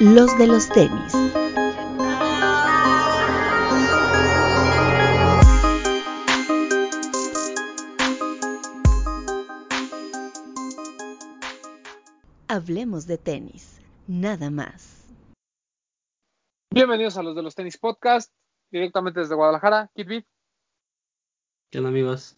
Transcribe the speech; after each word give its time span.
los 0.00 0.38
de 0.38 0.46
los 0.46 0.68
tenis. 0.68 1.12
Hablemos 12.46 13.06
de 13.06 13.18
tenis, 13.18 13.80
nada 14.06 14.50
más. 14.50 15.04
Bienvenidos 16.70 17.16
a 17.16 17.22
los 17.22 17.34
de 17.34 17.42
los 17.42 17.56
tenis 17.56 17.76
podcast, 17.76 18.32
directamente 18.70 19.20
desde 19.20 19.34
Guadalajara, 19.34 19.90
Kid 19.96 20.22
¿Qué 21.70 21.78
onda 21.78 21.90
amigos? 21.90 22.36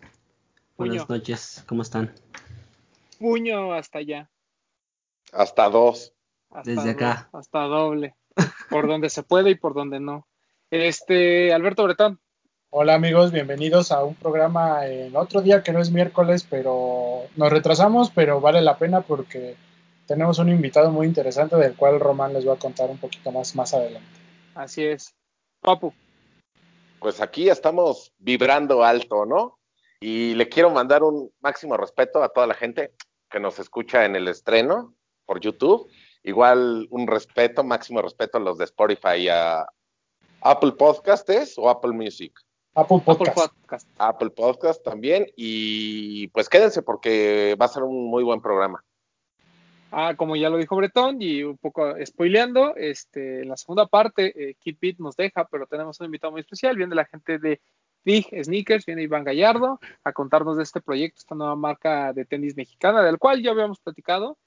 Puño. 0.76 0.92
Buenas 0.92 1.10
noches, 1.10 1.64
¿cómo 1.68 1.82
están? 1.82 2.14
Puño 3.18 3.74
hasta 3.74 3.98
allá. 3.98 4.30
Hasta 5.32 5.68
dos. 5.68 6.14
Hasta 6.50 6.70
Desde 6.70 6.84
do- 6.84 6.90
acá. 6.90 7.28
Hasta 7.32 7.60
doble. 7.64 8.14
Por 8.70 8.86
donde 8.86 9.10
se 9.10 9.22
puede 9.22 9.50
y 9.50 9.54
por 9.54 9.74
donde 9.74 10.00
no. 10.00 10.26
Este, 10.70 11.52
Alberto 11.52 11.84
Bretón. 11.84 12.20
Hola 12.72 12.94
amigos, 12.94 13.32
bienvenidos 13.32 13.90
a 13.90 14.04
un 14.04 14.14
programa 14.14 14.86
en 14.86 15.16
otro 15.16 15.42
día 15.42 15.62
que 15.64 15.72
no 15.72 15.80
es 15.80 15.90
miércoles, 15.90 16.46
pero 16.48 17.22
nos 17.34 17.50
retrasamos, 17.50 18.10
pero 18.14 18.40
vale 18.40 18.60
la 18.60 18.78
pena 18.78 19.00
porque 19.00 19.56
tenemos 20.06 20.38
un 20.38 20.48
invitado 20.50 20.92
muy 20.92 21.08
interesante 21.08 21.56
del 21.56 21.74
cual 21.74 21.98
Román 21.98 22.32
les 22.32 22.46
va 22.46 22.52
a 22.54 22.58
contar 22.58 22.88
un 22.88 22.98
poquito 22.98 23.32
más 23.32 23.56
más 23.56 23.74
adelante. 23.74 24.06
Así 24.54 24.84
es. 24.84 25.12
Papu. 25.60 25.92
Pues 27.00 27.20
aquí 27.20 27.48
estamos 27.48 28.12
vibrando 28.18 28.84
alto, 28.84 29.26
¿no? 29.26 29.58
Y 30.00 30.34
le 30.34 30.48
quiero 30.48 30.70
mandar 30.70 31.02
un 31.02 31.30
máximo 31.40 31.76
respeto 31.76 32.22
a 32.22 32.28
toda 32.28 32.46
la 32.46 32.54
gente 32.54 32.92
que 33.28 33.40
nos 33.40 33.58
escucha 33.58 34.04
en 34.04 34.14
el 34.14 34.28
estreno 34.28 34.94
por 35.26 35.40
YouTube. 35.40 35.90
Igual 36.22 36.86
un 36.90 37.06
respeto, 37.06 37.64
máximo 37.64 38.02
respeto 38.02 38.38
a 38.38 38.40
los 38.40 38.58
de 38.58 38.64
Spotify 38.64 39.16
y 39.16 39.28
a 39.28 39.66
Apple 40.42 40.72
Podcasts 40.72 41.54
o 41.56 41.70
Apple 41.70 41.92
Music. 41.92 42.38
Apple 42.74 42.98
Apple 42.98 43.14
Podcast. 43.16 43.54
Podcast. 43.54 43.88
Apple 43.98 44.30
Podcast 44.30 44.84
también. 44.84 45.26
Y 45.36 46.28
pues 46.28 46.48
quédense 46.48 46.82
porque 46.82 47.56
va 47.60 47.66
a 47.66 47.68
ser 47.68 47.82
un 47.82 48.10
muy 48.10 48.22
buen 48.22 48.40
programa. 48.40 48.84
Ah, 49.92 50.14
como 50.16 50.36
ya 50.36 50.50
lo 50.50 50.56
dijo 50.56 50.76
Bretón 50.76 51.20
y 51.20 51.42
un 51.42 51.58
poco 51.58 51.94
spoileando, 52.04 52.76
este, 52.76 53.42
en 53.42 53.48
la 53.48 53.56
segunda 53.56 53.86
parte, 53.86 54.50
eh, 54.50 54.54
Kid 54.54 54.76
Beat 54.80 54.98
nos 54.98 55.16
deja, 55.16 55.46
pero 55.46 55.66
tenemos 55.66 55.98
un 55.98 56.06
invitado 56.06 56.30
muy 56.30 56.42
especial. 56.42 56.76
Viene 56.76 56.94
la 56.94 57.06
gente 57.06 57.38
de 57.38 57.60
Big 58.04 58.26
Sneakers, 58.44 58.86
viene 58.86 59.02
Iván 59.02 59.24
Gallardo 59.24 59.80
a 60.04 60.12
contarnos 60.12 60.56
de 60.56 60.62
este 60.62 60.80
proyecto, 60.80 61.18
esta 61.18 61.34
nueva 61.34 61.56
marca 61.56 62.12
de 62.12 62.24
tenis 62.24 62.56
mexicana, 62.56 63.02
del 63.02 63.18
cual 63.18 63.42
ya 63.42 63.50
habíamos 63.50 63.80
platicado, 63.80 64.38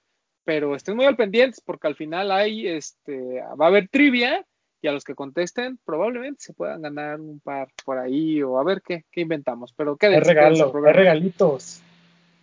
pero 0.44 0.76
estén 0.76 0.96
muy 0.96 1.06
al 1.06 1.16
pendientes 1.16 1.62
porque 1.62 1.88
al 1.88 1.96
final 1.96 2.32
hay, 2.32 2.68
este, 2.68 3.42
va 3.60 3.66
a 3.66 3.70
haber 3.70 3.88
trivia 3.90 4.46
y 4.82 4.88
a 4.88 4.92
los 4.92 5.04
que 5.04 5.16
contesten 5.16 5.80
probablemente 5.86 6.42
se 6.42 6.54
puedan 6.54 6.82
ganar 6.82 7.22
un 7.22 7.40
par 7.40 7.70
por 7.86 7.98
ahí 7.98 8.44
o 8.44 8.60
a 8.60 8.64
ver 8.64 8.82
qué, 8.82 9.06
qué 9.12 9.22
inventamos. 9.22 9.74
Pero 9.74 9.98
al 10.00 10.22
regalo, 10.22 10.74
hay 10.86 10.94
regalitos. 10.94 11.82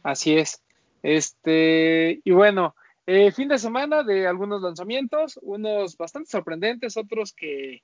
Así 0.03 0.37
es. 0.37 0.63
Este, 1.03 2.21
y 2.25 2.31
bueno, 2.31 2.75
eh, 3.07 3.31
fin 3.33 3.49
de 3.49 3.59
semana 3.59 4.03
de 4.03 4.27
algunos 4.27 4.63
lanzamientos, 4.63 5.39
unos 5.43 5.97
bastante 5.97 6.31
sorprendentes, 6.31 6.97
otros 6.97 7.35
que 7.35 7.83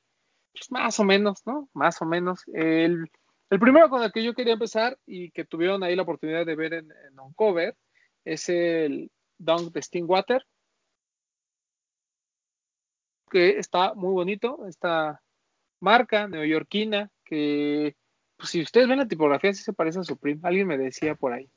pues, 0.52 0.70
más 0.70 0.98
o 1.00 1.04
menos, 1.04 1.46
¿no? 1.46 1.68
Más 1.74 2.00
o 2.00 2.06
menos. 2.06 2.42
El, 2.54 3.10
el 3.50 3.60
primero 3.60 3.90
con 3.90 4.02
el 4.02 4.12
que 4.12 4.24
yo 4.24 4.32
quería 4.34 4.54
empezar 4.54 4.98
y 5.04 5.30
que 5.32 5.44
tuvieron 5.44 5.82
ahí 5.82 5.94
la 5.94 6.02
oportunidad 6.02 6.46
de 6.46 6.56
ver 6.56 6.72
en, 6.72 6.90
en 6.90 7.20
Uncover 7.20 7.76
es 8.24 8.48
el 8.48 9.10
Dunk 9.38 9.72
de 9.72 9.82
Stingwater, 9.82 10.46
que 13.30 13.58
está 13.58 13.94
muy 13.94 14.12
bonito, 14.12 14.66
esta 14.66 15.22
marca 15.80 16.28
neoyorquina 16.28 17.10
que, 17.24 17.96
pues, 18.36 18.50
si 18.50 18.62
ustedes 18.62 18.88
ven 18.88 18.98
la 18.98 19.08
tipografía, 19.08 19.52
sí 19.52 19.62
se 19.62 19.72
parece 19.72 19.98
a 20.00 20.04
Supreme. 20.04 20.40
Alguien 20.42 20.66
me 20.66 20.78
decía 20.78 21.14
por 21.14 21.32
ahí. 21.32 21.50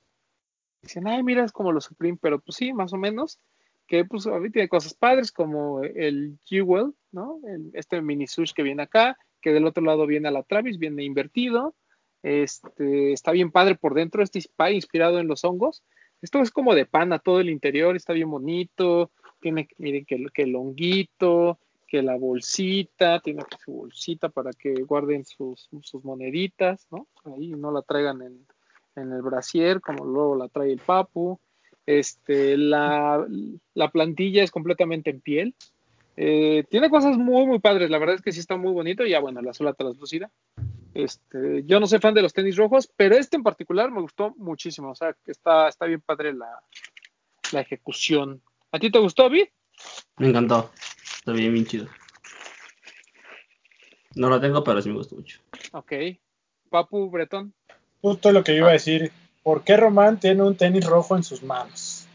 Dicen, 0.81 1.07
ay, 1.07 1.23
mira, 1.23 1.43
es 1.43 1.51
como 1.51 1.71
los 1.71 1.85
Supreme, 1.85 2.17
pero 2.21 2.39
pues 2.39 2.55
sí, 2.57 2.73
más 2.73 2.93
o 2.93 2.97
menos. 2.97 3.39
Que 3.87 4.05
pues 4.05 4.27
ahorita 4.27 4.53
tiene 4.53 4.69
cosas 4.69 4.93
padres 4.93 5.31
como 5.31 5.81
el 5.83 6.37
Jewel, 6.45 6.93
¿no? 7.11 7.39
Este 7.73 8.01
mini 8.01 8.27
sush 8.27 8.53
que 8.53 8.61
viene 8.61 8.83
acá, 8.83 9.17
que 9.41 9.51
del 9.51 9.65
otro 9.65 9.83
lado 9.83 10.05
viene 10.05 10.27
a 10.27 10.31
la 10.31 10.43
Travis, 10.43 10.77
viene 10.77 11.03
invertido. 11.03 11.75
Este, 12.21 13.13
está 13.13 13.31
bien 13.31 13.51
padre 13.51 13.75
por 13.75 13.93
dentro, 13.93 14.21
este 14.21 14.41
inspirado 14.71 15.19
en 15.19 15.27
los 15.27 15.43
hongos. 15.43 15.83
Esto 16.21 16.41
es 16.41 16.51
como 16.51 16.75
de 16.75 16.85
pana 16.85 17.19
todo 17.19 17.39
el 17.39 17.49
interior, 17.49 17.95
está 17.95 18.13
bien 18.13 18.29
bonito. 18.29 19.11
Tiene, 19.39 19.67
miren, 19.77 20.05
que, 20.05 20.15
el- 20.15 20.31
que 20.31 20.43
honguito, 20.55 21.59
que 21.87 22.01
la 22.01 22.15
bolsita, 22.17 23.19
tiene 23.19 23.41
aquí 23.41 23.57
su 23.63 23.71
bolsita 23.71 24.29
para 24.29 24.51
que 24.51 24.73
guarden 24.83 25.25
sus, 25.25 25.69
moneditas, 26.03 26.87
¿no? 26.91 27.07
Ahí 27.25 27.49
no 27.49 27.71
la 27.71 27.81
traigan 27.81 28.21
en, 28.21 28.45
el 28.95 29.21
brasier, 29.21 29.79
como 29.79 30.03
luego 30.03 30.35
la 30.35 30.49
trae 30.49 30.73
el 30.73 30.79
papu. 30.79 31.39
Este, 31.85 32.57
la, 32.57 33.25
la 33.73 33.91
plantilla 33.91 34.43
es 34.43 34.51
completamente 34.51 35.09
en 35.09 35.21
piel. 35.21 35.55
Eh, 36.17 36.65
tiene 36.69 36.89
cosas 36.89 37.17
muy, 37.17 37.45
muy 37.47 37.59
padres. 37.59 37.89
La 37.89 37.97
verdad 37.97 38.15
es 38.15 38.21
que 38.21 38.33
sí 38.33 38.41
está 38.41 38.57
muy 38.57 38.73
bonito. 38.73 39.05
Ya, 39.05 39.21
bueno, 39.21 39.41
la 39.41 39.53
sola 39.53 39.73
translúcida. 39.73 40.29
Este, 40.93 41.63
yo 41.65 41.79
no 41.79 41.87
soy 41.87 41.99
fan 41.99 42.13
de 42.13 42.21
los 42.21 42.33
tenis 42.33 42.55
rojos, 42.55 42.91
pero 42.95 43.15
este 43.15 43.37
en 43.37 43.43
particular 43.43 43.91
me 43.91 44.01
gustó 44.01 44.33
muchísimo. 44.37 44.91
O 44.91 44.95
sea, 44.95 45.13
que 45.13 45.31
está, 45.31 45.67
está 45.67 45.85
bien 45.85 46.01
padre 46.01 46.33
la, 46.33 46.49
la 47.51 47.61
ejecución. 47.61 48.41
¿A 48.71 48.79
ti 48.79 48.91
te 48.91 48.99
gustó, 48.99 49.29
Vi? 49.29 49.47
Me 50.17 50.29
encantó, 50.29 50.71
está 51.17 51.31
bien, 51.31 51.53
bien 51.53 51.65
chido. 51.65 51.87
No 54.15 54.29
lo 54.29 54.39
tengo, 54.41 54.63
pero 54.63 54.81
sí 54.81 54.89
me 54.89 54.95
gustó 54.95 55.15
mucho. 55.15 55.39
Ok. 55.71 55.93
Papu, 56.69 57.09
Bretón. 57.09 57.53
Justo 58.01 58.31
lo 58.31 58.43
que 58.43 58.53
yo 58.53 58.59
iba 58.59 58.69
a 58.69 58.73
decir. 58.73 59.11
¿Por 59.43 59.63
qué 59.63 59.77
Román 59.77 60.19
tiene 60.19 60.43
un 60.43 60.55
tenis 60.55 60.85
rojo 60.85 61.15
en 61.15 61.23
sus 61.23 61.41
manos? 61.41 62.05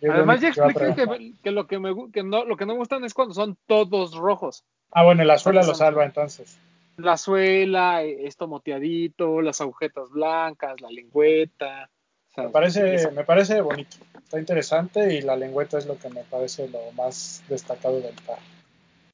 Yo 0.00 0.12
Además, 0.12 0.40
ya 0.40 0.48
expliqué 0.48 0.94
que, 0.94 1.32
que 1.42 1.50
lo 1.50 1.66
que, 1.66 1.78
me, 1.78 1.94
que 2.12 2.22
no, 2.22 2.44
lo 2.44 2.56
que 2.56 2.66
no 2.66 2.72
me 2.74 2.78
gustan 2.78 3.04
es 3.04 3.14
cuando 3.14 3.34
son 3.34 3.56
todos 3.66 4.14
rojos. 4.14 4.64
Ah, 4.90 5.04
bueno, 5.04 5.24
la 5.24 5.38
suela 5.38 5.62
lo 5.62 5.74
salva 5.74 6.04
entonces. 6.04 6.58
La 6.96 7.16
suela, 7.16 8.02
eh, 8.02 8.26
esto 8.26 8.48
moteadito, 8.48 9.40
las 9.40 9.60
agujetas 9.60 10.10
blancas, 10.10 10.80
la 10.80 10.90
lengüeta. 10.90 11.90
Me 12.36 12.48
parece, 12.50 13.10
me 13.12 13.24
parece 13.24 13.60
bonito. 13.60 13.96
Está 14.22 14.38
interesante 14.38 15.14
y 15.14 15.22
la 15.22 15.36
lengüeta 15.36 15.78
es 15.78 15.86
lo 15.86 15.98
que 15.98 16.10
me 16.10 16.22
parece 16.24 16.68
lo 16.68 16.92
más 16.92 17.42
destacado 17.48 18.00
del 18.00 18.14
par. 18.26 18.38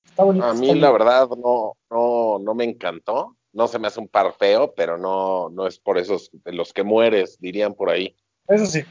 Está 0.04 0.24
bonito. 0.24 0.44
A 0.44 0.54
mí 0.54 0.74
la 0.74 0.90
verdad 0.90 1.28
no, 1.28 1.76
no, 1.90 2.38
no 2.40 2.54
me 2.54 2.64
encantó. 2.64 3.36
No 3.52 3.68
se 3.68 3.78
me 3.78 3.86
hace 3.86 4.00
un 4.00 4.08
par 4.08 4.32
feo, 4.32 4.72
pero 4.74 4.96
no, 4.96 5.50
no 5.50 5.66
es 5.66 5.78
por 5.78 5.98
esos 5.98 6.30
de 6.32 6.52
los 6.52 6.72
que 6.72 6.82
mueres, 6.82 7.38
dirían 7.38 7.74
por 7.74 7.90
ahí. 7.90 8.16
Eso 8.48 8.66
sí. 8.66 8.82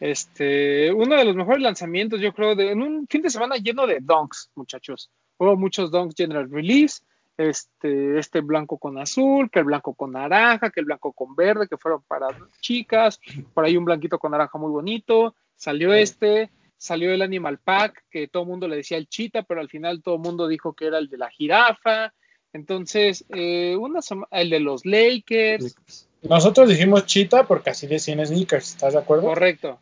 Este, 0.00 0.92
uno 0.92 1.16
de 1.16 1.24
los 1.24 1.34
mejores 1.34 1.62
lanzamientos, 1.62 2.20
yo 2.20 2.32
creo, 2.32 2.54
de, 2.54 2.72
en 2.72 2.82
un 2.82 3.06
fin 3.08 3.22
de 3.22 3.30
semana 3.30 3.56
lleno 3.56 3.86
de 3.86 3.98
donks, 4.00 4.50
muchachos. 4.54 5.10
Hubo 5.38 5.56
muchos 5.56 5.90
donks 5.90 6.14
general 6.16 6.50
release, 6.50 7.02
este, 7.36 8.18
este 8.18 8.40
blanco 8.40 8.78
con 8.78 8.98
azul, 8.98 9.48
que 9.50 9.60
el 9.60 9.66
blanco 9.66 9.94
con 9.94 10.12
naranja, 10.12 10.70
que 10.70 10.80
el 10.80 10.86
blanco 10.86 11.12
con 11.12 11.36
verde, 11.36 11.68
que 11.68 11.78
fueron 11.78 12.02
para 12.02 12.28
chicas, 12.60 13.20
por 13.54 13.64
ahí 13.64 13.76
un 13.76 13.84
blanquito 13.84 14.18
con 14.18 14.32
naranja 14.32 14.58
muy 14.58 14.70
bonito, 14.70 15.34
salió 15.54 15.94
este, 15.94 16.50
salió 16.76 17.12
el 17.12 17.22
Animal 17.22 17.58
Pack, 17.58 18.04
que 18.10 18.28
todo 18.28 18.42
el 18.42 18.48
mundo 18.48 18.66
le 18.66 18.76
decía 18.76 18.96
el 18.96 19.08
chita, 19.08 19.42
pero 19.42 19.60
al 19.60 19.68
final 19.68 20.02
todo 20.02 20.16
el 20.16 20.20
mundo 20.20 20.48
dijo 20.48 20.72
que 20.72 20.86
era 20.86 20.98
el 20.98 21.08
de 21.08 21.18
la 21.18 21.30
jirafa. 21.30 22.12
Entonces, 22.52 23.24
eh, 23.28 23.76
una 23.76 24.00
el 24.30 24.50
de 24.50 24.60
los 24.60 24.86
Lakers, 24.86 25.76
Nosotros 26.22 26.68
dijimos 26.68 27.06
chita 27.06 27.46
porque 27.46 27.70
así 27.70 27.86
decían 27.86 28.24
sneakers, 28.24 28.70
¿estás 28.70 28.94
de 28.94 29.00
acuerdo? 29.00 29.24
Correcto, 29.24 29.80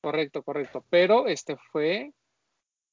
correcto, 0.00 0.42
correcto. 0.42 0.84
Pero 0.90 1.26
este 1.26 1.56
fue 1.72 2.12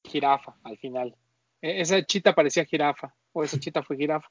jirafa 0.04 0.56
al 0.64 0.78
final. 0.78 1.14
E- 1.62 1.80
Esa 1.80 2.02
chita 2.04 2.34
parecía 2.34 2.64
jirafa, 2.64 3.14
o 3.32 3.42
esa 3.44 3.58
chita 3.58 3.82
fue 3.82 3.96
jirafa. 3.96 4.28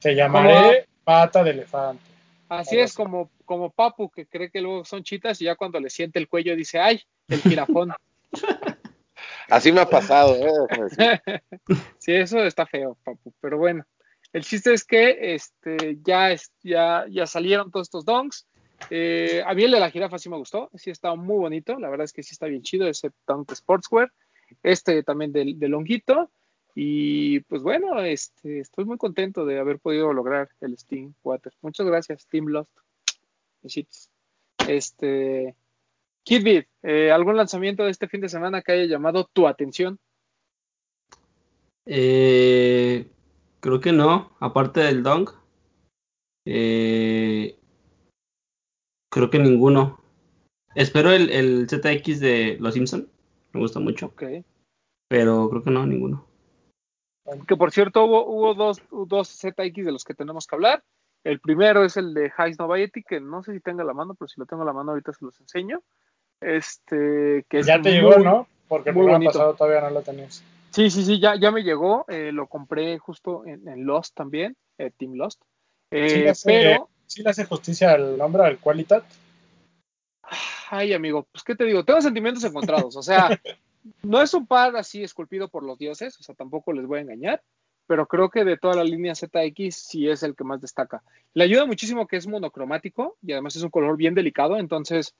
Te 0.00 0.14
llamaré 0.14 0.86
pata 1.04 1.42
de 1.42 1.50
elefante. 1.52 2.02
Así 2.48 2.78
es 2.78 2.92
como, 2.92 3.30
como 3.46 3.70
Papu, 3.70 4.10
que 4.10 4.26
cree 4.26 4.50
que 4.50 4.60
luego 4.60 4.84
son 4.84 5.02
chitas 5.02 5.40
y 5.40 5.46
ya 5.46 5.56
cuando 5.56 5.80
le 5.80 5.88
siente 5.88 6.18
el 6.18 6.28
cuello 6.28 6.54
dice, 6.54 6.78
ay, 6.78 7.00
el 7.28 7.40
jirafón. 7.40 7.92
Así 9.48 9.72
me 9.72 9.80
ha 9.80 9.88
pasado, 9.88 10.36
¿eh? 10.36 10.50
Sí, 11.98 12.12
eso 12.12 12.44
está 12.44 12.66
feo, 12.66 12.98
Papu. 13.04 13.32
Pero 13.40 13.56
bueno, 13.58 13.84
el 14.32 14.44
chiste 14.44 14.74
es 14.74 14.84
que 14.84 15.34
este, 15.34 15.98
ya, 16.02 16.34
ya, 16.62 17.06
ya 17.08 17.26
salieron 17.26 17.70
todos 17.70 17.86
estos 17.86 18.04
donks. 18.04 18.46
Eh, 18.90 19.42
a 19.46 19.54
mí 19.54 19.62
el 19.64 19.70
de 19.70 19.80
la 19.80 19.90
jirafa 19.90 20.18
sí 20.18 20.28
me 20.28 20.36
gustó, 20.36 20.68
sí 20.74 20.90
está 20.90 21.14
muy 21.14 21.38
bonito, 21.38 21.78
la 21.78 21.88
verdad 21.88 22.04
es 22.04 22.12
que 22.12 22.22
sí 22.22 22.30
está 22.32 22.46
bien 22.46 22.62
chido 22.62 22.88
ese 22.88 23.10
dunk 23.26 23.52
Sportswear. 23.54 24.12
Este 24.62 25.02
también 25.02 25.32
del, 25.32 25.58
del 25.58 25.74
honguito. 25.74 26.30
Y 26.74 27.40
pues 27.40 27.62
bueno, 27.62 28.00
este, 28.00 28.60
estoy 28.60 28.84
muy 28.84 28.96
contento 28.96 29.44
de 29.44 29.58
haber 29.58 29.78
podido 29.78 30.12
lograr 30.12 30.48
el 30.60 30.76
Steam 30.78 31.14
Water. 31.22 31.52
Muchas 31.60 31.86
gracias, 31.86 32.26
Team 32.26 32.46
Lost. 32.46 32.70
Besitos. 33.62 34.10
Este, 34.68 35.54
Kidbit, 36.24 36.66
eh, 36.82 37.10
¿algún 37.10 37.36
lanzamiento 37.36 37.84
de 37.84 37.90
este 37.90 38.08
fin 38.08 38.20
de 38.20 38.28
semana 38.28 38.62
que 38.62 38.72
haya 38.72 38.84
llamado 38.86 39.28
tu 39.32 39.46
atención? 39.46 39.98
Eh, 41.84 43.10
creo 43.60 43.80
que 43.80 43.92
no, 43.92 44.32
aparte 44.40 44.80
del 44.80 45.02
Dong. 45.02 45.28
Eh, 46.46 47.58
creo 49.10 49.30
que 49.30 49.38
ninguno. 49.38 50.00
Espero 50.74 51.10
el, 51.10 51.30
el 51.30 51.68
ZX 51.68 52.20
de 52.20 52.56
Los 52.58 52.74
Simpson, 52.74 53.08
me 53.52 53.60
gusta 53.60 53.78
mucho, 53.78 54.06
Ok. 54.06 54.22
pero 55.08 55.50
creo 55.50 55.62
que 55.62 55.70
no, 55.70 55.86
ninguno. 55.86 56.26
Que 57.46 57.56
por 57.56 57.70
cierto 57.72 58.04
hubo, 58.04 58.26
hubo 58.26 58.54
dos, 58.54 58.82
dos 58.90 59.28
ZX 59.28 59.84
de 59.84 59.92
los 59.92 60.04
que 60.04 60.14
tenemos 60.14 60.46
que 60.46 60.54
hablar. 60.56 60.82
El 61.24 61.38
primero 61.40 61.84
es 61.84 61.96
el 61.96 62.14
de 62.14 62.32
Heist 62.36 62.58
Noviety, 62.58 63.02
que 63.04 63.20
no 63.20 63.42
sé 63.44 63.52
si 63.52 63.60
tenga 63.60 63.84
la 63.84 63.94
mano, 63.94 64.14
pero 64.14 64.28
si 64.28 64.40
lo 64.40 64.46
tengo 64.46 64.62
a 64.62 64.66
la 64.66 64.72
mano 64.72 64.90
ahorita 64.90 65.12
se 65.12 65.24
los 65.24 65.38
enseño. 65.40 65.82
Este, 66.40 67.46
que 67.48 67.60
es 67.60 67.66
ya 67.66 67.80
te 67.80 67.90
muy- 67.90 67.92
llegó, 67.92 68.18
¿no? 68.18 68.48
Porque 68.68 68.90
el 68.90 68.94
muy 68.96 69.02
programa 69.02 69.18
bonito. 69.18 69.32
pasado 69.38 69.54
todavía 69.54 69.80
no 69.82 69.90
lo 69.90 70.02
tenías. 70.02 70.42
Sí, 70.70 70.90
sí, 70.90 71.04
sí, 71.04 71.20
ya, 71.20 71.36
ya 71.36 71.50
me 71.52 71.62
llegó. 71.62 72.04
eh, 72.08 72.32
lo 72.32 72.48
compré 72.48 72.98
justo 72.98 73.44
en, 73.46 73.68
en 73.68 73.84
Lost 73.86 74.14
también, 74.16 74.56
eh, 74.78 74.90
Team 74.96 75.14
Lost. 75.14 75.40
Eh, 75.92 76.08
Sí 76.08 76.18
le 76.20 76.30
hace- 76.30 76.48
pero, 76.48 76.88
sí 77.06 77.22
le 77.22 77.30
hace 77.30 77.44
justicia 77.44 77.92
al 77.92 78.18
nombre, 78.18 78.42
al 78.44 78.58
Qualitat. 78.58 79.04
ay, 80.70 80.92
amigo, 80.94 81.26
pues 81.30 81.44
qué 81.44 81.54
te 81.54 81.64
digo, 81.64 81.84
tengo 81.84 82.00
sentimientos 82.00 82.42
encontrados. 82.44 82.96
O 82.96 83.02
sea, 83.02 83.28
no 84.02 84.22
es 84.22 84.34
un 84.34 84.46
par 84.46 84.76
así 84.76 85.02
esculpido 85.02 85.48
por 85.48 85.64
los 85.64 85.78
dioses, 85.78 86.18
o 86.18 86.22
sea, 86.22 86.34
tampoco 86.34 86.72
les 86.72 86.86
voy 86.86 86.98
a 86.98 87.02
engañar, 87.02 87.42
pero 87.86 88.06
creo 88.06 88.30
que 88.30 88.44
de 88.44 88.56
toda 88.56 88.76
la 88.76 88.84
línea 88.84 89.14
ZX 89.14 89.74
sí 89.74 90.08
es 90.08 90.22
el 90.22 90.36
que 90.36 90.44
más 90.44 90.60
destaca. 90.60 91.02
Le 91.34 91.44
ayuda 91.44 91.66
muchísimo 91.66 92.06
que 92.06 92.16
es 92.16 92.26
monocromático 92.26 93.16
y 93.22 93.32
además 93.32 93.56
es 93.56 93.62
un 93.62 93.70
color 93.70 93.96
bien 93.96 94.14
delicado, 94.14 94.56
entonces 94.56 95.14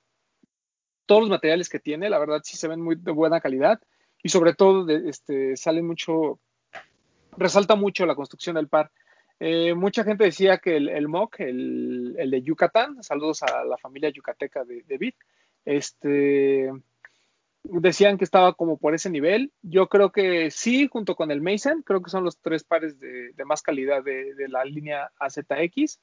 todos 1.06 1.23
los 1.23 1.31
materiales 1.31 1.69
que 1.69 1.81
tiene, 1.81 2.09
la 2.09 2.19
verdad 2.19 2.41
sí 2.44 2.56
se 2.56 2.69
ven 2.69 2.81
muy 2.81 2.97
de 2.97 3.11
buena 3.11 3.41
calidad 3.41 3.81
y 4.23 4.29
sobre 4.29 4.55
todo 4.55 4.85
de, 4.85 5.09
este, 5.09 5.55
mucho, 5.82 6.38
resalta 7.37 7.75
mucho 7.75 8.06
la 8.06 8.14
construcción 8.14 8.55
del 8.56 8.69
par. 8.69 8.91
Eh, 9.41 9.75
mucha 9.75 10.05
gente 10.05 10.25
decía 10.25 10.59
que 10.59 10.76
el, 10.76 11.09
MOC, 11.09 11.41
el, 11.41 12.14
el, 12.17 12.31
de 12.31 12.43
Yucatán, 12.43 13.03
saludos 13.03 13.43
a 13.43 13.64
la 13.64 13.76
familia 13.76 14.11
yucateca 14.11 14.64
de, 14.64 14.82
de 14.82 14.99
Bit, 14.99 15.17
este, 15.64 16.70
decían 17.64 18.19
que 18.19 18.25
estaba 18.25 18.55
como 18.55 18.76
por 18.76 18.94
ese 18.94 19.11
nivel. 19.11 19.53
Yo 19.62 19.88
creo 19.88 20.11
que 20.11 20.50
sí, 20.50 20.88
junto 20.88 21.14
con 21.14 21.31
el 21.31 21.41
Mason, 21.41 21.82
creo 21.82 22.03
que 22.03 22.11
son 22.11 22.25
los 22.25 22.38
tres 22.38 22.64
pares 22.64 22.99
de, 22.99 23.32
más 23.44 23.62
calidad 23.62 24.03
de, 24.03 24.35
la 24.49 24.64
línea 24.64 25.11
AZX. 25.19 25.99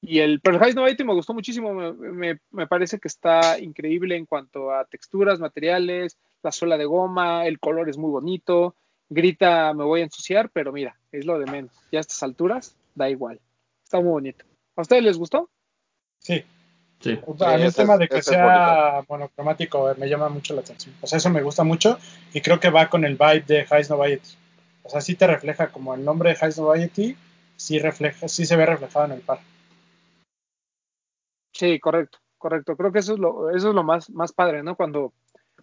Y 0.00 0.18
el 0.18 0.40
Pearl 0.40 0.74
Noviety 0.74 1.04
me 1.04 1.14
gustó 1.14 1.32
muchísimo, 1.32 1.72
me, 1.72 1.92
me, 1.92 2.40
me, 2.50 2.66
parece 2.66 2.98
que 2.98 3.06
está 3.06 3.60
increíble 3.60 4.16
en 4.16 4.26
cuanto 4.26 4.72
a 4.72 4.84
texturas, 4.84 5.38
materiales, 5.38 6.18
la 6.42 6.50
suela 6.50 6.76
de 6.76 6.86
goma, 6.86 7.46
el 7.46 7.60
color 7.60 7.88
es 7.88 7.96
muy 7.96 8.10
bonito, 8.10 8.74
grita 9.08 9.72
me 9.74 9.84
voy 9.84 10.00
a 10.00 10.04
ensuciar, 10.04 10.50
pero 10.50 10.72
mira, 10.72 10.98
es 11.12 11.24
lo 11.24 11.38
de 11.38 11.46
menos. 11.46 11.72
Ya 11.92 11.98
a 11.98 12.00
estas 12.00 12.20
alturas 12.24 12.76
da 12.96 13.08
igual. 13.10 13.40
Está 13.84 14.00
muy 14.00 14.10
bonito. 14.10 14.44
¿A 14.74 14.82
ustedes 14.82 15.04
les 15.04 15.18
gustó? 15.18 15.50
Sí. 16.18 16.42
Sí. 17.02 17.18
A 17.40 17.56
mí 17.56 17.64
el 17.64 17.74
tema 17.74 17.98
de 17.98 18.08
que 18.08 18.22
sea 18.22 19.04
monocromático 19.08 19.92
me 19.98 20.08
llama 20.08 20.28
mucho 20.28 20.54
la 20.54 20.60
atención. 20.60 20.94
O 21.00 21.06
sea, 21.08 21.18
eso 21.18 21.30
me 21.30 21.42
gusta 21.42 21.64
mucho 21.64 21.98
y 22.32 22.40
creo 22.40 22.60
que 22.60 22.70
va 22.70 22.88
con 22.88 23.04
el 23.04 23.16
vibe 23.16 23.40
de 23.40 23.66
Heist 23.68 23.90
Noviety. 23.90 24.30
O 24.84 24.88
sea, 24.88 25.00
sí 25.00 25.16
te 25.16 25.26
refleja 25.26 25.68
como 25.68 25.94
el 25.94 26.04
nombre 26.04 26.30
de 26.30 26.38
Heist 26.40 26.58
Noviety, 26.58 27.16
sí, 27.56 27.80
refleja, 27.80 28.28
sí 28.28 28.46
se 28.46 28.54
ve 28.54 28.66
reflejado 28.66 29.06
en 29.06 29.12
el 29.12 29.20
par. 29.20 29.40
Sí, 31.52 31.80
correcto, 31.80 32.18
correcto. 32.38 32.76
Creo 32.76 32.92
que 32.92 33.00
eso 33.00 33.14
es 33.14 33.18
lo, 33.18 33.50
eso 33.50 33.70
es 33.70 33.74
lo 33.74 33.82
más, 33.82 34.08
más 34.10 34.32
padre, 34.32 34.62
¿no? 34.62 34.76
Cuando 34.76 35.12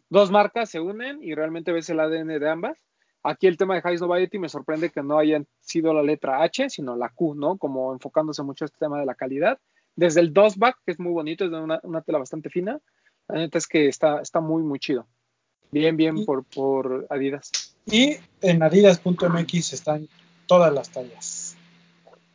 dos 0.09 0.31
marcas 0.31 0.69
se 0.69 0.81
unen 0.81 1.23
y 1.23 1.35
realmente 1.35 1.71
ves 1.71 1.89
el 1.89 2.01
ADN 2.01 2.37
de 2.37 2.49
ambas. 2.49 2.85
Aquí 3.23 3.47
el 3.47 3.57
tema 3.57 3.75
de 3.75 3.89
Heist 3.89 4.01
Noviety 4.01 4.39
me 4.39 4.49
sorprende 4.49 4.89
que 4.89 5.03
no 5.03 5.17
hayan 5.17 5.47
sido 5.61 5.93
la 5.93 6.03
letra 6.03 6.43
H, 6.43 6.69
sino 6.69 6.97
la 6.97 7.09
Q, 7.09 7.35
¿no? 7.35 7.57
Como 7.57 7.93
enfocándose 7.93 8.43
mucho 8.43 8.65
este 8.65 8.77
tema 8.77 8.99
de 8.99 9.05
la 9.05 9.15
calidad. 9.15 9.57
Desde 9.99 10.21
el 10.21 10.31
dustback, 10.33 10.77
que 10.85 10.93
es 10.93 10.99
muy 10.99 11.11
bonito, 11.11 11.43
es 11.43 11.51
de 11.51 11.57
una, 11.57 11.81
una, 11.83 12.01
tela 12.01 12.19
bastante 12.19 12.49
fina. 12.49 12.79
La 13.27 13.39
neta 13.39 13.57
es 13.57 13.67
que 13.67 13.89
está, 13.89 14.21
está 14.21 14.39
muy, 14.39 14.63
muy 14.63 14.79
chido. 14.79 15.05
Bien, 15.71 15.97
bien 15.97 16.23
por, 16.23 16.45
por 16.45 17.05
Adidas. 17.09 17.51
Y 17.85 18.15
en 18.41 18.63
adidas.mx 18.63 19.73
están 19.73 20.07
todas 20.47 20.73
las 20.73 20.89
tallas. 20.89 21.57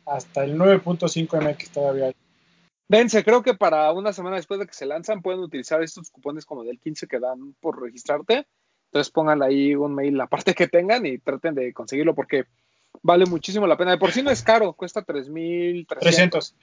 Hasta 0.05 0.43
el 0.43 0.59
9.5 0.59 1.41
MX 1.41 1.71
todavía 1.71 2.05
hay. 2.05 2.15
Dense, 2.87 3.23
creo 3.23 3.41
que 3.41 3.55
para 3.55 3.91
una 3.93 4.13
semana 4.13 4.35
después 4.35 4.59
de 4.59 4.67
que 4.67 4.73
se 4.75 4.85
lanzan 4.85 5.23
pueden 5.23 5.39
utilizar 5.39 5.81
estos 5.81 6.11
cupones 6.11 6.45
como 6.45 6.63
del 6.63 6.79
15 6.79 7.07
que 7.07 7.19
dan 7.19 7.55
por 7.61 7.81
registrarte. 7.81 8.45
Entonces 8.91 9.11
pongan 9.11 9.41
ahí 9.41 9.73
un 9.73 9.95
mail 9.95 10.15
la 10.15 10.27
parte 10.27 10.53
que 10.53 10.67
tengan 10.67 11.03
y 11.07 11.17
traten 11.17 11.55
de 11.55 11.73
conseguirlo 11.73 12.13
porque 12.13 12.45
vale 13.01 13.25
muchísimo 13.25 13.65
la 13.65 13.75
pena. 13.75 13.89
De 13.89 13.97
por 13.97 14.11
sí 14.11 14.21
no 14.21 14.29
es 14.29 14.43
caro, 14.43 14.73
cuesta 14.73 15.03
3.300. 15.03 16.53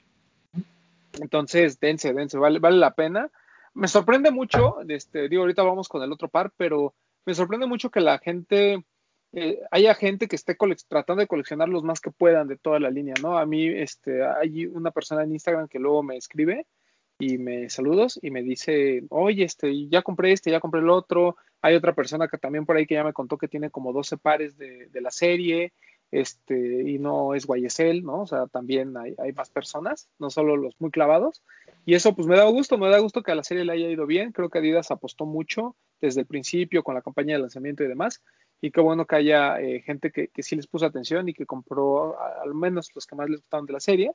Entonces, 1.19 1.79
dense, 1.79 2.13
dense, 2.13 2.37
vale, 2.37 2.59
la 2.59 2.93
pena. 2.93 3.29
Me 3.73 3.87
sorprende 3.87 4.31
mucho, 4.31 4.77
este, 4.87 5.29
digo, 5.29 5.43
ahorita 5.43 5.63
vamos 5.63 5.87
con 5.87 6.03
el 6.03 6.11
otro 6.11 6.27
par, 6.27 6.51
pero 6.57 6.93
me 7.25 7.33
sorprende 7.33 7.65
mucho 7.65 7.89
que 7.89 8.01
la 8.01 8.19
gente, 8.19 8.83
eh, 9.31 9.59
haya 9.71 9.95
gente 9.95 10.27
que 10.27 10.35
esté 10.35 10.55
tratando 10.87 11.21
de 11.21 11.27
coleccionar 11.27 11.69
los 11.69 11.83
más 11.83 11.99
que 11.99 12.11
puedan 12.11 12.47
de 12.47 12.57
toda 12.57 12.79
la 12.79 12.91
línea, 12.91 13.15
¿no? 13.21 13.37
A 13.37 13.45
mí, 13.45 13.67
este, 13.67 14.23
hay 14.23 14.65
una 14.67 14.91
persona 14.91 15.23
en 15.23 15.31
Instagram 15.31 15.67
que 15.67 15.79
luego 15.79 16.03
me 16.03 16.17
escribe 16.17 16.67
y 17.17 17.37
me 17.37 17.69
saludos 17.69 18.19
y 18.21 18.29
me 18.29 18.43
dice, 18.43 19.03
oye, 19.09 19.43
este, 19.43 19.87
ya 19.87 20.01
compré 20.01 20.33
este, 20.33 20.51
ya 20.51 20.59
compré 20.59 20.81
el 20.81 20.89
otro. 20.89 21.37
Hay 21.61 21.75
otra 21.75 21.93
persona 21.93 22.27
que 22.27 22.37
también 22.37 22.65
por 22.65 22.75
ahí 22.75 22.85
que 22.85 22.95
ya 22.95 23.03
me 23.03 23.13
contó 23.13 23.37
que 23.37 23.47
tiene 23.47 23.69
como 23.71 23.93
12 23.93 24.17
pares 24.17 24.57
de 24.57 25.01
la 25.01 25.11
serie, 25.11 25.73
este, 26.13 26.91
y 26.91 26.99
no 26.99 27.33
es 27.33 27.47
Guayesel, 27.47 28.03
¿no? 28.03 28.21
O 28.21 28.27
sea, 28.27 28.45
también 28.45 28.95
hay, 28.95 29.15
hay, 29.17 29.33
más 29.33 29.49
personas, 29.49 30.07
no 30.19 30.29
solo 30.29 30.55
los 30.55 30.79
muy 30.79 30.91
clavados. 30.91 31.41
Y 31.85 31.95
eso 31.95 32.15
pues 32.15 32.27
me 32.27 32.37
da 32.37 32.45
gusto, 32.45 32.77
me 32.77 32.87
da 32.87 32.99
gusto 32.99 33.23
que 33.23 33.31
a 33.31 33.35
la 33.35 33.43
serie 33.43 33.65
le 33.65 33.73
haya 33.73 33.89
ido 33.89 34.05
bien. 34.05 34.31
Creo 34.31 34.49
que 34.49 34.59
Adidas 34.59 34.91
apostó 34.91 35.25
mucho 35.25 35.75
desde 35.99 36.21
el 36.21 36.27
principio 36.27 36.83
con 36.83 36.93
la 36.93 37.01
campaña 37.01 37.33
de 37.33 37.41
lanzamiento 37.41 37.83
y 37.83 37.87
demás. 37.87 38.21
Y 38.61 38.69
qué 38.69 38.79
bueno 38.79 39.07
que 39.07 39.15
haya 39.15 39.59
eh, 39.59 39.81
gente 39.81 40.11
que, 40.11 40.27
que, 40.27 40.43
sí 40.43 40.55
les 40.55 40.67
puso 40.67 40.85
atención 40.85 41.27
y 41.27 41.33
que 41.33 41.47
compró 41.47 42.15
al 42.19 42.53
menos 42.53 42.91
los 42.93 43.07
que 43.07 43.15
más 43.15 43.27
les 43.27 43.39
gustaron 43.39 43.65
de 43.65 43.73
la 43.73 43.79
serie. 43.79 44.11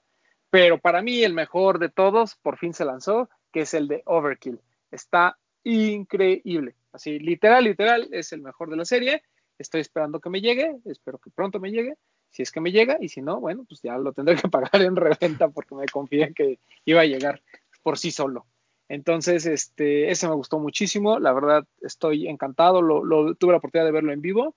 Pero 0.51 0.79
para 0.79 1.03
mí 1.03 1.25
el 1.25 1.35
mejor 1.35 1.81
de 1.81 1.89
todos 1.89 2.37
por 2.37 2.59
fin 2.59 2.75
se 2.75 2.85
lanzó, 2.85 3.29
que 3.53 3.63
es 3.63 3.75
el 3.75 3.89
de 3.89 4.05
Overkill. 4.07 4.61
Está 4.93 5.37
increíble. 5.65 6.77
Así, 6.93 7.19
literal, 7.19 7.65
literal, 7.65 8.09
es 8.13 8.33
el 8.33 8.41
mejor 8.41 8.71
de 8.71 8.77
la 8.77 8.85
serie. 8.85 9.23
Estoy 9.59 9.81
esperando 9.81 10.21
que 10.21 10.31
me 10.31 10.41
llegue, 10.41 10.79
espero 10.85 11.19
que 11.19 11.31
pronto 11.31 11.59
me 11.59 11.71
llegue. 11.71 11.97
Si 12.31 12.43
es 12.43 12.53
que 12.53 12.61
me 12.61 12.71
llega, 12.71 12.99
y 13.01 13.09
si 13.09 13.23
no, 13.23 13.41
bueno, 13.41 13.65
pues 13.69 13.81
ya 13.83 13.97
lo 13.99 14.13
tendré 14.13 14.37
que 14.43 14.49
pagar 14.49 14.83
en 14.83 14.97
reventa 14.97 15.49
porque 15.49 15.75
me 15.75 15.87
confié 15.87 16.33
que 16.35 16.61
iba 16.85 17.01
a 17.01 17.07
llegar 17.07 17.43
por 17.83 17.99
sí 17.99 18.11
solo. 18.11 18.47
Entonces, 18.89 19.45
este, 19.47 20.11
ese 20.11 20.29
me 20.29 20.35
gustó 20.35 20.59
muchísimo. 20.59 21.19
La 21.19 21.33
verdad, 21.33 21.67
estoy 21.81 22.27
encantado. 22.27 22.81
Lo, 22.81 23.05
lo, 23.05 23.35
tuve 23.35 23.53
la 23.53 23.59
oportunidad 23.59 23.87
de 23.87 23.93
verlo 23.93 24.13
en 24.13 24.23
vivo. 24.23 24.55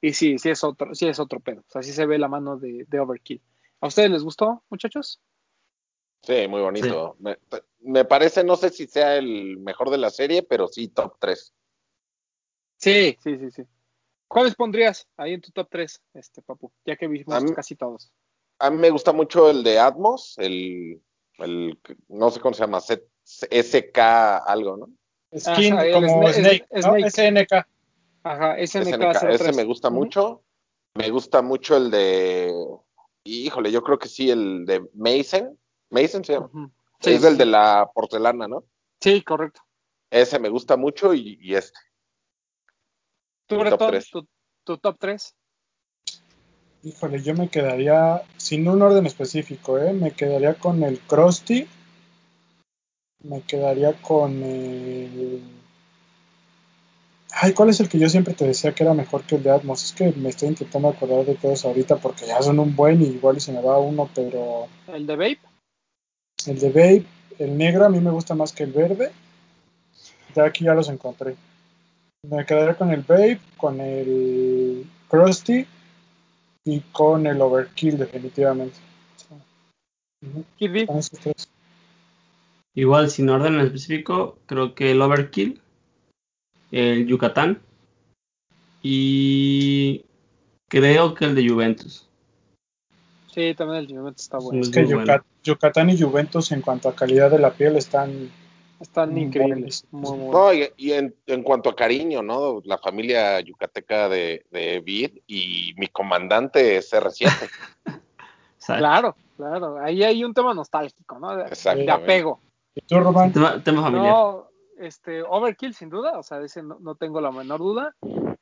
Y 0.00 0.12
sí, 0.12 0.38
sí 0.38 0.50
es 0.50 0.62
otro, 0.62 0.94
sí 0.94 1.08
es 1.08 1.18
otro 1.18 1.40
pedo. 1.40 1.62
O 1.62 1.70
sea, 1.70 1.82
sí 1.82 1.92
se 1.92 2.06
ve 2.06 2.18
la 2.18 2.28
mano 2.28 2.56
de, 2.56 2.84
de 2.88 3.00
Overkill. 3.00 3.40
¿A 3.80 3.88
ustedes 3.88 4.10
les 4.10 4.22
gustó, 4.22 4.62
muchachos? 4.70 5.20
Sí, 6.22 6.46
muy 6.48 6.60
bonito. 6.60 7.16
Sí. 7.16 7.24
Me, 7.24 7.38
me, 7.80 8.04
parece, 8.04 8.44
no 8.44 8.56
sé 8.56 8.70
si 8.70 8.86
sea 8.86 9.16
el 9.16 9.58
mejor 9.58 9.90
de 9.90 9.98
la 9.98 10.10
serie, 10.10 10.42
pero 10.42 10.68
sí 10.68 10.88
top 10.88 11.16
3. 11.18 11.52
Sí, 12.76 13.16
sí, 13.22 13.38
sí, 13.38 13.50
sí. 13.50 13.62
¿Cuáles 14.34 14.56
pondrías 14.56 15.06
ahí 15.16 15.34
en 15.34 15.40
tu 15.40 15.52
top 15.52 15.68
3, 15.70 16.02
este, 16.14 16.42
Papu? 16.42 16.72
Ya 16.84 16.96
que 16.96 17.06
vimos 17.06 17.40
mí, 17.44 17.52
casi 17.52 17.76
todos. 17.76 18.10
A 18.58 18.68
mí 18.68 18.78
me 18.78 18.90
gusta 18.90 19.12
mucho 19.12 19.48
el 19.48 19.62
de 19.62 19.78
Atmos, 19.78 20.34
el, 20.38 21.00
el 21.38 21.78
no 22.08 22.30
sé 22.32 22.40
cómo 22.40 22.52
se 22.52 22.62
llama, 22.62 22.80
SK 22.80 23.98
algo, 24.44 24.76
¿no? 24.76 24.88
Skin 25.38 25.74
Ajá, 25.74 25.92
como 25.92 26.32
Snake, 26.32 26.66
es, 26.68 26.84
¿no? 26.84 26.94
SNK. 26.96 27.64
Ajá, 28.24 28.56
SNK. 28.66 29.14
SNK 29.14 29.22
ese 29.30 29.52
me 29.52 29.62
gusta 29.62 29.86
uh 29.86 29.92
-huh. 29.92 29.94
mucho. 29.94 30.42
Me 30.94 31.10
gusta 31.10 31.40
mucho 31.40 31.76
el 31.76 31.92
de, 31.92 32.52
híjole, 33.22 33.70
yo 33.70 33.84
creo 33.84 34.00
que 34.00 34.08
sí, 34.08 34.32
el 34.32 34.66
de 34.66 34.84
Mason. 34.94 35.56
Mason 35.90 36.24
se 36.24 36.32
llama. 36.32 36.50
Uh 36.52 36.58
-huh. 36.58 36.70
sí, 36.98 37.10
es 37.12 37.20
sí. 37.20 37.26
el 37.28 37.38
de 37.38 37.46
la 37.46 37.88
porcelana, 37.94 38.48
¿no? 38.48 38.64
Sí, 39.00 39.22
correcto. 39.22 39.60
Ese 40.10 40.40
me 40.40 40.48
gusta 40.48 40.76
mucho 40.76 41.14
y, 41.14 41.38
y 41.40 41.54
este. 41.54 41.78
¿Tu, 43.46 43.58
Breton, 43.58 44.00
tu, 44.10 44.26
tu 44.64 44.78
top 44.78 44.96
3? 44.98 45.34
Híjole, 46.84 47.22
yo 47.22 47.34
me 47.34 47.48
quedaría, 47.48 48.22
sin 48.36 48.68
un 48.68 48.82
orden 48.82 49.06
específico, 49.06 49.78
¿eh? 49.78 49.92
me 49.92 50.10
quedaría 50.10 50.54
con 50.54 50.82
el 50.82 50.98
Krusty, 51.00 51.66
me 53.22 53.40
quedaría 53.42 53.94
con 54.02 54.42
el... 54.42 55.42
Ay, 57.32 57.52
¿cuál 57.52 57.70
es 57.70 57.80
el 57.80 57.88
que 57.88 57.98
yo 57.98 58.08
siempre 58.08 58.34
te 58.34 58.46
decía 58.46 58.74
que 58.74 58.84
era 58.84 58.94
mejor 58.94 59.24
que 59.24 59.36
el 59.36 59.42
de 59.42 59.50
Atmos? 59.50 59.82
Es 59.82 59.92
que 59.92 60.12
me 60.12 60.28
estoy 60.28 60.48
intentando 60.48 60.88
acordar 60.88 61.24
de 61.24 61.34
todos 61.34 61.64
ahorita 61.64 61.96
porque 61.96 62.26
ya 62.26 62.40
son 62.42 62.58
un 62.58 62.76
buen 62.76 63.02
y 63.02 63.06
igual 63.06 63.38
y 63.38 63.40
se 63.40 63.52
me 63.52 63.62
va 63.62 63.78
uno, 63.78 64.08
pero... 64.14 64.68
¿El 64.86 65.06
de 65.06 65.16
Vape? 65.16 65.40
El 66.46 66.60
de 66.60 66.68
Vape, 66.68 67.06
el 67.38 67.56
negro 67.56 67.86
a 67.86 67.88
mí 67.88 67.98
me 67.98 68.10
gusta 68.10 68.34
más 68.34 68.52
que 68.52 68.64
el 68.64 68.72
verde. 68.72 69.10
Ya 70.34 70.44
aquí 70.44 70.64
ya 70.64 70.74
los 70.74 70.88
encontré. 70.88 71.34
Me 72.30 72.46
quedaré 72.46 72.74
con 72.76 72.90
el 72.90 73.02
Babe, 73.02 73.38
con 73.56 73.80
el 73.80 74.86
Krusty 75.08 75.66
y 76.64 76.80
con 76.92 77.26
el 77.26 77.40
Overkill, 77.40 77.98
definitivamente. 77.98 78.76
Kirby, 80.58 80.86
con 80.86 80.98
esos 80.98 81.18
tres. 81.18 81.48
Igual, 82.74 83.10
sin 83.10 83.28
orden 83.28 83.54
en 83.54 83.60
específico, 83.60 84.38
creo 84.46 84.74
que 84.74 84.90
el 84.90 85.02
Overkill, 85.02 85.60
el 86.72 87.06
Yucatán 87.06 87.60
y 88.82 90.04
creo 90.68 91.14
que 91.14 91.26
el 91.26 91.34
de 91.34 91.48
Juventus. 91.48 92.08
sí, 93.32 93.54
también 93.54 93.80
el 93.80 93.86
Juventus 93.96 94.22
está 94.22 94.38
bueno. 94.38 94.60
Es 94.60 94.70
que 94.70 94.86
Yucat- 94.86 94.94
bueno. 95.06 95.24
Yucatán 95.44 95.90
y 95.90 96.00
Juventus 96.00 96.52
en 96.52 96.62
cuanto 96.62 96.88
a 96.88 96.94
calidad 96.96 97.30
de 97.30 97.38
la 97.38 97.52
piel 97.52 97.76
están 97.76 98.30
Están 98.80 99.12
Muy 99.12 99.22
increíbles. 99.22 99.86
Muy, 99.90 100.18
muy 100.18 100.30
No, 100.30 100.52
y, 100.52 100.68
y 100.76 100.92
en, 100.92 101.14
en 101.26 101.42
cuanto 101.42 101.70
a 101.70 101.76
cariño, 101.76 102.22
¿no? 102.22 102.60
La 102.64 102.78
familia 102.78 103.40
yucateca 103.40 104.08
de, 104.08 104.44
de 104.50 105.22
y 105.26 105.72
mi 105.76 105.88
comandante 105.88 106.76
es 106.76 106.92
R7. 106.92 107.28
¿sabes? 108.58 108.80
Claro, 108.80 109.16
claro. 109.36 109.78
Ahí 109.78 110.02
hay 110.02 110.24
un 110.24 110.34
tema 110.34 110.54
nostálgico, 110.54 111.18
¿no? 111.18 111.36
De, 111.36 111.90
apego. 111.90 112.40
¿Y 112.74 112.80
tú, 112.82 112.98
Román? 112.98 113.32
Tema, 113.32 113.62
tema 113.62 113.82
familiar. 113.82 114.12
No, 114.12 114.48
este, 114.78 115.22
Overkill 115.22 115.74
sin 115.74 115.90
duda, 115.90 116.18
o 116.18 116.22
sea, 116.22 116.38
de 116.40 116.46
ese 116.46 116.62
no, 116.62 116.78
no 116.80 116.94
tengo 116.96 117.20
la 117.20 117.30
menor 117.30 117.60
duda. 117.60 117.94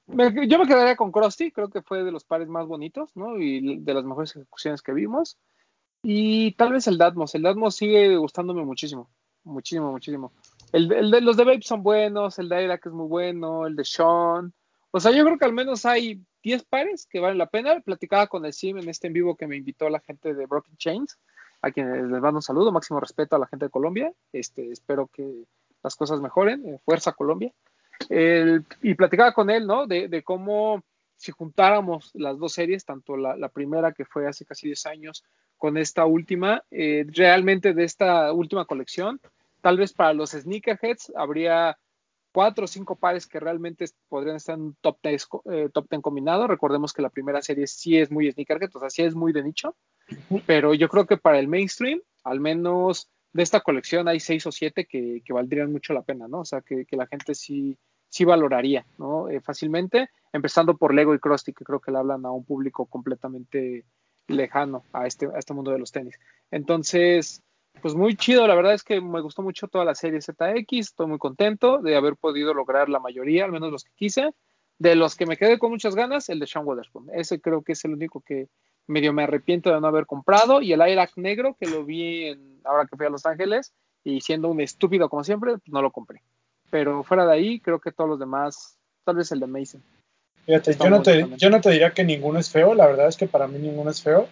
Me- 0.07 0.47
yo 0.49 0.59
me 0.59 0.67
quedaría 0.67 0.97
con 0.97 1.13
Krusty, 1.13 1.51
creo 1.51 1.69
que 1.69 1.83
fue 1.83 2.05
de 2.05 2.13
los 2.13 2.25
pares 2.25 2.49
más 2.49 2.67
bonitos, 2.67 3.11
¿no? 3.15 3.39
Y 3.39 3.79
de 3.79 3.95
las 3.95 4.05
mejores 4.05 4.35
ejecuciones 4.37 4.83
que 4.83 4.93
vimos. 4.93 5.39
Y 6.03 6.53
tal 6.53 6.73
vez 6.73 6.87
el 6.87 6.99
Datmos, 6.99 7.35
el 7.35 7.43
Datmos 7.43 7.77
sigue 7.77 8.17
gustándome 8.17 8.65
muchísimo, 8.65 9.09
muchísimo, 9.45 9.91
muchísimo. 9.91 10.33
El, 10.73 10.91
el 10.93 11.11
de 11.11 11.21
los 11.21 11.37
de 11.37 11.45
Babe 11.45 11.63
son 11.63 11.83
buenos, 11.83 12.39
el 12.39 12.49
de 12.49 12.65
Irak 12.65 12.87
es 12.87 12.93
muy 12.93 13.07
bueno, 13.09 13.67
el 13.67 13.77
de 13.77 13.85
Sean. 13.85 14.53
O 14.91 15.01
sea, 15.01 15.13
yo 15.13 15.25
creo 15.25 15.39
que 15.39 15.45
al 15.45 15.53
menos 15.53 15.85
hay 15.87 16.21
10 16.43 16.65
pares 16.65 17.07
que 17.07 17.21
valen 17.21 17.39
la 17.39 17.47
pena. 17.47 17.81
Platicaba 17.81 18.27
con 18.27 18.45
el 18.45 18.53
Sim 18.53 18.79
en 18.79 18.89
este 18.89 19.07
en 19.07 19.13
vivo 19.13 19.37
que 19.37 19.47
me 19.47 19.57
invitó 19.57 19.89
la 19.89 20.01
gente 20.01 20.35
de 20.35 20.47
Broken 20.47 20.77
Chains, 20.77 21.19
a 21.63 21.71
quienes 21.71 22.03
les 22.09 22.21
mando 22.21 22.39
un 22.39 22.43
saludo, 22.43 22.73
máximo 22.73 23.01
respeto 23.01 23.37
a 23.37 23.39
la 23.39 23.47
gente 23.47 23.67
de 23.67 23.71
Colombia. 23.71 24.13
Este, 24.33 24.71
espero 24.71 25.09
que 25.13 25.45
las 25.83 25.97
cosas 25.97 26.21
mejoren. 26.21 26.67
eh, 26.67 26.79
fuerza 26.85 27.13
Colombia. 27.13 27.53
El- 28.09 28.65
y 28.83 28.95
platicaba 28.95 29.33
con 29.33 29.51
él, 29.51 29.67
¿no? 29.67 29.87
De, 29.87 30.09
de 30.09 30.23
cómo 30.23 30.83
si 31.17 31.31
juntáramos 31.33 32.11
las 32.15 32.37
dos 32.39 32.53
series, 32.53 32.85
tanto 32.85 33.17
la, 33.17 33.37
la 33.37 33.49
primera 33.49 33.93
que 33.93 34.05
fue 34.05 34.27
hace 34.27 34.45
casi 34.45 34.67
10 34.67 34.87
años 34.87 35.25
con 35.63 35.77
esta 35.77 36.07
última, 36.07 36.65
eh, 36.73 37.07
realmente 37.07 37.73
de 37.73 37.85
esta 37.85 38.33
última 38.33 38.65
colección, 38.65 39.21
tal 39.61 39.77
vez 39.77 39.93
para 39.93 40.13
los 40.13 40.31
sneakerheads 40.33 41.13
habría 41.15 41.79
cuatro 42.33 42.65
o 42.65 42.67
cinco 42.67 42.97
pares 42.97 43.29
que 43.29 43.39
realmente 43.39 43.85
podrían 44.09 44.35
estar 44.35 44.57
en 44.57 44.63
un 44.63 44.77
top 44.81 44.99
10, 45.01 45.29
eh, 45.53 45.69
top 45.73 45.87
10 45.89 46.03
combinado. 46.03 46.49
Recordemos 46.49 46.93
que 46.93 47.01
la 47.01 47.11
primera 47.11 47.41
serie 47.43 47.69
sí 47.69 47.97
es 47.97 48.11
muy 48.11 48.29
sneakerhead, 48.29 48.75
o 48.75 48.81
sea, 48.81 48.91
sí 48.91 49.03
es 49.03 49.15
muy 49.15 49.33
de 49.33 49.45
nicho, 49.45 49.77
pero 50.47 50.75
yo 50.75 50.89
creo 50.89 51.07
que 51.07 51.17
para 51.17 51.39
el 51.39 51.47
mainstream, 51.47 52.01
al 52.25 52.41
menos 52.41 53.09
de 53.33 53.45
esta 53.45 53.61
colección 53.61 54.09
hay 54.09 54.19
seis 54.19 54.45
o 54.49 54.51
siete 54.51 54.87
que, 54.87 55.23
que 55.25 55.33
valdrían 55.33 55.71
mucho 55.71 55.95
la 55.95 56.03
pena, 56.03 56.27
¿no? 56.27 56.41
O 56.41 56.45
sea, 56.45 56.63
que, 56.63 56.87
que 56.87 56.97
la 56.97 57.07
gente 57.07 57.37
sí, 57.37 57.79
sí 58.09 58.25
valoraría, 58.25 58.85
¿no? 58.99 59.29
Eh, 59.29 59.41
fácilmente, 59.41 60.11
empezando 60.33 60.77
por 60.77 60.93
Lego 60.93 61.15
y 61.15 61.21
Krusty, 61.21 61.53
que 61.53 61.65
creo 61.65 61.79
que 61.79 61.93
le 61.93 61.99
hablan 61.99 62.27
a 62.27 62.33
un 62.33 62.45
público 62.45 62.87
completamente 62.87 63.85
lejano 64.29 64.85
a 64.93 65.07
este, 65.07 65.27
a 65.27 65.39
este 65.39 65.55
mundo 65.55 65.71
de 65.71 65.79
los 65.79 65.93
tenis. 65.93 66.19
Entonces, 66.51 67.43
pues 67.81 67.95
muy 67.95 68.17
chido, 68.17 68.47
la 68.47 68.55
verdad 68.55 68.75
es 68.75 68.83
que 68.83 69.01
me 69.01 69.21
gustó 69.21 69.43
mucho 69.43 69.69
toda 69.69 69.85
la 69.85 69.95
serie 69.95 70.21
ZX, 70.21 70.73
estoy 70.73 71.07
muy 71.07 71.19
contento 71.19 71.79
de 71.79 71.97
haber 71.97 72.17
podido 72.17 72.55
lograr 72.55 72.89
la 72.89 73.01
mayoría, 73.01 73.45
al 73.45 73.53
menos 73.53 73.73
los 73.73 73.85
que 73.85 73.93
quise. 73.95 74.31
De 74.79 74.97
los 74.97 75.15
que 75.15 75.27
me 75.27 75.37
quedé 75.37 75.59
con 75.59 75.71
muchas 75.71 75.95
ganas, 75.95 76.29
el 76.29 76.41
de 76.41 76.47
Sean 76.47 76.67
Witherspoon. 76.67 77.09
Ese 77.13 77.41
creo 77.41 77.63
que 77.63 77.73
es 77.73 77.85
el 77.85 77.93
único 77.93 78.21
que 78.21 78.49
medio 78.89 79.13
me 79.13 79.23
arrepiento 79.23 79.73
de 79.73 79.81
no 79.81 79.87
haber 79.87 80.07
comprado. 80.07 80.61
Y 80.61 80.73
el 80.73 80.81
Irak 80.81 81.13
negro, 81.17 81.57
que 81.59 81.67
lo 81.67 81.85
vi 81.85 82.25
en, 82.25 82.61
ahora 82.65 82.87
que 82.87 82.97
fui 82.97 83.07
a 83.07 83.11
Los 83.11 83.25
Ángeles, 83.25 83.73
y 84.03 84.21
siendo 84.21 84.49
un 84.49 84.61
estúpido 84.61 85.09
como 85.09 85.23
siempre, 85.23 85.53
pues 85.53 85.69
no 85.69 85.83
lo 85.83 85.93
compré. 85.93 86.23
Pero 86.71 87.05
fuera 87.05 87.27
de 87.27 87.33
ahí, 87.33 87.61
creo 87.61 87.81
que 87.81 87.93
todos 87.93 88.11
los 88.11 88.19
demás, 88.19 88.79
tal 89.05 89.17
vez 89.17 89.31
el 89.31 89.41
de 89.41 89.47
Mason. 89.47 89.83
Fíjate, 90.47 90.77
yo 90.77 90.91
no, 90.91 91.03
te, 91.03 91.29
yo 91.37 91.51
no 91.51 91.61
te 91.61 91.71
diría 91.71 91.93
que 91.93 92.05
ninguno 92.05 92.39
es 92.39 92.51
feo, 92.51 92.75
la 92.75 92.87
verdad 92.87 93.09
es 93.09 93.17
que 93.17 93.27
para 93.27 93.47
mí 93.47 93.59
ninguno 93.59 93.91
es 93.91 94.03
feo, 94.03 94.29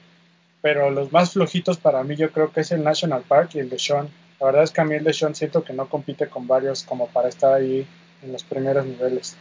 pero 0.60 0.90
los 0.90 1.12
más 1.12 1.32
flojitos 1.32 1.78
para 1.78 2.02
mí 2.02 2.16
yo 2.16 2.30
creo 2.32 2.52
que 2.52 2.60
es 2.62 2.72
el 2.72 2.82
National 2.82 3.22
Park 3.26 3.50
y 3.54 3.60
el 3.60 3.70
de 3.70 3.78
Sean. 3.78 4.08
La 4.40 4.46
verdad 4.46 4.64
es 4.64 4.70
que 4.72 4.80
a 4.80 4.84
mí 4.84 4.94
el 4.96 5.04
de 5.04 5.12
Sean 5.12 5.34
siento 5.34 5.62
que 5.62 5.72
no 5.72 5.88
compite 5.88 6.28
con 6.28 6.46
varios 6.48 6.82
como 6.82 7.06
para 7.08 7.28
estar 7.28 7.52
ahí 7.54 7.86
en 8.22 8.32
los 8.32 8.42
primeros 8.42 8.84
niveles. 8.84 9.36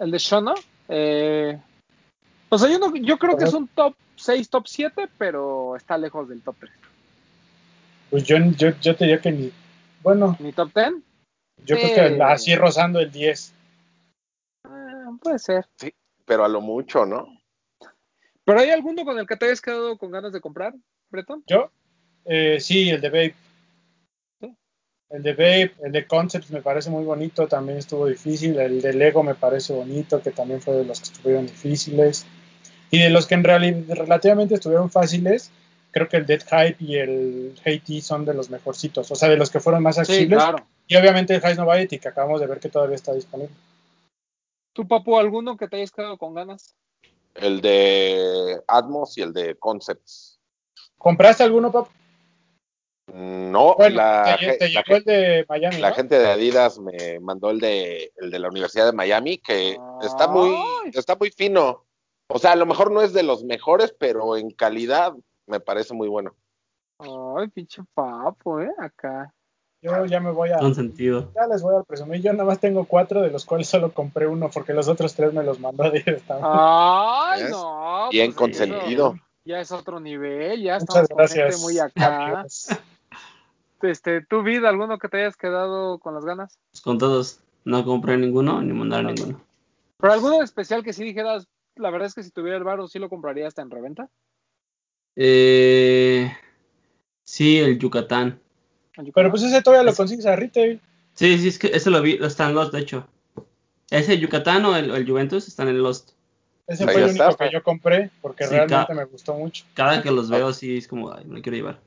El 0.00 0.10
de 0.10 0.18
Sean, 0.18 0.44
¿no? 0.44 0.54
Eh, 0.88 1.58
o 2.48 2.58
sea, 2.58 2.68
yo, 2.68 2.78
no, 2.78 2.94
yo 2.96 3.18
creo 3.18 3.36
que 3.36 3.44
es 3.44 3.54
un 3.54 3.68
top 3.68 3.94
6, 4.16 4.48
top 4.48 4.66
7, 4.66 5.08
pero 5.18 5.76
está 5.76 5.96
lejos 5.98 6.28
del 6.28 6.40
top 6.42 6.56
3. 6.58 6.72
Pues 8.10 8.24
yo, 8.24 8.38
yo, 8.56 8.70
yo 8.80 8.96
te 8.96 9.04
diría 9.04 9.20
que 9.20 9.30
ni, 9.30 9.52
bueno, 10.02 10.36
¿Mi 10.40 10.52
top 10.52 10.70
10? 10.74 10.88
yo 11.66 11.76
creo 11.76 11.88
Eh. 11.88 12.16
que 12.16 12.22
así 12.22 12.56
rozando 12.56 13.00
el 13.00 13.12
10. 13.12 13.52
Puede 15.22 15.38
ser. 15.38 15.66
Pero 16.24 16.44
a 16.44 16.48
lo 16.48 16.60
mucho, 16.60 17.06
¿no? 17.06 17.26
¿Pero 18.44 18.60
hay 18.60 18.70
alguno 18.70 19.04
con 19.04 19.18
el 19.18 19.26
que 19.26 19.36
te 19.36 19.46
hayas 19.46 19.60
quedado 19.60 19.98
con 19.98 20.10
ganas 20.10 20.32
de 20.32 20.40
comprar, 20.40 20.74
Breton? 21.10 21.44
Yo, 21.46 21.70
eh, 22.24 22.58
sí, 22.60 22.90
el 22.90 23.00
de 23.00 23.08
Babe. 23.10 23.34
Sí. 24.40 24.56
El 25.10 25.22
de 25.22 25.32
Babe, 25.32 25.72
el 25.84 25.92
de 25.92 26.06
Concepts 26.06 26.50
me 26.50 26.62
parece 26.62 26.90
muy 26.90 27.04
bonito, 27.04 27.46
también 27.46 27.78
estuvo 27.78 28.06
difícil. 28.06 28.58
El 28.58 28.80
de 28.80 28.92
Lego 28.94 29.22
me 29.22 29.34
parece 29.34 29.72
bonito, 29.74 30.22
que 30.22 30.30
también 30.30 30.60
fue 30.62 30.74
de 30.74 30.84
los 30.84 31.00
que 31.00 31.12
estuvieron 31.12 31.46
difíciles. 31.46 32.26
Y 32.90 32.98
de 33.00 33.10
los 33.10 33.26
que 33.26 33.34
en 33.34 33.44
realidad 33.44 33.82
relativamente 33.96 34.54
estuvieron 34.54 34.90
fáciles, 34.90 35.50
creo 35.90 36.08
que 36.08 36.16
el 36.16 36.24
Dead 36.26 36.40
Hype 36.40 36.76
y 36.82 36.96
el 36.96 37.54
Haiti 37.64 38.00
son 38.00 38.24
de 38.24 38.32
los 38.32 38.48
mejorcitos, 38.48 39.10
o 39.10 39.14
sea, 39.14 39.28
de 39.28 39.36
los 39.36 39.50
que 39.50 39.60
fueron 39.60 39.82
más 39.82 39.96
Sí, 39.96 40.00
accesibles. 40.00 40.38
claro. 40.38 40.66
Y 40.86 40.96
obviamente 40.96 41.34
el 41.34 41.42
High 41.42 41.56
Noviety, 41.56 41.98
que 41.98 42.08
acabamos 42.08 42.40
de 42.40 42.46
ver 42.46 42.60
que 42.60 42.70
todavía 42.70 42.96
está 42.96 43.12
disponible. 43.12 43.54
¿Tú, 44.78 44.86
Papu, 44.86 45.18
alguno 45.18 45.56
que 45.56 45.66
te 45.66 45.74
hayas 45.74 45.90
quedado 45.90 46.16
con 46.18 46.34
ganas? 46.34 46.76
El 47.34 47.60
de 47.60 48.62
Atmos 48.68 49.18
y 49.18 49.22
el 49.22 49.32
de 49.32 49.56
Concepts. 49.56 50.38
¿Compraste 50.96 51.42
alguno, 51.42 51.72
Pap? 51.72 51.88
No, 53.12 53.74
Bueno, 53.76 53.96
la, 53.96 54.36
te, 54.38 54.44
ge- 54.44 54.56
te 54.56 54.68
la 54.68 54.82
llegó 54.82 54.96
el 54.98 55.02
ge- 55.02 55.10
de 55.10 55.46
Miami, 55.48 55.80
la 55.80 55.88
¿no? 55.88 55.94
gente 55.96 56.16
de 56.16 56.28
Adidas 56.28 56.78
me 56.78 57.18
mandó 57.18 57.50
el 57.50 57.58
de, 57.58 58.12
el 58.18 58.30
de 58.30 58.38
la 58.38 58.50
Universidad 58.50 58.86
de 58.86 58.92
Miami, 58.92 59.38
que 59.38 59.76
está 60.00 60.28
muy, 60.28 60.56
está 60.92 61.16
muy 61.16 61.32
fino. 61.32 61.84
O 62.28 62.38
sea, 62.38 62.52
a 62.52 62.56
lo 62.56 62.64
mejor 62.64 62.92
no 62.92 63.02
es 63.02 63.12
de 63.12 63.24
los 63.24 63.42
mejores, 63.42 63.92
pero 63.98 64.36
en 64.36 64.52
calidad 64.52 65.12
me 65.48 65.58
parece 65.58 65.92
muy 65.92 66.06
bueno. 66.06 66.36
Ay, 67.00 67.48
pinche 67.48 67.82
Papu, 67.94 68.60
¿eh? 68.60 68.70
Acá. 68.78 69.34
Yo 69.80 70.04
ya 70.06 70.18
me 70.20 70.32
voy 70.32 70.50
a... 70.50 70.58
Con 70.58 70.74
sentido. 70.74 71.30
Ya 71.34 71.46
les 71.46 71.62
voy 71.62 71.76
a 71.76 71.84
presumir, 71.84 72.20
yo 72.20 72.32
nada 72.32 72.44
más 72.44 72.58
tengo 72.58 72.84
cuatro, 72.84 73.22
de 73.22 73.30
los 73.30 73.44
cuales 73.44 73.68
solo 73.68 73.92
compré 73.92 74.26
uno, 74.26 74.50
porque 74.52 74.72
los 74.74 74.88
otros 74.88 75.14
tres 75.14 75.32
me 75.32 75.44
los 75.44 75.60
mandó 75.60 75.84
directamente. 75.90 76.48
Ay, 76.50 77.42
¿Ves? 77.44 77.50
no. 77.52 78.08
Bien 78.10 78.32
pues 78.34 78.56
eso 78.56 78.68
consentido. 78.68 79.14
Ya 79.44 79.60
es 79.60 79.70
otro 79.72 80.00
nivel, 80.00 80.60
ya 80.62 80.74
Muchas 80.78 80.82
estamos 80.82 81.08
con 81.08 81.18
gente 81.28 81.40
gracias. 81.42 81.62
muy 81.62 81.78
acá. 81.78 82.44
Este, 83.80 84.20
¿tu 84.22 84.42
vida, 84.42 84.68
alguno 84.68 84.98
que 84.98 85.08
te 85.08 85.18
hayas 85.18 85.36
quedado 85.36 86.00
con 86.00 86.12
las 86.12 86.24
ganas? 86.24 86.58
Pues 86.72 86.82
con 86.82 86.98
todos, 86.98 87.40
no 87.64 87.84
compré 87.84 88.16
ninguno 88.18 88.60
ni 88.60 88.72
mandaron 88.72 89.06
Ah, 89.06 89.12
ninguno. 89.14 89.40
Pero 89.98 90.12
alguno 90.12 90.42
especial 90.42 90.82
que 90.82 90.92
sí 90.92 91.04
dijeras, 91.04 91.46
la 91.76 91.90
verdad 91.90 92.08
es 92.08 92.14
que 92.14 92.24
si 92.24 92.30
tuviera 92.32 92.58
el 92.58 92.64
varo 92.64 92.88
sí 92.88 92.98
lo 92.98 93.08
compraría 93.08 93.46
hasta 93.46 93.62
en 93.62 93.70
reventa. 93.70 94.10
Eh, 95.14 96.30
sí, 97.24 97.58
el 97.58 97.78
Yucatán. 97.78 98.40
Pero 99.14 99.30
pues 99.30 99.42
ese 99.42 99.62
todavía 99.62 99.88
lo 99.90 99.94
consigues 99.96 100.26
a 100.26 100.36
retail. 100.36 100.80
Sí, 101.14 101.38
sí, 101.38 101.48
es 101.48 101.58
que 101.58 101.68
ese 101.68 101.90
lo 101.90 102.00
vi, 102.02 102.18
está 102.22 102.46
en 102.48 102.54
Lost, 102.54 102.72
de 102.72 102.80
hecho. 102.80 103.06
Ese 103.90 104.18
Yucatán 104.18 104.64
o 104.66 104.76
el, 104.76 105.06
Juventus 105.08 105.48
están 105.48 105.68
en 105.68 105.82
Lost. 105.82 106.10
Ese 106.66 106.84
Ahí 106.84 106.92
fue 106.92 107.02
el 107.04 107.10
está, 107.10 107.24
único 107.26 107.38
pues. 107.38 107.48
que 107.50 107.54
yo 107.56 107.62
compré, 107.62 108.10
porque 108.20 108.44
Sí, 108.44 108.50
realmente 108.54 108.94
me 108.94 109.04
gustó 109.04 109.34
mucho. 109.34 109.64
Cada 109.74 110.02
que 110.02 110.10
los 110.10 110.28
veo, 110.28 110.52
sí, 110.52 110.76
es 110.76 110.86
como, 110.86 111.12
ay, 111.12 111.24
me 111.24 111.36
lo 111.36 111.42
quiero 111.42 111.56
llevar. 111.56 111.80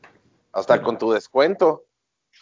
Hasta 0.54 0.82
con 0.82 0.98
tu 0.98 1.12
descuento. 1.12 1.86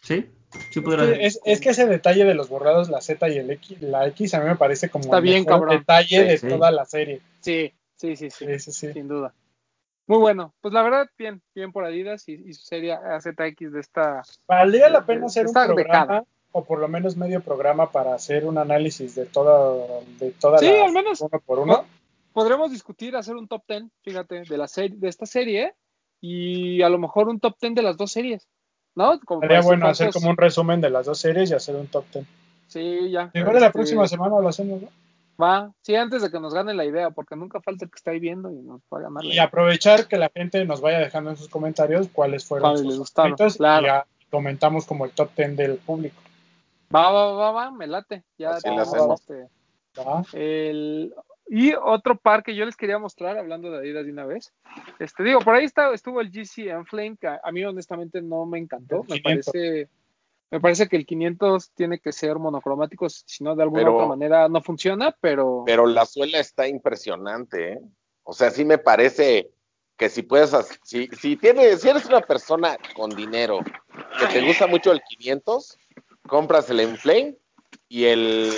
¿Sí? 0.02 0.30
Sí, 0.72 0.80
Es 0.80 0.82
podrá. 0.82 1.06
que, 1.06 1.26
es, 1.26 1.40
es 1.46 1.60
que 1.62 1.70
ese 1.70 1.86
detalle 1.86 2.24
de 2.26 2.34
los 2.34 2.50
borrados, 2.50 2.90
la 2.90 3.02
Z 3.02 3.28
y 3.30 3.38
el 3.38 3.52
X, 3.52 3.82
la 3.82 4.08
X, 4.08 4.34
a 4.34 4.40
mí 4.40 4.46
me 4.46 4.56
parece 4.56 4.90
como 4.90 5.04
Está 5.06 5.18
el 5.18 5.24
bien, 5.24 5.44
mejor 5.44 5.60
cabrón. 5.62 5.78
detalle 5.80 6.24
de 6.24 6.38
Sí. 6.38 6.48
toda 6.48 6.72
la 6.72 6.86
serie. 6.86 7.22
Sí, 7.42 7.74
sí, 7.98 8.16
sí, 8.16 8.30
sí, 8.32 8.46
Sí, 8.48 8.60
sí, 8.60 8.72
sí. 8.72 8.94
sin 8.94 9.08
duda. 9.08 9.34
Muy 10.10 10.18
bueno. 10.18 10.54
Pues 10.60 10.74
la 10.74 10.82
verdad, 10.82 11.08
bien, 11.18 11.42
bien 11.56 11.72
por 11.72 11.86
Adidas 11.86 12.28
y, 12.28 12.34
y 12.34 12.54
su 12.54 12.64
serie 12.66 12.94
AZX 12.94 13.72
de 13.72 13.80
esta. 13.80 14.24
Valdría 14.48 14.90
la 14.90 15.06
pena 15.06 15.28
hacer 15.28 15.46
un 15.48 15.54
programa, 15.54 15.76
becada. 15.76 16.24
o 16.52 16.64
por 16.66 16.80
lo 16.80 16.88
menos 16.88 17.16
medio 17.16 17.42
programa, 17.42 17.92
para 17.92 18.16
hacer 18.16 18.44
un 18.46 18.58
análisis 18.58 19.14
de 19.16 19.26
toda, 19.28 20.02
de 20.20 20.32
toda 20.32 20.58
Sí, 20.58 20.66
la 20.66 20.86
al 20.86 20.92
menos- 20.94 21.22
uno 21.22 21.40
por 21.46 21.60
uno. 21.60 21.86
Podremos 22.34 22.72
discutir, 22.72 23.16
hacer 23.16 23.36
un 23.36 23.48
top 23.48 23.64
10, 23.68 23.84
fíjate, 24.02 24.42
de 24.50 24.58
la 24.58 24.68
serie, 24.68 24.98
de 24.98 25.10
esta 25.10 25.26
serie 25.26 25.74
y 26.22 26.82
a 26.82 26.90
lo 26.90 26.98
mejor 26.98 27.30
un 27.30 27.40
top 27.40 27.56
10 27.62 27.76
de 27.76 27.82
las 27.84 27.96
dos 27.96 28.12
series. 28.12 28.48
¿no? 28.96 29.20
Como 29.22 29.42
Sería 29.42 29.62
bueno 29.62 29.88
hacer 29.88 30.12
como 30.12 30.30
un 30.32 30.38
resumen 30.38 30.82
de 30.82 30.90
las 30.90 31.06
dos 31.06 31.20
series 31.20 31.52
y 31.52 31.54
hacer 31.54 31.76
un 31.76 31.88
top 31.88 32.06
ten. 32.12 32.28
Sí, 32.68 33.10
ya. 33.12 33.30
Igual 33.34 33.54
de 33.54 33.60
la 33.62 33.68
Este, 33.68 33.78
próxima 33.78 34.08
semana 34.08 34.40
lo 34.42 34.48
hacemos, 34.50 34.82
¿no? 34.82 34.90
Va, 35.42 35.72
sí, 35.82 35.96
antes 35.96 36.22
de 36.22 36.30
que 36.32 36.40
nos 36.40 36.54
gane 36.54 36.74
la 36.74 36.84
idea, 36.86 37.12
porque 37.12 37.36
nunca 37.36 37.62
falta 37.62 37.86
el 37.86 37.92
que 37.92 37.96
está 37.96 38.12
ahí 38.12 38.20
viendo 38.20 38.52
y 38.52 38.56
nos 38.62 38.82
va 38.94 38.98
a 39.00 39.02
ganar 39.04 39.24
la 39.24 39.30
Y 39.30 39.34
idea. 39.34 39.44
aprovechar 39.44 40.08
que 40.08 40.18
la 40.18 40.30
gente 40.36 40.66
nos 40.66 40.82
vaya 40.82 41.00
dejando 41.00 41.30
en 41.30 41.38
sus 41.38 41.48
comentarios 41.48 42.10
cuáles 42.12 42.46
fueron 42.46 42.64
Cuáles 42.72 42.82
sus 42.82 42.90
les 42.90 43.00
gustaron, 43.00 43.38
favoritos 43.38 43.58
claro. 43.58 43.84
y 43.84 43.86
ya 43.88 44.06
comentamos 44.30 44.86
como 44.86 45.06
el 45.06 45.12
top 45.12 45.30
ten 45.36 45.56
del 45.56 45.78
público. 45.78 46.22
Va, 46.94 47.12
va, 47.12 47.32
va, 47.34 47.52
va, 47.52 47.72
me 47.72 47.88
late. 47.88 48.24
Ya 48.38 48.52
Así 48.52 48.68
hacemos. 48.68 49.22
este, 49.22 49.48
¿va? 49.98 50.24
el... 50.34 51.14
Y 51.52 51.74
otro 51.74 52.16
par 52.16 52.44
que 52.44 52.54
yo 52.56 52.64
les 52.66 52.76
quería 52.76 53.00
mostrar, 53.00 53.36
hablando 53.38 53.72
de 53.72 53.78
Adidas 53.80 54.06
de 54.06 54.12
una 54.12 54.26
vez. 54.26 54.54
Este, 55.00 55.24
digo, 55.24 55.40
por 55.40 55.56
ahí 55.56 55.66
está, 55.66 55.92
estuvo 55.94 56.22
el 56.22 56.30
GC 56.30 56.86
Flame, 56.86 57.18
que 57.20 57.28
a, 57.28 57.52
mí 57.52 57.64
honestamente 57.64 58.22
no 58.22 58.46
me 58.46 58.60
encantó. 58.60 59.04
Me 59.10 59.20
500. 59.20 59.24
parece, 59.54 59.90
me 60.52 60.60
parece 60.60 60.88
que 60.88 60.96
el 60.96 61.06
500 61.06 61.72
tiene 61.72 62.00
que 62.00 62.12
ser 62.12 62.38
monocromático, 62.40 63.08
si 63.10 63.44
no 63.44 63.56
de 63.56 63.64
alguna 63.64 63.84
Pero- 63.84 63.96
otra 63.96 64.08
manera 64.08 64.50
no 64.50 64.62
funciona, 64.62 65.16
pero, 65.22 65.64
Pero 65.66 65.86
la 65.86 66.06
suela 66.06 66.40
está 66.40 66.68
impresionante, 66.68 67.74
¿eh? 67.74 67.80
O 68.24 68.34
sea, 68.34 68.52
sí 68.52 68.66
me 68.66 68.78
parece 68.78 69.52
que 69.98 70.10
si 70.10 70.24
puedes, 70.24 70.56
si, 70.84 71.08
si 71.08 71.36
tienes, 71.36 71.82
si 71.82 71.90
eres 71.90 72.06
una 72.06 72.22
persona 72.22 72.78
con 72.96 73.10
dinero 73.12 73.60
que 74.20 74.28
te 74.28 74.42
gusta 74.46 74.66
mucho 74.68 74.92
el 74.92 75.02
500, 75.02 75.78
compras 76.28 76.70
el 76.70 76.80
Enflame 76.80 77.36
y 77.88 78.06
el 78.06 78.50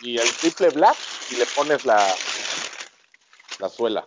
y 0.00 0.18
el 0.18 0.28
triple 0.40 0.70
black 0.70 0.96
y 1.32 1.36
le 1.36 1.44
pones 1.56 1.84
la 1.84 1.96
la 3.58 3.68
suela. 3.68 4.04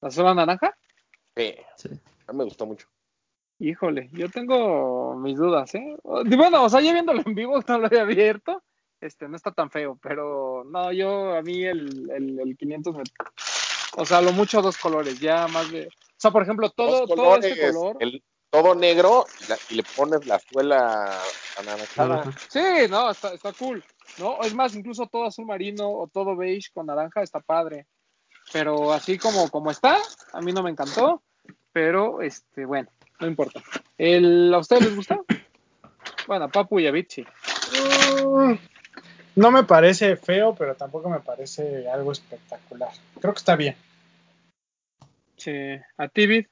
la 0.00 0.10
sola 0.10 0.34
naranja, 0.34 0.76
Sí, 1.36 1.54
Sí. 1.76 1.88
a 2.28 2.32
mí 2.32 2.38
me 2.38 2.44
gustó 2.44 2.66
mucho. 2.66 2.86
Híjole, 3.68 4.08
yo 4.12 4.28
tengo 4.28 5.14
mis 5.16 5.36
dudas, 5.36 5.74
¿eh? 5.74 5.96
Bueno, 6.02 6.64
o 6.64 6.68
sea, 6.68 6.80
ya 6.80 6.92
viéndolo 6.92 7.22
en 7.24 7.34
vivo, 7.34 7.58
no 7.68 7.78
lo 7.78 7.86
había 7.86 8.02
abierto, 8.02 8.62
este, 9.00 9.28
no 9.28 9.36
está 9.36 9.52
tan 9.52 9.70
feo, 9.70 9.98
pero 10.02 10.64
no, 10.64 10.92
yo, 10.92 11.34
a 11.34 11.42
mí 11.42 11.64
el, 11.64 12.10
el, 12.10 12.40
el 12.40 12.56
500 12.56 12.96
me... 12.96 13.02
O 13.96 14.04
sea, 14.04 14.20
lo 14.20 14.32
mucho 14.32 14.60
dos 14.62 14.76
colores, 14.78 15.20
ya 15.20 15.46
más 15.48 15.70
de... 15.70 15.86
O 15.86 16.16
sea, 16.16 16.30
por 16.30 16.42
ejemplo, 16.42 16.70
todo, 16.70 17.06
todo 17.06 17.36
este 17.36 17.60
color... 17.72 17.96
el- 18.00 18.22
todo 18.50 18.72
negro 18.76 19.26
y, 19.44 19.48
la- 19.50 19.58
y 19.70 19.74
le 19.74 19.82
pones 19.96 20.24
la 20.26 20.38
suela 20.38 21.10
anaranjada. 21.58 22.08
Naranja. 22.18 22.38
Sí, 22.48 22.60
no, 22.88 23.10
está, 23.10 23.34
está 23.34 23.52
cool. 23.52 23.82
No, 24.16 24.40
es 24.42 24.54
más, 24.54 24.76
incluso 24.76 25.08
todo 25.08 25.24
azul 25.24 25.44
marino 25.46 25.90
o 25.90 26.06
todo 26.06 26.36
beige 26.36 26.70
con 26.72 26.86
naranja 26.86 27.20
está 27.22 27.40
padre. 27.40 27.88
Pero 28.52 28.92
así 28.92 29.18
como, 29.18 29.50
como 29.50 29.72
está, 29.72 29.98
a 30.32 30.40
mí 30.40 30.52
no 30.52 30.62
me 30.62 30.70
encantó. 30.70 31.20
Pero, 31.72 32.22
este, 32.22 32.64
bueno, 32.64 32.88
no 33.24 33.30
importa. 33.30 33.62
El, 33.98 34.52
¿A 34.54 34.58
ustedes 34.58 34.84
les 34.84 34.96
gusta? 34.96 35.20
Bueno, 36.26 36.46
a 36.46 36.48
Papu 36.48 36.78
y 36.80 36.86
a 36.86 36.90
Bitchy. 36.90 37.26
Mm, 38.24 38.54
No 39.36 39.50
me 39.50 39.64
parece 39.64 40.16
feo, 40.16 40.54
pero 40.54 40.74
tampoco 40.76 41.10
me 41.10 41.20
parece 41.20 41.88
algo 41.90 42.12
espectacular. 42.12 42.90
Creo 43.20 43.32
que 43.34 43.38
está 43.38 43.56
bien. 43.56 43.76
Sí. 45.36 45.52
¿A 45.98 46.08
ti, 46.08 46.26
Bit? 46.26 46.48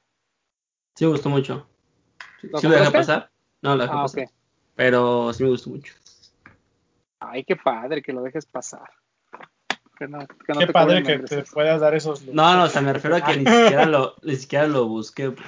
Sí 0.95 1.05
me 1.05 1.11
gustó 1.11 1.29
mucho. 1.29 1.67
¿Lo 2.41 2.59
¿Sí 2.59 2.67
lo 2.67 2.75
dejé 2.75 2.91
pasar? 2.91 3.31
No, 3.61 3.75
lo 3.75 3.83
dejé 3.83 3.95
Ah, 3.97 4.01
pasar. 4.03 4.23
ok. 4.25 4.29
Pero 4.75 5.33
sí 5.33 5.43
me 5.43 5.49
gustó 5.49 5.69
mucho. 5.69 5.93
Ay, 7.19 7.43
qué 7.45 7.55
padre 7.55 8.01
que 8.01 8.11
lo 8.11 8.21
dejes 8.21 8.45
pasar. 8.45 8.89
Que 9.97 10.07
no, 10.07 10.19
que 10.27 10.53
no 10.53 10.59
Qué 10.59 10.65
te 10.67 10.73
padre 10.73 11.03
que 11.03 11.19
te 11.19 11.43
puedas 11.43 11.79
dar 11.79 11.95
esos 11.95 12.21
lujos. 12.21 12.35
No, 12.35 12.55
no, 12.57 12.63
o 12.63 12.67
sea, 12.67 12.81
me 12.81 12.91
refiero 12.93 13.15
a 13.15 13.21
que 13.23 13.37
ni 13.37 13.45
siquiera 13.45 13.85
lo, 13.85 14.15
ni 14.23 14.35
siquiera 14.35 14.67
lo 14.67 14.87
busqué. 14.87 15.31
Pues. 15.31 15.47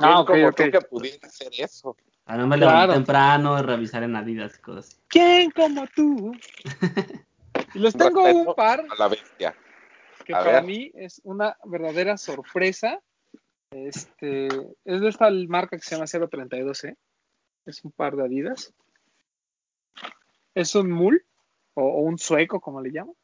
Ah, 0.00 0.20
ok, 0.20 0.26
como 0.26 0.52
tú 0.52 0.70
que 0.70 0.80
pudiera 0.80 1.26
hacer 1.26 1.48
eso. 1.58 1.96
A 2.26 2.36
no 2.36 2.46
me 2.46 2.56
Claro. 2.56 2.72
levanté 2.76 2.94
temprano, 2.94 3.62
revisar 3.62 4.02
en 4.02 4.16
Adidas 4.16 4.58
y 4.58 4.62
cosas 4.62 4.86
así. 4.88 4.96
¿Quién 5.08 5.50
como 5.50 5.86
tú? 5.88 6.32
Y 6.64 6.64
les 7.78 7.96
tengo 7.96 8.22
Respeto 8.24 8.50
un 8.50 8.54
par 8.54 8.80
a 8.80 8.94
la 8.96 9.08
bestia. 9.08 9.56
que 10.24 10.34
A 10.34 10.38
para 10.38 10.52
ver. 10.54 10.64
mí 10.64 10.90
es 10.94 11.20
una 11.24 11.56
verdadera 11.64 12.16
sorpresa. 12.16 13.00
Este, 13.70 14.46
es 14.84 15.00
de 15.00 15.08
esta 15.08 15.30
marca 15.48 15.76
que 15.76 15.82
se 15.82 15.94
llama 15.96 16.06
032, 16.06 16.84
¿eh? 16.84 16.96
Es 17.64 17.84
un 17.84 17.92
par 17.92 18.16
de 18.16 18.24
Adidas. 18.24 18.72
Es 20.54 20.74
un 20.74 20.90
mul 20.90 21.24
o, 21.74 21.82
o 21.82 22.00
un 22.00 22.18
sueco, 22.18 22.60
como 22.60 22.80
le 22.80 22.90
llaman. 22.90 23.14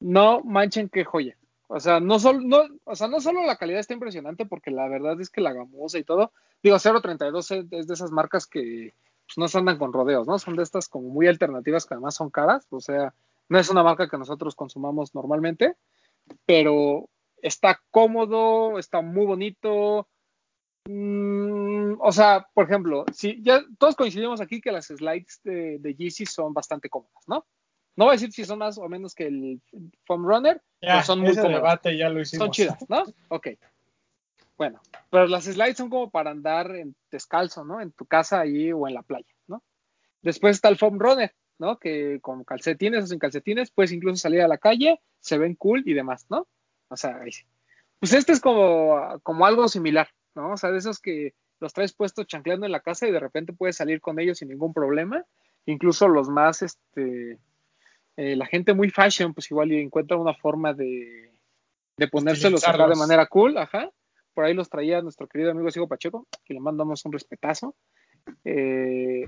No 0.00 0.42
manchen 0.42 0.88
qué 0.88 1.04
joya. 1.04 1.36
O 1.70 1.80
sea, 1.80 2.00
no 2.00 2.18
solo, 2.18 2.40
no, 2.40 2.62
o 2.84 2.96
sea, 2.96 3.08
no 3.08 3.20
solo 3.20 3.44
la 3.44 3.56
calidad 3.56 3.80
está 3.80 3.92
impresionante, 3.92 4.46
porque 4.46 4.70
la 4.70 4.88
verdad 4.88 5.20
es 5.20 5.28
que 5.28 5.42
la 5.42 5.52
gamuza 5.52 5.98
y 5.98 6.04
todo, 6.04 6.32
digo, 6.62 6.78
032 6.78 7.50
es 7.50 7.68
de 7.68 7.94
esas 7.94 8.10
marcas 8.10 8.46
que 8.46 8.94
pues, 9.26 9.36
no 9.36 9.48
se 9.48 9.58
andan 9.58 9.78
con 9.78 9.92
rodeos, 9.92 10.26
¿no? 10.26 10.38
Son 10.38 10.56
de 10.56 10.62
estas 10.62 10.88
como 10.88 11.10
muy 11.10 11.26
alternativas 11.26 11.84
que 11.84 11.92
además 11.92 12.14
son 12.14 12.30
caras, 12.30 12.66
o 12.70 12.80
sea, 12.80 13.14
no 13.50 13.58
es 13.58 13.68
una 13.68 13.82
marca 13.82 14.08
que 14.08 14.16
nosotros 14.16 14.54
consumamos 14.54 15.14
normalmente, 15.14 15.76
pero 16.46 17.08
está 17.42 17.80
cómodo, 17.90 18.78
está 18.78 19.02
muy 19.02 19.26
bonito. 19.26 20.08
Mm, 20.86 21.96
o 22.00 22.12
sea, 22.12 22.46
por 22.54 22.64
ejemplo, 22.64 23.04
si 23.12 23.42
ya 23.42 23.62
todos 23.78 23.94
coincidimos 23.94 24.40
aquí 24.40 24.62
que 24.62 24.72
las 24.72 24.86
slides 24.86 25.40
de, 25.44 25.78
de 25.78 26.26
son 26.26 26.54
bastante 26.54 26.88
cómodas, 26.88 27.24
¿no? 27.26 27.44
No 27.98 28.04
voy 28.04 28.12
a 28.12 28.14
decir 28.14 28.30
si 28.30 28.44
son 28.44 28.60
más 28.60 28.78
o 28.78 28.88
menos 28.88 29.12
que 29.12 29.26
el 29.26 29.60
Foam 30.06 30.24
Runner, 30.24 30.62
Ya, 30.80 30.92
pero 30.92 31.02
son 31.02 31.18
muy 31.18 31.30
ese 31.30 31.48
debate 31.48 31.96
ya 31.96 32.08
lo 32.08 32.20
hicimos. 32.20 32.44
Son 32.44 32.52
chidas, 32.52 32.88
¿no? 32.88 33.02
Ok. 33.26 33.48
Bueno, 34.56 34.80
pero 35.10 35.26
las 35.26 35.46
slides 35.46 35.78
son 35.78 35.90
como 35.90 36.08
para 36.08 36.30
andar 36.30 36.76
en 36.76 36.94
descalzo, 37.10 37.64
¿no? 37.64 37.80
En 37.80 37.90
tu 37.90 38.06
casa 38.06 38.38
ahí 38.38 38.70
o 38.70 38.86
en 38.86 38.94
la 38.94 39.02
playa, 39.02 39.34
¿no? 39.48 39.64
Después 40.22 40.54
está 40.54 40.68
el 40.68 40.78
foam 40.78 41.00
runner, 41.00 41.34
¿no? 41.58 41.80
Que 41.80 42.20
con 42.20 42.44
calcetines 42.44 43.02
o 43.02 43.06
sin 43.08 43.18
calcetines 43.18 43.72
puedes 43.72 43.90
incluso 43.90 44.16
salir 44.16 44.42
a 44.42 44.48
la 44.48 44.58
calle, 44.58 45.00
se 45.18 45.36
ven 45.36 45.56
cool 45.56 45.82
y 45.84 45.92
demás, 45.92 46.24
¿no? 46.30 46.46
O 46.90 46.96
sea, 46.96 47.18
ahí 47.20 47.32
sí. 47.32 47.46
pues 47.98 48.12
este 48.12 48.30
es 48.30 48.40
como, 48.40 49.18
como 49.24 49.44
algo 49.44 49.66
similar, 49.66 50.08
¿no? 50.36 50.52
O 50.52 50.56
sea, 50.56 50.70
de 50.70 50.78
esos 50.78 51.00
que 51.00 51.34
los 51.58 51.72
traes 51.72 51.94
puestos 51.94 52.28
chancleando 52.28 52.64
en 52.64 52.70
la 52.70 52.78
casa 52.78 53.08
y 53.08 53.10
de 53.10 53.18
repente 53.18 53.52
puedes 53.52 53.74
salir 53.74 54.00
con 54.00 54.20
ellos 54.20 54.38
sin 54.38 54.50
ningún 54.50 54.72
problema. 54.72 55.24
Incluso 55.66 56.06
los 56.06 56.28
más, 56.28 56.62
este, 56.62 57.40
eh, 58.18 58.34
la 58.34 58.46
gente 58.46 58.74
muy 58.74 58.90
fashion, 58.90 59.32
pues 59.32 59.48
igual 59.48 59.70
y 59.70 59.80
encuentra 59.80 60.16
una 60.16 60.34
forma 60.34 60.74
de, 60.74 61.30
de 61.96 62.08
ponérselos 62.08 62.66
acá 62.66 62.88
de 62.88 62.96
manera 62.96 63.26
cool, 63.26 63.56
ajá. 63.56 63.92
Por 64.34 64.44
ahí 64.44 64.54
los 64.54 64.68
traía 64.68 65.00
nuestro 65.02 65.28
querido 65.28 65.52
amigo 65.52 65.70
Sigo 65.70 65.86
Pacheco, 65.86 66.26
que 66.44 66.54
le 66.54 66.58
mandamos 66.58 67.04
un 67.04 67.12
respetazo. 67.12 67.76
Eh, 68.44 69.24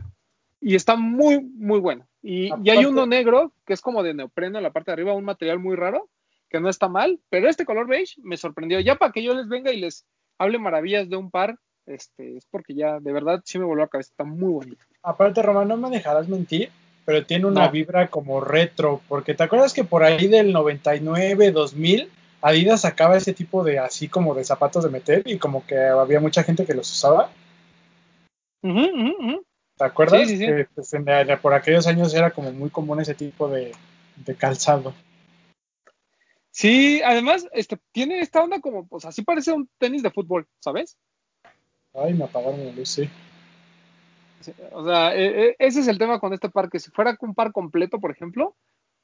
y 0.61 0.75
está 0.75 0.97
muy, 0.97 1.41
muy 1.41 1.79
bueno. 1.79 2.09
Y, 2.21 2.51
y 2.65 2.71
hay 2.71 2.85
uno 2.85 3.07
negro 3.07 3.53
que 3.65 3.75
es 3.75 3.81
como 3.81 4.03
de 4.03 4.13
neopreno 4.13 4.59
en 4.59 4.65
la 4.65 4.73
parte 4.73 4.91
de 4.91 4.95
arriba, 4.95 5.15
un 5.15 5.25
material 5.25 5.61
muy 5.61 5.77
raro, 5.77 6.09
que 6.49 6.59
no 6.59 6.69
está 6.69 6.89
mal, 6.89 7.21
pero 7.29 7.49
este 7.49 7.65
color 7.65 7.87
beige 7.87 8.21
me 8.25 8.37
sorprendió. 8.37 8.81
Ya 8.81 8.97
para 8.97 9.13
que 9.13 9.23
yo 9.23 9.35
les 9.35 9.49
venga 9.49 9.73
y 9.73 9.79
les 9.79 10.05
hable 10.37 10.59
maravillas 10.59 11.09
de 11.09 11.15
un 11.15 11.31
par, 11.31 11.61
este, 11.87 12.39
es 12.39 12.47
porque 12.47 12.75
ya 12.75 12.99
de 12.99 13.13
verdad 13.13 13.41
sí 13.45 13.61
me 13.61 13.67
voló 13.67 13.83
a 13.83 13.85
la 13.85 13.91
cabeza, 13.91 14.11
está 14.11 14.25
muy 14.25 14.53
bonito. 14.53 14.85
Aparte, 15.05 15.43
Román, 15.43 15.69
no 15.69 15.77
me 15.77 15.91
dejarás 15.91 16.29
mentir, 16.29 16.71
pero 17.11 17.27
tiene 17.27 17.47
una 17.47 17.67
No. 17.67 17.73
vibra 17.73 18.07
como 18.07 18.41
retro, 18.41 19.01
porque 19.09 19.35
te 19.35 19.43
acuerdas 19.43 19.73
que 19.75 19.83
por 19.83 20.05
ahí 20.05 20.29
del 20.29 20.53
99, 20.53 21.51
2000, 21.51 22.09
Adidas 22.41 22.83
sacaba 22.83 23.17
ese 23.17 23.35
tipo 23.35 23.65
de 23.65 23.81
así 23.81 24.07
como 24.07 24.33
de 24.33 24.45
zapatos 24.45 24.85
de 24.85 24.91
meter 24.91 25.23
y 25.27 25.37
como 25.37 25.67
que 25.67 25.77
había 25.77 26.21
mucha 26.21 26.45
gente 26.45 26.65
que 26.65 26.73
los 26.73 26.89
usaba. 26.89 27.33
¿Te 28.63 29.85
acuerdas? 29.85 30.21
Sí, 30.21 30.29
sí, 30.29 30.39
sí. 30.39 30.47
Que, 30.47 30.69
pues, 30.73 30.95
en 30.95 31.05
por 31.43 31.53
aquellos 31.53 31.89
años 31.89 32.15
era 32.15 32.31
como 32.31 32.53
muy 32.53 32.71
común 32.71 33.01
ese 33.01 33.15
tipo 33.15 33.49
de, 33.49 33.73
de 34.15 34.35
calzado. 34.37 34.95
Sí, 36.53 37.03
además, 37.05 37.45
este, 37.51 37.77
tiene 37.91 38.21
esta 38.21 38.41
onda 38.41 38.61
como, 38.61 38.87
pues 38.87 39.05
así 39.05 39.23
parece 39.23 39.51
un 39.51 39.69
tenis 39.79 40.05
de 40.05 40.13
fútbol, 40.13 40.47
¿sabes? 40.61 40.97
Ay, 41.93 42.15
me 42.15 42.27
apagaron 42.27 42.65
la 42.65 42.71
luz, 42.71 42.89
sí. 42.89 43.11
O 44.73 44.85
sea, 44.85 45.15
e- 45.15 45.49
e- 45.51 45.57
ese 45.59 45.81
es 45.81 45.89
el 45.89 45.99
tema 45.99 46.19
con 46.21 46.33
este 46.33 46.49
par, 46.49 46.71
que 46.71 46.79
si 46.79 46.91
fuera 46.91 47.17
un 47.21 47.35
par 47.35 47.53
completo, 47.53 47.99
por 48.01 48.11
ejemplo, 48.11 48.57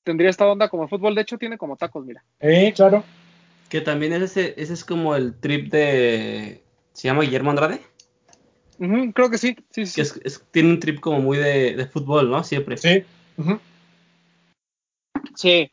tendría 0.03 0.31
esta 0.31 0.47
onda 0.47 0.69
como 0.69 0.89
fútbol. 0.89 1.15
De 1.15 1.23
hecho, 1.23 1.39
tiene 1.39 1.59
como 1.59 1.77
tacos, 1.77 2.05
mira. 2.07 2.25
Eh, 2.41 2.73
claro. 2.75 3.05
Que 3.69 3.81
también 3.81 4.13
es 4.13 4.23
ese, 4.23 4.55
ese 4.57 4.73
es 4.73 4.85
como 4.85 5.15
el 5.17 5.39
trip 5.39 5.71
de. 5.71 6.63
¿Se 6.93 7.09
llama 7.09 7.23
Guillermo 7.23 7.51
Andrade? 7.51 7.81
Creo 8.79 9.31
que 9.31 9.39
sí, 9.39 9.57
sí, 9.71 9.87
sí. 9.87 9.95
Que 9.97 10.03
es- 10.03 10.21
es- 10.25 10.45
tiene 10.51 10.71
un 10.71 10.81
trip 10.81 11.01
como 11.01 11.21
muy 11.21 11.37
de, 11.39 11.75
de 11.75 11.87
fútbol, 11.87 12.31
¿no? 12.31 12.45
Siempre. 12.45 12.77
Sí. 12.77 13.05
Sí, 15.35 15.71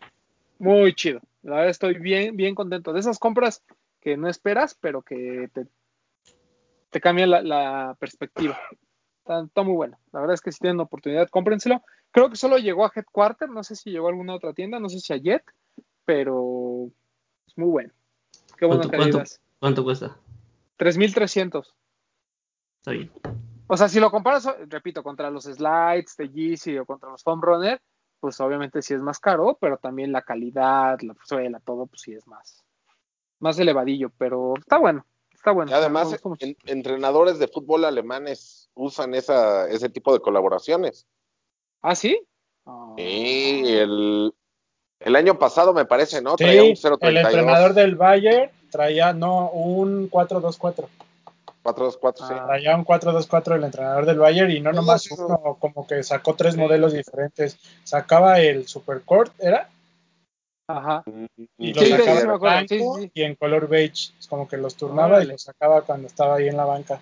muy 0.60 0.94
chido. 0.94 1.22
La 1.44 1.56
verdad 1.56 1.70
estoy 1.70 2.00
bien, 2.00 2.36
bien 2.36 2.56
contento. 2.56 2.94
De 2.94 3.00
esas 3.00 3.20
compras 3.20 3.62
que 4.02 4.18
no 4.18 4.28
esperas, 4.28 4.76
pero 4.80 5.02
que 5.02 5.50
te, 5.54 5.66
te 6.90 7.02
cambian 7.02 7.30
la, 7.32 7.42
la 7.42 7.96
perspectiva. 8.00 8.58
Está, 9.24 9.42
está 9.42 9.64
muy 9.64 9.74
bueno. 9.74 9.98
La 10.12 10.20
verdad 10.20 10.34
es 10.34 10.42
que 10.42 10.52
si 10.52 10.60
tienen 10.60 10.82
oportunidad, 10.82 11.30
cómprenselo. 11.30 11.82
Creo 12.12 12.30
que 12.30 12.36
solo 12.36 12.58
llegó 12.58 12.86
a 12.86 12.92
Headquarter, 12.94 13.50
no 13.50 13.64
sé 13.64 13.76
si 13.78 13.90
llegó 13.90 14.08
a 14.08 14.10
alguna 14.10 14.36
otra 14.36 14.54
tienda, 14.54 14.80
no 14.80 14.90
sé 14.90 15.00
si 15.00 15.14
a 15.14 15.18
Jet, 15.18 15.44
pero 16.04 16.90
es 17.48 17.58
muy 17.58 17.70
bueno. 17.70 17.94
Qué 18.58 18.66
buena 18.66 18.82
¿Cuánto, 18.82 18.98
calidad. 18.98 19.14
cuánto, 19.14 19.60
cuánto 19.60 19.84
cuesta? 19.86 20.18
3300. 20.76 21.74
Está 22.80 22.92
bien. 22.92 23.12
O 23.68 23.78
sea, 23.78 23.88
si 23.88 24.02
lo 24.02 24.12
comparas, 24.12 24.48
repito, 24.68 25.02
contra 25.02 25.32
los 25.32 25.46
slides 25.46 26.18
de 26.18 26.30
Yeezy 26.30 26.78
o 26.78 26.86
contra 26.86 27.10
los 27.10 27.24
foam 27.24 27.42
runner, 27.42 27.82
pues 28.20 28.40
obviamente 28.42 28.82
sí 28.82 28.94
es 28.94 29.02
más 29.02 29.20
caro, 29.20 29.58
pero 29.60 29.78
también 29.78 30.12
la 30.12 30.22
calidad, 30.22 31.00
la 31.00 31.16
suela, 31.24 31.62
todo, 31.62 31.88
pues 31.88 32.02
sí 32.02 32.14
es 32.14 32.28
más, 32.28 32.66
más 33.40 33.58
elevadillo, 33.58 34.12
pero 34.18 34.56
está 34.58 34.78
bueno, 34.78 35.06
está 35.44 35.52
bueno. 35.52 35.70
Y 35.70 35.74
además, 35.74 36.16
en- 36.40 36.56
entrenadores 36.68 37.38
de 37.38 37.50
fútbol 37.50 37.84
alemanes 37.84 38.70
usan 38.76 39.14
esa, 39.14 39.68
ese 39.70 39.90
tipo 39.90 40.14
de 40.14 40.22
colaboraciones. 40.22 41.06
¿Ah, 41.82 41.96
sí? 41.96 42.26
Sí, 42.98 43.64
el, 43.68 44.34
el 45.02 45.16
año 45.18 45.38
pasado 45.38 45.74
me 45.74 45.84
parece, 45.84 46.22
¿no? 46.22 46.32
Sí, 46.38 46.46
Traía 46.46 46.62
un 46.64 46.70
el 46.70 46.78
032. 46.78 47.26
entrenador 47.26 47.74
del 47.74 47.96
Bayern 47.96 48.52
traía, 48.72 49.12
no, 49.14 49.50
un 49.52 50.10
4-2-4. 50.10 50.88
424, 51.62 52.26
sí. 52.28 52.34
Ah. 52.36 52.46
Traía 52.48 52.76
un 52.78 52.86
4-2-4 52.86 53.56
el 53.56 53.64
entrenador 53.66 54.06
del 54.06 54.18
Bayern 54.20 54.50
y 54.52 54.62
no 54.62 54.72
nomás 54.72 55.12
uno, 55.12 55.58
como 55.60 55.86
que 55.86 56.04
sacó 56.04 56.36
tres 56.36 56.54
Sí. 56.56 56.60
modelos 56.60 56.94
diferentes. 56.94 57.58
Sacaba 57.84 58.40
el 58.40 58.66
Supercourt, 58.68 59.34
¿era? 59.40 59.70
Ajá. 60.68 61.04
Y 61.58 61.74
Sí, 61.74 61.74
lo 61.74 61.82
sí, 61.82 61.90
sacaba 61.92 62.20
sí, 62.20 62.28
blanco 62.40 62.98
Sí, 63.00 63.12
y 63.14 63.22
en 63.24 63.36
color 63.36 63.68
beige. 63.68 64.14
Es 64.20 64.28
como 64.28 64.48
que 64.48 64.58
los 64.58 64.76
turnaba 64.76 65.24
y 65.24 65.28
los 65.28 65.44
sacaba 65.44 65.82
cuando 65.82 66.08
estaba 66.08 66.36
ahí 66.36 66.48
en 66.48 66.58
la 66.58 66.66
banca. 66.66 67.02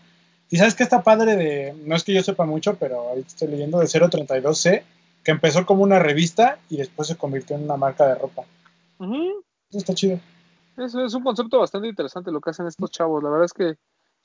Y 0.49 0.57
sabes 0.57 0.75
que 0.75 0.83
está 0.83 1.01
padre 1.01 1.35
de, 1.35 1.73
no 1.85 1.95
es 1.95 2.03
que 2.03 2.13
yo 2.13 2.23
sepa 2.23 2.45
mucho, 2.45 2.75
pero 2.75 3.09
ahorita 3.09 3.27
estoy 3.27 3.47
leyendo 3.47 3.79
de 3.79 3.85
032C, 3.85 4.83
que 5.23 5.31
empezó 5.31 5.65
como 5.65 5.83
una 5.83 5.99
revista 5.99 6.59
y 6.69 6.77
después 6.77 7.07
se 7.07 7.15
convirtió 7.15 7.55
en 7.55 7.63
una 7.63 7.77
marca 7.77 8.05
de 8.07 8.15
ropa. 8.15 8.43
Eso 8.99 9.77
está 9.77 9.93
chido. 9.93 10.19
Eso 10.77 11.05
es 11.05 11.13
un 11.13 11.23
concepto 11.23 11.59
bastante 11.59 11.87
interesante 11.87 12.31
lo 12.31 12.41
que 12.41 12.49
hacen 12.49 12.67
estos 12.67 12.91
chavos. 12.91 13.23
La 13.23 13.29
verdad 13.29 13.45
es 13.45 13.53
que 13.53 13.75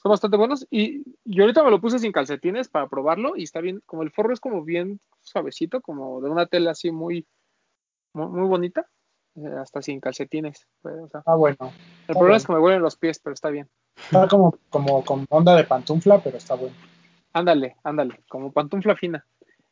son 0.02 0.10
bastante 0.10 0.36
buenos. 0.36 0.66
Y 0.70 1.04
yo 1.24 1.44
ahorita 1.44 1.62
me 1.62 1.70
lo 1.70 1.80
puse 1.80 1.98
sin 1.98 2.12
calcetines 2.12 2.68
para 2.68 2.88
probarlo 2.88 3.36
y 3.36 3.44
está 3.44 3.60
bien, 3.60 3.82
como 3.86 4.02
el 4.02 4.10
forro 4.10 4.32
es 4.32 4.40
como 4.40 4.64
bien 4.64 5.00
suavecito, 5.22 5.80
como 5.80 6.20
de 6.20 6.30
una 6.30 6.46
tela 6.46 6.72
así 6.72 6.90
muy, 6.90 7.26
muy, 8.12 8.26
muy 8.28 8.48
bonita, 8.48 8.86
hasta 9.60 9.82
sin 9.82 10.00
calcetines. 10.00 10.66
pues, 10.82 10.94
o 11.02 11.08
sea, 11.08 11.22
Ah, 11.26 11.34
bueno. 11.34 11.56
el 11.60 11.70
Está 12.02 12.14
problema 12.14 12.36
es 12.36 12.46
que 12.46 12.52
me 12.52 12.58
huelen 12.58 12.82
los 12.82 12.96
pies, 12.96 13.18
pero 13.18 13.34
está 13.34 13.50
bien. 13.50 13.68
Está 13.96 14.28
como, 14.28 14.56
como 14.70 15.04
con 15.04 15.26
onda 15.30 15.54
de 15.56 15.64
pantufla, 15.64 16.18
pero 16.20 16.36
está 16.36 16.54
bueno. 16.54 16.74
Ándale, 17.32 17.76
ándale, 17.84 18.20
como 18.28 18.52
pantufla 18.52 18.96
fina. 18.96 19.24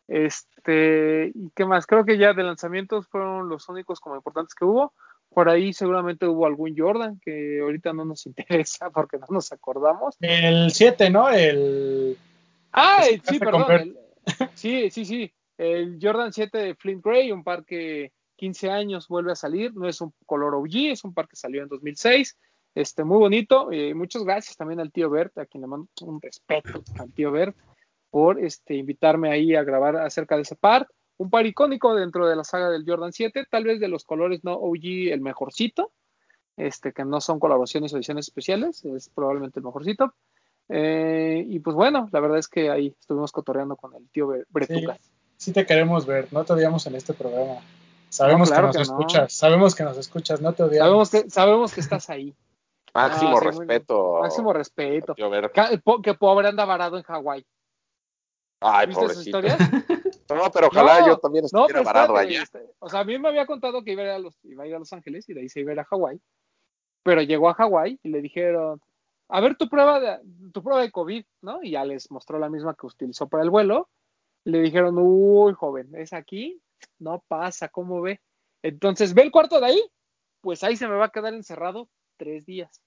Este, 0.09 1.33
¿y 1.35 1.51
qué 1.55 1.65
más? 1.65 1.87
Creo 1.87 2.05
que 2.05 2.19
ya 2.19 2.33
de 2.35 2.43
lanzamientos 2.43 3.07
fueron 3.09 3.49
los 3.49 3.69
únicos 3.69 4.01
como 4.01 4.17
importantes 4.17 4.55
que 4.55 4.65
hubo. 4.65 4.93
Por 5.31 5.49
ahí 5.49 5.73
seguramente 5.73 6.27
hubo 6.27 6.47
algún 6.47 6.77
Jordan 6.77 7.19
que 7.25 7.61
ahorita 7.61 7.93
no 7.93 8.05
nos 8.05 8.27
interesa 8.27 8.91
porque 8.91 9.19
no 9.19 9.27
nos 9.31 9.53
acordamos. 9.53 10.17
El 10.21 10.71
7, 10.71 11.11
¿no? 11.11 11.29
El. 11.29 12.17
Ah, 12.73 13.03
el- 13.09 13.21
sí, 13.23 13.39
perdón. 13.39 13.71
el- 13.73 13.99
sí, 14.55 14.91
sí, 14.91 15.05
sí. 15.05 15.33
El 15.57 15.99
Jordan 16.01 16.33
7 16.33 16.59
de 16.59 16.75
Flint 16.75 17.05
Gray, 17.05 17.31
un 17.33 17.45
par 17.45 17.65
que 17.65 18.13
15 18.45 18.71
años 18.71 19.09
vuelve 19.09 19.33
a 19.33 19.37
salir. 19.37 19.75
No 19.75 19.89
es 19.89 20.01
un 20.03 20.13
color 20.27 20.55
OG, 20.55 20.91
es 20.93 21.03
un 21.05 21.15
par 21.15 21.27
que 21.29 21.37
salió 21.37 21.63
en 21.63 21.69
2006. 21.69 22.37
Este, 22.75 23.03
muy 23.05 23.17
bonito. 23.19 23.73
Eh, 23.73 23.95
muchas 23.95 24.23
gracias 24.23 24.55
también 24.57 24.81
al 24.81 24.93
tío 24.93 25.09
Bert, 25.09 25.39
a 25.39 25.47
quien 25.47 25.63
le 25.63 25.67
mando 25.69 25.89
un 26.03 26.21
respeto 26.21 26.83
al 26.99 27.11
tío 27.13 27.33
Bert 27.33 27.57
por 28.11 28.39
este, 28.39 28.75
invitarme 28.75 29.31
ahí 29.31 29.55
a 29.55 29.65
grabar 29.65 29.97
acerca 29.97 30.37
de 30.37 30.43
ese 30.43 30.57
par. 30.57 30.87
Un 31.17 31.31
par 31.31 31.47
icónico 31.47 31.95
dentro 31.95 32.27
de 32.27 32.37
la 32.37 32.45
saga 32.45 32.69
del 32.69 32.85
Jordan 32.87 33.13
7, 33.13 33.47
tal 33.51 33.65
vez 33.65 33.81
de 33.81 33.89
los 33.89 34.05
colores 34.05 34.45
no 34.45 34.55
OG 34.55 35.11
el 35.11 35.21
mejorcito, 35.23 35.93
este, 36.59 36.93
que 36.93 37.05
no 37.07 37.21
son 37.23 37.39
colaboraciones 37.39 37.93
o 37.93 37.97
ediciones 37.97 38.29
especiales, 38.29 38.85
es 38.85 39.09
probablemente 39.09 39.61
el 39.61 39.65
mejorcito. 39.65 40.13
Eh, 40.69 41.45
y 41.49 41.61
pues 41.61 41.75
bueno, 41.77 42.09
la 42.13 42.21
verdad 42.21 42.39
es 42.39 42.49
que 42.49 42.69
ahí 42.71 42.95
estuvimos 43.01 43.33
cotorreando 43.33 43.77
con 43.77 43.95
el 43.95 44.07
tío 44.11 44.29
Bre- 44.29 44.45
Bretuca. 44.51 44.99
Sí 45.37 45.53
te 45.53 45.65
queremos 45.65 46.05
ver, 46.05 46.31
no 46.33 46.45
te 46.45 46.53
odiamos 46.53 46.87
en 46.87 46.97
este 46.97 47.15
programa. 47.15 47.61
Sabemos 48.15 48.49
claro 48.49 48.71
que 48.71 48.79
nos 48.79 48.89
que 48.89 48.93
no. 48.95 49.01
escuchas, 49.01 49.33
sabemos 49.33 49.75
que 49.75 49.83
nos 49.85 49.99
escuchas, 49.99 50.41
no 50.41 50.53
te 50.53 50.63
odiamos. 50.63 51.09
Sabemos 51.09 51.11
que, 51.11 51.31
sabemos 51.31 51.75
que 51.75 51.81
estás 51.81 52.11
ahí. 52.11 52.35
Máximo 52.95 53.39
Ah, 53.39 53.41
respeto. 53.41 54.19
Máximo 54.21 54.53
respeto. 54.53 55.15
Que 56.03 56.15
pobre 56.15 56.49
anda 56.49 56.65
varado 56.65 56.97
en 56.97 57.03
Hawái. 57.03 57.45
Ay, 58.61 58.87
¿Viste 58.87 59.05
esas 59.05 59.17
pobrecito. 59.17 59.39
historias? 59.39 59.59
No, 60.31 60.51
pero 60.51 60.69
ojalá 60.69 61.01
No, 61.01 61.07
yo 61.09 61.19
también 61.19 61.45
estuviera 61.45 61.83
varado 61.83 62.17
allá. 62.17 62.43
este, 62.43 62.59
O 62.79 62.89
sea, 62.89 63.01
a 63.01 63.05
mí 63.05 63.19
me 63.19 63.29
había 63.29 63.45
contado 63.47 63.85
que 63.85 63.93
iba 63.93 64.03
a, 64.03 64.05
ir 64.07 64.11
a 64.13 64.19
los, 64.19 64.43
iba 64.45 64.65
a 64.65 64.67
ir 64.67 64.75
a 64.75 64.79
Los 64.79 64.91
Ángeles 64.95 65.29
y 65.29 65.35
de 65.35 65.43
ahí 65.43 65.49
se 65.51 65.61
iba 65.61 65.73
a 65.73 65.75
ir 65.75 65.81
a 65.81 65.85
Hawái. 65.85 66.19
Pero 67.03 67.21
llegó 67.21 67.51
a 67.51 67.55
Hawái 67.55 68.01
y 68.03 68.09
le 68.09 68.23
dijeron, 68.23 68.81
a 69.29 69.41
ver 69.43 69.57
tu 69.57 69.69
prueba 69.69 70.01
de, 70.01 70.19
tu 70.53 70.63
prueba 70.63 70.81
de 70.81 70.91
COVID, 70.91 71.25
¿no? 71.43 71.63
Y 71.63 71.73
ya 71.73 71.85
les 71.85 72.11
mostró 72.11 72.39
la 72.39 72.49
misma 72.49 72.75
que 72.75 72.87
utilizó 72.87 73.29
para 73.29 73.43
el 73.43 73.51
vuelo. 73.51 73.91
Le 74.45 74.61
dijeron, 74.63 74.95
uy, 74.99 75.53
joven, 75.53 75.95
¿es 75.95 76.15
aquí? 76.15 76.59
No 76.99 77.25
pasa, 77.29 77.69
¿cómo 77.69 78.01
ve? 78.01 78.21
Entonces, 78.63 79.15
¿ve 79.15 79.23
el 79.23 79.31
cuarto 79.31 79.61
de 79.61 79.67
ahí? 79.67 79.91
Pues 80.41 80.63
ahí 80.63 80.77
se 80.77 80.89
me 80.89 80.97
va 80.97 81.07
a 81.07 81.11
quedar 81.11 81.35
encerrado 81.35 81.89
tres 82.17 82.47
días. 82.47 82.83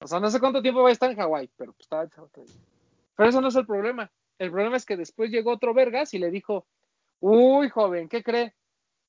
O 0.00 0.06
sea, 0.06 0.20
no 0.20 0.30
sé 0.30 0.38
cuánto 0.40 0.62
tiempo 0.62 0.82
va 0.82 0.90
a 0.90 0.92
estar 0.92 1.10
en 1.10 1.16
Hawái, 1.16 1.50
pero 1.56 1.72
pues 1.72 1.88
días. 1.88 2.58
Pero 3.16 3.28
eso 3.28 3.40
no 3.40 3.48
es 3.48 3.56
el 3.56 3.66
problema. 3.66 4.10
El 4.38 4.50
problema 4.50 4.76
es 4.76 4.86
que 4.86 4.96
después 4.96 5.30
llegó 5.30 5.52
otro 5.52 5.74
Vergas 5.74 6.14
y 6.14 6.18
le 6.18 6.30
dijo, 6.30 6.66
uy, 7.20 7.68
joven, 7.68 8.08
¿qué 8.08 8.22
cree? 8.22 8.54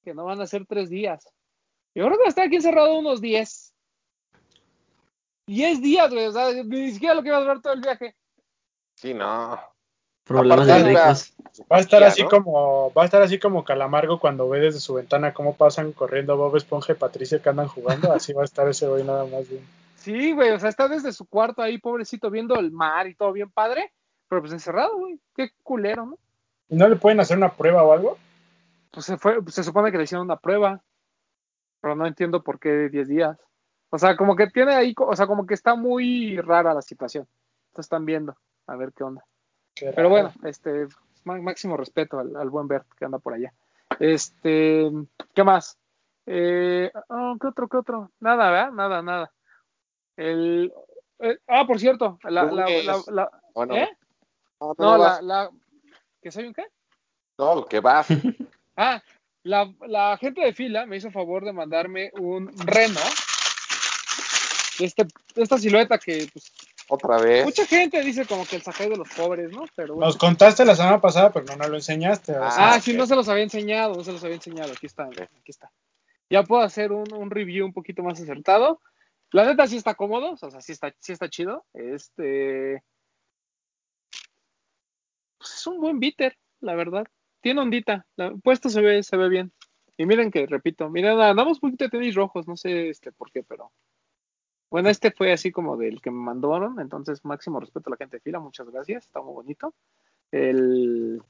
Que 0.04 0.14
no 0.14 0.26
van 0.26 0.42
a 0.42 0.48
ser 0.48 0.66
tres 0.66 0.90
días. 0.90 1.24
Yo 1.94 2.06
creo 2.06 2.18
que 2.18 2.24
va 2.24 2.26
a 2.26 2.30
estar 2.30 2.48
aquí 2.48 2.56
encerrado 2.56 2.98
unos 2.98 3.22
diez. 3.22 3.74
Diez 5.46 5.82
días, 5.82 6.12
güey. 6.12 6.26
O 6.26 6.32
sea, 6.32 6.52
ni 6.64 6.92
siquiera 6.92 7.14
lo 7.14 7.22
que 7.22 7.30
iba 7.30 7.38
a 7.38 7.42
durar 7.42 7.62
todo 7.62 7.74
el 7.74 7.82
viaje. 7.82 8.16
Sí, 8.96 9.14
no. 9.14 9.60
Problemas 10.30 10.68
de 10.68 10.74
Aparte, 10.74 10.90
ricos. 10.90 11.34
Va 11.72 11.78
a 11.78 11.80
estar 11.80 12.02
Ya, 12.02 12.08
así 12.08 12.22
¿no? 12.22 12.30
como, 12.30 12.94
va 12.94 13.02
a 13.02 13.06
estar 13.06 13.20
así 13.24 13.40
como 13.40 13.64
Calamargo 13.64 14.20
cuando 14.20 14.48
ve 14.48 14.60
desde 14.60 14.80
su 14.80 14.94
ventana 14.94 15.34
cómo 15.34 15.56
pasan 15.56 15.92
corriendo 15.92 16.38
Bob 16.38 16.56
Esponja 16.56 16.94
y 16.94 16.98
Patricia 16.98 17.42
que 17.42 17.50
andan 17.50 17.68
jugando, 17.68 18.14
así 18.14 18.32
va 18.32 18.44
a 18.44 18.46
estar 18.46 18.70
ese 18.70 18.88
güey 18.88 19.04
nada 19.04 19.26
más 19.26 19.50
bien. 19.50 19.66
Sí, 19.96 20.34
güey. 20.34 20.52
O 20.52 20.60
sea, 20.60 20.70
está 20.70 20.88
desde 20.88 21.14
su 21.14 21.26
cuarto 21.26 21.64
ahí, 21.64 21.80
pobrecito, 21.80 22.30
viendo 22.30 22.60
el 22.60 22.72
mar 22.72 23.08
y 23.08 23.16
todo 23.16 23.34
bien 23.34 23.50
padre. 23.50 23.92
Pero 24.28 24.42
pues 24.42 24.54
encerrado, 24.54 24.96
güey. 25.00 25.20
Qué 25.36 25.50
culero, 25.64 26.06
¿no? 26.06 26.20
¿Y 26.70 26.76
no 26.76 26.88
le 26.88 26.96
pueden 26.96 27.20
hacer 27.20 27.36
una 27.36 27.52
prueba 27.52 27.82
o 27.82 27.92
algo? 27.92 28.16
Pues 28.92 29.08
se 29.08 29.18
fue, 29.18 29.42
pues 29.42 29.56
se 29.56 29.64
supone 29.64 29.92
que 29.92 29.98
le 29.98 30.04
hicieron 30.04 30.26
una 30.26 30.38
prueba. 30.38 30.84
Pero 31.82 31.96
no 31.96 32.06
entiendo 32.06 32.44
por 32.44 32.60
qué 32.60 32.88
10 32.90 33.08
días. 33.08 33.40
O 33.90 33.98
sea, 33.98 34.16
como 34.16 34.36
que 34.36 34.46
tiene 34.46 34.76
ahí, 34.76 34.94
o 34.96 35.16
sea, 35.16 35.26
como 35.26 35.48
que 35.48 35.56
está 35.56 35.74
muy 35.74 36.40
rara 36.40 36.76
la 36.76 36.84
situación. 36.84 37.28
Entonces 37.70 37.88
están 37.88 38.06
viendo 38.06 38.38
a 38.68 38.76
ver 38.76 38.94
qué 38.96 39.04
onda. 39.04 39.26
Pero 39.96 40.10
bueno, 40.10 40.34
este, 40.44 40.88
má- 41.26 41.42
máximo 41.42 41.78
respeto 41.78 42.20
al, 42.20 42.36
al 42.36 42.50
buen 42.50 42.68
Bert 42.68 42.88
que 42.98 43.06
anda 43.06 43.20
por 43.20 43.34
allá. 43.34 43.54
Este, 44.00 44.90
¿qué 45.34 45.44
más? 45.44 45.78
Eh, 46.26 46.92
oh, 47.10 47.38
¿Qué 47.40 47.48
otro, 47.48 47.68
qué 47.68 47.78
otro? 47.78 48.12
Nada, 48.20 48.52
¿verdad? 48.52 48.72
Nada, 48.72 49.02
nada. 49.02 49.32
El, 50.16 50.72
eh, 51.20 51.38
ah, 51.48 51.66
por 51.66 51.80
cierto, 51.80 52.20
la, 52.24 52.44
la, 52.44 52.70
la, 52.84 53.02
la- 53.08 53.32
Bueno, 53.56 53.76
¿eh? 53.76 53.90
no, 54.60 54.76
No, 54.78 54.98
no, 54.98 54.98
la, 54.98 55.22
la, 55.22 55.50
¿que 56.22 56.32
soy 56.32 56.46
un 56.46 56.54
qué? 56.54 56.66
No, 57.38 57.66
que 57.66 57.80
vas. 57.80 58.08
Ah, 58.82 59.04
la, 59.44 59.70
la 59.88 60.16
gente 60.18 60.40
de 60.40 60.54
fila 60.54 60.86
me 60.86 60.96
hizo 60.96 61.12
favor 61.12 61.44
de 61.44 61.52
mandarme 61.52 62.12
un 62.14 62.48
reno 62.66 63.00
de, 64.78 64.86
este, 64.86 65.06
esta 65.36 65.58
silueta 65.58 65.98
que 65.98 66.30
pues, 66.32 66.50
Otra 66.90 67.20
vez. 67.20 67.46
mucha 67.46 67.66
gente 67.68 68.02
dice 68.02 68.26
como 68.26 68.46
que 68.46 68.56
el 68.56 68.64
saqueo 68.64 68.90
de 68.90 68.98
los 68.98 69.10
pobres, 69.10 69.52
¿no? 69.52 69.66
Pero 69.76 69.94
bueno. 69.94 70.08
Nos 70.08 70.18
contaste 70.18 70.66
la 70.66 70.76
semana 70.76 71.00
pasada, 71.00 71.32
pero 71.32 71.46
no 71.46 71.56
nos 71.56 71.70
lo 71.70 71.76
enseñaste. 71.76 72.34
Ah, 72.36 72.76
ok. 72.78 72.82
sí, 72.82 72.94
no 72.94 73.06
se 73.06 73.16
los 73.16 73.30
había 73.30 73.44
enseñado, 73.44 73.94
no 73.94 74.04
se 74.04 74.12
los 74.12 74.24
había 74.24 74.38
enseñado. 74.38 74.74
Aquí 74.74 74.88
está, 74.88 75.04
aquí 75.06 75.30
está. 75.46 75.72
Ya 76.32 76.44
puedo 76.44 76.64
hacer 76.64 76.92
un, 76.92 77.14
un 77.14 77.30
review 77.30 77.66
un 77.66 77.74
poquito 77.74 78.02
más 78.02 78.20
acertado. 78.20 78.82
La 79.32 79.46
neta 79.46 79.68
sí 79.68 79.78
está 79.78 79.94
cómodo, 79.94 80.32
o 80.32 80.38
sea, 80.38 80.62
sí 80.62 80.72
está, 80.72 80.94
sí 81.00 81.14
está 81.14 81.30
chido. 81.30 81.64
Este. 81.74 82.84
Pues 85.38 85.54
es 85.54 85.68
un 85.68 85.80
buen 85.80 86.00
bitter, 86.00 86.36
la 86.60 86.74
verdad. 86.74 87.06
Tiene 87.42 87.62
ondita. 87.62 88.08
La, 88.16 88.32
puesto 88.44 88.70
se 88.70 88.82
ve, 88.82 89.04
se 89.04 89.16
ve 89.16 89.30
bien. 89.30 89.54
Y 89.96 90.06
miren 90.06 90.32
que, 90.32 90.48
repito, 90.48 90.90
miren, 90.90 91.20
andamos 91.20 91.58
un 91.58 91.70
poquito 91.70 91.86
de 91.86 91.92
tenis 91.92 92.16
rojos, 92.16 92.48
no 92.48 92.58
sé 92.58 92.90
este 92.90 93.12
por 93.12 93.32
qué, 93.32 93.44
pero. 93.44 93.72
Bueno, 94.70 94.90
este 94.90 95.12
fue 95.12 95.32
así 95.32 95.52
como 95.52 95.78
del 95.78 96.02
que 96.02 96.12
me 96.12 96.20
mandaron, 96.20 96.80
entonces 96.80 97.26
máximo 97.26 97.60
respeto 97.60 97.90
a 97.90 97.92
la 97.92 97.98
gente 97.98 98.18
de 98.18 98.22
fila, 98.22 98.40
muchas 98.40 98.70
gracias, 98.70 99.06
está 99.06 99.22
muy 99.22 99.34
bonito. 99.34 99.74
El, 100.32 101.22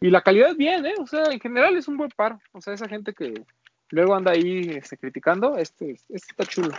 y 0.00 0.10
la 0.10 0.22
calidad 0.22 0.54
bien, 0.54 0.84
¿eh? 0.86 0.94
O 1.00 1.06
sea, 1.06 1.24
en 1.30 1.40
general 1.40 1.76
es 1.76 1.88
un 1.88 1.96
buen 1.96 2.10
par. 2.10 2.38
O 2.52 2.60
sea, 2.60 2.74
esa 2.74 2.88
gente 2.88 3.14
que 3.14 3.44
luego 3.90 4.14
anda 4.14 4.32
ahí 4.32 4.70
este, 4.76 4.96
criticando, 4.96 5.56
este, 5.56 5.92
este 6.08 6.28
está 6.30 6.44
chulo. 6.44 6.74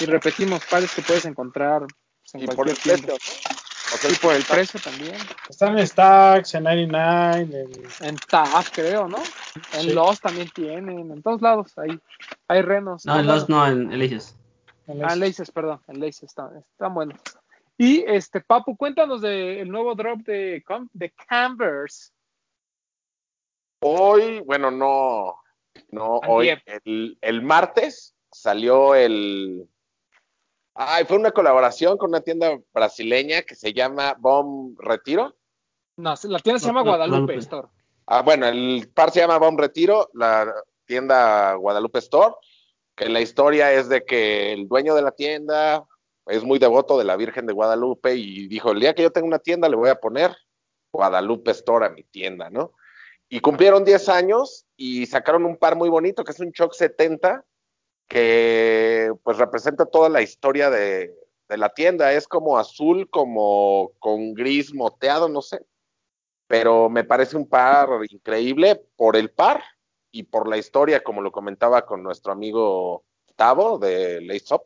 Y 0.00 0.06
repetimos, 0.06 0.64
pares 0.66 0.94
que 0.94 1.02
puedes 1.02 1.24
encontrar 1.24 1.80
pues, 1.80 2.34
en 2.34 2.42
Y 2.42 2.46
por 2.46 2.56
cualquier 2.56 2.76
el 2.76 3.02
tienda. 3.02 3.14
precio, 3.14 3.42
¿no? 3.50 3.94
O 3.94 3.96
sea, 3.96 4.10
Y 4.10 4.14
por 4.14 4.34
el 4.34 4.42
precio 4.44 4.80
también. 4.80 5.16
Están 5.48 5.78
en 5.78 5.86
Stacks, 5.86 6.54
en 6.54 6.64
99, 6.64 7.66
en, 8.00 8.08
En 8.08 8.16
TAF, 8.16 8.70
creo, 8.70 9.08
¿no? 9.08 9.18
En 9.74 9.82
Sí. 9.82 9.92
Los 9.92 10.20
también 10.20 10.48
tienen, 10.50 11.10
en 11.10 11.22
todos 11.22 11.42
lados 11.42 11.76
hay, 11.78 11.98
hay 12.48 12.62
renos. 12.62 13.04
No, 13.06 13.18
en 13.18 13.26
los 13.26 13.48
no, 13.48 13.66
en 13.66 13.92
Elysius. 13.92 14.34
En 14.86 15.04
Ah, 15.04 15.12
en 15.12 15.20
Laces, 15.20 15.50
perdón, 15.50 15.80
en 15.88 16.00
Laces 16.00 16.24
están, 16.24 16.56
están 16.56 16.94
buenos. 16.94 17.18
Y 17.76 18.04
este, 18.06 18.40
Papu, 18.40 18.76
cuéntanos 18.76 19.20
del 19.20 19.68
nuevo 19.68 19.94
drop 19.94 20.20
de, 20.20 20.62
de 20.92 21.10
Canvers. 21.28 22.12
Hoy, 23.80 24.40
bueno, 24.40 24.70
no, 24.70 25.36
no, 25.90 26.20
hoy, 26.26 26.50
el, 26.84 27.18
el 27.20 27.42
martes 27.42 28.14
salió 28.30 28.94
el... 28.94 29.68
Ay, 30.74 31.04
fue 31.04 31.18
una 31.18 31.30
colaboración 31.30 31.98
con 31.98 32.10
una 32.10 32.20
tienda 32.20 32.58
brasileña 32.72 33.42
que 33.42 33.54
se 33.54 33.72
llama 33.72 34.14
Bomb 34.18 34.78
Retiro. 34.80 35.36
No, 35.96 36.14
la 36.24 36.38
tienda 36.40 36.58
se 36.58 36.66
llama 36.66 36.80
no, 36.80 36.86
Guadalupe 36.86 37.16
Guadalupe. 37.16 37.36
Store. 37.36 37.68
Ah, 38.06 38.22
bueno, 38.22 38.46
el 38.46 38.90
par 38.92 39.10
se 39.10 39.20
llama 39.20 39.38
Bomb 39.38 39.58
Retiro, 39.60 40.10
la 40.14 40.52
tienda 40.84 41.54
Guadalupe 41.54 42.00
Store, 42.00 42.34
que 42.94 43.08
la 43.08 43.20
historia 43.20 43.72
es 43.72 43.88
de 43.88 44.04
que 44.04 44.52
el 44.52 44.68
dueño 44.68 44.94
de 44.94 45.02
la 45.02 45.12
tienda 45.12 45.84
es 46.26 46.44
muy 46.44 46.58
devoto 46.58 46.98
de 46.98 47.04
la 47.04 47.16
Virgen 47.16 47.46
de 47.46 47.52
Guadalupe 47.52 48.14
y 48.14 48.48
dijo, 48.48 48.72
el 48.72 48.80
día 48.80 48.94
que 48.94 49.02
yo 49.02 49.12
tenga 49.12 49.26
una 49.26 49.38
tienda 49.38 49.68
le 49.68 49.76
voy 49.76 49.90
a 49.90 50.00
poner 50.00 50.34
Guadalupe 50.92 51.50
Store 51.50 51.86
a 51.86 51.90
mi 51.90 52.04
tienda, 52.04 52.50
¿no? 52.50 52.72
Y 53.28 53.40
cumplieron 53.40 53.84
10 53.84 54.08
años 54.08 54.66
y 54.76 55.06
sacaron 55.06 55.44
un 55.44 55.56
par 55.56 55.76
muy 55.76 55.88
bonito, 55.88 56.24
que 56.24 56.32
es 56.32 56.40
un 56.40 56.52
Choc 56.52 56.72
70, 56.72 57.44
que 58.08 59.12
pues 59.22 59.38
representa 59.38 59.86
toda 59.86 60.08
la 60.08 60.22
historia 60.22 60.70
de, 60.70 61.14
de 61.48 61.56
la 61.56 61.70
tienda. 61.70 62.12
Es 62.12 62.28
como 62.28 62.58
azul, 62.58 63.08
como 63.10 63.92
con 63.98 64.34
gris 64.34 64.72
moteado, 64.72 65.28
no 65.28 65.42
sé 65.42 65.58
pero 66.46 66.88
me 66.88 67.04
parece 67.04 67.36
un 67.36 67.48
par 67.48 67.88
increíble 68.10 68.80
por 68.96 69.16
el 69.16 69.30
par 69.30 69.62
y 70.14 70.22
por 70.22 70.46
la 70.48 70.56
historia, 70.56 71.02
como 71.02 71.20
lo 71.22 71.32
comentaba 71.32 71.84
con 71.84 72.04
nuestro 72.04 72.30
amigo 72.32 73.04
Tavo 73.34 73.78
de 73.80 74.20
Lace 74.20 74.54
Up. 74.54 74.62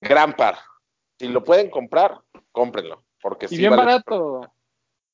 Gran 0.00 0.34
par. 0.34 0.56
Si 1.20 1.28
lo 1.28 1.44
pueden 1.44 1.70
comprar, 1.70 2.20
cómprenlo. 2.50 3.04
Porque 3.22 3.46
Y 3.46 3.50
sí 3.50 3.56
bien 3.58 3.70
vale- 3.70 3.84
barato. 3.84 4.52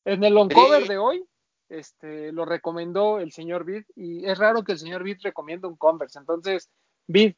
En 0.06 0.24
el 0.24 0.34
on-cover 0.38 0.82
Sí. 0.84 0.88
de 0.88 0.96
hoy, 0.96 1.22
este, 1.68 2.32
lo 2.32 2.46
recomendó 2.46 3.18
el 3.20 3.30
señor 3.32 3.64
Vid. 3.66 3.84
Y 3.94 4.24
es 4.24 4.38
raro 4.38 4.64
que 4.64 4.72
el 4.72 4.78
señor 4.78 5.02
Vid 5.02 5.18
recomienda 5.22 5.68
un 5.68 5.76
Converse. 5.76 6.18
Entonces, 6.18 6.70
Vid, 7.06 7.34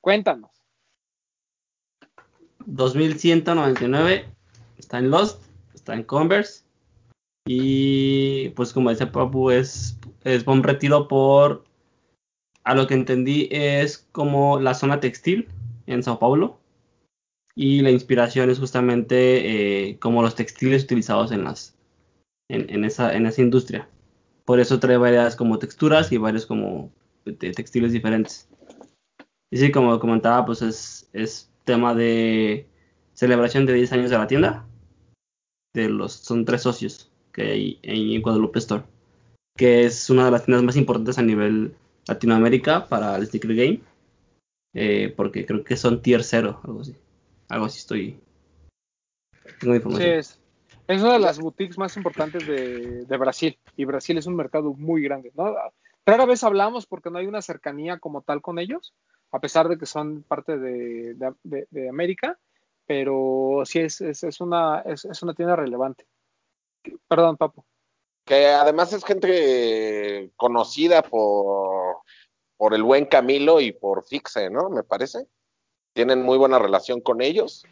cuéntanos. 0.00 0.52
2199 2.66 4.24
está 4.78 4.98
en 4.98 5.10
Lost, 5.10 5.42
está 5.74 5.94
en 5.94 6.04
Converse. 6.04 6.64
Y 7.46 8.50
pues 8.50 8.72
como 8.72 8.90
dice 8.90 9.06
Papu, 9.06 9.50
es, 9.50 9.96
es 10.24 10.44
buen 10.44 10.62
retiro 10.62 11.08
por, 11.08 11.64
a 12.64 12.74
lo 12.74 12.86
que 12.86 12.94
entendí, 12.94 13.48
es 13.50 14.06
como 14.12 14.60
la 14.60 14.74
zona 14.74 15.00
textil 15.00 15.48
en 15.86 16.02
Sao 16.02 16.18
Paulo. 16.18 16.58
Y 17.54 17.82
la 17.82 17.90
inspiración 17.90 18.48
es 18.48 18.58
justamente 18.58 19.90
eh, 19.90 19.98
como 19.98 20.22
los 20.22 20.34
textiles 20.34 20.84
utilizados 20.84 21.32
en 21.32 21.44
las 21.44 21.76
en, 22.48 22.84
esa, 22.84 23.14
en 23.14 23.26
esa 23.26 23.42
industria. 23.42 23.88
Por 24.44 24.60
eso 24.60 24.80
trae 24.80 24.96
varias 24.96 25.36
como 25.36 25.58
texturas 25.58 26.10
y 26.12 26.16
varios 26.18 26.46
como 26.46 26.90
textiles 27.38 27.92
diferentes. 27.92 28.48
Y 29.50 29.58
sí, 29.58 29.70
como 29.70 29.98
comentaba, 30.00 30.44
pues 30.44 30.62
es, 30.62 31.08
es 31.12 31.50
tema 31.64 31.94
de 31.94 32.68
celebración 33.14 33.66
de 33.66 33.74
10 33.74 33.92
años 33.92 34.10
de 34.10 34.18
la 34.18 34.26
tienda. 34.26 34.66
De 35.74 35.88
los, 35.88 36.12
son 36.12 36.44
tres 36.44 36.62
socios 36.62 37.12
que 37.32 37.42
hay 37.42 37.78
en 37.82 38.22
Guadalupe 38.22 38.58
Store. 38.58 38.84
Que 39.60 39.84
es 39.84 40.08
una 40.08 40.24
de 40.24 40.30
las 40.30 40.46
tiendas 40.46 40.64
más 40.64 40.76
importantes 40.76 41.18
a 41.18 41.22
nivel 41.22 41.74
Latinoamérica 42.08 42.86
para 42.88 43.14
el 43.16 43.26
sneaker 43.26 43.54
game. 43.54 43.80
Eh, 44.72 45.12
porque 45.14 45.44
creo 45.44 45.62
que 45.64 45.76
son 45.76 46.00
tier 46.00 46.24
0, 46.24 46.60
algo 46.64 46.80
así. 46.80 46.96
Algo 47.50 47.66
así 47.66 47.78
estoy. 47.80 48.18
Tengo 49.60 49.74
Sí, 49.74 49.76
información. 49.76 50.10
es, 50.14 50.40
es 50.88 51.02
una 51.02 51.12
de 51.12 51.18
las 51.18 51.38
boutiques 51.38 51.76
más 51.76 51.94
importantes 51.98 52.46
de, 52.46 53.04
de 53.04 53.16
Brasil. 53.18 53.58
Y 53.76 53.84
Brasil 53.84 54.16
es 54.16 54.26
un 54.26 54.34
mercado 54.34 54.72
muy 54.72 55.02
grande. 55.02 55.30
¿no? 55.34 55.54
Rara 56.06 56.24
vez 56.24 56.42
hablamos 56.42 56.86
porque 56.86 57.10
no 57.10 57.18
hay 57.18 57.26
una 57.26 57.42
cercanía 57.42 57.98
como 57.98 58.22
tal 58.22 58.40
con 58.40 58.58
ellos, 58.58 58.94
a 59.30 59.40
pesar 59.40 59.68
de 59.68 59.76
que 59.76 59.84
son 59.84 60.22
parte 60.22 60.56
de, 60.58 61.12
de- 61.14 61.34
de- 61.42 61.68
de 61.70 61.88
América. 61.90 62.38
Pero 62.86 63.62
sí 63.66 63.80
es, 63.80 64.00
es, 64.00 64.24
es 64.24 64.40
una, 64.40 64.80
es, 64.80 65.04
es 65.04 65.22
una 65.22 65.34
tienda 65.34 65.54
relevante. 65.54 66.06
Perdón, 67.06 67.36
Papo. 67.36 67.66
Que 68.30 68.46
además 68.46 68.92
es 68.92 69.04
gente 69.04 70.30
conocida 70.36 71.02
por, 71.02 71.96
por 72.56 72.74
el 72.74 72.84
buen 72.84 73.06
Camilo 73.06 73.60
y 73.60 73.72
por 73.72 74.06
Fixe, 74.06 74.50
¿no? 74.50 74.70
Me 74.70 74.84
parece. 74.84 75.26
Tienen 75.94 76.22
muy 76.22 76.38
buena 76.38 76.60
relación 76.60 77.00
con 77.00 77.22
ellos. 77.22 77.66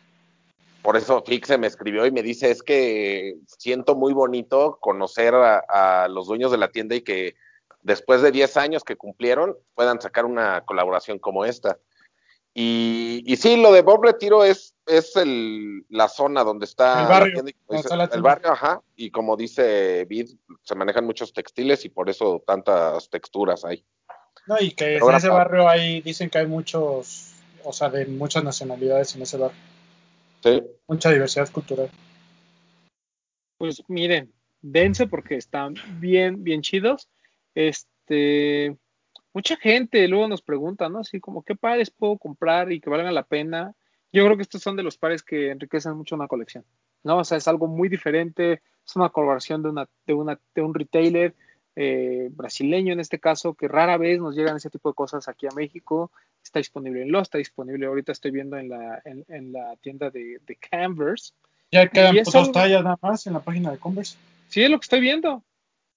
Por 0.82 0.96
eso 0.96 1.22
Fixe 1.24 1.58
me 1.58 1.68
escribió 1.68 2.06
y 2.06 2.10
me 2.10 2.24
dice, 2.24 2.50
es 2.50 2.64
que 2.64 3.36
siento 3.46 3.94
muy 3.94 4.12
bonito 4.12 4.78
conocer 4.80 5.32
a, 5.36 5.58
a 5.68 6.08
los 6.08 6.26
dueños 6.26 6.50
de 6.50 6.58
la 6.58 6.72
tienda 6.72 6.96
y 6.96 7.02
que 7.02 7.36
después 7.82 8.20
de 8.20 8.32
10 8.32 8.56
años 8.56 8.82
que 8.82 8.96
cumplieron 8.96 9.56
puedan 9.76 10.00
sacar 10.00 10.24
una 10.24 10.64
colaboración 10.64 11.20
como 11.20 11.44
esta. 11.44 11.78
Y, 12.60 13.22
y 13.24 13.36
sí, 13.36 13.56
lo 13.56 13.70
de 13.70 13.82
Bob 13.82 14.02
Retiro 14.02 14.42
es, 14.42 14.74
es 14.84 15.14
el, 15.14 15.84
la 15.90 16.08
zona 16.08 16.42
donde 16.42 16.64
está 16.64 17.02
El 17.02 17.06
barrio, 17.06 17.32
tienda 17.34 17.52
dice- 17.70 17.94
está 17.94 18.16
el 18.16 18.20
barrio, 18.20 18.50
ajá, 18.50 18.82
y 18.96 19.12
como 19.12 19.36
dice 19.36 20.04
Vid, 20.06 20.30
se 20.62 20.74
manejan 20.74 21.06
muchos 21.06 21.32
textiles 21.32 21.84
y 21.84 21.88
por 21.88 22.10
eso 22.10 22.42
tantas 22.44 23.08
texturas 23.10 23.64
hay. 23.64 23.84
No, 24.48 24.56
y 24.58 24.72
que 24.72 24.86
Pero 24.94 25.08
en 25.10 25.16
ese 25.18 25.28
barrio 25.28 25.68
hay, 25.68 26.00
dicen 26.00 26.30
que 26.30 26.38
hay 26.38 26.48
muchos, 26.48 27.32
o 27.62 27.72
sea, 27.72 27.90
de 27.90 28.06
muchas 28.06 28.42
nacionalidades 28.42 29.14
en 29.14 29.22
ese 29.22 29.36
barrio. 29.36 29.58
Sí. 30.42 30.60
Mucha 30.88 31.10
diversidad 31.12 31.48
cultural. 31.52 31.88
Pues 33.56 33.84
miren, 33.86 34.32
dense 34.62 35.06
porque 35.06 35.36
están 35.36 35.74
bien, 36.00 36.42
bien 36.42 36.62
chidos. 36.62 37.08
Este, 37.54 38.76
mucha 39.38 39.56
gente 39.56 40.08
luego 40.08 40.26
nos 40.26 40.42
pregunta, 40.42 40.88
¿no? 40.88 40.98
Así 40.98 41.20
como, 41.20 41.42
¿qué 41.42 41.54
pares 41.54 41.90
puedo 41.90 42.18
comprar 42.18 42.72
y 42.72 42.80
que 42.80 42.90
valgan 42.90 43.14
la 43.14 43.22
pena? 43.22 43.72
Yo 44.12 44.24
creo 44.24 44.36
que 44.36 44.42
estos 44.42 44.62
son 44.62 44.74
de 44.74 44.82
los 44.82 44.98
pares 44.98 45.22
que 45.22 45.50
enriquecen 45.50 45.96
mucho 45.96 46.16
una 46.16 46.26
colección, 46.26 46.64
¿no? 47.04 47.18
O 47.18 47.24
sea, 47.24 47.38
es 47.38 47.46
algo 47.46 47.68
muy 47.68 47.88
diferente, 47.88 48.62
es 48.84 48.96
una 48.96 49.10
colaboración 49.10 49.62
de, 49.62 49.68
una, 49.68 49.88
de, 50.06 50.14
una, 50.14 50.40
de 50.56 50.62
un 50.62 50.74
retailer 50.74 51.36
eh, 51.76 52.28
brasileño 52.32 52.92
en 52.92 52.98
este 52.98 53.20
caso, 53.20 53.54
que 53.54 53.68
rara 53.68 53.96
vez 53.96 54.18
nos 54.18 54.34
llegan 54.34 54.56
ese 54.56 54.70
tipo 54.70 54.88
de 54.88 54.96
cosas 54.96 55.28
aquí 55.28 55.46
a 55.46 55.54
México. 55.54 56.10
Está 56.42 56.58
disponible 56.58 57.02
en 57.02 57.12
Lost, 57.12 57.26
está 57.26 57.38
disponible 57.38 57.86
ahorita, 57.86 58.10
estoy 58.10 58.32
viendo 58.32 58.56
en 58.56 58.70
la, 58.70 59.00
en, 59.04 59.24
en 59.28 59.52
la 59.52 59.76
tienda 59.76 60.10
de, 60.10 60.40
de 60.44 60.56
Canvas. 60.56 61.32
Ya 61.70 61.86
quedan 61.86 62.16
dos 62.24 62.34
algo- 62.34 62.52
tallas 62.52 62.82
nada 62.82 62.98
más 63.00 63.24
en 63.28 63.34
la 63.34 63.40
página 63.40 63.70
de 63.70 63.78
Converse. 63.78 64.16
Sí, 64.48 64.64
es 64.64 64.70
lo 64.70 64.80
que 64.80 64.86
estoy 64.86 65.00
viendo. 65.00 65.44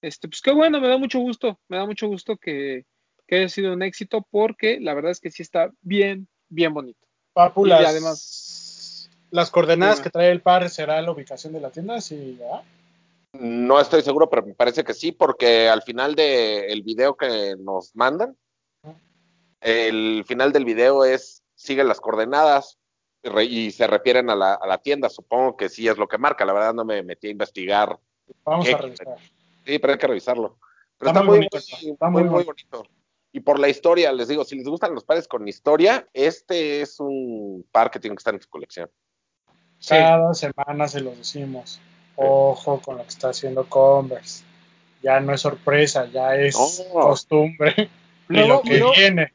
Este, 0.00 0.28
pues 0.28 0.40
qué 0.42 0.52
bueno, 0.52 0.80
me 0.80 0.86
da 0.88 0.98
mucho 0.98 1.18
gusto, 1.18 1.58
me 1.68 1.76
da 1.78 1.86
mucho 1.86 2.06
gusto 2.06 2.36
que, 2.36 2.84
que 3.32 3.38
haya 3.38 3.48
sido 3.48 3.72
un 3.72 3.82
éxito 3.82 4.26
porque 4.30 4.78
la 4.78 4.92
verdad 4.92 5.10
es 5.10 5.18
que 5.18 5.30
sí 5.30 5.40
está 5.40 5.70
bien, 5.80 6.28
bien 6.50 6.74
bonito. 6.74 7.00
Papu, 7.32 7.64
Y 7.64 7.70
las, 7.70 7.86
además- 7.86 9.10
las 9.30 9.50
coordenadas 9.50 10.02
que 10.02 10.10
trae 10.10 10.30
el 10.30 10.42
par 10.42 10.68
será 10.68 11.00
la 11.00 11.12
ubicación 11.12 11.54
de 11.54 11.60
la 11.62 11.70
tienda, 11.70 11.98
sí, 12.02 12.36
¿verdad? 12.38 12.60
No 13.32 13.80
estoy 13.80 14.02
seguro, 14.02 14.28
pero 14.28 14.44
me 14.44 14.52
parece 14.52 14.84
que 14.84 14.92
sí, 14.92 15.12
porque 15.12 15.66
al 15.70 15.80
final 15.80 16.14
del 16.14 16.82
video 16.82 17.16
que 17.16 17.56
nos 17.58 17.96
mandan, 17.96 18.36
el 19.62 20.24
final 20.26 20.52
del 20.52 20.66
video 20.66 21.02
es 21.06 21.42
sigue 21.54 21.84
las 21.84 22.02
coordenadas 22.02 22.76
y 23.48 23.70
se 23.70 23.86
refieren 23.86 24.28
a 24.28 24.36
la, 24.36 24.52
a 24.56 24.66
la 24.66 24.76
tienda. 24.76 25.08
Supongo 25.08 25.56
que 25.56 25.70
sí 25.70 25.88
es 25.88 25.96
lo 25.96 26.06
que 26.06 26.18
marca. 26.18 26.44
La 26.44 26.52
verdad 26.52 26.74
no 26.74 26.84
me 26.84 27.02
metí 27.02 27.28
a 27.28 27.30
investigar. 27.30 27.98
Vamos 28.44 28.66
¿Qué? 28.66 28.74
a 28.74 28.76
revisar. 28.76 29.16
Sí, 29.64 29.78
pero 29.78 29.94
hay 29.94 29.98
que 29.98 30.06
revisarlo. 30.06 30.58
Pero 30.98 31.10
Está 31.12 31.20
está, 31.20 31.22
muy 31.22 31.28
muy, 31.28 31.36
bonito, 31.38 31.56
muy, 31.56 31.90
está 31.92 32.10
muy, 32.10 32.22
muy 32.24 32.30
muy 32.30 32.44
bonito. 32.44 32.84
Y 33.32 33.40
por 33.40 33.58
la 33.58 33.68
historia, 33.68 34.12
les 34.12 34.28
digo, 34.28 34.44
si 34.44 34.56
les 34.56 34.66
gustan 34.68 34.94
los 34.94 35.04
pares 35.04 35.26
con 35.26 35.48
historia, 35.48 36.06
este 36.12 36.82
es 36.82 37.00
un 37.00 37.66
par 37.72 37.90
que 37.90 37.98
tiene 37.98 38.14
que 38.14 38.20
estar 38.20 38.34
en 38.34 38.42
su 38.42 38.48
colección. 38.50 38.90
Sí. 39.78 39.94
Cada 39.94 40.34
semana 40.34 40.86
se 40.86 41.00
los 41.00 41.16
decimos. 41.16 41.80
Ojo 42.14 42.80
con 42.82 42.98
lo 42.98 43.02
que 43.04 43.08
está 43.08 43.30
haciendo 43.30 43.68
Converse. 43.68 44.44
Ya 45.02 45.18
no 45.18 45.32
es 45.32 45.40
sorpresa, 45.40 46.06
ya 46.06 46.36
es 46.36 46.54
No. 46.94 47.00
costumbre. 47.00 47.74
y 48.28 48.34
lo 48.46 48.60
que 48.62 48.78
luego- 48.78 48.92
viene. 48.96 49.32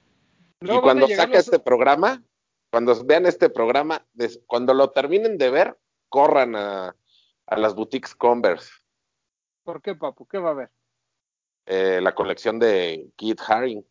Luego 0.59 0.79
y 0.79 0.83
cuando 0.83 1.07
saque 1.07 1.33
los- 1.37 1.45
este 1.45 1.59
programa, 1.59 2.23
cuando 2.71 3.03
vean 3.03 3.25
este 3.25 3.49
programa, 3.49 4.05
des- 4.13 4.39
cuando 4.47 4.73
lo 4.73 4.91
terminen 4.91 5.37
de 5.37 5.49
ver, 5.49 5.77
corran 6.09 6.55
a, 6.55 6.95
a 7.47 7.57
las 7.57 7.73
boutiques 7.75 8.13
Converse, 8.15 8.69
¿Por 9.63 9.81
qué, 9.81 9.95
papu? 9.95 10.25
¿Qué 10.25 10.37
va 10.37 10.49
a 10.49 10.51
haber? 10.53 10.69
Eh, 11.67 11.99
la 12.01 12.15
colección 12.15 12.57
de 12.59 13.09
Kit 13.15 13.39
Haring. 13.47 13.85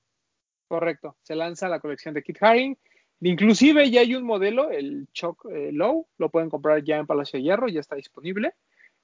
Correcto, 0.68 1.16
se 1.22 1.36
lanza 1.36 1.68
la 1.68 1.78
colección 1.80 2.14
de 2.14 2.22
Kit 2.22 2.42
Haring. 2.42 2.76
Inclusive 3.20 3.90
ya 3.90 4.00
hay 4.00 4.14
un 4.14 4.24
modelo, 4.24 4.70
el 4.70 5.06
Choc 5.12 5.46
eh, 5.50 5.70
Low, 5.72 6.06
lo 6.18 6.28
pueden 6.30 6.50
comprar 6.50 6.82
ya 6.82 6.96
en 6.96 7.06
Palacio 7.06 7.38
de 7.38 7.44
Hierro, 7.44 7.68
ya 7.68 7.80
está 7.80 7.96
disponible. 7.96 8.54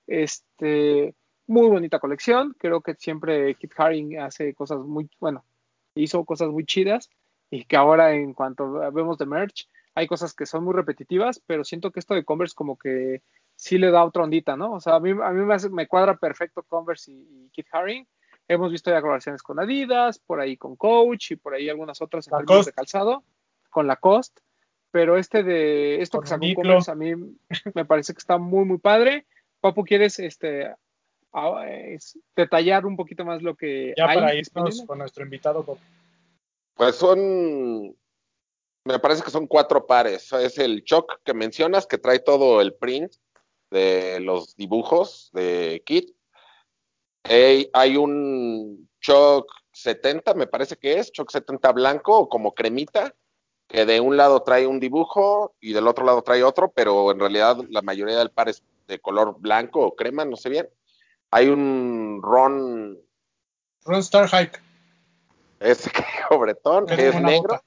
Este, 0.07 1.15
muy 1.47 1.69
bonita 1.69 1.99
colección, 1.99 2.55
creo 2.59 2.81
que 2.83 2.95
siempre 2.95 3.55
Kit 3.55 3.73
Haring 3.77 4.19
hace 4.19 4.55
cosas 4.55 4.81
muy, 4.81 5.09
bueno, 5.21 5.45
hizo 5.95 6.25
cosas 6.25 6.49
muy 6.51 6.65
chidas 6.67 7.09
y 7.51 7.65
que 7.65 7.77
ahora 7.77 8.15
en 8.15 8.35
cuanto 8.35 8.73
vemos 8.93 9.19
de 9.19 9.27
merch, 9.27 9.69
hay 9.95 10.07
cosas 10.07 10.35
que 10.35 10.47
son 10.47 10.65
muy 10.65 10.75
repetitivas, 10.75 11.41
pero 11.47 11.65
siento 11.65 11.91
que 11.91 12.01
esto 12.01 12.15
de 12.15 12.25
Converse 12.25 12.55
como 12.55 12.79
que 12.79 13.23
sí 13.57 13.79
le 13.79 13.91
da 13.91 14.05
otra 14.05 14.25
ondita, 14.25 14.57
¿no? 14.57 14.73
O 14.73 14.81
sea, 14.81 14.95
a 14.97 15.01
mí, 15.01 15.11
a 15.11 15.31
mí 15.31 15.45
me, 15.45 15.55
hace- 15.55 15.69
me 15.71 15.87
cuadra 15.87 16.17
perfecto 16.17 16.63
Converse 16.63 17.13
y, 17.13 17.15
y 17.47 17.51
Kit 17.51 17.67
Haring. 17.73 18.07
Hemos 18.48 18.70
visto 18.72 18.90
ya 18.90 19.00
colaboraciones 19.00 19.42
con 19.42 19.61
Adidas, 19.61 20.18
por 20.18 20.40
ahí 20.40 20.57
con 20.57 20.76
Coach 20.76 21.33
y 21.33 21.37
por 21.37 21.55
ahí 21.55 21.68
algunas 21.68 22.00
otras 22.02 22.26
en 22.28 22.37
términos 22.38 22.66
de 22.66 22.72
calzado, 22.72 23.24
con 23.70 23.87
Lacoste. 23.87 24.42
Pero 24.90 25.16
este 25.16 25.42
de 25.42 26.02
esto 26.02 26.18
Con 26.18 26.24
que 26.24 26.28
sacó. 26.28 26.55
Converse 26.57 26.90
a 26.90 26.94
mí 26.94 27.12
me 27.74 27.85
parece 27.85 28.12
que 28.12 28.18
está 28.18 28.37
muy, 28.38 28.64
muy 28.64 28.78
padre. 28.78 29.26
Papu, 29.61 29.85
¿quieres 29.85 30.18
este, 30.18 30.74
a- 31.33 31.66
es- 31.70 32.18
detallar 32.37 32.85
un 32.85 32.96
poquito 32.96 33.24
más 33.24 33.40
lo 33.42 33.55
que 33.55 33.94
Ya 33.96 34.07
hay 34.09 34.16
para 34.18 34.35
irnos 34.35 34.38
disponible? 34.44 34.87
con 34.87 34.98
nuestro 34.98 35.24
invitado, 35.24 35.62
Bob. 35.62 35.78
Pues 36.74 36.96
son, 36.96 37.96
me 38.85 38.98
parece 39.00 39.22
que 39.22 39.31
son 39.31 39.46
cuatro 39.46 39.87
pares. 39.87 40.31
Es 40.33 40.59
el 40.59 40.85
Choc 40.85 41.20
que 41.24 41.33
mencionas, 41.33 41.87
que 41.87 41.96
trae 41.98 42.18
todo 42.18 42.61
el 42.61 42.74
print 42.74 43.14
de 43.70 44.20
los 44.20 44.57
dibujos 44.57 45.31
de 45.33 45.83
Kit. 45.87 46.11
Hay, 47.25 47.71
hay 47.73 47.97
un 47.97 48.89
Choc 49.01 49.51
70, 49.73 50.35
me 50.35 50.47
parece 50.47 50.77
que 50.77 50.99
es, 50.99 51.13
Choc 51.13 51.31
70 51.31 51.73
blanco 51.73 52.19
o 52.19 52.29
como 52.29 52.55
cremita, 52.55 53.15
que 53.69 53.87
de 53.87 54.01
un 54.01 54.17
lado 54.17 54.43
trae 54.43 54.67
un 54.67 54.81
dibujo 54.81 55.55
y 55.61 55.73
del 55.73 55.89
otro 55.89 56.05
lado 56.05 56.23
trae 56.23 56.43
otro, 56.43 56.71
pero 56.73 57.11
en 57.11 57.19
realidad 57.19 57.57
la 57.71 57.83
mayoría 57.83 58.19
del 58.19 58.31
par 58.31 58.49
es 58.49 58.63
de 58.87 59.01
color 59.01 59.37
blanco 59.39 59.81
o 59.81 59.97
crema, 59.97 60.25
no 60.25 60.37
sé 60.37 60.51
bien. 60.51 60.69
Hay 61.31 61.49
un 61.49 62.21
Ron, 62.23 62.99
Run 63.85 63.99
Star 63.99 64.29
Hike. 64.29 64.61
ese 65.61 65.91
que 65.91 66.05
obretón, 66.31 66.87
que 66.87 67.09
es 67.09 67.15
una 67.15 67.29
negro. 67.29 67.55
bota. 67.55 67.65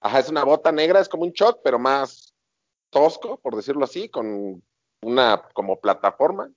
Ajá, 0.00 0.18
es 0.18 0.28
una 0.28 0.44
bota 0.44 0.70
negra, 0.70 1.00
es 1.00 1.08
como 1.08 1.24
un 1.24 1.32
choc, 1.32 1.60
pero 1.64 1.78
más 1.78 2.34
tosco, 2.90 3.38
por 3.38 3.56
decirlo 3.56 3.84
así, 3.84 4.08
con 4.08 4.62
una 5.02 5.42
como 5.52 5.80
plataforma. 5.80 6.50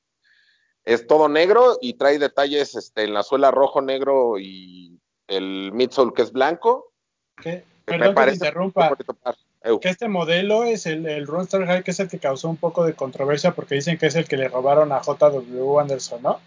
Es 0.87 1.05
todo 1.05 1.27
negro 1.27 1.77
y 1.81 1.95
trae 1.95 2.17
detalles 2.17 2.73
este, 2.73 3.03
en 3.03 3.13
la 3.13 3.21
suela 3.21 3.51
rojo, 3.51 3.81
negro 3.81 4.39
y 4.39 4.97
el 5.27 5.73
midsole 5.73 6.13
que 6.13 6.21
es 6.21 6.31
blanco. 6.31 6.93
Perdón 7.35 7.63
que 7.85 7.97
te 7.97 8.13
parece 8.13 8.35
interrumpa. 8.37 8.97
Que 9.81 9.89
este 9.89 10.07
modelo 10.07 10.63
es 10.63 10.85
el, 10.85 11.05
el 11.05 11.27
Run 11.27 11.41
Star 11.41 11.63
Hike, 11.63 11.83
que 11.83 11.91
es 11.91 11.99
el 11.99 12.07
que 12.07 12.19
causó 12.19 12.47
un 12.47 12.55
poco 12.55 12.85
de 12.85 12.93
controversia 12.93 13.51
porque 13.51 13.75
dicen 13.75 13.97
que 13.97 14.05
es 14.05 14.15
el 14.15 14.29
que 14.29 14.37
le 14.37 14.47
robaron 14.47 14.93
a 14.93 15.01
JW 15.01 15.77
Anderson, 15.77 16.21
¿no? 16.21 16.39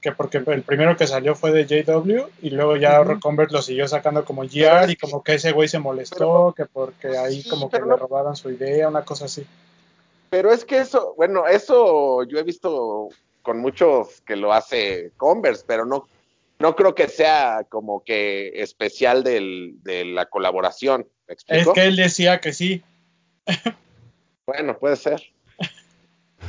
Que 0.00 0.12
porque 0.12 0.38
el 0.38 0.62
primero 0.62 0.96
que 0.96 1.08
salió 1.08 1.34
fue 1.34 1.50
de 1.50 1.66
JW 1.66 2.28
y 2.40 2.50
luego 2.50 2.76
ya 2.76 3.00
Ujú. 3.00 3.18
Convert 3.18 3.50
lo 3.50 3.62
siguió 3.62 3.88
sacando 3.88 4.24
como 4.24 4.42
GR 4.42 4.88
y 4.92 4.96
como 4.96 5.24
que 5.24 5.34
ese 5.34 5.50
güey 5.50 5.66
se 5.66 5.80
molestó, 5.80 6.54
pero- 6.54 6.68
que 6.68 6.72
porque 6.72 7.18
ahí 7.18 7.42
Sí, 7.42 7.48
como 7.48 7.68
que 7.68 7.80
le 7.80 7.96
robaron 7.96 8.36
su 8.36 8.48
idea, 8.48 8.86
una 8.88 9.04
cosa 9.04 9.24
así. 9.24 9.44
Pero 10.30 10.52
es 10.52 10.64
que 10.64 10.78
eso, 10.78 11.14
bueno, 11.16 11.46
eso 11.48 12.22
yo 12.24 12.38
he 12.38 12.42
visto 12.44 13.08
con 13.42 13.58
muchos 13.58 14.20
que 14.22 14.36
lo 14.36 14.52
hace 14.52 15.10
Converse, 15.16 15.64
pero 15.66 15.84
no, 15.84 16.06
no 16.60 16.76
creo 16.76 16.94
que 16.94 17.08
sea 17.08 17.66
como 17.68 18.04
que 18.04 18.62
especial 18.62 19.24
del, 19.24 19.74
de 19.82 20.04
la 20.04 20.26
colaboración. 20.26 21.08
¿Me 21.26 21.34
Es 21.48 21.68
que 21.68 21.84
él 21.86 21.96
decía 21.96 22.40
que 22.40 22.52
sí. 22.52 22.82
Bueno, 24.46 24.78
puede 24.78 24.96
ser. 24.96 25.20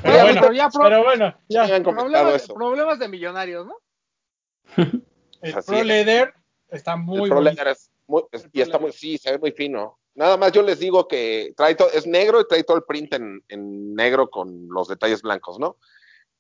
Pero 0.04 0.14
Oye, 0.16 0.24
bueno, 0.24 0.52
ya 0.54 0.70
pro- 0.70 0.84
pero 0.84 1.04
bueno, 1.04 1.36
Ya 1.50 1.84
problemas, 1.84 2.36
eso. 2.44 2.54
problemas 2.54 2.98
de 3.00 3.08
millonarios, 3.08 3.68
¿no? 3.68 3.76
El 5.42 5.54
Pro 5.66 5.78
es. 5.78 5.86
Leather 5.86 6.34
está 6.70 6.96
muy 6.96 7.24
el 7.24 7.30
Pro. 7.30 7.42
Leather 7.42 7.68
es 7.68 7.92
muy- 8.08 8.24
es- 8.32 8.44
El 8.44 8.48
y 8.48 8.52
Pro 8.52 8.62
está 8.64 8.78
Leather. 8.78 8.82
muy, 8.82 8.92
sí, 8.94 9.18
se 9.18 9.32
ve 9.32 9.38
muy 9.38 9.52
fino. 9.52 10.00
Nada 10.14 10.38
más 10.38 10.52
yo 10.52 10.62
les 10.62 10.80
digo 10.80 11.08
que 11.08 11.54
trae 11.56 11.76
todo, 11.76 11.90
es 11.92 12.06
negro 12.06 12.42
y 12.42 12.48
trae 12.48 12.64
todo 12.64 12.78
el 12.78 12.84
print 12.84 13.14
en, 13.14 13.44
en 13.48 13.96
negro 13.96 14.30
con 14.30 14.68
los 14.70 14.88
detalles 14.88 15.22
blancos, 15.22 15.58
¿no? 15.60 15.78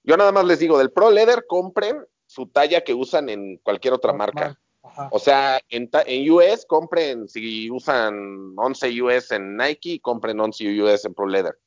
Yo 0.03 0.17
nada 0.17 0.31
más 0.31 0.45
les 0.45 0.59
digo, 0.59 0.77
del 0.77 0.91
Pro 0.91 1.11
Leather 1.11 1.45
compren 1.47 2.03
su 2.25 2.47
talla 2.47 2.81
que 2.81 2.93
usan 2.93 3.29
en 3.29 3.57
cualquier 3.57 3.93
otra 3.93 4.13
marca. 4.13 4.59
Ajá. 4.83 5.09
O 5.11 5.19
sea, 5.19 5.59
en, 5.69 5.89
en 6.05 6.31
US 6.31 6.65
compren, 6.65 7.27
si 7.27 7.69
usan 7.69 8.53
11 8.57 9.01
US 9.01 9.31
en 9.31 9.55
Nike, 9.55 9.99
compren 10.01 10.39
11 10.39 10.81
US 10.81 11.05
en 11.05 11.13
Pro 11.13 11.27
Leather. 11.27 11.57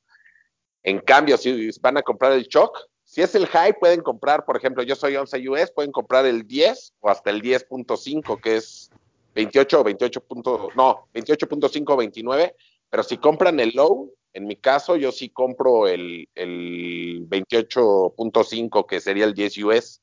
En 0.82 0.98
cambio, 0.98 1.36
si 1.36 1.70
van 1.80 1.96
a 1.96 2.02
comprar 2.02 2.32
el 2.32 2.48
Choc, 2.48 2.76
si 3.04 3.22
es 3.22 3.34
el 3.34 3.46
high, 3.46 3.78
pueden 3.78 4.02
comprar, 4.02 4.44
por 4.44 4.56
ejemplo, 4.56 4.82
yo 4.82 4.96
soy 4.96 5.16
11 5.16 5.48
US, 5.48 5.70
pueden 5.70 5.92
comprar 5.92 6.26
el 6.26 6.46
10 6.46 6.94
o 7.00 7.08
hasta 7.08 7.30
el 7.30 7.42
10.5, 7.42 8.40
que 8.40 8.56
es 8.56 8.90
28 9.34 9.80
o 9.80 9.84
28. 9.84 10.20
punto- 10.22 10.68
no, 10.76 11.08
28.5 11.12 11.92
o 11.92 11.96
29. 11.96 12.54
Pero 12.90 13.02
si 13.02 13.16
compran 13.18 13.58
el 13.60 13.70
low, 13.74 14.12
en 14.32 14.46
mi 14.46 14.56
caso, 14.56 14.96
yo 14.96 15.10
sí 15.12 15.28
compro 15.30 15.88
el, 15.88 16.28
el 16.34 17.26
28.5, 17.28 18.86
que 18.86 19.00
sería 19.00 19.24
el 19.24 19.34
10 19.34 19.58
US. 19.58 20.00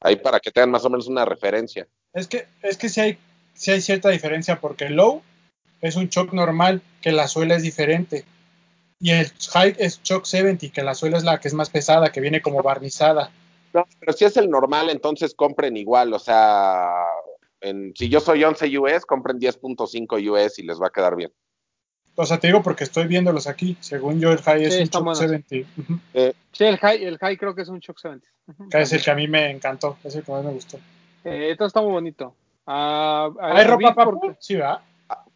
Ahí 0.00 0.16
para 0.16 0.40
que 0.40 0.50
tengan 0.50 0.70
más 0.72 0.84
o 0.84 0.90
menos 0.90 1.06
una 1.06 1.24
referencia. 1.24 1.86
Es 2.12 2.26
que, 2.26 2.46
es 2.62 2.76
que 2.76 2.88
sí 2.88 3.00
hay, 3.00 3.18
sí 3.54 3.70
hay 3.70 3.80
cierta 3.80 4.08
diferencia 4.08 4.60
porque 4.60 4.86
el 4.86 4.94
low 4.96 5.22
es 5.80 5.96
un 5.96 6.08
shock 6.08 6.32
normal, 6.32 6.82
que 7.00 7.12
la 7.12 7.28
suela 7.28 7.54
es 7.54 7.62
diferente. 7.62 8.24
Y 9.00 9.10
el 9.10 9.30
high 9.52 9.74
es 9.78 10.00
shock 10.02 10.24
70, 10.24 10.68
que 10.72 10.82
la 10.82 10.94
suela 10.94 11.16
es 11.16 11.24
la 11.24 11.38
que 11.40 11.48
es 11.48 11.54
más 11.54 11.70
pesada, 11.70 12.10
que 12.12 12.20
viene 12.20 12.42
como 12.42 12.62
barnizada. 12.62 13.30
No, 13.72 13.86
pero 13.98 14.12
si 14.12 14.24
es 14.24 14.36
el 14.36 14.50
normal, 14.50 14.90
entonces 14.90 15.34
compren 15.34 15.76
igual. 15.76 16.12
O 16.12 16.18
sea, 16.18 16.90
en- 17.62 17.92
si 17.96 18.08
yo 18.08 18.20
soy 18.20 18.44
11 18.44 18.66
US, 18.78 19.04
compren 19.06 19.38
10.5 19.38 20.16
US 20.30 20.58
y 20.58 20.62
les 20.64 20.80
va 20.80 20.88
a 20.88 20.90
quedar 20.90 21.16
bien. 21.16 21.32
O 22.14 22.26
sea, 22.26 22.38
te 22.38 22.48
digo 22.48 22.62
porque 22.62 22.84
estoy 22.84 23.06
viéndolos 23.06 23.46
aquí. 23.46 23.76
Según 23.80 24.20
yo, 24.20 24.30
el 24.32 24.38
high 24.42 24.64
es 24.64 24.74
un 24.78 24.84
shock 24.86 25.02
buenos. 25.04 25.18
70. 25.18 25.56
Ujú. 25.80 25.98
Eh, 26.12 26.34
Sí, 26.52 26.64
el 26.64 26.76
high, 26.76 27.02
el 27.02 27.16
high 27.16 27.38
creo 27.38 27.54
que 27.54 27.62
es 27.62 27.68
un 27.68 27.78
Shock 27.78 27.98
70. 27.98 28.28
Ujú. 28.48 28.68
Que 28.68 28.82
es 28.82 28.92
el 28.92 29.02
que 29.02 29.10
a 29.10 29.14
mí 29.14 29.26
me 29.26 29.50
encantó, 29.50 29.96
es 30.04 30.14
el 30.14 30.22
que 30.22 30.30
más 30.32 30.44
me 30.44 30.50
gustó. 30.52 30.76
Eh, 31.24 31.50
esto 31.52 31.64
está 31.64 31.80
muy 31.80 31.92
bonito. 31.92 32.34
Ah, 32.66 33.30
¿Hay 33.40 33.64
ropa, 33.66 33.94
papu? 33.94 34.20
porque- 34.20 34.36
Sí, 34.40 34.56
¿verdad? 34.56 34.80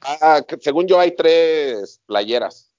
ah, 0.02 0.42
que 0.46 0.58
según 0.60 0.86
yo 0.86 1.00
hay 1.00 1.16
tres 1.16 2.02
playeras, 2.06 2.70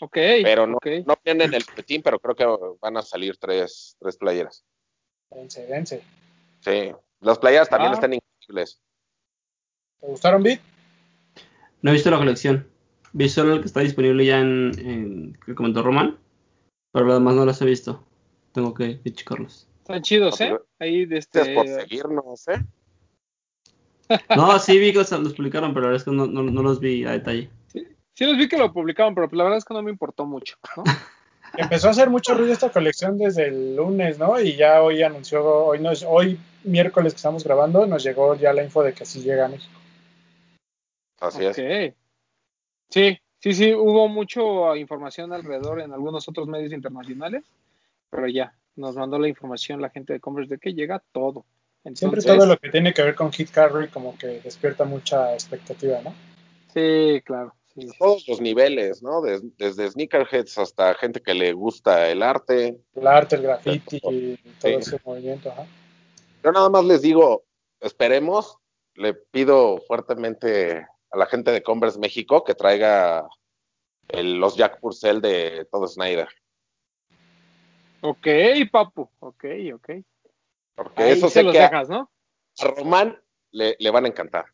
Ok, 0.00 0.16
pero 0.42 0.66
no, 0.66 0.78
ok. 0.78 0.86
no 1.06 1.14
vienen 1.24 1.48
en 1.50 1.54
el 1.54 1.64
petín, 1.64 2.02
pero 2.02 2.18
creo 2.18 2.34
que 2.34 2.76
van 2.80 2.96
a 2.96 3.02
salir 3.02 3.36
tres, 3.36 3.96
tres 4.00 4.16
playeras. 4.16 4.64
Dense, 5.30 5.64
dense. 5.66 6.02
Sí, 6.60 6.90
las 7.20 7.38
playeras 7.38 7.68
también 7.68 7.92
Ah. 7.92 7.94
están 7.94 8.12
increíbles. 8.44 8.80
¿Te 10.00 10.06
gustaron, 10.06 10.42
Bit? 10.42 10.60
No 11.82 11.90
he 11.90 11.94
visto 11.94 12.10
la 12.10 12.18
colección. 12.18 12.66
Vi 13.12 13.28
solo 13.28 13.54
el 13.54 13.60
que 13.60 13.66
está 13.66 13.80
disponible 13.80 14.24
ya 14.24 14.40
en, 14.40 14.72
en 14.78 15.38
que 15.44 15.54
comentó 15.54 15.82
Román. 15.82 16.18
Pero 16.92 17.06
lo 17.06 17.14
demás 17.14 17.34
no 17.34 17.44
las 17.44 17.60
he 17.62 17.64
visto. 17.64 18.04
Tengo 18.52 18.74
que, 18.74 19.00
checarlos. 19.02 19.66
Están 19.78 20.02
chidos, 20.02 20.40
¿eh? 20.40 20.56
Ahí 20.78 21.04
de 21.06 21.16
Gracias 21.32 21.48
por 21.54 21.66
este... 21.66 21.80
seguirnos, 21.80 22.48
¿eh? 22.48 22.64
No, 24.36 24.58
sí 24.58 24.78
vi 24.78 24.92
que 24.92 24.98
los, 24.98 25.10
los 25.12 25.34
publicaron, 25.34 25.72
pero 25.72 25.86
la 25.86 25.92
verdad 25.92 26.02
es 26.02 26.04
que 26.04 26.10
no, 26.10 26.26
no- 26.26 26.42
no 26.42 26.62
los 26.62 26.80
vi 26.80 27.04
a 27.04 27.12
detalle. 27.12 27.50
Sí 28.16 28.24
los 28.26 28.36
vi 28.38 28.48
que 28.48 28.56
lo 28.56 28.72
publicaron, 28.72 29.14
pero 29.14 29.28
la 29.32 29.42
verdad 29.44 29.58
es 29.58 29.64
que 29.64 29.74
no 29.74 29.82
me 29.82 29.90
importó 29.90 30.24
mucho, 30.24 30.56
¿no? 30.76 30.84
Empezó 31.56 31.88
a 31.88 31.90
hacer 31.92 32.10
mucho 32.10 32.34
ruido 32.34 32.52
esta 32.52 32.70
colección 32.70 33.18
desde 33.18 33.48
el 33.48 33.76
lunes, 33.76 34.18
¿no? 34.18 34.40
Y 34.40 34.56
ya 34.56 34.82
hoy 34.82 35.02
anunció, 35.02 35.44
hoy, 35.44 35.80
nos, 35.80 36.02
hoy 36.02 36.38
miércoles 36.64 37.12
que 37.12 37.18
estamos 37.18 37.44
grabando, 37.44 37.86
nos 37.86 38.02
llegó 38.02 38.34
ya 38.34 38.52
la 38.52 38.64
info 38.64 38.82
de 38.82 38.92
que 38.92 39.04
sí 39.04 39.22
llega 39.22 39.46
a 39.46 39.48
México. 39.48 39.78
Así 41.20 41.44
es. 41.44 41.56
Sí, 42.90 43.18
sí, 43.40 43.54
sí, 43.54 43.74
hubo 43.74 44.08
mucho 44.08 44.76
información 44.76 45.32
alrededor 45.32 45.80
en 45.80 45.92
algunos 45.92 46.28
otros 46.28 46.46
medios 46.48 46.72
internacionales, 46.72 47.44
pero 48.10 48.28
ya, 48.28 48.54
nos 48.76 48.96
mandó 48.96 49.18
la 49.18 49.28
información 49.28 49.80
la 49.80 49.90
gente 49.90 50.12
de 50.12 50.20
Converse 50.20 50.54
de 50.54 50.60
que 50.60 50.74
llega 50.74 51.02
todo. 51.12 51.44
Siempre 51.94 52.22
todo 52.22 52.46
lo 52.46 52.56
que 52.56 52.70
tiene 52.70 52.94
que 52.94 53.02
ver 53.02 53.14
con 53.14 53.30
Hit 53.30 53.50
Carry 53.50 53.88
como 53.88 54.16
que 54.16 54.40
despierta 54.40 54.84
mucha 54.84 55.34
expectativa, 55.34 56.00
¿no? 56.02 56.14
Sí, 56.72 57.20
claro. 57.24 57.54
Sí. 57.76 57.88
Todos 57.98 58.26
los 58.28 58.40
niveles, 58.40 59.02
¿no? 59.02 59.20
Des- 59.22 59.42
desde 59.56 59.90
sneakerheads 59.90 60.58
hasta 60.58 60.94
gente 60.94 61.20
que 61.20 61.34
le 61.34 61.52
gusta 61.52 62.08
el 62.10 62.22
arte. 62.22 62.78
El 62.94 63.06
arte, 63.06 63.36
el 63.36 63.42
graffiti 63.42 63.96
y 63.96 64.00
todo 64.60 64.80
Sí. 64.80 64.90
ese 64.90 65.00
movimiento, 65.04 65.50
ajá. 65.50 65.66
Yo 66.42 66.52
nada 66.52 66.68
más 66.68 66.84
les 66.84 67.02
digo, 67.02 67.44
esperemos, 67.80 68.58
le 68.94 69.14
pido 69.14 69.78
fuertemente 69.86 70.86
a 71.10 71.16
la 71.18 71.26
gente 71.26 71.50
de 71.52 71.62
Converse 71.62 71.98
México 71.98 72.44
que 72.44 72.54
traiga 72.54 73.26
el- 74.08 74.34
los 74.34 74.56
Jack 74.56 74.80
Purcell 74.80 75.20
de 75.20 75.66
todo 75.70 75.86
Snyder. 75.88 76.28
Ok, 78.02 78.26
papu, 78.70 79.08
ok, 79.20 79.44
ok. 79.74 79.88
Porque 80.74 81.02
Ahí 81.02 81.12
eso 81.12 81.28
se 81.28 81.34
sé 81.34 81.42
los 81.42 81.52
que 81.52 81.60
a, 81.60 81.68
dejas, 81.70 81.88
¿no? 81.88 82.10
a 82.58 82.66
Román 82.68 83.18
le, 83.52 83.76
le 83.78 83.90
van 83.90 84.04
a 84.04 84.08
encantar. 84.08 84.44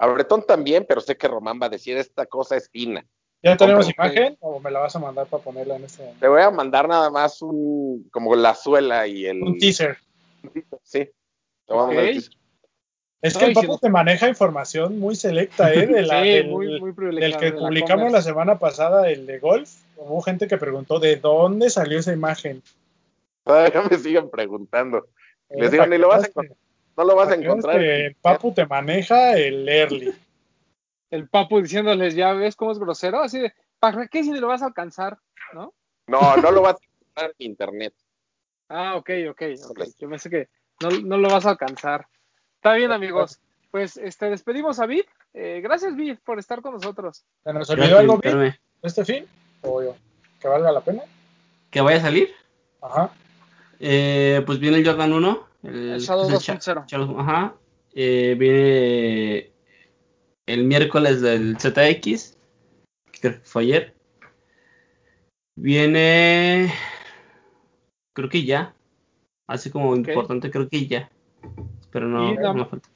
A 0.00 0.06
Bretón 0.06 0.44
también, 0.46 0.86
pero 0.88 1.00
sé 1.02 1.16
que 1.16 1.28
Román 1.28 1.60
va 1.60 1.66
a 1.66 1.70
decir, 1.70 1.96
esta 1.96 2.24
cosa 2.26 2.56
es 2.56 2.70
fina. 2.70 3.04
¿Ya 3.42 3.56
tenemos 3.56 3.88
imagen 3.90 4.36
o 4.40 4.58
me 4.60 4.70
la 4.70 4.80
vas 4.80 4.96
a 4.96 4.98
mandar 4.98 5.26
para 5.26 5.42
ponerla 5.42 5.76
en 5.76 5.84
este? 5.84 6.10
Te 6.18 6.26
voy 6.28 6.42
a 6.42 6.50
mandar 6.50 6.88
nada 6.88 7.10
más 7.10 7.40
un, 7.42 8.08
como 8.10 8.34
la 8.34 8.54
suela 8.54 9.06
y 9.06 9.26
el... 9.26 9.42
Un 9.42 9.58
teaser. 9.58 9.98
Sí. 10.82 11.04
Te 11.66 11.74
voy 11.74 11.82
a 11.84 11.86
mandar 11.86 12.04
el 12.04 12.12
teaser. 12.14 12.34
Es 13.22 13.36
que 13.36 13.44
el 13.44 13.52
no- 13.52 13.78
te 13.78 13.90
maneja 13.90 14.28
información 14.28 14.98
muy 14.98 15.14
selecta, 15.14 15.72
¿eh? 15.74 15.86
De 15.86 16.02
la, 16.02 16.22
Sí, 16.22 16.28
del, 16.30 16.48
muy, 16.48 16.80
muy 16.80 16.92
del 16.92 17.36
que 17.36 17.50
de 17.50 17.52
la 17.52 17.58
publicamos 17.68 18.12
la 18.12 18.22
semana 18.22 18.58
pasada, 18.58 19.10
el 19.10 19.26
de 19.26 19.38
golf. 19.38 19.70
Hubo 19.96 20.22
gente 20.22 20.48
que 20.48 20.56
preguntó 20.56 20.98
de 20.98 21.16
dónde 21.16 21.68
salió 21.68 21.98
esa 21.98 22.14
imagen. 22.14 22.62
Todavía 23.44 23.82
me 23.90 23.98
siguen 23.98 24.30
preguntando. 24.30 25.08
Eh, 25.50 25.56
Les 25.60 25.70
digo, 25.70 25.86
ni 25.86 25.98
lo 25.98 26.08
vas 26.08 26.24
a 26.24 26.26
encontrar. 26.28 26.56
No 27.00 27.06
lo 27.06 27.16
vas 27.16 27.30
a 27.30 27.34
encontrar. 27.34 27.78
que 27.78 28.06
el 28.08 28.14
Papu 28.16 28.52
te 28.52 28.66
maneja 28.66 29.32
el 29.32 29.66
early. 29.66 30.14
El 31.10 31.30
Papu 31.30 31.62
diciéndoles, 31.62 32.14
ya 32.14 32.34
ves 32.34 32.56
cómo 32.56 32.72
es 32.72 32.78
grosero, 32.78 33.22
así 33.22 33.38
de, 33.38 33.54
¿para 33.78 34.06
qué 34.08 34.22
si 34.22 34.30
ni 34.30 34.38
lo 34.38 34.48
vas 34.48 34.60
a 34.60 34.66
alcanzar? 34.66 35.16
¿No? 35.54 35.72
No, 36.08 36.36
no 36.36 36.50
lo 36.50 36.60
vas 36.60 36.74
a 36.74 36.84
encontrar 36.84 37.34
en 37.38 37.46
internet. 37.46 37.94
Ah, 38.68 38.96
ok, 38.96 39.10
ok, 39.30 39.42
ok. 39.70 39.80
Yo 39.98 40.10
pensé 40.10 40.28
que 40.28 40.48
no, 40.82 40.90
no 40.90 41.16
lo 41.16 41.30
vas 41.30 41.46
a 41.46 41.50
alcanzar. 41.50 42.06
Está 42.56 42.74
bien, 42.74 42.92
amigos. 42.92 43.40
Pues 43.70 43.96
este, 43.96 44.28
despedimos 44.28 44.78
a 44.78 44.84
Vid. 44.84 45.04
Eh, 45.32 45.62
gracias, 45.62 45.96
Vid, 45.96 46.18
por 46.22 46.38
estar 46.38 46.60
con 46.60 46.74
nosotros. 46.74 47.24
¿Se 47.42 47.52
nos 47.54 47.70
olvidó 47.70 47.98
algo 47.98 48.14
invitarme. 48.16 48.60
este 48.82 49.06
fin? 49.06 49.26
¿O 49.62 49.82
yo? 49.82 49.96
¿Que 50.38 50.48
valga 50.48 50.70
la 50.70 50.82
pena? 50.82 51.02
¿Que 51.70 51.80
vaya 51.80 51.96
a 51.96 52.02
salir? 52.02 52.28
Ajá. 52.82 53.10
Eh, 53.78 54.42
pues 54.44 54.58
viene 54.58 54.76
el 54.76 54.86
Jordan 54.86 55.14
1. 55.14 55.49
El, 55.62 55.90
El 55.90 56.00
Shadow 56.00 56.28
pues, 56.28 56.42
Sha- 56.42 56.54
2.0. 56.58 56.86
Shadow- 56.86 57.20
Ajá. 57.20 57.54
Eh, 57.92 58.36
viene 58.38 59.52
el 60.46 60.64
miércoles 60.64 61.20
del 61.20 61.56
ZX. 61.58 62.36
Creo 63.20 63.34
que 63.34 63.40
fue 63.44 63.62
ayer. 63.62 63.94
Viene. 65.56 66.72
Creo 68.14 68.28
que 68.28 68.44
ya. 68.44 68.74
Así 69.46 69.70
como 69.70 69.94
importante, 69.96 70.50
creo 70.50 70.68
que 70.68 70.86
ya. 70.86 71.10
Pero 71.90 72.06
no, 72.06 72.54
me 72.54 72.64
falta. 72.64 72.88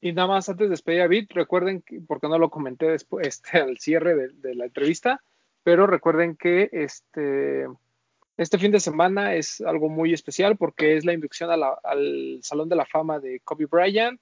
Y 0.00 0.12
nada 0.12 0.28
más 0.28 0.48
antes 0.48 0.66
de 0.66 0.70
despedir 0.70 1.00
a 1.02 1.06
Vid, 1.06 1.26
recuerden, 1.30 1.82
que, 1.82 2.00
porque 2.00 2.28
no 2.28 2.38
lo 2.38 2.50
comenté 2.50 2.86
después, 2.86 3.26
este, 3.28 3.58
al 3.58 3.78
cierre 3.78 4.14
de, 4.14 4.28
de 4.28 4.54
la 4.54 4.66
entrevista, 4.66 5.22
pero 5.62 5.86
recuerden 5.86 6.36
que 6.36 6.68
este, 6.72 7.66
este 8.36 8.58
fin 8.58 8.70
de 8.72 8.80
semana 8.80 9.34
es 9.34 9.60
algo 9.60 9.88
muy 9.88 10.12
especial 10.12 10.56
porque 10.56 10.96
es 10.96 11.04
la 11.04 11.12
inducción 11.12 11.50
a 11.50 11.56
la- 11.56 11.78
al 11.84 12.38
Salón 12.42 12.68
de 12.68 12.76
la 12.76 12.86
Fama 12.86 13.18
de 13.20 13.40
Kobe 13.40 13.66
Bryant, 13.66 14.20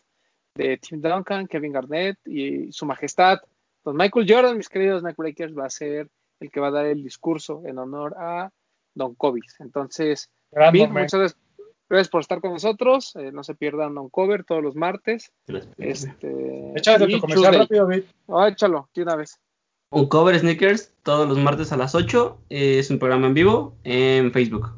de 0.54 0.76
Tim 0.78 1.00
Duncan, 1.00 1.46
Kevin 1.46 1.72
Garnett 1.72 2.18
y 2.26 2.72
su 2.72 2.84
majestad, 2.86 3.38
don 3.84 3.96
Michael 3.96 4.26
Jordan, 4.28 4.56
mis 4.56 4.68
queridos 4.68 5.02
Neckbreakers, 5.02 5.56
va 5.56 5.66
a 5.66 5.70
ser 5.70 6.08
el 6.40 6.50
que 6.50 6.60
va 6.60 6.68
a 6.68 6.72
dar 6.72 6.86
el 6.86 7.02
discurso 7.02 7.62
en 7.66 7.78
honor 7.78 8.14
a 8.18 8.50
don 8.94 9.14
Kobe. 9.14 9.40
Entonces, 9.60 10.28
momento. 10.88 11.18
muchas 11.18 11.36
gracias, 11.88 12.08
por 12.08 12.20
estar 12.20 12.40
con 12.40 12.52
nosotros. 12.52 13.14
eh, 13.16 13.30
no 13.32 13.44
se 13.44 13.54
pierdan 13.54 13.94
Don 13.94 14.08
Cover 14.10 14.44
todos 14.44 14.62
los 14.62 14.74
martes. 14.74 15.32
Este, 15.78 16.28
tu 17.16 17.20
comercial 17.20 17.52
Tuesday. 17.52 17.58
rápido, 17.60 17.86
Vic. 17.86 18.06
Ah, 18.28 18.48
échalo, 18.48 18.88
de 18.94 19.02
una 19.02 19.16
vez. 19.16 19.40
Un 19.92 20.06
cover 20.06 20.38
sneakers 20.38 20.92
todos 21.02 21.28
los 21.28 21.38
martes 21.38 21.72
a 21.72 21.76
las 21.76 21.94
8. 21.96 22.38
eh, 22.48 22.78
es 22.78 22.90
un 22.90 23.00
programa 23.00 23.26
en 23.26 23.34
vivo 23.34 23.76
en 23.82 24.32
Facebook. 24.32 24.70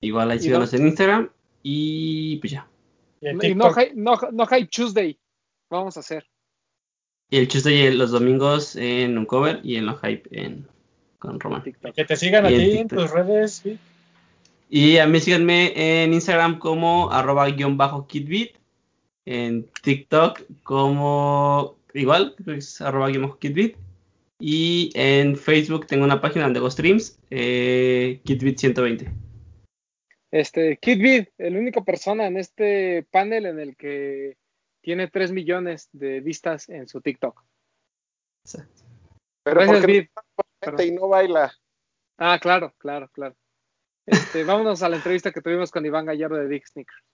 Igual 0.00 0.30
ahí 0.30 0.38
¿Y 0.38 0.42
síganos 0.42 0.72
en 0.72 0.86
Instagram. 0.86 1.30
Y 1.64 2.36
pues 2.36 2.52
ya. 2.52 2.68
Y 3.20 3.46
Y 3.46 3.54
no, 3.54 3.72
no, 3.94 4.18
no 4.32 4.46
Hype 4.46 4.68
Tuesday. 4.68 5.18
Vamos 5.68 5.96
a 5.96 6.00
hacer. 6.00 6.26
Y 7.28 7.38
el 7.38 7.48
Tuesday 7.48 7.92
los 7.92 8.12
domingos 8.12 8.76
en 8.76 9.18
un 9.18 9.26
cover 9.26 9.60
y 9.64 9.76
en 9.76 9.86
los 9.86 10.00
hype 10.00 10.28
en, 10.30 10.66
con 11.18 11.38
Román. 11.38 11.62
TikTok. 11.62 11.94
Que 11.94 12.04
te 12.04 12.16
sigan 12.16 12.46
a 12.46 12.50
Y 12.50 12.54
en 12.54 12.70
ti 12.70 12.78
en 12.78 12.88
tus 12.88 13.10
redes. 13.10 13.62
Y 14.68 14.98
a 14.98 15.06
mí 15.06 15.20
síganme 15.20 15.72
en 16.02 16.14
Instagram 16.14 16.60
como 16.60 17.10
arroba 17.10 17.48
guion 17.50 17.76
bajo 17.76 18.06
kitbit. 18.06 18.56
En 19.26 19.66
TikTok 19.82 20.42
como 20.62 21.76
igual, 21.94 22.36
arroba 22.80 23.08
guion 23.08 23.22
bajo 23.22 23.38
kitbit. 23.38 23.76
Y 24.40 24.90
en 24.94 25.36
Facebook 25.36 25.86
tengo 25.86 26.04
una 26.04 26.20
página 26.20 26.44
donde 26.44 26.58
hago 26.58 26.70
streams, 26.70 27.20
eh, 27.30 28.20
kitbit120. 28.24 29.12
Este, 30.30 30.78
Kid 30.78 31.02
Vid, 31.02 31.28
el 31.38 31.56
único 31.56 31.84
persona 31.84 32.26
en 32.26 32.38
este 32.38 33.06
panel 33.10 33.46
en 33.46 33.60
el 33.60 33.76
que 33.76 34.38
tiene 34.80 35.08
3 35.08 35.32
millones 35.32 35.90
de 35.92 36.20
vistas 36.20 36.68
en 36.68 36.88
su 36.88 37.00
TikTok. 37.00 37.44
Pero 39.42 39.60
Gracias, 39.60 39.86
Vid. 39.86 40.06
no 40.66 40.82
y 40.82 40.90
no 40.92 41.08
baila. 41.08 41.52
Ah, 42.16 42.38
claro, 42.40 42.72
claro, 42.78 43.08
claro. 43.08 43.36
Este, 44.06 44.44
vámonos 44.44 44.82
a 44.82 44.88
la 44.88 44.96
entrevista 44.96 45.32
que 45.32 45.42
tuvimos 45.42 45.70
con 45.70 45.84
Iván 45.84 46.06
Gallardo 46.06 46.36
de 46.36 46.48
Dick 46.48 46.66
Sneakers. 46.66 47.04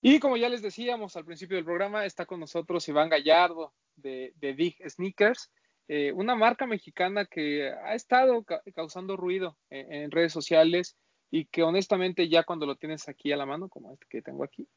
Y 0.00 0.20
como 0.20 0.36
ya 0.36 0.48
les 0.48 0.60
decíamos 0.60 1.16
al 1.16 1.24
principio 1.24 1.56
del 1.56 1.64
programa, 1.64 2.04
está 2.04 2.26
con 2.26 2.40
nosotros 2.40 2.86
Iván 2.88 3.08
Gallardo 3.08 3.72
de, 3.96 4.34
de 4.36 4.54
Dig 4.54 4.76
Sneakers, 4.86 5.50
eh, 5.88 6.12
una 6.12 6.34
marca 6.34 6.66
mexicana 6.66 7.26
que 7.26 7.70
ha 7.70 7.94
estado 7.94 8.42
ca- 8.44 8.62
causando 8.74 9.16
ruido 9.16 9.56
en, 9.70 9.92
en 9.92 10.10
redes 10.10 10.32
sociales 10.32 10.96
y 11.30 11.46
que 11.46 11.62
honestamente 11.62 12.28
ya 12.28 12.44
cuando 12.44 12.66
lo 12.66 12.76
tienes 12.76 13.08
aquí 13.08 13.32
a 13.32 13.36
la 13.36 13.46
mano, 13.46 13.68
como 13.68 13.92
este 13.92 14.06
que 14.08 14.22
tengo 14.22 14.44
aquí, 14.44 14.68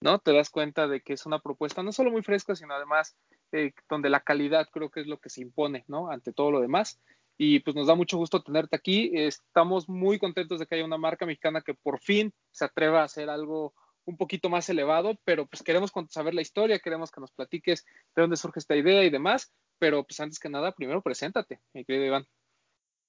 ¿no? 0.00 0.18
Te 0.18 0.32
das 0.32 0.50
cuenta 0.50 0.88
de 0.88 1.00
que 1.00 1.12
es 1.14 1.26
una 1.26 1.40
propuesta 1.40 1.82
no 1.82 1.92
solo 1.92 2.10
muy 2.10 2.22
fresca, 2.22 2.54
sino 2.54 2.74
además 2.74 3.16
eh, 3.52 3.72
donde 3.88 4.10
la 4.10 4.20
calidad 4.20 4.68
creo 4.70 4.90
que 4.90 5.00
es 5.00 5.06
lo 5.06 5.18
que 5.18 5.28
se 5.28 5.42
impone, 5.42 5.84
¿no? 5.88 6.10
Ante 6.10 6.32
todo 6.32 6.50
lo 6.50 6.60
demás. 6.60 7.00
Y 7.38 7.60
pues 7.60 7.74
nos 7.74 7.86
da 7.86 7.94
mucho 7.94 8.18
gusto 8.18 8.42
tenerte 8.42 8.76
aquí. 8.76 9.10
Estamos 9.14 9.88
muy 9.88 10.18
contentos 10.18 10.58
de 10.60 10.66
que 10.66 10.74
haya 10.76 10.84
una 10.84 10.98
marca 10.98 11.26
mexicana 11.26 11.62
que 11.62 11.74
por 11.74 12.00
fin 12.00 12.32
se 12.50 12.64
atreva 12.64 13.00
a 13.00 13.04
hacer 13.04 13.30
algo 13.30 13.74
un 14.04 14.16
poquito 14.16 14.48
más 14.48 14.68
elevado, 14.68 15.16
pero 15.24 15.46
pues 15.46 15.62
queremos 15.62 15.92
saber 16.10 16.34
la 16.34 16.42
historia, 16.42 16.80
queremos 16.80 17.10
que 17.10 17.20
nos 17.20 17.30
platiques 17.32 17.84
de 18.14 18.22
dónde 18.22 18.36
surge 18.36 18.58
esta 18.58 18.74
idea 18.76 19.04
y 19.04 19.10
demás, 19.10 19.52
pero 19.82 20.04
pues 20.04 20.20
antes 20.20 20.38
que 20.38 20.48
nada, 20.48 20.70
primero 20.70 21.02
preséntate, 21.02 21.60
mi 21.74 21.84
querido 21.84 22.04
Iván. 22.06 22.24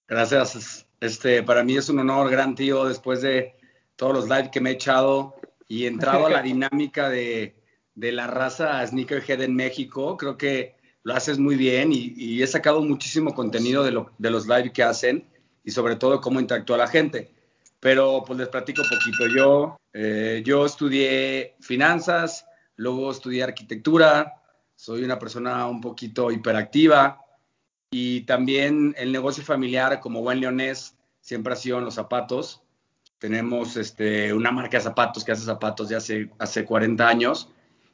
Gracias. 0.08 0.88
Este, 1.00 1.44
para 1.44 1.64
mí 1.64 1.78
es 1.78 1.88
un 1.88 2.00
honor, 2.00 2.32
gran 2.32 2.56
tío, 2.56 2.86
después 2.86 3.22
de 3.22 3.54
todos 3.96 4.12
los 4.12 4.24
live 4.28 4.50
que 4.52 4.60
me 4.60 4.72
he 4.72 4.74
echado 4.74 5.36
y 5.68 5.86
entrado 5.86 6.26
a 6.26 6.32
la 6.32 6.42
dinámica 6.52 7.10
de, 7.10 7.56
de 7.94 8.12
la 8.12 8.26
raza 8.26 8.86
Sneakerhead 8.88 9.44
en 9.44 9.56
México. 9.56 10.18
Creo 10.18 10.36
que 10.36 10.76
lo 11.04 11.14
haces 11.14 11.38
muy 11.38 11.58
bien 11.58 11.94
y, 11.94 12.12
y 12.18 12.42
he 12.42 12.48
sacado 12.48 12.82
muchísimo 12.82 13.36
contenido 13.36 13.84
de, 13.84 13.92
lo- 13.92 14.12
de 14.18 14.32
los 14.32 14.48
live 14.48 14.74
que 14.74 14.82
hacen 14.82 15.28
y 15.64 15.70
sobre 15.70 15.96
todo 15.96 16.22
cómo 16.22 16.40
interactúa 16.40 16.78
la 16.78 16.88
gente. 16.88 17.36
Pero 17.80 18.24
pues 18.26 18.40
les 18.40 18.48
platico 18.48 18.82
un 18.82 18.90
poquito. 18.90 19.28
Yo, 19.28 19.78
eh, 19.94 20.42
yo 20.44 20.66
estudié 20.66 21.54
finanzas, 21.62 22.48
luego 22.78 23.12
estudié 23.12 23.44
arquitectura, 23.44 24.42
soy 24.84 25.02
una 25.06 25.18
persona 25.18 25.66
un 25.66 25.80
poquito 25.80 26.30
hiperactiva, 26.30 27.22
y 27.90 28.22
también 28.24 28.94
el 28.98 29.14
negocio 29.14 29.42
familiar, 29.42 30.02
como 30.02 30.22
buen 30.22 30.42
leonés, 30.42 30.98
siempre 31.22 31.54
ha 31.54 31.56
sido 31.56 31.78
en 31.78 31.86
los 31.86 31.94
zapatos. 31.94 32.64
Tenemos 33.18 33.78
este, 33.78 34.34
una 34.34 34.52
marca 34.52 34.76
de 34.76 34.84
zapatos 34.84 35.24
que 35.24 35.32
hace 35.32 35.46
zapatos 35.46 35.88
de 35.88 35.96
hace, 35.96 36.30
hace 36.38 36.66
40 36.66 37.08
años. 37.08 37.48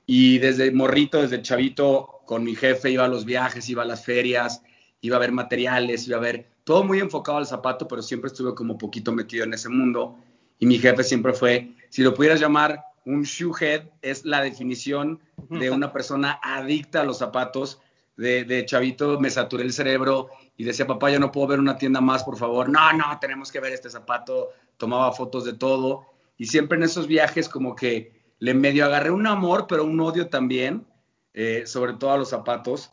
Y 0.08 0.40
desde 0.40 0.72
morrito, 0.72 1.22
desde 1.22 1.44
chavito, 1.44 2.22
con 2.26 2.44
mi 2.44 2.56
jefe 2.56 2.90
iba 2.90 3.06
a 3.06 3.08
los 3.08 3.24
viajes, 3.24 3.70
iba 3.70 3.84
a 3.84 3.86
las 3.86 4.04
ferias, 4.04 4.64
iba 5.02 5.18
a 5.18 5.20
ver 5.20 5.32
materiales, 5.32 6.08
iba 6.08 6.18
a 6.18 6.22
ver 6.22 6.50
todo 6.64 6.84
muy 6.84 6.98
enfocado 6.98 7.38
al 7.38 7.46
zapato, 7.46 7.88
pero 7.88 8.02
siempre 8.02 8.30
estuve 8.30 8.56
como 8.56 8.80
poquito 8.80 9.12
metido 9.12 9.44
en 9.44 9.54
ese 9.54 9.70
mundo. 9.70 10.18
Y 10.58 10.66
mi 10.66 10.80
jefe 10.80 11.04
siempre 11.04 11.34
fue, 11.34 11.70
si 11.90 12.02
lo 12.02 12.16
pudieras 12.16 12.40
llamar 12.40 12.84
un 13.06 13.24
shoehead, 13.24 13.84
es 14.02 14.26
la 14.26 14.42
definición 14.42 15.20
de 15.50 15.70
una 15.72 15.92
persona 15.92 16.40
adicta 16.42 17.02
a 17.02 17.06
los 17.06 17.18
zapatos 17.18 17.80
de, 18.20 18.44
de 18.44 18.66
chavito 18.66 19.18
me 19.18 19.30
saturé 19.30 19.64
el 19.64 19.72
cerebro 19.72 20.28
y 20.58 20.66
decía, 20.66 20.86
papá, 20.86 21.10
yo 21.10 21.22
no 21.22 21.32
puedo 21.32 21.48
ver 21.48 21.60
una 21.60 21.78
tienda 21.78 22.02
más, 22.02 22.22
por 22.26 22.38
favor. 22.38 22.68
No, 22.68 22.92
no, 22.92 23.18
tenemos 23.22 23.50
que 23.50 23.62
ver 23.62 23.72
este 23.72 23.90
zapato. 23.90 24.50
Tomaba 24.76 25.14
fotos 25.14 25.46
de 25.46 25.54
todo. 25.54 26.06
Y 26.38 26.48
siempre 26.48 26.78
en 26.78 26.84
esos 26.84 27.08
viajes 27.08 27.48
como 27.48 27.78
que 27.78 28.12
le 28.40 28.54
medio 28.54 28.84
agarré 28.84 29.10
un 29.12 29.26
amor, 29.26 29.68
pero 29.70 29.86
un 29.86 29.98
odio 30.02 30.28
también, 30.28 30.86
eh, 31.34 31.64
sobre 31.66 31.94
todo 31.94 32.12
a 32.12 32.18
los 32.18 32.30
zapatos. 32.30 32.92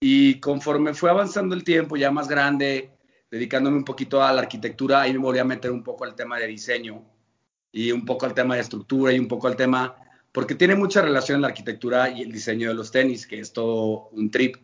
Y 0.00 0.38
conforme 0.40 0.92
fue 0.92 1.08
avanzando 1.08 1.54
el 1.54 1.64
tiempo, 1.64 1.96
ya 1.96 2.10
más 2.10 2.28
grande, 2.28 2.90
dedicándome 3.30 3.78
un 3.78 3.84
poquito 3.84 4.22
a 4.22 4.30
la 4.34 4.42
arquitectura, 4.42 5.00
ahí 5.00 5.14
me 5.14 5.18
volví 5.18 5.38
a 5.38 5.44
meter 5.44 5.70
un 5.70 5.82
poco 5.82 6.04
al 6.04 6.14
tema 6.14 6.38
de 6.38 6.46
diseño 6.46 7.02
y 7.72 7.92
un 7.92 8.04
poco 8.04 8.26
al 8.26 8.34
tema 8.34 8.54
de 8.54 8.62
estructura 8.62 9.12
y 9.12 9.18
un 9.18 9.28
poco 9.28 9.46
al 9.46 9.56
tema 9.56 9.94
porque 10.32 10.54
tiene 10.54 10.76
mucha 10.76 11.02
relación 11.02 11.40
la 11.40 11.48
arquitectura 11.48 12.10
y 12.10 12.22
el 12.22 12.32
diseño 12.32 12.68
de 12.68 12.74
los 12.74 12.90
tenis, 12.90 13.26
que 13.26 13.40
es 13.40 13.52
todo 13.52 14.08
un 14.12 14.30
trip. 14.30 14.56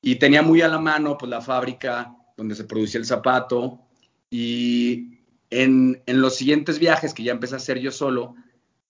Y 0.00 0.16
tenía 0.16 0.42
muy 0.42 0.62
a 0.62 0.68
la 0.68 0.78
mano 0.78 1.16
pues, 1.18 1.30
la 1.30 1.40
fábrica 1.40 2.16
donde 2.36 2.54
se 2.54 2.64
producía 2.64 2.98
el 2.98 3.06
zapato. 3.06 3.78
Y 4.30 5.20
en, 5.50 6.02
en 6.06 6.20
los 6.20 6.34
siguientes 6.34 6.78
viajes 6.78 7.14
que 7.14 7.22
ya 7.22 7.32
empecé 7.32 7.54
a 7.54 7.58
hacer 7.58 7.78
yo 7.78 7.92
solo, 7.92 8.34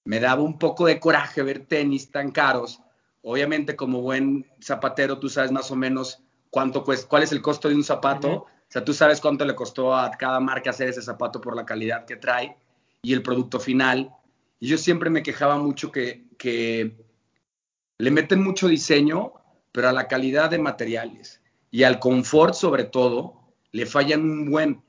me 0.05 0.21
daba 0.21 0.43
un 0.43 0.59
poco 0.59 0.87
de 0.87 1.01
coraje 1.01 1.43
ver 1.43 1.67
tenis 1.67 2.11
tan 2.11 2.31
caros. 2.31 2.81
Obviamente, 3.23 3.77
como 3.77 4.01
buen 4.01 4.47
zapatero, 4.61 5.19
tú 5.19 5.29
sabes 5.29 5.53
más 5.53 5.71
o 5.71 5.77
menos 5.77 6.23
cuánto 6.51 6.83
cuesta, 6.83 7.09
cuál 7.09 7.25
es 7.25 7.33
el 7.33 7.43
costo 7.43 7.69
de 7.69 7.75
un 7.75 7.85
zapato. 7.85 8.29
Ujú. 8.29 8.45
O 8.45 8.73
sea, 8.73 8.85
tú 8.85 8.95
sabes 8.95 9.21
cuánto 9.21 9.45
le 9.45 9.55
costó 9.55 9.95
a 9.95 10.11
cada 10.13 10.41
marca 10.41 10.71
hacer 10.71 10.89
ese 10.89 11.03
zapato 11.03 11.41
por 11.41 11.55
la 11.55 11.67
calidad 11.67 12.07
que 12.07 12.17
trae 12.17 12.57
y 13.03 13.13
el 13.13 13.23
producto 13.23 13.59
final 13.59 14.11
y 14.63 14.69
yo 14.69 14.79
siempre 14.79 15.11
me 15.11 15.25
quejaba 15.25 15.59
mucho 15.59 15.91
que, 15.91 16.23
le 17.99 18.11
meten 18.13 18.41
mucho 18.41 18.69
diseño, 18.69 19.33
pero 19.73 19.89
a 19.89 19.93
la 19.93 20.07
calidad 20.07 20.51
de 20.51 20.61
materiales 20.61 21.41
y 21.73 21.83
al 21.83 21.99
confort 21.99 22.55
sobre 22.55 22.85
todo, 22.85 23.55
le 23.73 23.87
fallan 23.87 24.23
un 24.23 24.51
buen. 24.53 24.85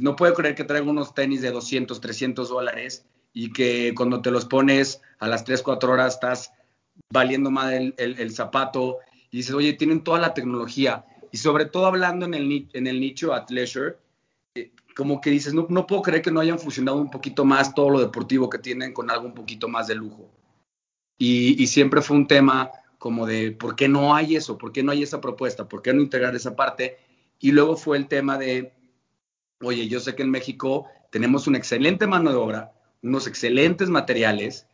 No 0.00 0.16
puedo 0.16 0.34
creer 0.34 0.56
que 0.56 0.64
traiga 0.64 0.90
unos 0.90 1.14
tenis 1.14 1.42
de 1.42 1.52
200, 1.52 2.00
300 2.00 2.48
dólares 2.48 3.06
y 3.32 3.52
que 3.52 3.94
cuando 3.96 4.20
te 4.20 4.32
los 4.32 4.46
pones 4.46 5.00
a 5.20 5.28
las 5.28 5.44
3, 5.44 5.62
4 5.62 5.92
horas 5.92 6.14
estás 6.14 6.52
valiendo 7.12 7.52
más 7.52 7.72
el, 7.72 8.32
zapato 8.32 8.98
y 9.30 9.36
dices, 9.36 9.54
oye, 9.54 9.74
tienen 9.74 10.02
toda 10.02 10.18
la 10.18 10.34
tecnología 10.34 11.04
y 11.30 11.36
sobre 11.36 11.66
todo 11.66 11.86
hablando 11.86 12.26
en 12.26 12.34
el, 12.34 12.68
en 12.72 12.88
el 12.88 12.98
nicho 12.98 13.32
athleisure, 13.32 13.96
como 14.94 15.20
que 15.20 15.30
dices, 15.30 15.54
no, 15.54 15.66
no 15.68 15.86
puedo 15.86 16.02
creer 16.02 16.22
que 16.22 16.30
no 16.30 16.40
hayan 16.40 16.58
fusionado 16.58 16.98
un 16.98 17.10
poquito 17.10 17.44
más 17.44 17.74
todo 17.74 17.90
lo 17.90 18.00
deportivo 18.00 18.48
que 18.48 18.58
tienen 18.58 18.92
con 18.92 19.10
algo 19.10 19.26
un 19.26 19.34
poquito 19.34 19.68
más 19.68 19.86
de 19.86 19.96
lujo. 19.96 20.30
Y, 21.18 21.62
y, 21.62 21.66
siempre 21.66 22.02
fue 22.02 22.16
un 22.16 22.26
tema 22.26 22.70
como 22.98 23.26
de, 23.26 23.52
¿por 23.52 23.76
qué 23.76 23.88
no 23.88 24.14
hay 24.14 24.36
eso? 24.36 24.58
¿Por 24.58 24.72
qué 24.72 24.82
no 24.82 24.92
hay 24.92 25.02
esa 25.02 25.20
propuesta? 25.20 25.68
¿Por 25.68 25.82
qué 25.82 25.92
no 25.92 26.02
integrar 26.02 26.34
esa 26.34 26.56
parte? 26.56 26.98
Y 27.38 27.52
luego 27.52 27.76
fue 27.76 27.96
el 27.98 28.08
tema 28.08 28.38
de, 28.38 28.72
oye, 29.60 29.88
yo 29.88 30.00
sé 30.00 30.14
que 30.14 30.22
en 30.22 30.30
México 30.30 30.86
tenemos 31.10 31.46
una 31.46 31.58
excelente 31.58 32.06
mano 32.06 32.30
de 32.30 32.36
obra, 32.36 32.72
unos 33.02 33.26
excelentes 33.26 33.90
materiales 33.90 34.66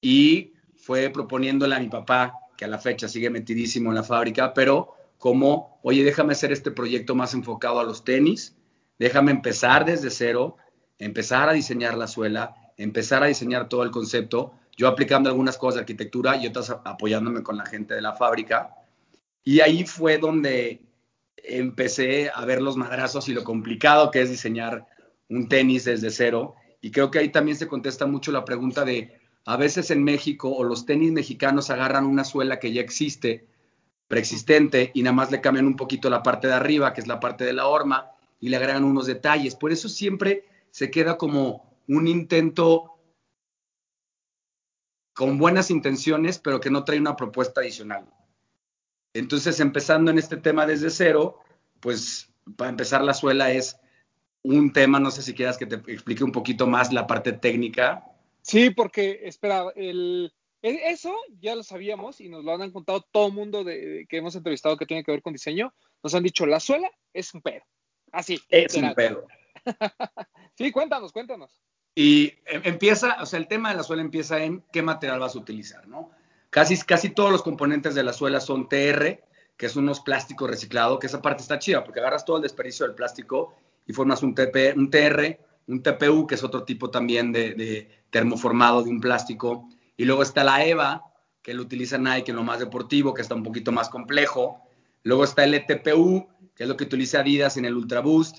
y 0.00 0.52
fue 0.76 1.10
proponiéndole 1.10 1.74
a 1.74 1.80
mi 1.80 1.88
papá, 1.88 2.34
que 2.56 2.64
a 2.64 2.68
la 2.68 2.78
fecha 2.78 3.08
sigue 3.08 3.30
metidísimo 3.30 3.90
en 3.90 3.96
la 3.96 4.02
fábrica, 4.02 4.52
pero 4.52 4.94
como, 5.18 5.78
oye, 5.82 6.04
déjame 6.04 6.32
hacer 6.32 6.52
este 6.52 6.70
proyecto 6.70 7.14
más 7.14 7.34
enfocado 7.34 7.80
a 7.80 7.84
los 7.84 8.04
tenis, 8.04 8.56
déjame 8.98 9.32
empezar 9.32 9.84
desde 9.84 10.10
cero, 10.10 10.56
empezar 10.98 11.48
a 11.48 11.52
diseñar 11.52 11.96
la 11.96 12.06
suela, 12.06 12.54
empezar 12.76 13.22
a 13.22 13.26
diseñar 13.26 13.68
todo 13.68 13.82
el 13.82 13.90
concepto, 13.90 14.54
yo 14.76 14.88
aplicando 14.88 15.28
algunas 15.28 15.58
cosas 15.58 15.76
de 15.76 15.80
arquitectura 15.80 16.36
y 16.36 16.46
otras 16.46 16.70
apoyándome 16.70 17.42
con 17.42 17.56
la 17.56 17.66
gente 17.66 17.94
de 17.94 18.02
la 18.02 18.14
fábrica. 18.14 18.74
Y 19.44 19.60
ahí 19.60 19.84
fue 19.84 20.18
donde 20.18 20.82
empecé 21.36 22.30
a 22.34 22.44
ver 22.44 22.62
los 22.62 22.76
madrazos 22.76 23.28
y 23.28 23.34
lo 23.34 23.44
complicado 23.44 24.10
que 24.10 24.22
es 24.22 24.30
diseñar 24.30 24.86
un 25.28 25.48
tenis 25.48 25.84
desde 25.84 26.10
cero. 26.10 26.54
Y 26.80 26.90
creo 26.90 27.10
que 27.10 27.18
ahí 27.18 27.30
también 27.30 27.56
se 27.56 27.68
contesta 27.68 28.06
mucho 28.06 28.32
la 28.32 28.44
pregunta 28.44 28.84
de, 28.84 29.18
a 29.44 29.56
veces 29.56 29.90
en 29.90 30.04
México 30.04 30.50
o 30.50 30.64
los 30.64 30.86
tenis 30.86 31.12
mexicanos 31.12 31.70
agarran 31.70 32.06
una 32.06 32.24
suela 32.24 32.58
que 32.58 32.72
ya 32.72 32.80
existe, 32.80 33.46
preexistente, 34.08 34.90
y 34.94 35.02
nada 35.02 35.14
más 35.14 35.30
le 35.30 35.40
cambian 35.40 35.66
un 35.66 35.76
poquito 35.76 36.10
la 36.10 36.22
parte 36.22 36.48
de 36.48 36.54
arriba, 36.54 36.92
que 36.92 37.00
es 37.00 37.06
la 37.06 37.18
parte 37.18 37.44
de 37.44 37.52
la 37.52 37.66
horma, 37.66 38.11
y 38.42 38.48
le 38.48 38.56
agregan 38.56 38.84
unos 38.84 39.06
detalles. 39.06 39.54
Por 39.54 39.72
eso 39.72 39.88
siempre 39.88 40.44
se 40.70 40.90
queda 40.90 41.16
como 41.16 41.78
un 41.86 42.08
intento 42.08 42.98
con 45.14 45.38
buenas 45.38 45.70
intenciones, 45.70 46.38
pero 46.38 46.60
que 46.60 46.70
no 46.70 46.84
trae 46.84 46.98
una 46.98 47.14
propuesta 47.14 47.60
adicional. 47.60 48.04
Entonces, 49.14 49.60
empezando 49.60 50.10
en 50.10 50.18
este 50.18 50.36
tema 50.36 50.66
desde 50.66 50.90
cero, 50.90 51.38
pues 51.78 52.32
para 52.56 52.70
empezar 52.70 53.02
la 53.02 53.14
suela 53.14 53.52
es 53.52 53.78
un 54.42 54.72
tema, 54.72 54.98
no 54.98 55.12
sé 55.12 55.22
si 55.22 55.34
quieras 55.34 55.56
que 55.56 55.66
te 55.66 55.76
explique 55.92 56.24
un 56.24 56.32
poquito 56.32 56.66
más 56.66 56.92
la 56.92 57.06
parte 57.06 57.32
técnica. 57.32 58.04
Sí, 58.40 58.70
porque, 58.70 59.20
espera, 59.22 59.66
el, 59.76 60.32
eso 60.62 61.14
ya 61.38 61.54
lo 61.54 61.62
sabíamos 61.62 62.20
y 62.20 62.28
nos 62.28 62.42
lo 62.42 62.54
han 62.54 62.72
contado 62.72 63.06
todo 63.12 63.28
el 63.28 63.34
mundo 63.34 63.64
que 63.64 64.06
hemos 64.10 64.34
entrevistado 64.34 64.76
que 64.76 64.86
tiene 64.86 65.04
que 65.04 65.12
ver 65.12 65.22
con 65.22 65.32
diseño. 65.32 65.72
Nos 66.02 66.12
han 66.16 66.24
dicho, 66.24 66.44
la 66.44 66.58
suela 66.58 66.90
es 67.12 67.32
un 67.34 67.42
pedo. 67.42 67.62
Así. 68.12 68.40
Es 68.48 68.74
literal. 68.74 68.90
un 68.90 68.94
pedo. 68.94 69.26
sí, 70.54 70.70
cuéntanos, 70.70 71.12
cuéntanos. 71.12 71.50
Y 71.94 72.34
empieza, 72.46 73.16
o 73.20 73.26
sea, 73.26 73.38
el 73.38 73.48
tema 73.48 73.70
de 73.70 73.76
la 73.76 73.82
suela 73.82 74.02
empieza 74.02 74.42
en 74.42 74.64
qué 74.72 74.82
material 74.82 75.18
vas 75.18 75.34
a 75.34 75.38
utilizar, 75.38 75.86
¿no? 75.88 76.10
Casi, 76.48 76.78
casi 76.82 77.10
todos 77.10 77.30
los 77.30 77.42
componentes 77.42 77.94
de 77.94 78.02
la 78.02 78.12
suela 78.12 78.40
son 78.40 78.68
TR, 78.68 79.22
que 79.56 79.66
es 79.66 79.76
unos 79.76 80.00
plásticos 80.00 80.48
reciclados, 80.48 80.98
que 80.98 81.06
esa 81.06 81.20
parte 81.20 81.42
está 81.42 81.58
chida, 81.58 81.84
porque 81.84 82.00
agarras 82.00 82.24
todo 82.24 82.36
el 82.36 82.42
desperdicio 82.42 82.86
del 82.86 82.94
plástico 82.94 83.54
y 83.86 83.92
formas 83.92 84.22
un, 84.22 84.34
TP, 84.34 84.74
un 84.76 84.90
TR, 84.90 85.38
un 85.66 85.82
TPU, 85.82 86.26
que 86.26 86.34
es 86.34 86.44
otro 86.44 86.64
tipo 86.64 86.90
también 86.90 87.32
de, 87.32 87.54
de 87.54 87.90
termoformado 88.10 88.82
de 88.82 88.90
un 88.90 89.00
plástico. 89.00 89.68
Y 89.96 90.04
luego 90.04 90.22
está 90.22 90.44
la 90.44 90.64
EVA, 90.64 91.04
que 91.42 91.54
lo 91.54 91.62
utiliza 91.62 91.98
Nike 91.98 92.30
en 92.30 92.36
lo 92.36 92.44
más 92.44 92.60
deportivo, 92.60 93.12
que 93.12 93.22
está 93.22 93.34
un 93.34 93.42
poquito 93.42 93.72
más 93.72 93.88
complejo. 93.88 94.61
Luego 95.02 95.24
está 95.24 95.44
el 95.44 95.54
ETPU, 95.54 96.28
que 96.54 96.64
es 96.64 96.68
lo 96.68 96.76
que 96.76 96.84
utiliza 96.84 97.20
Adidas 97.20 97.56
en 97.56 97.64
el 97.64 97.76
Ultra 97.76 98.00
Boost. 98.00 98.38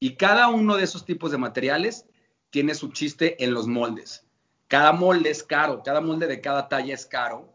Y 0.00 0.16
cada 0.16 0.48
uno 0.48 0.76
de 0.76 0.84
esos 0.84 1.04
tipos 1.04 1.30
de 1.30 1.38
materiales 1.38 2.06
tiene 2.50 2.74
su 2.74 2.92
chiste 2.92 3.42
en 3.42 3.54
los 3.54 3.66
moldes. 3.66 4.26
Cada 4.68 4.92
molde 4.92 5.30
es 5.30 5.42
caro, 5.42 5.82
cada 5.82 6.00
molde 6.00 6.26
de 6.26 6.40
cada 6.40 6.68
talla 6.68 6.94
es 6.94 7.06
caro 7.06 7.54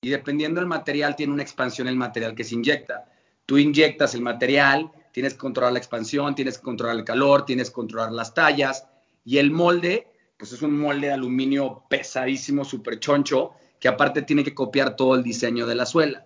y 0.00 0.10
dependiendo 0.10 0.60
del 0.60 0.68
material 0.68 1.16
tiene 1.16 1.32
una 1.32 1.42
expansión 1.42 1.88
el 1.88 1.96
material 1.96 2.34
que 2.34 2.44
se 2.44 2.54
inyecta. 2.54 3.10
Tú 3.44 3.58
inyectas 3.58 4.14
el 4.14 4.20
material, 4.20 4.90
tienes 5.12 5.34
que 5.34 5.40
controlar 5.40 5.72
la 5.72 5.78
expansión, 5.78 6.34
tienes 6.34 6.58
que 6.58 6.64
controlar 6.64 6.96
el 6.96 7.04
calor, 7.04 7.44
tienes 7.44 7.70
que 7.70 7.74
controlar 7.74 8.12
las 8.12 8.34
tallas 8.34 8.86
y 9.24 9.38
el 9.38 9.50
molde, 9.50 10.06
pues 10.36 10.52
es 10.52 10.62
un 10.62 10.78
molde 10.78 11.08
de 11.08 11.12
aluminio 11.14 11.84
pesadísimo, 11.88 12.64
súper 12.64 13.00
choncho, 13.00 13.52
que 13.80 13.88
aparte 13.88 14.22
tiene 14.22 14.44
que 14.44 14.54
copiar 14.54 14.96
todo 14.96 15.14
el 15.14 15.22
diseño 15.22 15.66
de 15.66 15.74
la 15.74 15.86
suela. 15.86 16.25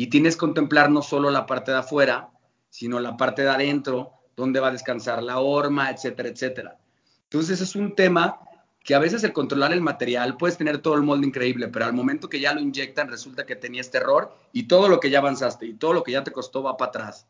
Y 0.00 0.06
tienes 0.06 0.34
que 0.34 0.40
contemplar 0.40 0.90
no 0.90 1.02
solo 1.02 1.30
la 1.30 1.44
parte 1.44 1.72
de 1.72 1.76
afuera, 1.76 2.30
sino 2.70 3.00
la 3.00 3.18
parte 3.18 3.42
de 3.42 3.50
adentro, 3.50 4.12
donde 4.34 4.58
va 4.58 4.68
a 4.68 4.72
descansar 4.72 5.22
la 5.22 5.40
horma, 5.40 5.90
etcétera, 5.90 6.30
etcétera. 6.30 6.78
Entonces 7.24 7.60
es 7.60 7.76
un 7.76 7.94
tema 7.94 8.40
que 8.82 8.94
a 8.94 8.98
veces 8.98 9.22
el 9.24 9.34
controlar 9.34 9.74
el 9.74 9.82
material, 9.82 10.38
puedes 10.38 10.56
tener 10.56 10.78
todo 10.78 10.94
el 10.94 11.02
molde 11.02 11.26
increíble, 11.26 11.68
pero 11.68 11.84
al 11.84 11.92
momento 11.92 12.30
que 12.30 12.40
ya 12.40 12.54
lo 12.54 12.62
inyectan 12.62 13.10
resulta 13.10 13.44
que 13.44 13.56
tenías 13.56 13.88
este 13.88 13.98
error 13.98 14.34
y 14.54 14.62
todo 14.62 14.88
lo 14.88 15.00
que 15.00 15.10
ya 15.10 15.18
avanzaste 15.18 15.66
y 15.66 15.74
todo 15.74 15.92
lo 15.92 16.02
que 16.02 16.12
ya 16.12 16.24
te 16.24 16.32
costó 16.32 16.62
va 16.62 16.78
para 16.78 16.88
atrás. 16.88 17.26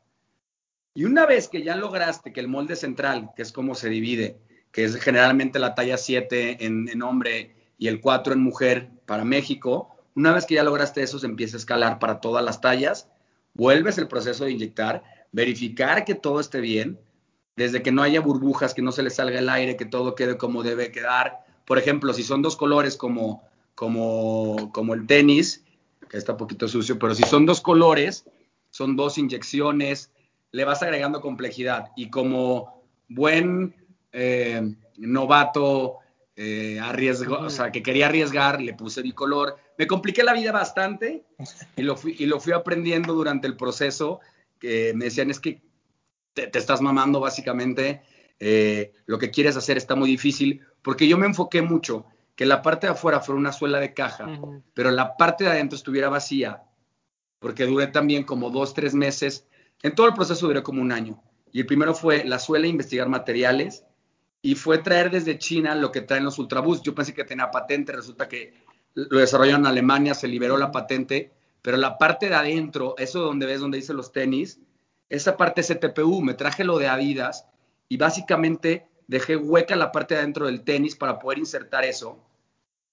Y 0.95 1.07
una 1.07 1.27
vez 1.27 1.49
que 1.49 1.65
ya 1.65 1.75
lograste 1.75 2.33
que 2.33 2.39
el 2.39 2.47
molde 2.47 2.77
central, 2.77 3.31
que 3.35 3.43
es 3.43 3.51
como 3.51 3.75
se 3.75 3.89
divide, 3.89 4.39
que 4.71 4.85
es 4.85 4.95
generalmente 4.95 5.59
la 5.59 5.75
talla 5.75 5.97
7 5.97 6.65
en, 6.65 6.89
en 6.89 7.03
hombre 7.03 7.73
y 7.79 7.89
el 7.89 8.01
4 8.01 8.33
en 8.33 8.41
mujer 8.45 8.91
para 9.07 9.25
México, 9.25 9.97
una 10.15 10.33
vez 10.33 10.47
que 10.47 10.57
ya 10.57 10.65
lograste 10.65 11.03
eso, 11.03 11.19
se 11.19 11.27
empieza 11.27 11.57
a 11.57 11.61
escalar 11.61 11.99
para 11.99 12.21
todas 12.21 12.45
las 12.45 12.61
tallas, 12.61 13.09
vuelves 13.55 13.99
el 13.99 14.09
proceso 14.09 14.45
de 14.45 14.53
inyectar, 14.53 15.03
verificar 15.33 16.05
que 16.05 16.15
todo 16.15 16.41
esté 16.41 16.61
bien, 16.61 16.99
desde 17.57 17.83
que 17.83 17.93
no 17.93 18.03
haya 18.03 18.21
burbujas, 18.21 18.75
que 18.75 18.83
no 18.83 18.93
se 18.93 19.03
le 19.03 19.11
salga 19.11 19.39
el 19.39 19.49
aire, 19.49 19.77
que 19.77 19.85
todo 19.85 20.15
quede 20.15 20.37
como 20.37 20.63
debe 20.63 20.91
quedar. 20.91 21.45
Por 21.67 21.79
ejemplo, 21.79 22.13
si 22.15 22.23
son 22.23 22.43
dos 22.43 22.57
colores 22.57 22.97
como, 22.97 23.43
como, 23.75 24.73
como 24.73 24.95
el 24.95 25.07
tenis, 25.07 25.65
que 26.09 26.17
está 26.17 26.33
un 26.33 26.39
poquito 26.39 26.69
sucio, 26.69 26.99
pero 26.99 27.15
si 27.15 27.23
son 27.25 27.47
dos 27.47 27.61
colores, 27.61 28.25
son 28.71 28.97
dos 28.97 29.19
inyecciones, 29.19 30.11
le 30.53 30.65
vas 30.65 30.83
agregando 30.83 31.21
complejidad. 31.21 31.91
Y 31.97 32.11
como 32.11 32.83
buen 33.09 33.75
eh, 34.13 34.75
novato 34.97 36.00
eh, 36.43 36.81
arriesgo, 36.81 37.39
o 37.39 37.51
sea, 37.51 37.71
que 37.71 37.83
quería 37.83 38.07
arriesgar, 38.07 38.63
le 38.63 38.73
puse 38.73 39.03
bicolor. 39.03 39.57
Me 39.77 39.87
compliqué 39.87 40.23
la 40.23 40.33
vida 40.33 40.53
bastante 40.53 41.25
y 41.77 41.83
lo 41.83 41.97
fui, 41.99 42.17
y 42.19 42.25
lo 42.25 42.41
fui 42.41 42.55
aprendiendo 42.55 43.13
durante 43.13 43.47
el 43.47 43.57
proceso. 43.57 44.21
Que 44.59 44.95
me 44.95 45.05
decían, 45.05 45.31
es 45.31 45.39
que 45.39 45.61
te, 46.33 46.47
te 46.47 46.59
estás 46.59 46.81
mamando 46.81 47.21
básicamente, 47.21 48.03
eh, 48.39 48.93
lo 49.05 49.19
que 49.19 49.31
quieres 49.31 49.57
hacer 49.57 49.77
está 49.77 49.95
muy 49.95 50.09
difícil, 50.09 50.63
porque 50.81 51.07
yo 51.07 51.19
me 51.19 51.27
enfoqué 51.27 51.61
mucho 51.61 52.07
que 52.37 52.47
la 52.47 52.63
parte 52.63 52.87
de 52.87 52.95
afuera 52.95 53.21
fuera 53.21 53.39
una 53.39 53.53
suela 53.53 53.79
de 53.79 53.93
caja, 53.93 54.25
uh 54.27 54.31
-huh. 54.31 54.63
pero 54.73 54.91
la 54.91 55.19
parte 55.19 55.45
de 55.45 55.51
adentro 55.51 55.77
estuviera 55.77 56.09
vacía, 56.09 56.63
porque 57.39 57.67
duré 57.67 57.89
también 57.89 58.25
como 58.25 58.49
dos, 58.49 58.73
tres 58.73 58.95
meses, 58.95 59.47
en 59.83 59.95
todo 59.95 60.07
el 60.07 60.15
proceso 60.15 60.47
duré 60.47 60.63
como 60.63 60.81
un 60.81 60.91
año. 60.91 61.23
Y 61.53 61.61
el 61.61 61.67
primero 61.67 61.95
fue 61.95 62.25
la 62.25 62.39
suela, 62.39 62.67
investigar 62.67 63.09
materiales, 63.09 63.85
y 64.43 64.55
fue 64.55 64.79
traer 64.79 65.11
desde 65.11 65.39
China 65.39 65.75
lo 65.75 65.93
que 65.93 66.01
traen 66.01 66.25
los 66.25 66.39
Ultraboost. 66.39 66.85
Yo 66.85 66.95
pensé 66.95 67.15
que 67.15 67.25
tenía 67.25 67.51
patente, 67.51 67.93
resulta 67.93 68.29
que 68.29 68.55
lo 68.95 69.19
desarrollaron 69.19 69.63
en 69.63 69.67
Alemania, 69.67 70.15
se 70.15 70.29
liberó 70.29 70.57
la 70.57 70.73
patente, 70.73 71.33
pero 71.63 71.77
la 71.77 71.99
parte 71.99 72.29
de 72.29 72.35
adentro, 72.35 72.95
eso 72.99 73.21
donde 73.21 73.47
ves, 73.47 73.61
donde 73.61 73.79
dice 73.79 73.93
los 73.93 74.13
tenis, 74.13 74.61
esa 75.09 75.37
parte 75.37 75.61
es 75.61 75.69
TPU, 75.69 76.23
me 76.23 76.35
traje 76.35 76.65
lo 76.65 76.79
de 76.79 76.89
Adidas 76.89 77.47
y 77.89 77.97
básicamente 77.97 78.87
dejé 79.09 79.37
hueca 79.37 79.77
la 79.77 79.93
parte 79.93 80.15
de 80.15 80.21
adentro 80.21 80.47
del 80.47 80.63
tenis 80.63 80.97
para 80.97 81.19
poder 81.19 81.39
insertar 81.39 81.85
eso, 81.85 82.19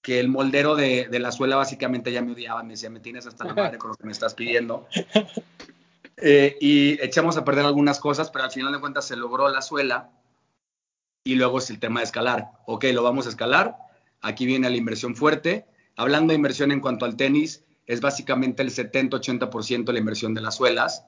que 0.02 0.20
el 0.20 0.28
moldero 0.28 0.74
de, 0.74 1.08
de, 1.08 1.18
la 1.18 1.32
suela 1.32 1.56
básicamente 1.56 2.12
ya 2.12 2.22
me 2.22 2.32
odiaba, 2.32 2.62
me 2.62 2.70
decía, 2.70 2.90
me 2.90 3.00
tienes 3.00 3.26
hasta 3.26 3.44
la 3.44 3.54
madre 3.54 3.78
con 3.78 3.90
lo 3.90 3.96
que 3.96 4.04
me 4.04 4.12
estás 4.12 4.34
pidiendo. 4.34 4.86
Eh, 6.20 6.56
y 6.60 7.00
echamos 7.00 7.36
a 7.36 7.44
perder 7.44 7.64
algunas 7.64 8.00
cosas, 8.00 8.28
pero 8.28 8.44
al 8.44 8.50
final 8.50 8.72
de 8.72 8.80
cuentas 8.80 9.06
se 9.06 9.14
logró 9.14 9.48
la 9.50 9.62
suela 9.62 10.10
y 11.24 11.34
luego 11.34 11.58
es 11.58 11.70
el 11.70 11.78
tema 11.78 12.00
de 12.00 12.04
escalar. 12.04 12.50
Ok, 12.66 12.84
lo 12.92 13.02
vamos 13.02 13.26
a 13.26 13.30
escalar, 13.30 13.76
aquí 14.20 14.46
viene 14.46 14.70
la 14.70 14.76
inversión 14.76 15.16
fuerte. 15.16 15.66
Hablando 15.96 16.32
de 16.32 16.36
inversión 16.36 16.72
en 16.72 16.80
cuanto 16.80 17.04
al 17.04 17.16
tenis, 17.16 17.64
es 17.86 18.00
básicamente 18.00 18.62
el 18.62 18.70
70-80% 18.70 19.84
de 19.84 19.92
la 19.92 19.98
inversión 19.98 20.34
de 20.34 20.42
las 20.42 20.56
suelas 20.56 21.04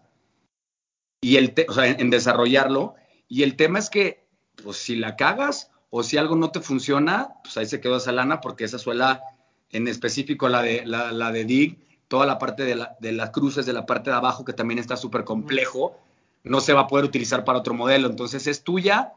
y 1.21 1.37
el 1.37 1.55
o 1.69 1.73
sea, 1.73 1.87
en, 1.87 2.01
en, 2.01 2.11
desarrollarlo. 2.11 2.95
Y 3.29 3.43
el 3.43 3.57
tema 3.57 3.79
es 3.79 3.91
que, 3.91 4.27
pues 4.63 4.79
si 4.79 4.97
la 4.97 5.17
cagas 5.17 5.71
o 5.91 6.03
si 6.03 6.17
algo 6.17 6.37
no 6.37 6.51
te 6.51 6.61
funciona, 6.61 7.35
pues 7.43 7.57
ahí 7.57 7.67
se 7.67 7.81
quedó 7.81 7.99
esa 7.99 8.13
lana 8.13 8.41
porque 8.41 8.65
esa 8.65 8.79
suela, 8.79 9.23
en 9.71 9.89
específico 9.89 10.49
la 10.49 10.63
de, 10.63 10.87
la, 10.87 11.13
la 11.13 11.31
de 11.33 11.45
Dig, 11.45 11.79
toda 12.09 12.27
la 12.27 12.39
parte 12.39 12.65
de, 12.65 12.75
la, 12.75 12.97
de, 13.01 13.13
las 13.13 13.31
cruces 13.31 13.67
de 13.67 13.73
la 13.73 13.87
parte 13.87 14.11
de 14.11 14.17
abajo, 14.17 14.45
que 14.45 14.53
también 14.53 14.79
está 14.79 14.97
súper 14.97 15.25
complejo, 15.25 15.97
no 16.43 16.61
se 16.61 16.73
va 16.73 16.83
a 16.83 16.87
poder 16.89 17.05
utilizar 17.05 17.45
para 17.45 17.59
otro 17.59 17.75
modelo. 17.75 18.09
Entonces 18.09 18.47
es 18.47 18.65
tuya 18.65 19.13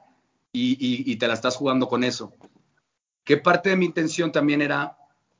y, 0.54 1.16
te 1.16 1.28
la 1.28 1.34
estás 1.34 1.56
jugando 1.56 1.88
con 1.88 2.04
eso. 2.04 2.34
Que 3.24 3.38
parte 3.38 3.70
de 3.70 3.76
mi 3.76 3.86
intención 3.86 4.32
también 4.32 4.62
era, 4.62 4.97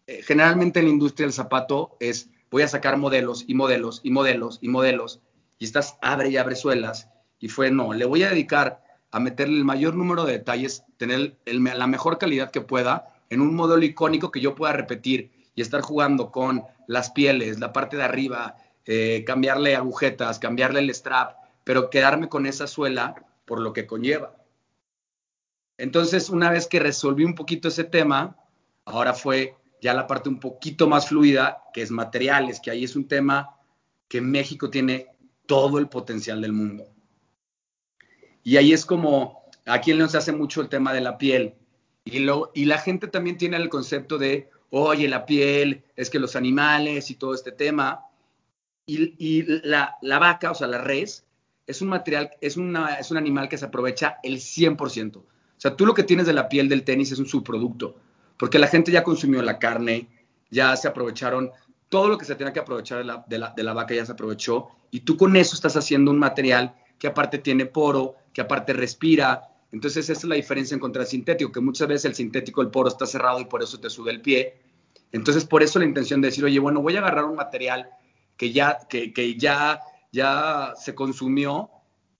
eh, 0.08 0.22
generalmente 0.24 0.80
en 0.80 0.86
la 0.86 0.92
industria 0.92 1.28
del 1.28 1.34
zapato 1.34 1.96
es, 2.00 2.30
voy 2.50 2.64
a 2.64 2.68
sacar 2.68 2.98
modelos 2.98 3.46
y 3.48 3.54
modelos 3.54 4.02
y 4.04 4.12
modelos 4.12 4.60
y 4.62 4.70
modelos, 4.70 5.22
y 5.60 5.66
estás 5.66 5.98
abre 6.02 6.30
y 6.30 6.38
abre 6.38 6.56
suelas. 6.56 7.10
Y 7.40 7.50
fue, 7.50 7.72
no, 7.72 7.94
le 7.94 8.06
voy 8.06 8.24
a 8.24 8.30
dedicar 8.30 8.84
a 9.12 9.20
meterle 9.20 9.58
el 9.58 9.66
mayor 9.66 9.96
número 9.96 10.26
de 10.26 10.34
detalles, 10.34 10.84
tener 10.98 11.38
la 11.46 11.88
mejor 11.88 12.18
calidad 12.18 12.50
que 12.50 12.62
pueda 12.62 13.14
en 13.30 13.42
un 13.42 13.56
modelo 13.56 13.84
icónico 13.84 14.32
que 14.32 14.42
yo 14.42 14.56
pueda 14.56 14.74
repetir 14.74 15.32
y 15.56 15.62
estar 15.62 15.82
jugando 15.82 16.32
con 16.32 16.64
las 16.88 17.12
pieles, 17.12 17.60
la 17.60 17.72
parte 17.72 17.98
de 17.98 18.04
arriba, 18.04 18.56
eh, 18.86 19.24
cambiarle 19.26 19.76
agujetas, 19.76 20.40
cambiarle 20.40 20.80
el 20.80 20.90
strap, 20.94 21.38
pero 21.64 21.92
quedarme 21.92 22.28
con 22.28 22.48
esa 22.48 22.66
suela 22.66 23.16
por 23.46 23.60
lo 23.60 23.72
que 23.74 23.86
conlleva. 23.86 24.36
Entonces, 25.78 26.30
una 26.30 26.50
vez 26.50 26.68
que 26.68 26.80
resolví 26.80 27.24
un 27.24 27.36
poquito 27.36 27.68
ese 27.68 27.84
tema, 27.84 28.38
ahora 28.86 29.14
fue 29.14 29.56
ya 29.82 29.94
la 29.94 30.08
parte 30.08 30.30
un 30.30 30.40
poquito 30.40 30.88
más 30.88 31.10
fluida, 31.10 31.64
que 31.74 31.82
es 31.82 31.92
materiales, 31.92 32.60
que 32.60 32.72
ahí 32.72 32.84
es 32.84 32.96
un 32.96 33.08
tema 33.08 33.58
que 34.08 34.22
México 34.22 34.70
tiene 34.70 35.08
todo 35.46 35.80
el 35.80 35.90
potencial 35.90 36.42
del 36.42 36.54
mundo. 36.54 36.86
Y 38.44 38.58
ahí 38.58 38.74
es 38.74 38.86
como, 38.86 39.50
aquí 39.66 39.92
en 39.92 39.98
León 39.98 40.10
se 40.10 40.18
hace 40.18 40.32
mucho 40.32 40.62
el 40.62 40.70
tema 40.70 40.94
de 40.94 41.02
la 41.02 41.18
piel. 41.18 41.56
Y, 42.06 42.20
la 42.20 42.78
gente 42.78 43.08
también 43.08 43.38
tiene 43.38 43.58
el 43.58 43.70
concepto 43.70 44.18
de, 44.18 44.50
oye, 44.70 45.08
la 45.08 45.26
piel, 45.26 45.84
es 45.96 46.10
que 46.10 46.20
los 46.20 46.36
animales 46.36 47.10
y 47.10 47.16
todo 47.16 47.34
este 47.34 47.52
tema. 47.52 48.06
Y, 48.86 49.44
la, 49.64 49.98
vaca, 50.02 50.52
o 50.52 50.56
sea, 50.56 50.68
la 50.68 50.78
res, 50.78 51.26
es 51.66 51.82
un 51.82 51.88
material, 51.90 52.32
es 52.42 52.58
un 52.58 53.18
animal 53.18 53.50
que 53.50 53.58
se 53.58 53.66
aprovecha 53.66 54.18
el 54.24 54.38
100%. 54.38 55.24
Sea, 55.64 55.78
tú 55.78 55.86
lo 55.86 55.94
que 55.94 56.04
tienes 56.04 56.26
de 56.26 56.34
la 56.34 56.50
piel 56.50 56.68
del 56.68 56.84
tenis 56.84 57.14
es 57.14 57.20
un 57.20 57.26
subproducto, 57.26 57.96
porque 58.38 58.60
la 58.60 58.68
gente 58.68 58.92
ya 58.92 59.02
consumió 59.02 59.42
la 59.42 59.60
carne, 59.60 60.10
ya 60.52 60.76
se 60.76 60.90
aprovecharon, 60.90 61.52
todo 61.88 62.10
lo 62.10 62.18
que 62.18 62.26
se 62.26 62.36
tenía 62.36 62.52
que 62.52 62.60
aprovechar 62.60 62.98
de 62.98 63.06
la, 63.06 63.24
de 63.26 63.38
la, 63.38 63.54
de 63.56 63.64
la 63.64 63.72
vaca 63.72 63.96
ya 63.96 64.06
se 64.06 64.12
aprovechó, 64.12 64.68
y 64.92 65.00
tú 65.00 65.16
con 65.16 65.38
eso 65.38 65.56
estás 65.56 65.78
haciendo 65.78 66.12
un 66.12 66.20
material 66.20 66.76
que 67.00 67.08
aparte 67.08 67.38
tiene 67.38 67.66
poro, 67.66 68.16
que 68.34 68.42
aparte 68.42 68.74
respira. 68.74 69.52
Entonces 69.72 70.10
esa 70.10 70.20
es 70.20 70.26
la 70.26 70.36
diferencia 70.36 70.76
en 70.76 70.82
contra 70.82 71.04
del 71.04 71.10
sintético, 71.10 71.54
que 71.54 71.62
muchas 71.62 71.88
veces 71.88 72.04
el 72.04 72.16
sintético, 72.16 72.62
el 72.62 72.68
poro 72.68 72.90
está 72.90 73.06
cerrado 73.06 73.40
y 73.40 73.46
por 73.46 73.64
eso 73.64 73.80
te 73.80 73.90
sube 73.90 74.12
el 74.12 74.20
pie. 74.20 74.58
Entonces 75.14 75.46
por 75.46 75.64
eso 75.64 75.80
la 75.80 75.86
intención 75.86 76.20
de 76.20 76.28
decir, 76.28 76.44
oye, 76.44 76.60
bueno, 76.60 76.82
voy 76.82 76.98
a 76.98 77.00
agarrar 77.00 77.24
un 77.24 77.38
material 77.38 77.90
que 78.36 78.52
ya, 78.52 78.80
que, 78.90 79.14
que 79.14 79.38
ya, 79.38 79.80
ya 80.12 80.74
se 80.76 80.94
consumió 80.94 81.70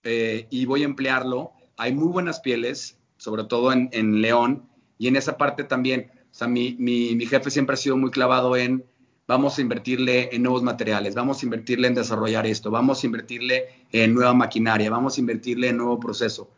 eh, 0.02 0.46
y 0.48 0.64
voy 0.64 0.80
a 0.80 0.86
emplearlo. 0.86 1.52
Hay 1.76 1.92
muy 1.92 2.08
buenas 2.08 2.40
pieles, 2.40 2.96
sobre 3.24 3.44
todo 3.44 3.72
en, 3.72 3.88
en 3.92 4.20
León, 4.20 4.64
y 4.98 5.08
en 5.08 5.16
esa 5.16 5.38
parte 5.38 5.64
también, 5.64 6.10
o 6.12 6.34
sea, 6.34 6.46
mi, 6.46 6.76
mi, 6.78 7.16
mi 7.16 7.24
jefe 7.24 7.50
siempre 7.50 7.72
ha 7.72 7.76
sido 7.78 7.96
muy 7.96 8.10
clavado 8.10 8.54
en 8.54 8.84
vamos 9.26 9.56
a 9.56 9.62
invertirle 9.62 10.28
en 10.30 10.42
nuevos 10.42 10.62
materiales, 10.62 11.14
vamos 11.14 11.40
a 11.40 11.46
invertirle 11.46 11.88
en 11.88 11.94
desarrollar 11.94 12.46
esto, 12.46 12.70
vamos 12.70 13.02
a 13.02 13.06
invertirle 13.06 13.86
en 13.92 14.12
nueva 14.12 14.34
maquinaria, 14.34 14.90
vamos 14.90 15.16
a 15.16 15.20
invertirle 15.20 15.68
en 15.70 15.78
nuevo 15.78 15.98
proceso. 15.98 16.50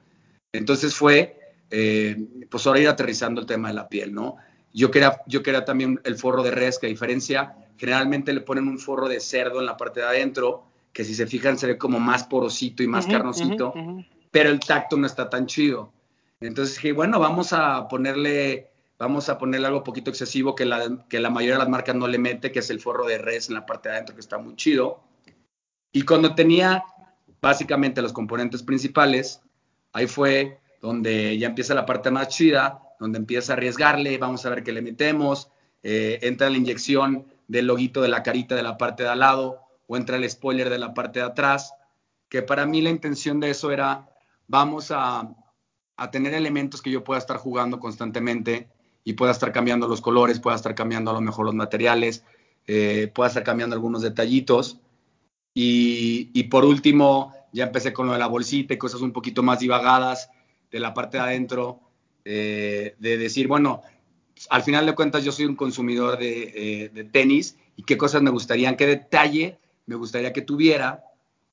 Entonces 0.52 0.92
fue, 0.92 1.38
eh, 1.70 2.16
pues 2.50 2.66
ahora 2.66 2.80
ir 2.80 2.88
aterrizando 2.88 3.40
el 3.40 3.46
tema 3.46 3.68
de 3.68 3.74
la 3.74 3.88
piel, 3.88 4.12
¿no? 4.12 4.36
Yo 4.74 4.90
quería, 4.90 5.20
yo 5.28 5.44
quería 5.44 5.64
también 5.64 6.00
el 6.02 6.16
forro 6.16 6.42
de 6.42 6.50
res, 6.50 6.80
que 6.80 6.86
a 6.86 6.88
diferencia, 6.88 7.54
generalmente 7.78 8.32
le 8.32 8.40
ponen 8.40 8.66
un 8.66 8.80
forro 8.80 9.08
de 9.08 9.20
cerdo 9.20 9.60
en 9.60 9.66
la 9.66 9.76
parte 9.76 10.00
de 10.00 10.06
adentro, 10.06 10.64
que 10.92 11.04
si 11.04 11.14
se 11.14 11.28
fijan 11.28 11.56
se 11.58 11.68
ve 11.68 11.78
como 11.78 12.00
más 12.00 12.24
porosito 12.24 12.82
y 12.82 12.88
más 12.88 13.04
uh 13.04 13.08
-huh, 13.08 13.12
carnosito, 13.12 13.68
uh 13.68 13.78
-huh. 13.78 14.06
pero 14.32 14.50
el 14.50 14.58
tacto 14.58 14.96
no 14.96 15.06
está 15.06 15.30
tan 15.30 15.46
chido. 15.46 15.92
Entonces 16.40 16.76
dije, 16.76 16.92
bueno, 16.92 17.18
vamos 17.18 17.52
a 17.52 17.88
ponerle 17.88 18.70
vamos 18.98 19.28
a 19.28 19.38
ponerle 19.38 19.66
algo 19.66 19.84
poquito 19.84 20.10
excesivo 20.10 20.54
que 20.54 20.64
la, 20.64 21.04
que 21.08 21.20
la 21.20 21.30
mayoría 21.30 21.54
de 21.54 21.60
las 21.60 21.68
marcas 21.68 21.94
no 21.94 22.08
le 22.08 22.18
mete, 22.18 22.52
que 22.52 22.60
es 22.60 22.70
el 22.70 22.80
forro 22.80 23.06
de 23.06 23.18
res 23.18 23.48
en 23.48 23.54
la 23.54 23.66
parte 23.66 23.88
de 23.88 23.96
adentro, 23.96 24.14
que 24.14 24.20
está 24.20 24.38
muy 24.38 24.56
chido. 24.56 25.00
Y 25.92 26.02
cuando 26.02 26.34
tenía 26.34 26.84
básicamente 27.40 28.02
los 28.02 28.12
componentes 28.12 28.62
principales, 28.62 29.42
ahí 29.92 30.06
fue 30.06 30.60
donde 30.80 31.36
ya 31.38 31.48
empieza 31.48 31.74
la 31.74 31.86
parte 31.86 32.10
más 32.10 32.28
chida, 32.28 32.82
donde 32.98 33.18
empieza 33.18 33.52
a 33.52 33.56
arriesgarle, 33.56 34.18
vamos 34.18 34.44
a 34.46 34.50
ver 34.50 34.62
qué 34.62 34.72
le 34.72 34.82
metemos, 34.82 35.50
eh, 35.82 36.18
entra 36.22 36.50
la 36.50 36.56
inyección 36.56 37.26
del 37.48 37.66
loguito 37.66 38.02
de 38.02 38.08
la 38.08 38.22
carita 38.22 38.54
de 38.54 38.62
la 38.62 38.78
parte 38.78 39.02
de 39.02 39.10
al 39.10 39.20
lado, 39.20 39.60
o 39.86 39.96
entra 39.96 40.16
el 40.16 40.28
spoiler 40.28 40.70
de 40.70 40.78
la 40.78 40.94
parte 40.94 41.20
de 41.20 41.26
atrás, 41.26 41.74
que 42.28 42.42
para 42.42 42.66
mí 42.66 42.80
la 42.80 42.90
intención 42.90 43.40
de 43.40 43.50
eso 43.50 43.70
era, 43.70 44.08
vamos 44.48 44.90
a, 44.90 45.28
a 45.96 46.10
tener 46.10 46.34
elementos 46.34 46.82
que 46.82 46.90
yo 46.90 47.04
pueda 47.04 47.18
estar 47.18 47.36
jugando 47.36 47.80
constantemente, 47.80 48.68
y 49.06 49.12
pueda 49.12 49.30
estar 49.30 49.52
cambiando 49.52 49.86
los 49.86 50.00
colores, 50.00 50.40
pueda 50.40 50.56
estar 50.56 50.74
cambiando 50.74 51.12
a 51.12 51.14
lo 51.14 51.20
mejor 51.20 51.46
los 51.46 51.54
materiales, 51.54 52.24
eh, 52.66 53.08
pueda 53.14 53.28
estar 53.28 53.44
cambiando 53.44 53.76
algunos 53.76 54.02
detallitos. 54.02 54.80
Y, 55.54 56.30
y, 56.34 56.42
por 56.44 56.64
último, 56.64 57.32
ya 57.52 57.66
empecé 57.66 57.92
con 57.92 58.08
lo 58.08 58.14
de 58.14 58.18
la 58.18 58.26
bolsita 58.26 58.74
y 58.74 58.78
cosas 58.78 59.02
un 59.02 59.12
poquito 59.12 59.44
más 59.44 59.60
divagadas 59.60 60.28
de 60.72 60.80
la 60.80 60.92
parte 60.92 61.18
de 61.18 61.22
adentro, 61.22 61.78
eh, 62.24 62.96
de 62.98 63.16
decir, 63.16 63.46
bueno, 63.46 63.80
al 64.50 64.64
final 64.64 64.84
de 64.84 64.96
cuentas 64.96 65.22
yo 65.22 65.30
soy 65.30 65.44
un 65.44 65.54
consumidor 65.54 66.18
de, 66.18 66.52
eh, 66.56 66.88
de 66.88 67.04
tenis 67.04 67.56
y 67.76 67.84
qué 67.84 67.96
cosas 67.96 68.22
me 68.22 68.30
gustaría, 68.30 68.76
qué 68.76 68.88
detalle 68.88 69.60
me 69.86 69.94
gustaría 69.94 70.32
que 70.32 70.42
tuviera. 70.42 71.04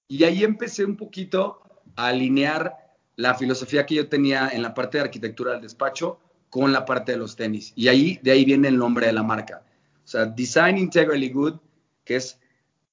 Y 0.07 0.23
ahí 0.23 0.43
empecé 0.43 0.85
un 0.85 0.97
poquito 0.97 1.61
a 1.95 2.07
alinear 2.07 2.82
la 3.15 3.35
filosofía 3.35 3.85
que 3.85 3.95
yo 3.95 4.09
tenía 4.09 4.49
en 4.49 4.61
la 4.61 4.73
parte 4.73 4.97
de 4.97 5.05
arquitectura 5.05 5.53
del 5.53 5.61
despacho 5.61 6.19
con 6.49 6.71
la 6.71 6.85
parte 6.85 7.13
de 7.13 7.17
los 7.17 7.35
tenis. 7.35 7.73
Y 7.75 7.87
ahí, 7.87 8.19
de 8.21 8.31
ahí 8.31 8.45
viene 8.45 8.67
el 8.67 8.77
nombre 8.77 9.07
de 9.07 9.13
la 9.13 9.23
marca. 9.23 9.63
O 10.03 10.07
sea, 10.07 10.25
Design 10.25 10.77
Integrally 10.77 11.29
Good, 11.29 11.55
que 12.03 12.15
es 12.17 12.39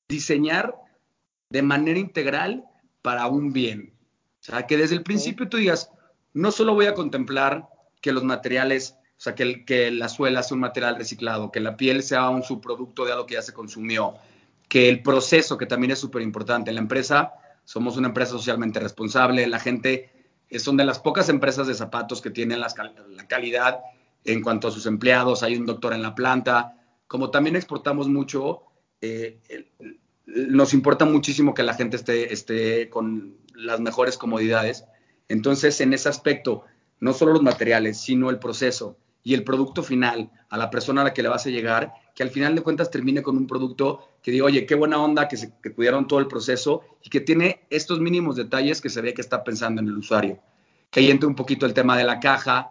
diseñar 0.09 0.75
de 1.51 1.63
manera 1.63 1.99
integral 1.99 2.65
para 3.03 3.27
un 3.27 3.53
bien. 3.53 3.93
O 4.41 4.43
sea, 4.43 4.67
que 4.67 4.77
desde 4.77 4.95
el 4.95 5.03
principio 5.03 5.49
tú 5.49 5.57
digas, 5.57 5.91
no 6.33 6.53
solo 6.53 6.75
voy 6.75 6.87
a 6.87 6.95
contemplar 6.95 7.69
que 8.01 8.13
los 8.13 8.25
materiales, 8.25 8.97
o 9.19 9.21
sea, 9.21 9.35
que, 9.35 9.65
que 9.65 9.91
la 9.91 10.09
suela 10.09 10.43
sea 10.43 10.55
un 10.55 10.61
material 10.61 10.97
reciclado, 10.97 11.51
que 11.51 11.61
la 11.61 11.77
piel 11.77 12.03
sea 12.03 12.31
un 12.31 12.43
subproducto 12.43 13.05
de 13.05 13.13
algo 13.13 13.27
que 13.27 13.35
ya 13.35 13.43
se 13.43 13.53
consumió, 13.53 14.15
que 14.69 14.89
el 14.89 15.03
proceso, 15.03 15.59
que 15.59 15.67
también 15.67 15.91
es 15.91 15.99
súper 15.99 16.23
importante. 16.23 16.71
En 16.71 16.77
la 16.77 16.83
empresa 16.83 17.33
somos 17.71 17.97
una 17.97 18.09
empresa 18.09 18.33
socialmente 18.33 18.81
responsable, 18.81 19.47
la 19.47 19.61
gente 19.61 20.11
son 20.59 20.77
de 20.77 20.85
las 20.85 20.99
pocas 20.99 21.29
empresas 21.29 21.69
de 21.69 21.75
zapatos 21.75 22.21
que 22.21 22.31
tienen 22.31 22.59
la 22.59 22.69
calidad 23.29 23.79
en 24.25 24.43
cuanto 24.43 24.67
a 24.67 24.71
sus 24.73 24.87
empleados. 24.87 25.45
Hay 25.45 25.55
un 25.55 25.67
doctor 25.67 25.93
en 25.93 26.03
la 26.03 26.17
planta. 26.17 26.75
Como 27.07 27.31
también 27.31 27.55
exportamos 27.55 28.09
mucho, 28.09 28.63
eh, 29.01 29.39
nos 30.27 30.75
importa 30.75 31.05
muchísimo 31.05 31.55
que 31.55 31.63
la 31.63 31.75
gente 31.75 31.95
esté, 31.95 32.33
esté 32.33 32.91
con 32.91 33.37
las 33.55 33.79
mejores 33.79 34.19
comodidades. 34.19 34.85
Entonces, 35.29 35.81
en 35.81 35.93
ese 35.93 36.09
aspecto, 36.09 36.65
no 36.99 37.13
solo 37.13 37.35
los 37.35 37.43
materiales, 37.45 38.01
sino 38.01 38.31
el 38.31 38.41
proceso 38.41 38.97
y 39.23 39.35
el 39.35 39.45
producto 39.45 39.85
final 39.85 40.33
a 40.49 40.59
la 40.59 40.71
persona 40.71 41.03
a 41.03 41.05
la 41.05 41.15
que 41.15 41.23
le 41.23 41.29
vas 41.29 41.47
a 41.47 41.51
llegar, 41.51 41.93
que 42.17 42.25
al 42.25 42.31
final 42.31 42.57
de 42.57 42.63
cuentas 42.63 42.91
termine 42.91 43.23
con 43.23 43.37
un 43.37 43.47
producto 43.47 44.09
que 44.23 44.31
diga, 44.31 44.45
oye, 44.45 44.67
qué 44.67 44.75
buena 44.75 45.03
onda 45.03 45.29
que, 45.29 45.37
se, 45.37 45.53
que 45.63 45.73
cuidaron 45.73 46.07
todo 46.07 46.19
el 46.19 46.27
proceso 46.27 46.83
y 47.03 47.11
que 47.11 47.21
tiene 47.21 47.67
estos 47.71 48.01
mínimos 48.01 48.37
detalles 48.37 48.81
que 48.81 48.91
se 48.91 49.01
ve 49.01 49.15
que 49.15 49.23
está 49.23 49.43
pensando 49.43 49.81
en 49.81 49.89
el 49.89 49.97
usuario. 49.97 50.41
Que 50.91 51.01
ahí 51.01 51.11
entra 51.11 51.29
un 51.29 51.35
poquito 51.35 51.67
el 51.67 51.75
tema 51.75 51.97
de 51.97 52.05
la 52.05 52.21
caja, 52.21 52.71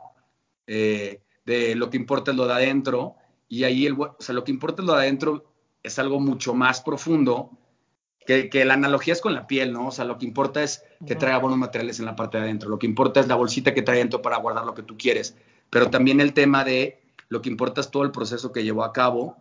eh, 0.67 1.21
de 1.45 1.75
lo 1.75 1.89
que 1.89 1.97
importa 1.97 2.31
es 2.31 2.37
lo 2.37 2.45
de 2.45 2.53
adentro, 2.53 3.15
y 3.47 3.63
ahí 3.63 3.85
el, 3.85 3.93
o 3.99 4.15
sea, 4.19 4.35
lo 4.35 4.43
que 4.43 4.51
importa 4.51 4.81
es 4.81 4.87
lo 4.87 4.93
de 4.93 5.01
adentro 5.01 5.51
es 5.81 5.97
algo 5.97 6.19
mucho 6.19 6.53
más 6.53 6.81
profundo, 6.81 7.51
que, 8.27 8.49
que, 8.49 8.63
la 8.65 8.75
analogía 8.75 9.13
es 9.13 9.21
con 9.21 9.33
la 9.33 9.47
piel, 9.47 9.73
¿no? 9.73 9.87
O 9.87 9.91
sea, 9.91 10.05
lo 10.05 10.19
que 10.19 10.25
importa 10.25 10.61
es 10.61 10.83
que 11.07 11.15
traiga 11.15 11.39
buenos 11.39 11.57
materiales 11.57 11.99
en 11.99 12.05
la 12.05 12.15
parte 12.15 12.37
de 12.37 12.43
adentro, 12.43 12.69
lo 12.69 12.77
que 12.77 12.85
importa 12.85 13.19
es 13.19 13.27
la 13.27 13.35
bolsita 13.35 13.73
que 13.73 13.81
trae 13.81 13.97
dentro 13.97 14.21
para 14.21 14.37
guardar 14.37 14.65
lo 14.65 14.75
que 14.75 14.83
tú 14.83 14.97
quieres, 14.97 15.35
pero 15.71 15.89
también 15.89 16.21
el 16.21 16.33
tema 16.33 16.63
de 16.63 17.01
lo 17.29 17.41
que 17.41 17.49
importa 17.49 17.81
es 17.81 17.89
todo 17.89 18.03
el 18.03 18.11
proceso 18.11 18.51
que 18.51 18.63
llevó 18.63 18.83
a 18.83 18.93
cabo 18.93 19.37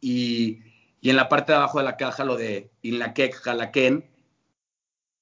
y, 0.00 0.60
y 1.00 1.10
en 1.10 1.16
la 1.16 1.28
parte 1.28 1.52
de 1.52 1.58
abajo 1.58 1.78
de 1.78 1.84
la 1.84 1.96
caja 1.96 2.24
lo 2.24 2.36
de 2.36 2.70
Inlaquec, 2.82 3.34
Jalaquén, 3.34 4.08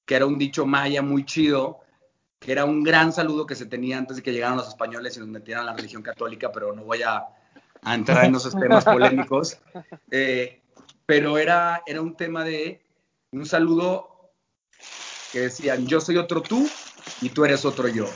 que 0.05 0.17
era 0.17 0.27
un 0.27 0.39
dicho 0.39 0.67
maya 0.67 1.03
muy 1.03 1.25
chido, 1.25 1.81
que 2.41 2.53
era 2.53 2.65
un 2.65 2.83
gran 2.83 3.13
saludo 3.13 3.47
que 3.47 3.55
se 3.55 3.67
tenía 3.67 3.99
antes 3.99 4.17
de 4.17 4.23
que 4.23 4.33
llegaran 4.33 4.57
los 4.57 4.69
españoles 4.69 5.17
y 5.17 5.21
nos 5.21 5.29
metieran 5.29 5.65
a 5.65 5.71
la 5.71 5.77
religión 5.77 6.03
católica, 6.03 6.51
pero 6.51 6.73
no 6.73 6.83
voy 6.83 7.03
a, 7.03 7.25
a 7.83 7.95
entrar 7.95 8.25
en 8.25 8.35
esos 8.35 8.55
temas 8.55 8.85
polémicos. 8.85 9.59
Eh, 10.11 10.63
pero 11.05 11.39
era, 11.39 11.83
era 11.87 12.01
un 12.01 12.17
tema 12.17 12.45
de 12.45 12.83
un 13.31 13.47
saludo 13.47 14.33
que 15.33 15.41
decían, 15.41 15.87
yo 15.87 16.01
soy 16.01 16.17
otro 16.17 16.43
tú 16.43 16.69
y 17.21 17.29
tú 17.31 17.45
eres 17.45 17.65
otro 17.65 17.89
yo. 17.89 18.07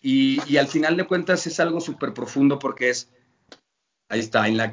Y, 0.00 0.40
y 0.52 0.56
al 0.56 0.66
final 0.66 0.96
de 0.96 1.06
cuentas 1.06 1.46
es 1.46 1.60
algo 1.60 1.80
súper 1.80 2.12
profundo 2.12 2.58
porque 2.58 2.90
es, 2.90 3.08
ahí 4.08 4.20
está, 4.20 4.48
en 4.48 4.56
la. 4.56 4.70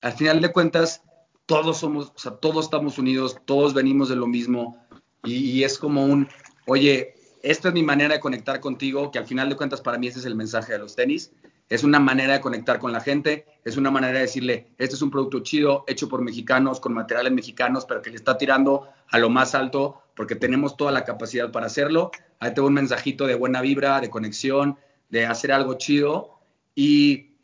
Al 0.00 0.12
final 0.12 0.40
de 0.40 0.52
cuentas, 0.52 1.02
todos 1.46 1.78
somos, 1.78 2.12
o 2.14 2.18
sea, 2.18 2.32
todos 2.32 2.66
estamos 2.66 2.98
unidos, 2.98 3.36
todos 3.44 3.72
venimos 3.72 4.08
de 4.08 4.16
lo 4.16 4.26
mismo 4.26 4.86
y, 5.24 5.64
es 5.64 5.78
como 5.78 6.04
un, 6.04 6.28
oye, 6.66 7.14
esta 7.42 7.68
es 7.68 7.74
mi 7.74 7.82
manera 7.82 8.14
de 8.14 8.20
conectar 8.20 8.60
contigo, 8.60 9.10
que 9.10 9.18
al 9.18 9.26
final 9.26 9.48
de 9.48 9.56
cuentas 9.56 9.80
para 9.80 9.98
mí 9.98 10.06
ese 10.06 10.20
es 10.20 10.24
el 10.24 10.34
mensaje 10.34 10.72
de 10.72 10.78
los 10.78 10.94
tenis. 10.94 11.32
Es 11.68 11.82
una 11.82 11.98
manera 11.98 12.34
de 12.34 12.40
conectar 12.40 12.78
con 12.78 12.92
la 12.92 13.00
gente, 13.00 13.44
es 13.64 13.76
una 13.76 13.90
manera 13.90 14.14
de 14.14 14.20
decirle, 14.20 14.68
este 14.78 14.94
es 14.94 15.02
un 15.02 15.10
producto 15.10 15.40
chido, 15.40 15.84
hecho 15.88 16.08
por 16.08 16.22
mexicanos, 16.22 16.78
con 16.78 16.94
materiales 16.94 17.32
mexicanos, 17.32 17.86
pero 17.86 18.02
que 18.02 18.10
le 18.10 18.16
está 18.16 18.38
tirando 18.38 18.88
a 19.08 19.18
lo 19.18 19.30
más 19.30 19.56
alto, 19.56 20.00
porque 20.14 20.36
tenemos 20.36 20.76
toda 20.76 20.92
la 20.92 21.04
capacidad 21.04 21.50
para 21.50 21.66
hacerlo. 21.66 22.12
Ahí 22.38 22.54
tengo 22.54 22.68
un 22.68 22.74
mensajito 22.74 23.26
de 23.26 23.34
buena 23.34 23.62
vibra, 23.62 24.00
de 24.00 24.10
conexión, 24.10 24.78
de 25.08 25.26
hacer 25.26 25.50
algo 25.50 25.74
chido. 25.74 26.38
Y, 26.76 27.35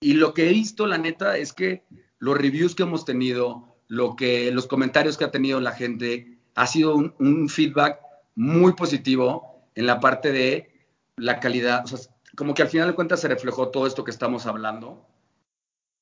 y 0.00 0.14
lo 0.14 0.34
que 0.34 0.48
he 0.48 0.52
visto, 0.52 0.86
la 0.86 0.98
neta, 0.98 1.36
es 1.36 1.52
que 1.52 1.84
los 2.18 2.36
reviews 2.36 2.74
que 2.74 2.82
hemos 2.82 3.04
tenido, 3.04 3.76
lo 3.88 4.16
que, 4.16 4.50
los 4.52 4.66
comentarios 4.66 5.16
que 5.16 5.24
ha 5.24 5.30
tenido 5.30 5.60
la 5.60 5.72
gente, 5.72 6.38
ha 6.54 6.66
sido 6.66 6.94
un, 6.94 7.14
un 7.18 7.48
feedback 7.48 8.00
muy 8.34 8.72
positivo 8.72 9.68
en 9.74 9.86
la 9.86 10.00
parte 10.00 10.32
de 10.32 10.70
la 11.16 11.40
calidad. 11.40 11.84
O 11.84 11.88
sea, 11.88 11.98
como 12.36 12.54
que 12.54 12.62
al 12.62 12.68
final 12.68 12.88
de 12.88 12.94
cuentas 12.94 13.20
se 13.20 13.28
reflejó 13.28 13.68
todo 13.68 13.86
esto 13.86 14.04
que 14.04 14.10
estamos 14.10 14.46
hablando 14.46 15.06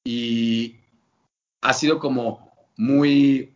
y 0.05 0.77
ha 1.63 1.73
sido 1.73 1.99
como 1.99 2.53
muy, 2.77 3.55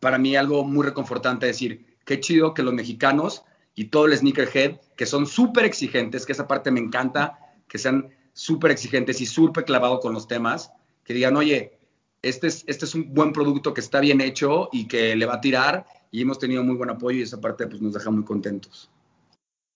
para 0.00 0.18
mí 0.18 0.36
algo 0.36 0.64
muy 0.64 0.84
reconfortante 0.84 1.46
decir, 1.46 1.98
qué 2.04 2.20
chido 2.20 2.54
que 2.54 2.62
los 2.62 2.72
mexicanos 2.72 3.44
y 3.74 3.86
todo 3.86 4.06
el 4.06 4.16
sneakerhead, 4.16 4.80
que 4.96 5.06
son 5.06 5.26
súper 5.26 5.64
exigentes, 5.64 6.24
que 6.24 6.32
esa 6.32 6.46
parte 6.46 6.70
me 6.70 6.80
encanta, 6.80 7.38
que 7.68 7.78
sean 7.78 8.13
súper 8.34 8.72
exigentes 8.72 9.20
y 9.22 9.26
súper 9.26 9.64
clavados 9.64 10.00
con 10.00 10.12
los 10.12 10.28
temas, 10.28 10.70
que 11.04 11.14
digan, 11.14 11.36
oye, 11.36 11.78
este 12.20 12.48
es, 12.48 12.64
este 12.66 12.84
es 12.84 12.94
un 12.94 13.14
buen 13.14 13.32
producto 13.32 13.72
que 13.72 13.80
está 13.80 14.00
bien 14.00 14.20
hecho 14.20 14.68
y 14.72 14.86
que 14.86 15.16
le 15.16 15.24
va 15.24 15.34
a 15.34 15.40
tirar 15.40 15.86
y 16.10 16.22
hemos 16.22 16.38
tenido 16.38 16.62
muy 16.62 16.76
buen 16.76 16.90
apoyo 16.90 17.18
y 17.18 17.22
esa 17.22 17.40
parte 17.40 17.66
pues 17.66 17.80
nos 17.80 17.94
deja 17.94 18.10
muy 18.10 18.24
contentos. 18.24 18.90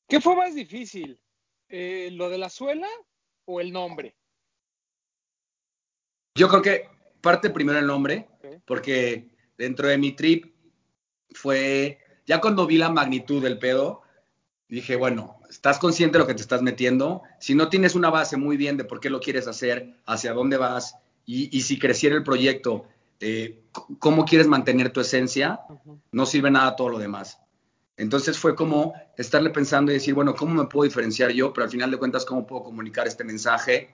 ¿Qué 0.09 0.21
fue 0.21 0.37
más 0.37 0.55
difícil? 0.55 1.19
Eh, 1.69 2.11
¿Lo 2.13 2.29
de 2.31 2.39
la 2.39 2.49
suela 2.49 2.89
o 3.45 3.61
el 3.61 3.73
nombre? 3.73 4.17
Yo 6.35 6.49
creo 6.49 6.63
que 6.63 6.89
parte 7.21 7.51
primero 7.51 7.79
el 7.79 7.87
nombre, 7.87 8.29
porque 8.65 9.29
dentro 9.57 9.89
de 9.89 9.99
mi 9.99 10.13
trip 10.13 10.55
fue, 11.31 11.99
ya 12.27 12.41
cuando 12.41 12.67
vi 12.67 12.79
la 12.79 12.91
magnitud 12.91 13.43
del 13.43 13.59
pedo, 13.59 14.03
dije, 14.69 14.97
bueno, 14.97 15.38
estás 15.49 15.79
consciente 15.79 16.19
de 16.19 16.21
lo 16.21 16.27
que 16.27 16.35
te 16.35 16.43
estás 16.43 16.63
metiendo, 16.63 17.23
si 17.41 17.55
no 17.55 17.69
tienes 17.69 17.95
una 17.95 18.11
base 18.11 18.37
muy 18.37 18.57
bien 18.57 18.77
de 18.77 18.85
por 18.85 19.01
qué 19.01 19.11
lo 19.11 19.21
quieres 19.21 19.47
hacer, 19.47 19.95
hacia 20.07 20.33
dónde 20.33 20.57
vas, 20.57 20.97
y, 21.27 21.57
y 21.57 21.63
si 21.63 21.79
creciera 21.79 22.17
el 22.17 22.25
proyecto, 22.25 22.87
eh, 23.21 23.61
cómo 23.99 24.25
quieres 24.25 24.47
mantener 24.47 24.91
tu 24.91 25.01
esencia, 25.01 25.61
no 26.13 26.27
sirve 26.27 26.51
nada 26.51 26.77
todo 26.77 26.89
lo 26.89 26.99
demás. 26.99 27.39
Entonces 27.97 28.39
fue 28.39 28.55
como 28.55 28.95
estarle 29.17 29.51
pensando 29.51 29.91
y 29.91 29.95
decir, 29.95 30.15
bueno, 30.15 30.35
¿cómo 30.35 30.55
me 30.55 30.69
puedo 30.69 30.85
diferenciar 30.85 31.33
yo? 31.33 31.53
Pero 31.53 31.65
al 31.65 31.71
final 31.71 31.91
de 31.91 31.97
cuentas, 31.97 32.25
¿cómo 32.25 32.47
puedo 32.47 32.63
comunicar 32.63 33.09
este 33.09 33.25
mensaje? 33.25 33.91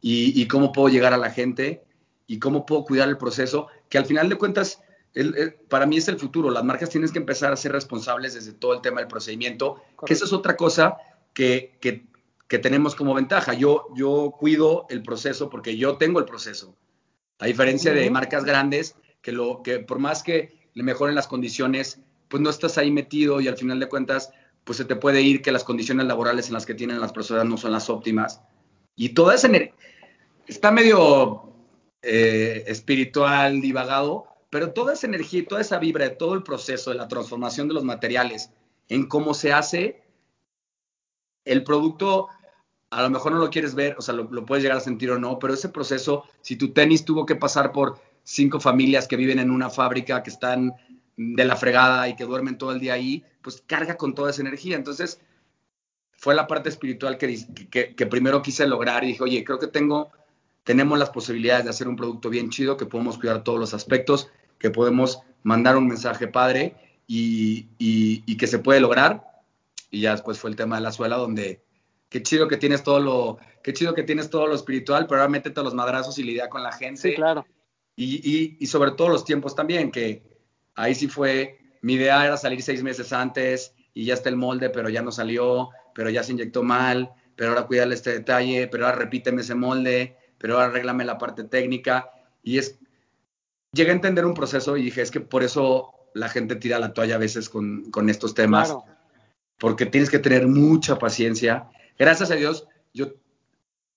Y, 0.00 0.40
y 0.40 0.46
cómo 0.46 0.70
puedo 0.70 0.88
llegar 0.88 1.12
a 1.12 1.16
la 1.16 1.30
gente? 1.30 1.82
¿Y 2.28 2.38
cómo 2.38 2.64
puedo 2.64 2.84
cuidar 2.84 3.08
el 3.08 3.18
proceso? 3.18 3.66
Que 3.88 3.98
al 3.98 4.06
final 4.06 4.28
de 4.28 4.36
cuentas, 4.36 4.80
el- 5.18 5.36
el- 5.36 5.52
para 5.54 5.86
mí 5.86 5.96
es 5.96 6.08
el 6.08 6.18
futuro. 6.18 6.50
Las 6.50 6.64
marcas 6.64 6.90
tienen 6.90 7.10
que 7.10 7.18
empezar 7.18 7.52
a 7.52 7.56
ser 7.56 7.72
responsables 7.72 8.34
desde 8.34 8.52
todo 8.52 8.74
el 8.74 8.80
tema 8.80 9.00
del 9.00 9.08
procedimiento, 9.08 9.82
que 10.06 10.12
eso 10.12 10.24
es 10.24 10.32
otra 10.32 10.56
cosa 10.56 10.96
que, 11.34 11.76
que, 11.80 12.06
que 12.46 12.58
tenemos 12.58 12.94
como 12.94 13.14
ventaja. 13.14 13.54
Yo, 13.54 13.86
yo 13.94 14.34
cuido 14.38 14.86
el 14.90 15.02
proceso 15.02 15.50
porque 15.50 15.76
yo 15.76 15.96
tengo 15.96 16.18
el 16.18 16.24
proceso. 16.24 16.74
A 17.38 17.46
diferencia 17.46 17.92
de 17.92 18.04
Ujú. 18.04 18.12
marcas 18.12 18.44
grandes, 18.44 18.96
que, 19.22 19.32
lo, 19.32 19.62
que 19.62 19.80
por 19.80 19.98
más 19.98 20.22
que 20.22 20.68
le 20.74 20.82
mejoren 20.82 21.14
las 21.14 21.26
condiciones, 21.26 22.00
pues 22.28 22.42
no 22.42 22.50
estás 22.50 22.78
ahí 22.78 22.90
metido 22.90 23.40
y 23.40 23.48
al 23.48 23.56
final 23.56 23.80
de 23.80 23.88
cuentas, 23.88 24.30
pues 24.64 24.76
se 24.78 24.84
te 24.84 24.96
puede 24.96 25.22
ir 25.22 25.42
que 25.42 25.50
las 25.52 25.64
condiciones 25.64 26.06
laborales 26.06 26.48
en 26.48 26.54
las 26.54 26.66
que 26.66 26.74
tienen 26.74 27.00
las 27.00 27.12
personas 27.12 27.44
no 27.46 27.56
son 27.56 27.72
las 27.72 27.88
óptimas. 27.90 28.40
Y 28.96 29.10
toda 29.10 29.34
esa 29.34 29.46
energía 29.46 29.74
está 30.46 30.70
medio 30.70 31.52
eh, 32.02 32.64
espiritual, 32.66 33.60
divagado, 33.60 34.26
pero 34.50 34.72
toda 34.72 34.94
esa 34.94 35.06
energía 35.06 35.40
y 35.40 35.46
toda 35.46 35.60
esa 35.60 35.78
vibra 35.78 36.04
de 36.04 36.16
todo 36.16 36.34
el 36.34 36.42
proceso 36.42 36.90
de 36.90 36.96
la 36.96 37.08
transformación 37.08 37.68
de 37.68 37.74
los 37.74 37.84
materiales 37.84 38.50
en 38.88 39.06
cómo 39.06 39.34
se 39.34 39.52
hace, 39.52 40.02
el 41.44 41.64
producto 41.64 42.28
a 42.90 43.02
lo 43.02 43.10
mejor 43.10 43.32
no 43.32 43.38
lo 43.38 43.50
quieres 43.50 43.74
ver, 43.74 43.96
o 43.98 44.02
sea, 44.02 44.14
lo, 44.14 44.46
puedes 44.46 44.62
llegar 44.62 44.78
a 44.78 44.82
sentir 44.82 45.10
o 45.10 45.18
no, 45.18 45.38
pero 45.38 45.54
ese 45.54 45.68
proceso, 45.68 46.24
si 46.40 46.56
tu 46.56 46.72
tenis 46.72 47.04
tuvo 47.04 47.26
que 47.26 47.36
pasar 47.36 47.72
por 47.72 48.00
cinco 48.24 48.60
familias 48.60 49.06
que 49.06 49.16
viven 49.16 49.38
en 49.38 49.50
una 49.50 49.68
fábrica, 49.68 50.22
que 50.22 50.30
están 50.30 50.72
de 51.16 51.44
la 51.44 51.56
fregada 51.56 52.08
y 52.08 52.16
que 52.16 52.24
duermen 52.24 52.56
todo 52.56 52.72
el 52.72 52.80
día 52.80 52.94
ahí, 52.94 53.24
pues 53.42 53.62
carga 53.66 53.96
con 53.96 54.14
toda 54.14 54.30
esa 54.30 54.40
energía. 54.40 54.76
Entonces, 54.76 55.20
fue 56.12 56.34
la 56.34 56.46
parte 56.46 56.68
espiritual 56.68 57.18
que, 57.18 57.38
que, 57.70 57.94
que 57.94 58.06
primero 58.06 58.40
quise 58.42 58.66
lograr 58.66 59.04
y 59.04 59.08
dije, 59.08 59.22
oye, 59.22 59.44
creo 59.44 59.58
que 59.58 59.66
tengo, 59.66 60.10
tenemos 60.64 60.98
las 60.98 61.10
posibilidades 61.10 61.64
de 61.64 61.70
hacer 61.70 61.88
un 61.88 61.96
producto 61.96 62.30
bien 62.30 62.50
chido, 62.50 62.76
que 62.76 62.86
podemos 62.86 63.18
cuidar 63.18 63.44
todos 63.44 63.58
los 63.58 63.74
aspectos, 63.74 64.30
que 64.58 64.70
podemos 64.70 65.20
mandar 65.42 65.76
un 65.76 65.86
mensaje 65.86 66.28
padre 66.28 66.76
y, 67.06 67.68
y, 67.78 68.22
y 68.26 68.36
que 68.36 68.46
se 68.46 68.58
puede 68.58 68.80
lograr. 68.80 69.24
Y 69.90 70.02
ya 70.02 70.12
después 70.12 70.38
fue 70.38 70.50
el 70.50 70.56
tema 70.56 70.76
de 70.76 70.82
la 70.82 70.92
suela, 70.92 71.16
donde 71.16 71.62
qué 72.08 72.22
chido 72.22 72.48
que 72.48 72.56
tienes 72.56 72.82
todo 72.82 73.00
lo, 73.00 73.38
qué 73.62 73.72
chido 73.72 73.94
que 73.94 74.02
tienes 74.02 74.30
todo 74.30 74.46
lo 74.46 74.54
espiritual, 74.54 75.06
pero 75.06 75.20
ahora 75.20 75.30
métete 75.30 75.60
a 75.60 75.62
los 75.62 75.74
madrazos 75.74 76.18
y 76.18 76.24
lidia 76.24 76.48
con 76.48 76.62
la 76.62 76.72
gente. 76.72 77.00
Sí, 77.00 77.14
claro. 77.14 77.46
Y, 77.96 78.16
y, 78.16 78.56
y, 78.60 78.66
sobre 78.66 78.92
todo 78.92 79.08
los 79.08 79.24
tiempos 79.24 79.54
también, 79.54 79.90
que 79.90 80.22
ahí 80.76 80.94
sí 80.94 81.08
fue, 81.08 81.58
mi 81.82 81.94
idea 81.94 82.24
era 82.24 82.36
salir 82.36 82.62
seis 82.62 82.82
meses 82.82 83.12
antes 83.12 83.74
y 83.92 84.04
ya 84.04 84.14
está 84.14 84.28
el 84.28 84.36
molde, 84.36 84.70
pero 84.70 84.88
ya 84.88 85.02
no 85.02 85.10
salió, 85.10 85.70
pero 85.94 86.08
ya 86.08 86.22
se 86.22 86.32
inyectó 86.32 86.62
mal, 86.62 87.10
pero 87.34 87.50
ahora 87.50 87.66
cuídale 87.66 87.94
este 87.94 88.12
detalle, 88.12 88.68
pero 88.68 88.86
ahora 88.86 88.98
repíteme 88.98 89.40
ese 89.40 89.56
molde, 89.56 90.16
pero 90.38 90.54
ahora 90.54 90.66
arréglame 90.66 91.04
la 91.04 91.18
parte 91.18 91.44
técnica. 91.44 92.10
Y 92.42 92.58
es, 92.58 92.78
llegué 93.72 93.90
a 93.90 93.94
entender 93.94 94.24
un 94.26 94.34
proceso 94.34 94.76
y 94.76 94.84
dije, 94.84 95.02
es 95.02 95.10
que 95.10 95.20
por 95.20 95.42
eso 95.42 95.94
la 96.14 96.28
gente 96.28 96.56
tira 96.56 96.78
la 96.78 96.92
toalla 96.92 97.16
a 97.16 97.18
veces 97.18 97.48
con, 97.48 97.90
con 97.90 98.08
estos 98.08 98.34
temas, 98.34 98.68
Claro. 98.68 98.84
porque 99.58 99.86
tienes 99.86 100.10
que 100.10 100.18
tener 100.18 100.46
mucha 100.46 100.98
paciencia. 100.98 101.68
Gracias 101.98 102.30
a 102.30 102.34
Dios, 102.34 102.66
yo 102.94 103.08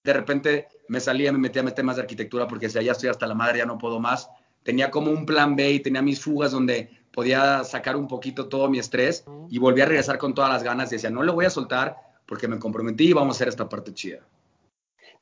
de 0.03 0.13
repente 0.13 0.67
me 0.87 0.99
salía, 0.99 1.31
me 1.31 1.37
metía 1.37 1.61
a 1.61 1.75
temas 1.75 1.95
de 1.95 2.01
arquitectura 2.01 2.47
porque 2.47 2.67
decía, 2.67 2.81
ya 2.81 2.91
estoy 2.91 3.09
hasta 3.09 3.27
la 3.27 3.35
madre, 3.35 3.59
ya 3.59 3.65
no 3.65 3.77
puedo 3.77 3.99
más. 3.99 4.29
Tenía 4.63 4.91
como 4.91 5.11
un 5.11 5.25
plan 5.25 5.55
B 5.55 5.71
y 5.71 5.79
tenía 5.79 6.01
mis 6.01 6.21
fugas 6.21 6.51
donde 6.51 6.89
podía 7.11 7.63
sacar 7.63 7.95
un 7.95 8.07
poquito 8.07 8.47
todo 8.47 8.69
mi 8.69 8.79
estrés 8.79 9.25
y 9.49 9.57
volví 9.57 9.81
a 9.81 9.85
regresar 9.85 10.17
con 10.17 10.33
todas 10.33 10.51
las 10.51 10.63
ganas 10.63 10.91
y 10.91 10.95
decía, 10.95 11.09
no 11.09 11.23
le 11.23 11.31
voy 11.31 11.45
a 11.45 11.49
soltar 11.49 11.97
porque 12.25 12.47
me 12.47 12.59
comprometí 12.59 13.09
y 13.09 13.13
vamos 13.13 13.35
a 13.35 13.37
hacer 13.37 13.47
esta 13.47 13.67
parte 13.67 13.93
chida. 13.93 14.19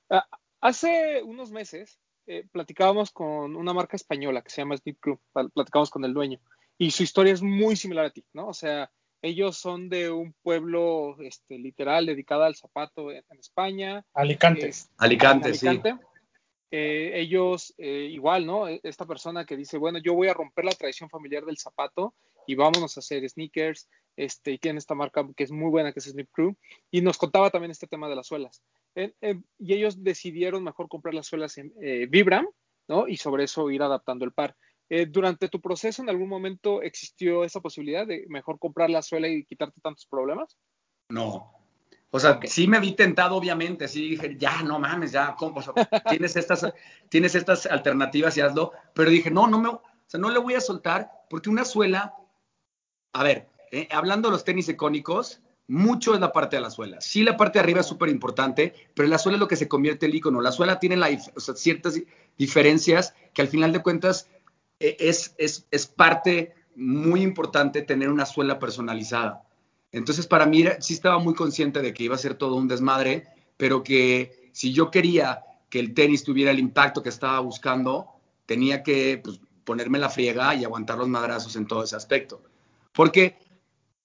Ah, 0.09 0.25
hace 0.61 1.21
unos 1.23 1.51
meses 1.51 1.99
eh, 2.29 2.45
platicábamos 2.51 3.11
con 3.11 3.55
una 3.55 3.73
marca 3.73 3.95
española 3.95 4.41
que 4.41 4.51
se 4.51 4.61
llama 4.61 4.77
Snip 4.77 4.99
Crew, 4.99 5.19
platicábamos 5.33 5.89
con 5.89 6.05
el 6.05 6.13
dueño 6.13 6.39
y 6.77 6.91
su 6.91 7.03
historia 7.03 7.33
es 7.33 7.41
muy 7.41 7.75
similar 7.75 8.05
a 8.05 8.11
ti, 8.11 8.23
¿no? 8.33 8.47
O 8.47 8.53
sea, 8.53 8.91
ellos 9.21 9.57
son 9.57 9.89
de 9.89 10.11
un 10.11 10.33
pueblo 10.43 11.19
este, 11.19 11.57
literal 11.57 12.05
dedicado 12.05 12.43
al 12.43 12.55
zapato 12.55 13.11
en, 13.11 13.23
en 13.29 13.39
España. 13.39 14.05
Alicante. 14.13 14.69
Es, 14.69 14.89
Alicante, 14.97 15.49
Alicante. 15.49 15.91
sí. 15.91 16.09
Eh, 16.71 17.13
ellos, 17.15 17.73
eh, 17.79 18.07
igual, 18.11 18.45
¿no? 18.45 18.67
Esta 18.67 19.05
persona 19.05 19.43
que 19.43 19.57
dice, 19.57 19.77
bueno, 19.77 19.97
yo 19.97 20.13
voy 20.13 20.27
a 20.27 20.35
romper 20.35 20.65
la 20.65 20.71
tradición 20.71 21.09
familiar 21.09 21.43
del 21.43 21.57
zapato 21.57 22.13
y 22.45 22.53
vámonos 22.53 22.95
a 22.95 22.99
hacer 22.99 23.27
sneakers. 23.27 23.89
Este, 24.19 24.51
y 24.51 24.57
tiene 24.57 24.79
esta 24.79 24.95
marca 24.95 25.25
que 25.33 25.45
es 25.45 25.51
muy 25.51 25.69
buena, 25.69 25.93
que 25.93 25.99
es 25.99 26.05
Snip 26.05 26.29
Crew. 26.33 26.53
Y 26.91 27.01
nos 27.01 27.17
contaba 27.17 27.51
también 27.51 27.71
este 27.71 27.87
tema 27.87 28.09
de 28.09 28.17
las 28.17 28.27
suelas. 28.27 28.61
Eh, 28.95 29.13
y 29.57 29.73
ellos 29.73 30.03
decidieron 30.03 30.61
mejor 30.61 30.89
comprar 30.89 31.13
las 31.13 31.27
suelas 31.27 31.57
en 31.57 31.73
eh, 31.81 32.05
Vibram, 32.09 32.45
¿no? 32.89 33.07
Y 33.07 33.15
sobre 33.15 33.45
eso 33.45 33.71
ir 33.71 33.81
adaptando 33.81 34.25
el 34.25 34.33
par. 34.33 34.57
Eh, 34.89 35.05
durante 35.05 35.47
tu 35.47 35.61
proceso, 35.61 36.01
¿en 36.01 36.09
algún 36.09 36.27
momento 36.27 36.81
existió 36.81 37.45
esa 37.45 37.61
posibilidad 37.61 38.05
de 38.05 38.25
mejor 38.27 38.59
comprar 38.59 38.89
la 38.89 39.01
suela 39.01 39.29
y 39.29 39.45
quitarte 39.45 39.79
tantos 39.79 40.05
problemas? 40.05 40.57
No. 41.07 41.53
O 42.11 42.19
sea, 42.19 42.31
okay. 42.31 42.49
sí 42.49 42.67
me 42.67 42.81
vi 42.81 42.95
tentado, 42.95 43.37
obviamente. 43.37 43.87
Sí 43.87 44.09
dije, 44.09 44.35
ya, 44.37 44.63
no 44.63 44.79
mames, 44.79 45.13
ya, 45.13 45.33
¿cómo? 45.37 45.59
O 45.59 45.61
sea, 45.61 45.73
tienes, 46.09 46.35
estas, 46.35 46.73
tienes 47.07 47.35
estas 47.35 47.67
alternativas 47.67 48.35
y 48.35 48.41
hazlo. 48.41 48.73
Pero 48.93 49.11
dije, 49.11 49.31
no, 49.31 49.47
no 49.47 49.59
me, 49.59 49.69
o 49.69 49.81
sea, 50.07 50.19
no 50.19 50.29
le 50.29 50.39
voy 50.39 50.55
a 50.55 50.61
soltar 50.61 51.09
porque 51.29 51.49
una 51.49 51.63
suela, 51.63 52.15
a 53.13 53.23
ver, 53.23 53.47
eh, 53.71 53.87
hablando 53.91 54.27
de 54.27 54.33
los 54.33 54.43
tenis 54.43 54.69
icónicos, 54.69 55.41
mucho 55.67 56.15
es 56.15 56.19
la 56.19 56.31
parte 56.31 56.55
de 56.55 56.63
la 56.63 56.71
suela. 56.71 56.99
Sí, 56.99 57.21
la 57.21 57.37
parte 57.37 57.59
de 57.59 57.63
arriba 57.63 57.81
es 57.81 57.85
súper 57.85 58.09
importante, 58.09 58.73
pero 58.95 59.07
la 59.07 59.19
suela 59.19 59.35
es 59.35 59.39
lo 59.39 59.47
que 59.47 59.55
se 59.55 59.67
convierte 59.67 60.07
el 60.07 60.15
icono. 60.15 60.41
La 60.41 60.51
suela 60.51 60.79
tiene 60.79 60.97
la, 60.97 61.09
o 61.35 61.39
sea, 61.39 61.55
ciertas 61.55 61.99
diferencias 62.37 63.13
que 63.33 63.43
al 63.43 63.47
final 63.49 63.71
de 63.71 63.83
cuentas 63.83 64.27
es, 64.79 65.35
es, 65.37 65.67
es, 65.69 65.85
parte 65.85 66.55
muy 66.75 67.21
importante 67.21 67.81
tener 67.81 68.09
una 68.09 68.25
suela 68.25 68.57
personalizada. 68.57 69.43
Entonces, 69.91 70.25
para 70.25 70.45
mí 70.45 70.63
sí 70.79 70.93
estaba 70.93 71.19
muy 71.19 71.35
consciente 71.35 71.81
de 71.81 71.93
que 71.93 72.03
iba 72.03 72.15
a 72.15 72.19
ser 72.19 72.35
todo 72.35 72.55
un 72.55 72.67
desmadre, 72.67 73.27
pero 73.57 73.83
que 73.83 74.49
si 74.53 74.73
yo 74.73 74.89
quería 74.89 75.43
que 75.69 75.79
el 75.79 75.93
tenis 75.93 76.23
tuviera 76.23 76.51
el 76.51 76.59
impacto 76.59 77.03
que 77.03 77.09
estaba 77.09 77.39
buscando, 77.41 78.07
tenía 78.45 78.81
que 78.81 79.21
pues, 79.23 79.39
ponerme 79.63 79.99
la 79.99 80.09
friega 80.09 80.55
y 80.55 80.63
aguantar 80.63 80.97
los 80.97 81.07
madrazos 81.07 81.55
en 81.55 81.67
todo 81.67 81.83
ese 81.83 81.95
aspecto. 81.95 82.41
Porque 82.91 83.37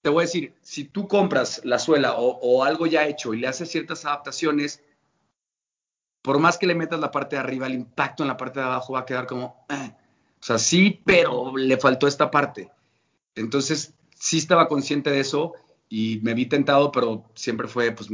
te 0.05 0.11
voy 0.11 0.21
a 0.21 0.27
decir, 0.27 0.53
si 0.61 0.83
tú 0.83 1.07
compras 1.07 1.61
la 1.63 1.79
suela 1.79 2.13
o, 2.15 2.63
algo 2.63 2.85
ya 2.85 3.07
hecho 3.07 3.33
y 3.33 3.39
le 3.39 3.47
haces 3.47 3.71
ciertas 3.71 4.05
adaptaciones, 4.05 4.83
por 6.21 6.37
más 6.37 6.59
que 6.59 6.67
le 6.67 6.75
metas 6.75 6.99
la 6.99 7.09
parte 7.09 7.35
de 7.35 7.39
arriba, 7.39 7.65
el 7.65 7.73
impacto 7.73 8.21
en 8.21 8.27
la 8.27 8.37
parte 8.37 8.59
de 8.59 8.67
abajo 8.67 8.93
va 8.93 8.99
a 8.99 9.05
quedar 9.07 9.25
como, 9.25 9.65
"Eh". 9.67 9.95
o 10.39 10.43
sea, 10.43 10.59
sí, 10.59 11.01
pero 11.03 11.57
le 11.57 11.77
faltó 11.77 12.05
esta 12.05 12.29
parte. 12.29 12.69
Entonces, 13.33 13.95
sí 14.13 14.37
estaba 14.37 14.67
consciente 14.67 15.09
de 15.09 15.21
eso 15.21 15.53
y 15.89 16.19
me 16.21 16.35
vi 16.35 16.45
tentado, 16.45 16.91
pero 16.91 17.23
siempre 17.33 17.67
fue, 17.67 17.91
pues, 17.91 18.07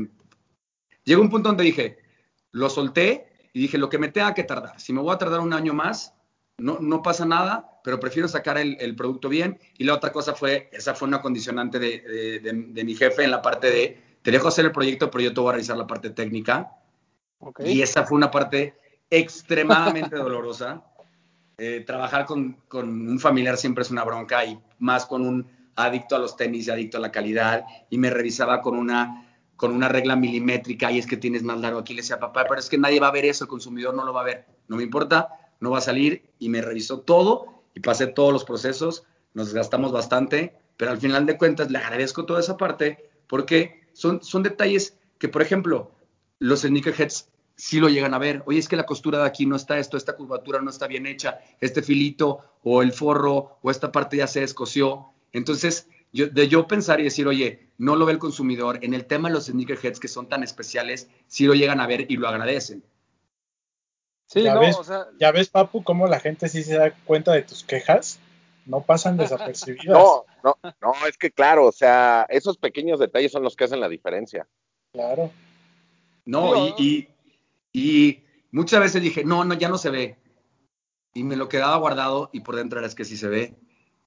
llegó 1.03 1.21
un 1.21 1.29
punto 1.29 1.49
donde 1.49 1.65
dije, 1.65 1.97
lo 2.51 2.69
solté 2.69 3.27
y 3.51 3.59
dije, 3.59 3.77
lo 3.77 3.89
que 3.89 3.97
me 3.97 4.07
tenga 4.07 4.33
que 4.33 4.45
tardar, 4.45 4.79
si 4.79 4.93
me 4.93 5.01
voy 5.01 5.13
a 5.13 5.17
tardar 5.17 5.41
un 5.41 5.51
año 5.51 5.73
más, 5.73 6.13
no, 6.61 6.79
no 6.79 7.01
pasa 7.01 7.25
nada, 7.25 7.79
pero 7.83 7.99
prefiero 7.99 8.27
sacar 8.27 8.57
el, 8.57 8.77
el 8.79 8.95
producto 8.95 9.27
bien. 9.29 9.59
Y 9.77 9.83
la 9.83 9.95
otra 9.95 10.11
cosa 10.11 10.33
fue, 10.35 10.69
esa 10.71 10.93
fue 10.95 11.07
una 11.07 11.21
condicionante 11.21 11.79
de, 11.79 11.99
de- 12.01 12.39
de- 12.39 12.65
de 12.73 12.83
mi 12.83 12.95
jefe 12.95 13.23
en 13.23 13.31
la 13.31 13.41
parte 13.41 13.69
de, 13.71 14.01
te 14.21 14.31
dejo 14.31 14.47
hacer 14.47 14.65
el 14.65 14.71
proyecto, 14.71 15.09
pero 15.11 15.23
yo 15.23 15.33
te 15.33 15.39
voy 15.41 15.49
a 15.49 15.53
realizar 15.53 15.77
la 15.77 15.87
parte 15.87 16.09
técnica. 16.11 16.71
Y 17.71 17.81
esa 17.81 18.05
fue 18.05 18.17
una 18.17 18.29
parte 18.31 18.75
extremadamente 19.09 20.15
dolorosa. 20.17 20.83
Eh, 21.57 21.83
trabajar 21.85 22.25
con, 22.25 22.53
con 22.67 22.89
un 23.07 23.19
familiar 23.19 23.57
siempre 23.57 23.83
es 23.83 23.91
una 23.91 24.03
bronca 24.03 24.43
y 24.45 24.59
más 24.79 25.05
con 25.05 25.25
un 25.27 25.47
adicto 25.75 26.15
a 26.15 26.19
los 26.19 26.35
tenis 26.35 26.67
y 26.67 26.71
adicto 26.71 26.97
a 26.97 27.01
la 27.01 27.11
calidad. 27.11 27.65
Y 27.89 27.97
me 27.97 28.09
revisaba 28.09 28.61
con 28.61 28.77
una, 28.77 29.27
con 29.55 29.71
una 29.73 29.87
regla 29.89 30.15
milimétrica 30.15 30.91
y 30.91 30.97
es 30.99 31.05
que 31.07 31.17
tienes 31.17 31.43
más 31.43 31.59
largo 31.59 31.79
aquí. 31.79 31.93
Le 31.93 32.01
decía, 32.01 32.19
papá, 32.19 32.45
pero 32.47 32.59
es 32.59 32.69
que 32.69 32.77
nadie 32.77 32.99
va 32.99 33.07
a 33.09 33.11
ver 33.11 33.25
eso, 33.25 33.43
el 33.43 33.49
consumidor 33.49 33.93
no 33.93 34.05
lo 34.05 34.13
va 34.13 34.21
a 34.21 34.25
ver. 34.25 34.45
No 34.67 34.77
me 34.77 34.83
importa, 34.83 35.27
no 35.61 35.71
va 35.71 35.77
a 35.77 35.81
salir. 35.81 36.23
Y 36.37 36.49
me 36.49 36.61
revisó 36.61 36.99
todo 36.99 37.63
y 37.73 37.79
pasé 37.79 38.07
todos 38.07 38.33
los 38.33 38.43
procesos. 38.43 39.03
Nos 39.33 39.53
gastamos 39.53 39.93
bastante, 39.93 40.57
pero 40.75 40.91
al 40.91 40.97
final 40.97 41.25
de 41.25 41.37
cuentas 41.37 41.71
le 41.71 41.77
agradezco 41.77 42.25
toda 42.25 42.41
esa 42.41 42.57
parte 42.57 43.09
porque 43.27 43.87
son, 43.93 44.21
son 44.21 44.43
detalles 44.43 44.97
que, 45.17 45.29
por 45.29 45.41
ejemplo, 45.41 45.91
los 46.39 46.61
sneakerheads 46.61 47.29
sí 47.55 47.79
lo 47.79 47.87
llegan 47.87 48.13
a 48.13 48.17
ver. 48.17 48.43
Oye, 48.45 48.59
es 48.59 48.67
que 48.67 48.75
la 48.75 48.85
costura 48.85 49.19
de 49.19 49.25
aquí 49.25 49.45
no 49.45 49.55
está 49.55 49.77
esto, 49.77 49.95
esta 49.95 50.15
curvatura 50.15 50.61
no 50.61 50.69
está 50.69 50.87
bien 50.87 51.05
hecha, 51.05 51.39
este 51.61 51.81
filito 51.81 52.39
o 52.63 52.81
el 52.81 52.91
forro 52.91 53.59
o 53.61 53.71
esta 53.71 53.91
parte 53.91 54.17
ya 54.17 54.27
se 54.27 54.43
escoció. 54.43 55.13
Entonces, 55.31 55.87
de 56.11 56.47
yo 56.47 56.67
pensar 56.67 56.99
y 56.99 57.03
decir, 57.03 57.27
oye, 57.27 57.69
no 57.77 57.95
lo 57.95 58.05
ve 58.05 58.13
el 58.13 58.19
consumidor, 58.19 58.79
en 58.81 58.93
el 58.93 59.05
tema 59.05 59.29
de 59.29 59.35
los 59.35 59.45
sneakerheads 59.45 59.99
que 59.99 60.07
son 60.07 60.27
tan 60.27 60.43
especiales, 60.43 61.09
sí 61.27 61.45
lo 61.45 61.53
llegan 61.53 61.79
a 61.79 61.87
ver 61.87 62.05
y 62.09 62.17
lo 62.17 62.27
agradecen. 62.27 62.83
Sí, 64.31 64.43
ya 64.43 64.53
no, 64.53 64.61
ves, 64.61 64.77
o 64.77 64.83
sea, 64.85 65.07
ya 65.19 65.33
ves, 65.33 65.49
Papu, 65.49 65.83
cómo 65.83 66.07
la 66.07 66.21
gente 66.21 66.47
sí 66.47 66.63
se 66.63 66.77
da 66.77 66.91
cuenta 67.03 67.33
de 67.33 67.41
tus 67.41 67.65
quejas, 67.65 68.17
no 68.65 68.81
pasan 68.81 69.17
desapercibidas. 69.17 69.87
No, 69.87 70.25
no, 70.41 70.55
no, 70.63 70.93
es 71.05 71.17
que 71.17 71.31
claro, 71.31 71.65
o 71.65 71.71
sea, 71.73 72.25
esos 72.29 72.57
pequeños 72.57 72.97
detalles 72.97 73.33
son 73.33 73.43
los 73.43 73.57
que 73.57 73.65
hacen 73.65 73.81
la 73.81 73.89
diferencia. 73.89 74.47
Claro. 74.93 75.31
No, 76.23 76.69
y, 76.69 76.73
y, 76.77 77.09
y 77.73 78.23
muchas 78.51 78.79
veces 78.79 79.01
dije, 79.01 79.25
no, 79.25 79.43
no, 79.43 79.53
ya 79.55 79.67
no 79.67 79.77
se 79.77 79.89
ve. 79.89 80.17
Y 81.13 81.23
me 81.23 81.35
lo 81.35 81.49
quedaba 81.49 81.75
guardado 81.75 82.29
y 82.31 82.39
por 82.39 82.55
dentro 82.55 82.79
era 82.79 82.87
es 82.87 82.95
que 82.95 83.03
sí 83.03 83.17
se 83.17 83.27
ve. 83.27 83.55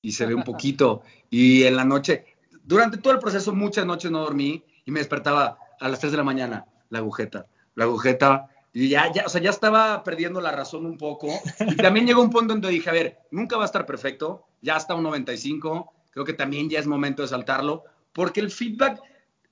Y 0.00 0.12
se 0.12 0.24
ve 0.24 0.34
un 0.34 0.44
poquito. 0.44 1.02
Y 1.28 1.64
en 1.64 1.76
la 1.76 1.84
noche, 1.84 2.24
durante 2.62 2.96
todo 2.96 3.12
el 3.12 3.18
proceso, 3.18 3.52
muchas 3.52 3.84
noches 3.84 4.10
no 4.10 4.20
dormí 4.20 4.64
y 4.86 4.90
me 4.90 5.00
despertaba 5.00 5.58
a 5.80 5.88
las 5.90 6.00
3 6.00 6.12
de 6.12 6.18
la 6.18 6.24
mañana, 6.24 6.64
la 6.88 7.00
agujeta, 7.00 7.46
la 7.74 7.84
agujeta. 7.84 8.48
Y 8.76 8.88
ya, 8.88 9.10
ya, 9.12 9.22
o 9.24 9.28
sea, 9.28 9.40
ya 9.40 9.50
estaba 9.50 10.02
perdiendo 10.02 10.40
la 10.40 10.50
razón 10.50 10.84
un 10.84 10.98
poco. 10.98 11.28
Y 11.60 11.76
también 11.76 12.06
llegó 12.06 12.20
un 12.20 12.30
punto 12.30 12.52
donde 12.54 12.68
dije, 12.70 12.90
a 12.90 12.92
ver, 12.92 13.18
nunca 13.30 13.56
va 13.56 13.62
a 13.62 13.66
estar 13.66 13.86
perfecto, 13.86 14.44
ya 14.60 14.76
está 14.76 14.96
un 14.96 15.04
95, 15.04 15.92
creo 16.10 16.24
que 16.24 16.32
también 16.32 16.68
ya 16.68 16.80
es 16.80 16.86
momento 16.88 17.22
de 17.22 17.28
saltarlo, 17.28 17.84
porque 18.12 18.40
el 18.40 18.50
feedback 18.50 19.00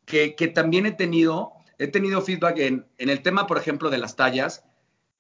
que, 0.05 0.35
que 0.35 0.49
también 0.49 0.87
he 0.87 0.93
tenido, 0.93 1.53
he 1.79 1.87
tenido 1.87 2.21
feedback 2.21 2.59
en, 2.59 2.85
en 2.99 3.09
el 3.11 3.23
tema, 3.23 3.47
por 3.47 3.59
ejemplo, 3.59 3.91
de 3.91 3.99
las 3.99 4.17
tallas, 4.17 4.65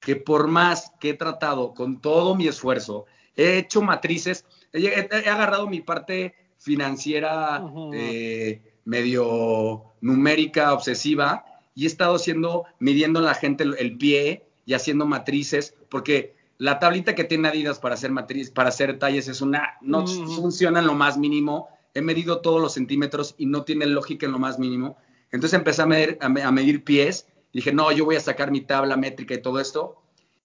que 0.00 0.16
por 0.16 0.48
más 0.48 0.90
que 0.98 1.10
he 1.10 1.14
tratado 1.14 1.72
con 1.72 2.00
todo 2.00 2.34
mi 2.34 2.48
esfuerzo, 2.48 3.06
he 3.36 3.56
hecho 3.58 3.82
matrices, 3.82 4.44
he, 4.72 4.80
he- 4.88 5.28
agarrado 5.30 5.68
mi 5.68 5.80
parte 5.80 6.34
financiera 6.58 7.60
Ujú. 7.62 7.90
eh, 7.94 8.60
medio 8.84 9.84
numérica, 10.00 10.72
obsesiva, 10.72 11.44
y 11.74 11.84
he 11.84 11.86
estado 11.86 12.14
haciendo, 12.16 12.64
midiendo 12.78 13.20
a 13.20 13.22
la 13.22 13.34
gente 13.34 13.64
el, 13.64 13.76
el 13.78 13.96
pie 13.98 14.44
y 14.66 14.74
haciendo 14.74 15.06
matrices, 15.06 15.74
porque 15.88 16.34
la 16.58 16.78
tablita 16.78 17.14
que 17.14 17.24
tiene 17.24 17.48
Adidas 17.48 17.78
para 17.80 17.94
hacer 17.94 18.10
matriz, 18.12 18.50
para 18.50 18.68
hacer 18.68 18.98
talles 18.98 19.28
es 19.28 19.40
una, 19.40 19.76
no 19.80 20.04
Ujú. 20.04 20.26
funciona 20.32 20.78
en 20.80 20.86
lo 20.86 20.94
más 20.94 21.18
mínimo. 21.18 21.68
He 21.94 22.02
medido 22.02 22.40
todos 22.40 22.60
los 22.60 22.74
centímetros 22.74 23.34
y 23.38 23.46
no 23.46 23.64
tiene 23.64 23.86
lógica 23.86 24.26
en 24.26 24.32
lo 24.32 24.38
más 24.38 24.58
mínimo. 24.58 24.96
Entonces 25.32 25.58
empecé 25.58 25.82
a 25.82 25.86
medir, 25.86 26.18
a 26.20 26.28
me- 26.28 26.42
a 26.42 26.50
medir 26.52 26.84
pies. 26.84 27.26
Dije, 27.52 27.72
no, 27.72 27.90
yo 27.92 28.04
voy 28.04 28.16
a 28.16 28.20
sacar 28.20 28.50
mi 28.50 28.60
tabla 28.62 28.96
métrica 28.96 29.34
y 29.34 29.42
todo 29.42 29.58
esto. 29.60 30.00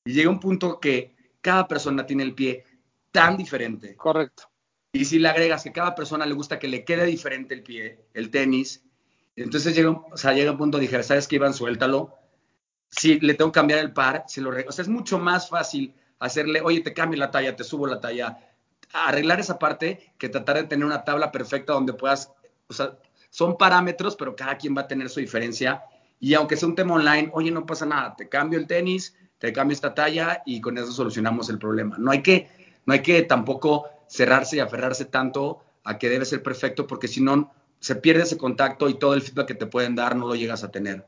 Y 0.05 0.13
llega 0.13 0.30
un 0.30 0.39
punto 0.39 0.80
que 0.80 1.13
cada 1.41 1.67
persona 1.67 2.05
tiene 2.05 2.23
el 2.23 2.34
pie 2.34 2.63
tan 3.11 3.38
diferente. 3.38 3.95
correcto. 3.95 4.43
Y 4.93 5.05
si 5.05 5.19
le 5.19 5.30
agregas 5.30 5.63
que 5.63 5.71
cada 5.71 5.93
persona 5.93 6.25
le 6.25 6.34
gusta 6.34 6.57
que 6.57 6.67
le 6.67 6.84
quede 6.84 7.05
diferente 7.05 7.53
el 7.53 7.61
pie, 7.63 7.99
el 8.13 8.32
tenis, 8.32 8.84
entonces 9.43 9.75
llega, 9.75 9.91
o 9.91 10.17
sea, 10.17 10.33
llega 10.33 10.51
un 10.51 10.57
punto, 10.57 10.79
dije, 10.79 11.01
¿sabes 11.03 11.27
qué, 11.27 11.35
Iván? 11.35 11.53
Suéltalo. 11.53 12.13
Si 12.89 13.19
le 13.19 13.33
tengo 13.35 13.51
que 13.51 13.59
cambiar 13.59 13.79
el 13.79 13.93
par, 13.93 14.25
se 14.27 14.41
lo 14.41 14.49
o 14.49 14.71
sea, 14.71 14.81
es 14.81 14.89
mucho 14.89 15.19
más 15.19 15.49
fácil 15.49 15.93
hacerle, 16.19 16.61
oye, 16.61 16.81
te 16.81 16.93
cambio 16.93 17.19
la 17.19 17.29
talla, 17.29 17.55
te 17.55 17.63
subo 17.63 17.85
la 17.85 17.99
talla, 17.99 18.39
arreglar 18.93 19.39
esa 19.39 19.59
parte 19.59 20.13
que 20.17 20.29
tratar 20.29 20.57
de 20.57 20.63
tener 20.63 20.85
una 20.85 21.03
tabla 21.03 21.31
perfecta 21.31 21.73
donde 21.73 21.93
puedas, 21.93 22.31
o 22.67 22.73
sea, 22.73 22.97
son 23.29 23.57
parámetros, 23.57 24.15
pero 24.15 24.35
cada 24.35 24.57
quien 24.57 24.75
va 24.75 24.81
a 24.81 24.88
tener 24.88 25.09
su 25.09 25.19
diferencia. 25.19 25.83
Y 26.19 26.33
aunque 26.33 26.55
sea 26.55 26.69
un 26.69 26.75
tema 26.75 26.95
online, 26.95 27.29
oye, 27.33 27.51
no 27.51 27.65
pasa 27.65 27.85
nada, 27.85 28.15
te 28.15 28.27
cambio 28.27 28.57
el 28.57 28.65
tenis, 28.65 29.15
te 29.38 29.53
cambio 29.53 29.73
esta 29.73 29.93
talla 29.93 30.41
y 30.45 30.61
con 30.61 30.77
eso 30.77 30.91
solucionamos 30.91 31.49
el 31.49 31.59
problema. 31.59 31.97
No 31.99 32.11
hay 32.11 32.23
que, 32.23 32.49
no 32.85 32.93
hay 32.93 33.01
que 33.01 33.21
tampoco 33.23 33.88
cerrarse 34.07 34.55
y 34.55 34.59
aferrarse 34.59 35.05
tanto 35.05 35.61
a 35.83 35.97
que 35.97 36.09
debe 36.09 36.25
ser 36.25 36.41
perfecto, 36.41 36.88
porque 36.88 37.07
si 37.07 37.21
no, 37.21 37.51
se 37.80 37.95
pierde 37.95 38.23
ese 38.23 38.38
contacto 38.38 38.89
y 38.89 38.95
todo 38.95 39.13
el 39.13 39.21
feedback 39.21 39.47
que 39.47 39.55
te 39.55 39.67
pueden 39.67 39.95
dar 39.95 40.15
no 40.15 40.28
lo 40.28 40.36
llegas 40.36 40.63
a 40.63 40.71
tener. 40.71 41.05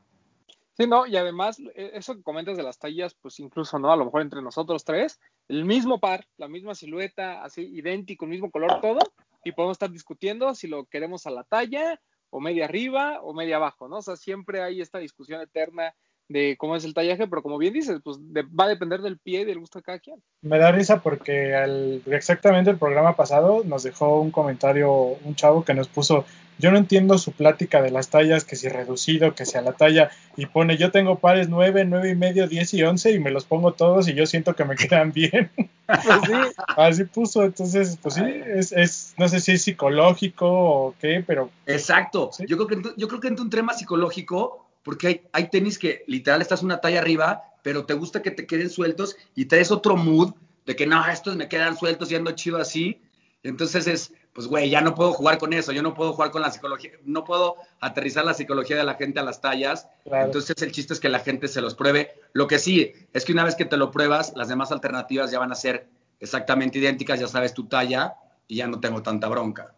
Sí, 0.79 0.87
no, 0.87 1.05
y 1.05 1.17
además, 1.17 1.59
eh, 1.75 1.91
eso 1.93 2.15
que 2.15 2.23
comentas 2.23 2.55
de 2.55 2.63
las 2.63 2.79
tallas, 2.79 3.13
pues 3.13 3.39
incluso, 3.41 3.79
¿no? 3.79 3.91
A 3.91 3.97
lo 3.97 4.05
mejor 4.05 4.21
entre 4.21 4.41
nosotros 4.41 4.85
tres, 4.85 5.19
el 5.49 5.65
mismo 5.65 5.99
par, 5.99 6.25
la 6.37 6.47
misma 6.47 6.73
silueta, 6.73 7.43
así, 7.43 7.63
idéntico, 7.63 8.23
el 8.23 8.31
mismo 8.31 8.49
color, 8.49 8.79
todo, 8.79 8.99
y 9.43 9.51
podemos 9.51 9.75
estar 9.75 9.91
discutiendo 9.91 10.55
si 10.55 10.67
lo 10.67 10.85
queremos 10.85 11.27
a 11.27 11.31
la 11.31 11.43
talla, 11.43 11.99
o 12.29 12.39
media 12.39 12.65
arriba, 12.65 13.19
o 13.21 13.33
media 13.33 13.57
abajo, 13.57 13.89
¿no? 13.89 13.97
O 13.97 14.01
sea, 14.01 14.15
siempre 14.15 14.61
hay 14.61 14.79
esta 14.79 14.99
discusión 14.99 15.41
eterna 15.41 15.93
de 16.29 16.55
cómo 16.57 16.75
es 16.75 16.85
el 16.85 16.93
tallaje, 16.93 17.27
pero 17.27 17.41
como 17.41 17.57
bien 17.57 17.73
dices, 17.73 17.99
pues 18.03 18.17
de- 18.21 18.43
va 18.43 18.65
a 18.65 18.69
depender 18.69 19.01
del 19.01 19.17
pie 19.17 19.41
y 19.41 19.45
del 19.45 19.59
gusto 19.59 19.79
de 19.79 19.83
cada 19.83 19.99
quien. 19.99 20.21
Me 20.41 20.59
da 20.59 20.71
risa 20.71 21.01
porque 21.01 21.55
al- 21.55 22.01
exactamente 22.05 22.69
el 22.69 22.77
programa 22.77 23.15
pasado 23.15 23.63
nos 23.65 23.83
dejó 23.83 24.21
un 24.21 24.29
comentario 24.31 24.91
un 24.93 25.35
chavo 25.35 25.65
que 25.65 25.73
nos 25.73 25.87
puso, 25.87 26.25
yo 26.59 26.71
no 26.71 26.77
entiendo 26.77 27.17
su 27.17 27.31
plática 27.31 27.81
de 27.81 27.89
las 27.89 28.09
tallas, 28.09 28.45
que 28.45 28.55
si 28.55 28.69
reducido, 28.69 29.33
que 29.33 29.45
si 29.45 29.57
a 29.57 29.61
la 29.61 29.73
talla, 29.73 30.11
y 30.37 30.45
pone, 30.45 30.77
yo 30.77 30.91
tengo 30.91 31.17
pares 31.17 31.49
9, 31.49 31.83
9 31.85 32.11
y 32.11 32.15
medio, 32.15 32.47
10 32.47 32.73
y 32.75 32.83
11 32.83 33.11
y 33.11 33.19
me 33.19 33.31
los 33.31 33.45
pongo 33.45 33.73
todos 33.73 34.07
y 34.07 34.13
yo 34.13 34.25
siento 34.27 34.55
que 34.55 34.65
me 34.65 34.75
quedan 34.93 35.11
bien. 35.11 35.49
Pues 35.87 36.19
sí, 36.25 36.31
Así 36.77 37.03
puso, 37.05 37.43
entonces, 37.43 37.97
pues 38.01 38.13
sí, 38.15 38.23
es, 38.45 38.71
es, 38.71 39.15
no 39.17 39.27
sé 39.27 39.39
si 39.39 39.53
es 39.53 39.63
psicológico 39.63 40.47
o 40.47 40.95
qué, 40.99 41.23
pero 41.25 41.49
Exacto. 41.65 42.29
Sí. 42.31 42.45
Yo, 42.47 42.55
creo 42.57 42.67
que, 42.83 42.89
yo 42.97 43.07
creo 43.07 43.19
que 43.19 43.27
entra 43.29 43.43
un 43.43 43.49
tema 43.49 43.73
psicológico, 43.73 44.68
porque 44.89 45.07
hay, 45.07 45.21
hay 45.33 45.49
tenis 45.51 45.77
que 45.77 46.03
literal 46.07 46.41
estás 46.41 46.63
una 46.63 46.81
talla 46.81 46.99
arriba, 46.99 47.43
pero 47.61 47.85
te 47.85 47.93
gusta 47.93 48.23
que 48.23 48.31
te 48.31 48.47
queden 48.47 48.71
sueltos 48.71 49.17
y 49.35 49.45
traes 49.45 49.69
otro 49.69 49.95
mood 49.95 50.33
de 50.65 50.75
que 50.75 50.87
no, 50.87 51.07
estos 51.07 51.35
me 51.35 51.47
quedan 51.47 51.77
sueltos 51.77 52.11
y 52.11 52.15
ando 52.15 52.31
chido 52.31 52.57
así. 52.57 52.99
Entonces 53.43 53.85
es, 53.85 54.11
pues 54.33 54.47
güey, 54.47 54.71
ya 54.71 54.81
no 54.81 54.95
puedo 54.95 55.13
jugar 55.13 55.37
con 55.37 55.53
eso, 55.53 55.71
yo 55.73 55.83
no 55.83 55.93
puedo 55.93 56.13
jugar 56.13 56.31
con 56.31 56.41
la 56.41 56.49
psicología, 56.49 56.93
no 57.03 57.23
puedo 57.23 57.57
aterrizar 57.79 58.25
la 58.25 58.33
psicología 58.33 58.77
de 58.77 58.83
la 58.83 58.95
gente 58.95 59.19
a 59.19 59.23
las 59.23 59.41
tallas. 59.41 59.87
Claro. 60.05 60.25
Entonces 60.25 60.59
el 60.59 60.71
chiste 60.71 60.95
es 60.95 60.99
que 60.99 61.09
la 61.09 61.19
gente 61.19 61.47
se 61.47 61.61
los 61.61 61.75
pruebe. 61.75 62.15
Lo 62.33 62.47
que 62.47 62.57
sí 62.57 62.91
es 63.13 63.25
que 63.25 63.33
una 63.33 63.43
vez 63.43 63.53
que 63.53 63.65
te 63.65 63.77
lo 63.77 63.91
pruebas, 63.91 64.33
las 64.35 64.47
demás 64.47 64.71
alternativas 64.71 65.29
ya 65.29 65.37
van 65.37 65.51
a 65.51 65.55
ser 65.55 65.87
exactamente 66.19 66.79
idénticas, 66.79 67.19
ya 67.19 67.27
sabes 67.27 67.53
tu 67.53 67.67
talla 67.67 68.15
y 68.47 68.55
ya 68.55 68.65
no 68.65 68.79
tengo 68.79 69.03
tanta 69.03 69.27
bronca. 69.27 69.71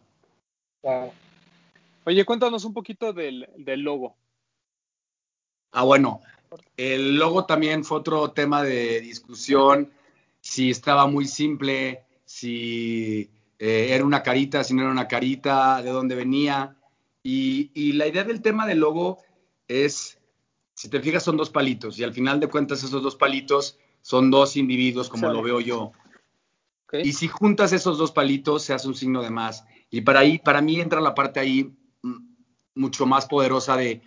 claro. 0.80 1.12
Oye, 2.04 2.24
cuéntanos 2.24 2.64
un 2.64 2.72
poquito 2.72 3.12
del, 3.12 3.46
del 3.58 3.80
logo. 3.80 4.16
Ah, 5.72 5.84
bueno, 5.84 6.20
el 6.76 7.16
logo 7.16 7.46
también 7.46 7.84
fue 7.84 7.98
otro 7.98 8.30
tema 8.30 8.62
de 8.62 9.00
discusión, 9.00 9.90
si 10.40 10.70
estaba 10.70 11.06
muy 11.06 11.26
simple, 11.26 12.04
si 12.24 13.30
eh, 13.58 13.88
era 13.90 14.04
una 14.04 14.22
carita, 14.22 14.62
si 14.64 14.74
no 14.74 14.82
era 14.82 14.90
una 14.90 15.08
carita, 15.08 15.82
de 15.82 15.90
dónde 15.90 16.14
venía. 16.14 16.76
Y, 17.22 17.70
y 17.74 17.92
la 17.92 18.06
idea 18.06 18.24
del 18.24 18.42
tema 18.42 18.66
del 18.66 18.80
logo 18.80 19.18
es, 19.68 20.18
si 20.74 20.88
te 20.88 21.00
fijas, 21.00 21.22
son 21.22 21.36
dos 21.36 21.50
palitos 21.50 21.98
y 21.98 22.04
al 22.04 22.12
final 22.12 22.40
de 22.40 22.48
cuentas 22.48 22.82
esos 22.82 23.02
dos 23.02 23.16
palitos 23.16 23.78
son 24.02 24.30
dos 24.30 24.56
individuos 24.56 25.08
como 25.08 25.28
Sale. 25.28 25.34
lo 25.34 25.42
veo 25.42 25.60
yo. 25.60 25.92
Y 26.92 27.14
si 27.14 27.28
juntas 27.28 27.72
esos 27.72 27.96
dos 27.96 28.12
palitos, 28.12 28.62
se 28.62 28.74
hace 28.74 28.86
un 28.88 28.94
signo 28.94 29.22
de 29.22 29.30
más. 29.30 29.64
Y 29.88 30.02
para, 30.02 30.20
ahí, 30.20 30.38
para 30.38 30.60
mí 30.60 30.78
entra 30.80 31.00
la 31.00 31.14
parte 31.14 31.40
ahí 31.40 31.72
mm, 32.02 32.16
mucho 32.74 33.06
más 33.06 33.26
poderosa 33.26 33.76
de 33.76 34.02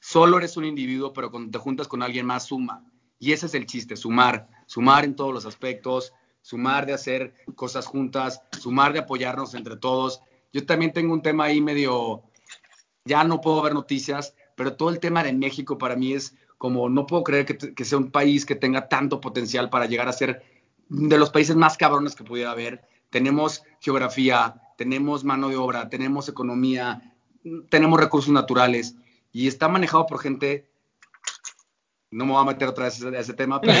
solo 0.00 0.38
eres 0.38 0.56
un 0.56 0.64
individuo, 0.64 1.12
pero 1.12 1.30
cuando 1.30 1.50
te 1.50 1.58
juntas 1.58 1.88
con 1.88 2.02
alguien 2.02 2.26
más, 2.26 2.46
suma. 2.46 2.84
Y 3.18 3.32
ese 3.32 3.46
es 3.46 3.54
el 3.54 3.66
chiste, 3.66 3.96
sumar. 3.96 4.48
Sumar 4.66 5.04
en 5.04 5.16
todos 5.16 5.32
los 5.32 5.46
aspectos, 5.46 6.12
sumar 6.42 6.86
de 6.86 6.92
hacer 6.92 7.34
cosas 7.54 7.86
juntas, 7.86 8.42
sumar 8.58 8.92
de 8.92 9.00
apoyarnos 9.00 9.54
entre 9.54 9.76
todos. 9.76 10.20
Yo 10.52 10.64
también 10.64 10.92
tengo 10.92 11.12
un 11.12 11.22
tema 11.22 11.44
ahí 11.44 11.60
medio, 11.60 12.22
ya 13.04 13.24
no 13.24 13.40
puedo 13.40 13.62
ver 13.62 13.74
noticias, 13.74 14.34
pero 14.54 14.76
todo 14.76 14.90
el 14.90 15.00
tema 15.00 15.22
de 15.22 15.32
México 15.32 15.78
para 15.78 15.96
mí 15.96 16.12
es 16.14 16.34
como, 16.56 16.88
no 16.88 17.06
puedo 17.06 17.22
creer 17.22 17.46
que, 17.46 17.84
sea 17.84 17.98
un 17.98 18.10
país 18.10 18.44
que 18.44 18.56
tenga 18.56 18.88
tanto 18.88 19.20
potencial 19.20 19.70
para 19.70 19.86
llegar 19.86 20.08
a 20.08 20.12
ser 20.12 20.42
de 20.88 21.18
los 21.18 21.30
países 21.30 21.54
más 21.54 21.76
cabrones 21.76 22.14
que 22.14 22.24
pudiera 22.24 22.50
haber. 22.50 22.82
Tenemos 23.10 23.62
geografía, 23.80 24.60
tenemos 24.76 25.24
mano 25.24 25.48
de 25.48 25.56
obra, 25.56 25.88
tenemos 25.88 26.28
economía, 26.28 27.14
tenemos 27.70 28.00
recursos 28.00 28.32
naturales 28.32 28.96
y 29.38 29.46
está 29.46 29.68
manejado 29.68 30.04
por 30.04 30.18
gente, 30.18 30.68
no 32.10 32.26
me 32.26 32.32
voy 32.32 32.42
a 32.42 32.44
meter 32.44 32.66
otra 32.66 32.86
vez 32.86 33.00
a 33.04 33.16
ese 33.20 33.34
tema, 33.34 33.60
pero 33.60 33.72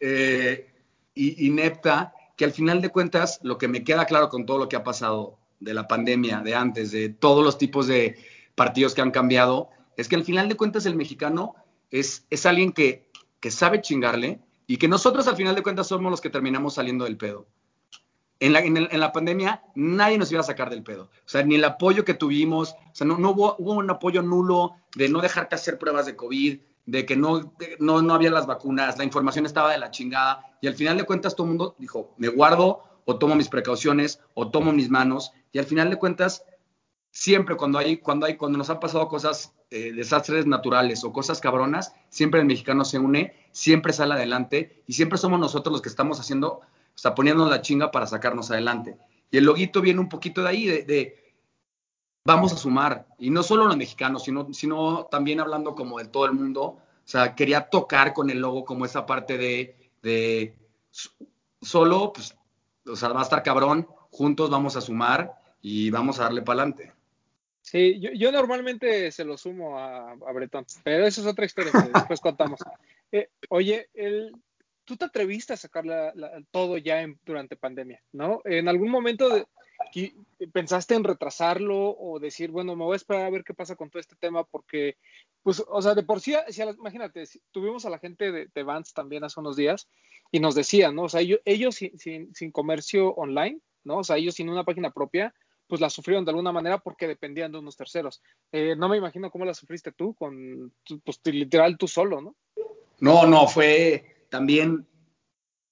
eh, 0.00 0.74
inepta, 1.14 2.12
que 2.36 2.44
al 2.44 2.50
final 2.50 2.82
de 2.82 2.88
cuentas, 2.88 3.38
lo 3.44 3.56
que 3.56 3.68
me 3.68 3.84
queda 3.84 4.04
claro 4.04 4.28
con 4.28 4.44
todo 4.44 4.58
lo 4.58 4.68
que 4.68 4.74
ha 4.74 4.82
pasado 4.82 5.38
de 5.60 5.74
la 5.74 5.86
pandemia, 5.86 6.40
de 6.40 6.56
antes, 6.56 6.90
de 6.90 7.08
todos 7.08 7.44
los 7.44 7.56
tipos 7.56 7.86
de 7.86 8.18
partidos 8.56 8.94
que 8.94 9.00
han 9.00 9.12
cambiado, 9.12 9.70
es 9.96 10.08
que 10.08 10.16
al 10.16 10.24
final 10.24 10.48
de 10.48 10.56
cuentas 10.56 10.86
el 10.86 10.96
mexicano 10.96 11.54
es, 11.92 12.26
es 12.28 12.46
alguien 12.46 12.72
que, 12.72 13.08
que 13.38 13.52
sabe 13.52 13.80
chingarle 13.80 14.40
y 14.66 14.78
que 14.78 14.88
nosotros 14.88 15.28
al 15.28 15.36
final 15.36 15.54
de 15.54 15.62
cuentas 15.62 15.86
somos 15.86 16.10
los 16.10 16.20
que 16.20 16.30
terminamos 16.30 16.74
saliendo 16.74 17.04
del 17.04 17.16
pedo. 17.16 17.46
En 18.38 18.52
la, 18.52 18.60
en, 18.60 18.76
el- 18.76 18.88
en 18.90 19.00
la 19.00 19.12
pandemia 19.12 19.62
nadie 19.74 20.18
nos 20.18 20.30
iba 20.30 20.40
a 20.40 20.44
sacar 20.44 20.68
del 20.70 20.82
pedo. 20.82 21.04
O 21.04 21.28
sea, 21.28 21.42
ni 21.42 21.54
el 21.54 21.64
apoyo 21.64 22.04
que 22.04 22.14
tuvimos, 22.14 22.72
o 22.72 22.94
sea, 22.94 23.06
no, 23.06 23.16
no 23.18 23.30
hubo, 23.30 23.56
hubo 23.58 23.72
un 23.72 23.90
apoyo 23.90 24.22
nulo 24.22 24.74
de 24.94 25.08
no 25.08 25.20
dejarte 25.20 25.54
hacer 25.54 25.78
pruebas 25.78 26.06
de 26.06 26.16
COVID, 26.16 26.58
de 26.84 27.06
que 27.06 27.16
no, 27.16 27.38
de- 27.58 27.76
no, 27.80 28.02
no 28.02 28.14
había 28.14 28.30
las 28.30 28.46
vacunas, 28.46 28.98
la 28.98 29.04
información 29.04 29.46
estaba 29.46 29.72
de 29.72 29.78
la 29.78 29.90
chingada. 29.90 30.44
Y 30.60 30.66
al 30.66 30.74
final 30.74 30.96
de 30.98 31.04
cuentas 31.04 31.34
todo 31.34 31.46
el 31.46 31.50
mundo 31.50 31.74
dijo, 31.78 32.14
me 32.18 32.28
guardo 32.28 32.82
o 33.06 33.16
tomo 33.16 33.34
mis 33.36 33.48
precauciones 33.48 34.20
o 34.34 34.50
tomo 34.50 34.72
mis 34.72 34.90
manos. 34.90 35.32
Y 35.52 35.58
al 35.58 35.64
final 35.64 35.88
de 35.90 35.96
cuentas, 35.96 36.44
siempre 37.10 37.56
cuando 37.56 37.78
hay, 37.78 37.96
cuando 37.98 38.26
hay, 38.26 38.36
cuando 38.36 38.58
nos 38.58 38.68
han 38.70 38.80
pasado 38.80 39.08
cosas, 39.08 39.54
eh, 39.70 39.92
desastres 39.92 40.46
naturales 40.46 41.02
o 41.04 41.12
cosas 41.12 41.40
cabronas, 41.40 41.94
siempre 42.08 42.40
el 42.40 42.46
mexicano 42.46 42.84
se 42.84 42.98
une, 42.98 43.34
siempre 43.52 43.92
sale 43.92 44.14
adelante 44.14 44.82
y 44.86 44.92
siempre 44.92 45.18
somos 45.18 45.40
nosotros 45.40 45.72
los 45.72 45.82
que 45.82 45.88
estamos 45.88 46.20
haciendo, 46.20 46.60
o 46.96 46.98
sea, 46.98 47.14
poniéndonos 47.14 47.50
la 47.50 47.60
chinga 47.60 47.90
para 47.90 48.06
sacarnos 48.06 48.50
adelante. 48.50 48.96
Y 49.30 49.36
el 49.36 49.44
loguito 49.44 49.82
viene 49.82 50.00
un 50.00 50.08
poquito 50.08 50.42
de 50.42 50.48
ahí, 50.48 50.66
de, 50.66 50.82
de 50.84 51.34
vamos 52.24 52.54
a 52.54 52.56
sumar, 52.56 53.06
y 53.18 53.28
no 53.28 53.42
solo 53.42 53.66
los 53.66 53.76
mexicanos, 53.76 54.24
sino, 54.24 54.52
sino 54.54 55.04
también 55.06 55.40
hablando 55.40 55.74
como 55.74 55.98
de 55.98 56.06
todo 56.06 56.24
el 56.24 56.32
mundo, 56.32 56.62
o 56.62 56.80
sea, 57.04 57.34
quería 57.34 57.68
tocar 57.68 58.14
con 58.14 58.30
el 58.30 58.40
logo 58.40 58.64
como 58.64 58.86
esa 58.86 59.04
parte 59.04 59.36
de, 59.36 59.76
de 60.02 60.56
solo, 61.60 62.12
pues, 62.14 62.34
o 62.86 62.96
sea, 62.96 63.10
va 63.10 63.20
a 63.20 63.24
estar 63.24 63.42
cabrón, 63.42 63.86
juntos 64.10 64.48
vamos 64.48 64.74
a 64.74 64.80
sumar 64.80 65.34
y 65.60 65.90
vamos 65.90 66.18
a 66.18 66.24
darle 66.24 66.42
para 66.42 66.62
adelante. 66.62 66.92
Sí, 67.60 68.00
yo, 68.00 68.10
yo 68.12 68.32
normalmente 68.32 69.10
se 69.12 69.24
lo 69.24 69.36
sumo 69.36 69.78
a, 69.78 70.12
a 70.12 70.32
Bretón, 70.32 70.64
pero 70.82 71.06
eso 71.06 71.20
es 71.20 71.26
otra 71.26 71.44
historia 71.44 71.72
que 71.72 71.90
después 71.92 72.20
contamos. 72.20 72.60
Eh, 73.12 73.30
oye, 73.50 73.88
el, 73.94 74.32
tú 74.86 74.96
te 74.96 75.04
atreviste 75.04 75.52
a 75.52 75.56
sacar 75.58 75.84
la- 75.84 76.14
todo 76.50 76.78
ya 76.78 77.02
en- 77.02 77.18
durante 77.26 77.56
pandemia, 77.56 78.02
¿no? 78.12 78.40
En 78.44 78.68
algún 78.68 78.88
momento 78.90 79.46
pensaste 80.52 80.94
en 80.94 81.04
retrasarlo 81.04 81.96
o 81.98 82.18
decir, 82.18 82.50
bueno, 82.50 82.74
me 82.76 82.84
voy 82.84 82.94
a 82.94 82.96
esperar 82.96 83.26
a 83.26 83.30
ver 83.30 83.44
qué 83.44 83.52
pasa 83.52 83.76
con 83.76 83.90
todo 83.90 84.00
este 84.00 84.16
tema 84.16 84.44
porque, 84.44 84.96
pues, 85.42 85.62
o 85.68 85.82
sea, 85.82 85.94
de 85.94 86.02
por 86.02 86.20
sí, 86.20 86.34
imagínate, 86.78 87.24
tuvimos 87.50 87.84
a 87.84 87.90
la 87.90 87.98
gente 87.98 88.32
de, 88.32 88.48
de 88.54 88.62
Vans 88.62 88.92
también 88.94 89.24
hace 89.24 89.40
unos 89.40 89.56
días 89.56 89.88
y 90.30 90.40
nos 90.40 90.54
decían, 90.54 90.94
¿no? 90.94 91.02
O 91.04 91.08
sea, 91.08 91.20
ellos, 91.20 91.74
sin, 91.74 91.98
sin, 91.98 92.34
sin 92.34 92.50
comercio 92.52 93.10
online, 93.14 93.60
¿no? 93.84 93.98
O 93.98 94.04
sea, 94.04 94.16
ellos 94.16 94.34
sin 94.34 94.48
una 94.48 94.64
página 94.64 94.90
propia, 94.90 95.34
pues 95.66 95.80
la 95.80 95.90
sufrieron 95.90 96.24
de 96.24 96.30
alguna 96.30 96.52
manera 96.52 96.78
porque 96.78 97.08
dependían 97.08 97.52
de 97.52 97.58
unos 97.58 97.76
terceros. 97.76 98.22
Eh, 98.52 98.76
no 98.76 98.88
me 98.88 98.96
imagino 98.96 99.30
cómo 99.30 99.44
la 99.44 99.54
sufriste 99.54 99.92
tú, 99.92 100.14
con, 100.14 100.72
pues 101.04 101.20
literal 101.24 101.76
tú 101.76 101.88
solo, 101.88 102.20
¿no? 102.20 102.36
No, 103.00 103.26
no, 103.26 103.46
fue 103.46 104.15
también. 104.28 104.86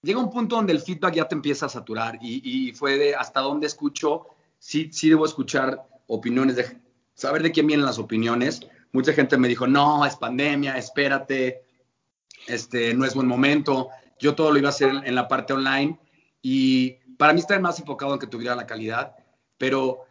Llega 0.03 0.19
un 0.19 0.31
punto 0.31 0.57
donde 0.57 0.73
el 0.73 0.81
feedback 0.81 1.15
ya 1.15 1.29
te 1.29 1.35
empieza 1.35 1.67
a 1.67 1.71
saturar 1.71 2.19
y, 2.21 2.73
fue 2.73 2.99
de 2.99 3.15
hasta 3.15 3.41
dónde 3.41 3.67
escucho. 3.67 4.27
Sí, 4.59 4.91
sí 4.93 5.09
debo 5.09 5.25
escuchar 5.25 5.83
opiniones, 6.07 6.57
de 6.57 6.81
saber 7.15 7.43
de 7.43 7.53
quién 7.53 7.67
vienen 7.67 7.87
las 7.87 7.99
opiniones. 7.99 8.61
Mucha 8.93 9.13
gente 9.13 9.39
me 9.39 9.49
dijo, 9.49 9.67
no, 9.67 10.05
es 10.05 10.17
pandemia, 10.17 10.77
espérate, 10.77 11.63
este, 12.47 12.95
no 12.95 13.05
es 13.05 13.15
buen 13.15 13.27
momento. 13.27 13.89
Yo 14.19 14.35
todo 14.35 14.53
lo 14.53 14.59
iba 14.59 14.69
a 14.69 14.71
hacer 14.71 14.93
en 15.05 15.15
la 15.15 15.27
parte 15.27 15.55
online 15.55 15.99
y 16.43 16.93
para 17.17 17.33
mí 17.33 17.41
estaba 17.41 17.61
más 17.61 17.81
enfocado 17.81 18.13
en 18.13 18.19
que 18.19 18.27
tuviera 18.27 18.55
la 18.55 18.67
calidad, 18.67 19.17
pero 19.57 20.05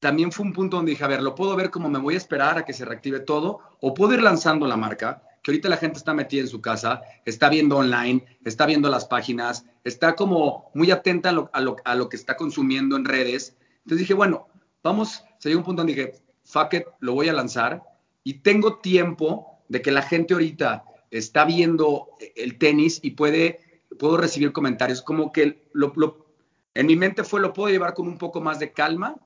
también 0.00 0.30
fue 0.30 0.46
un 0.46 0.52
punto 0.52 0.76
donde 0.76 0.90
dije, 0.90 1.04
a 1.04 1.08
ver, 1.08 1.22
lo 1.22 1.34
puedo 1.34 1.56
ver 1.56 1.70
como 1.70 1.88
me 1.88 1.98
voy 1.98 2.14
a 2.14 2.18
esperar 2.18 2.58
a 2.58 2.64
que 2.64 2.72
se 2.72 2.84
reactive 2.84 3.20
todo 3.20 3.60
o 3.80 3.94
puedo 3.94 4.14
ir 4.14 4.22
lanzando 4.22 4.66
la 4.66 4.76
marca, 4.76 5.22
que 5.48 5.52
ahorita 5.52 5.70
la 5.70 5.78
gente 5.78 5.96
está 5.96 6.12
metida 6.12 6.42
en 6.42 6.48
su 6.48 6.60
casa, 6.60 7.00
está 7.24 7.48
viendo 7.48 7.78
online, 7.78 8.22
está 8.44 8.66
viendo 8.66 8.90
las 8.90 9.06
páginas, 9.06 9.64
está 9.82 10.14
como 10.14 10.70
muy 10.74 10.90
atenta 10.90 11.30
a 11.30 11.32
lo, 11.32 11.48
a 11.54 11.62
lo, 11.62 11.76
a 11.86 11.94
lo 11.94 12.10
que 12.10 12.16
está 12.16 12.36
consumiendo 12.36 12.96
en 12.96 13.06
redes. 13.06 13.56
Entonces 13.78 14.00
dije, 14.00 14.12
bueno, 14.12 14.48
vamos, 14.82 15.24
se 15.38 15.48
llegó 15.48 15.60
un 15.60 15.64
punto 15.64 15.80
donde 15.80 15.94
dije, 15.94 16.12
fuck 16.44 16.74
it, 16.74 16.82
lo 17.00 17.14
voy 17.14 17.30
a 17.30 17.32
lanzar 17.32 17.82
y 18.24 18.40
tengo 18.40 18.76
tiempo 18.80 19.62
de 19.70 19.80
que 19.80 19.90
la 19.90 20.02
gente 20.02 20.34
ahorita 20.34 20.84
está 21.10 21.46
viendo 21.46 22.08
el 22.36 22.58
tenis 22.58 23.00
y 23.02 23.12
puede, 23.12 23.82
puedo 23.98 24.18
recibir 24.18 24.52
comentarios, 24.52 25.00
como 25.00 25.32
que 25.32 25.66
lo, 25.72 25.94
lo, 25.96 26.26
en 26.74 26.86
mi 26.88 26.96
mente 26.96 27.24
fue, 27.24 27.40
lo 27.40 27.54
puedo 27.54 27.70
llevar 27.70 27.94
con 27.94 28.06
un 28.06 28.18
poco 28.18 28.42
más 28.42 28.58
de 28.58 28.74
calma, 28.74 29.16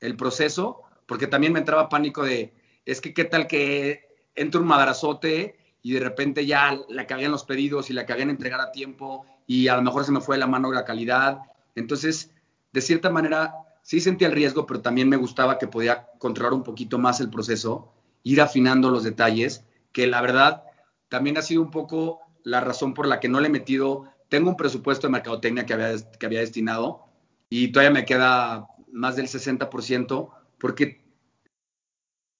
el 0.00 0.16
proceso, 0.16 0.84
porque 1.04 1.26
también 1.26 1.52
me 1.52 1.58
entraba 1.58 1.90
pánico 1.90 2.24
de, 2.24 2.54
es 2.86 3.02
que 3.02 3.12
qué 3.12 3.24
tal 3.24 3.46
que 3.46 4.06
entra 4.34 4.58
un 4.58 4.66
madrazote 4.66 5.65
y 5.86 5.92
de 5.92 6.00
repente 6.00 6.44
ya 6.44 6.80
la 6.88 7.06
cagué 7.06 7.26
en 7.26 7.30
los 7.30 7.44
pedidos 7.44 7.90
y 7.90 7.92
la 7.92 8.06
cagué 8.06 8.22
en 8.22 8.30
entregar 8.30 8.60
a 8.60 8.72
tiempo 8.72 9.24
y 9.46 9.68
a 9.68 9.76
lo 9.76 9.82
mejor 9.82 10.04
se 10.04 10.10
me 10.10 10.20
fue 10.20 10.36
la 10.36 10.48
mano 10.48 10.72
la 10.72 10.84
calidad. 10.84 11.38
Entonces, 11.76 12.32
de 12.72 12.80
cierta 12.80 13.08
manera, 13.08 13.54
sí 13.82 14.00
sentía 14.00 14.26
el 14.26 14.34
riesgo, 14.34 14.66
pero 14.66 14.80
también 14.80 15.08
me 15.08 15.16
gustaba 15.16 15.60
que 15.60 15.68
podía 15.68 16.08
controlar 16.18 16.54
un 16.54 16.64
poquito 16.64 16.98
más 16.98 17.20
el 17.20 17.30
proceso, 17.30 17.92
ir 18.24 18.40
afinando 18.40 18.90
los 18.90 19.04
detalles, 19.04 19.64
que 19.92 20.08
la 20.08 20.20
verdad 20.22 20.64
también 21.08 21.38
ha 21.38 21.42
sido 21.42 21.62
un 21.62 21.70
poco 21.70 22.18
la 22.42 22.60
razón 22.60 22.92
por 22.92 23.06
la 23.06 23.20
que 23.20 23.28
no 23.28 23.38
le 23.38 23.46
he 23.46 23.50
metido, 23.50 24.06
tengo 24.28 24.50
un 24.50 24.56
presupuesto 24.56 25.06
de 25.06 25.12
mercadotecnia 25.12 25.66
que 25.66 25.74
había, 25.74 25.94
que 26.18 26.26
había 26.26 26.40
destinado 26.40 27.04
y 27.48 27.68
todavía 27.68 27.92
me 27.92 28.04
queda 28.04 28.66
más 28.90 29.14
del 29.14 29.28
60%, 29.28 30.30
porque 30.58 31.04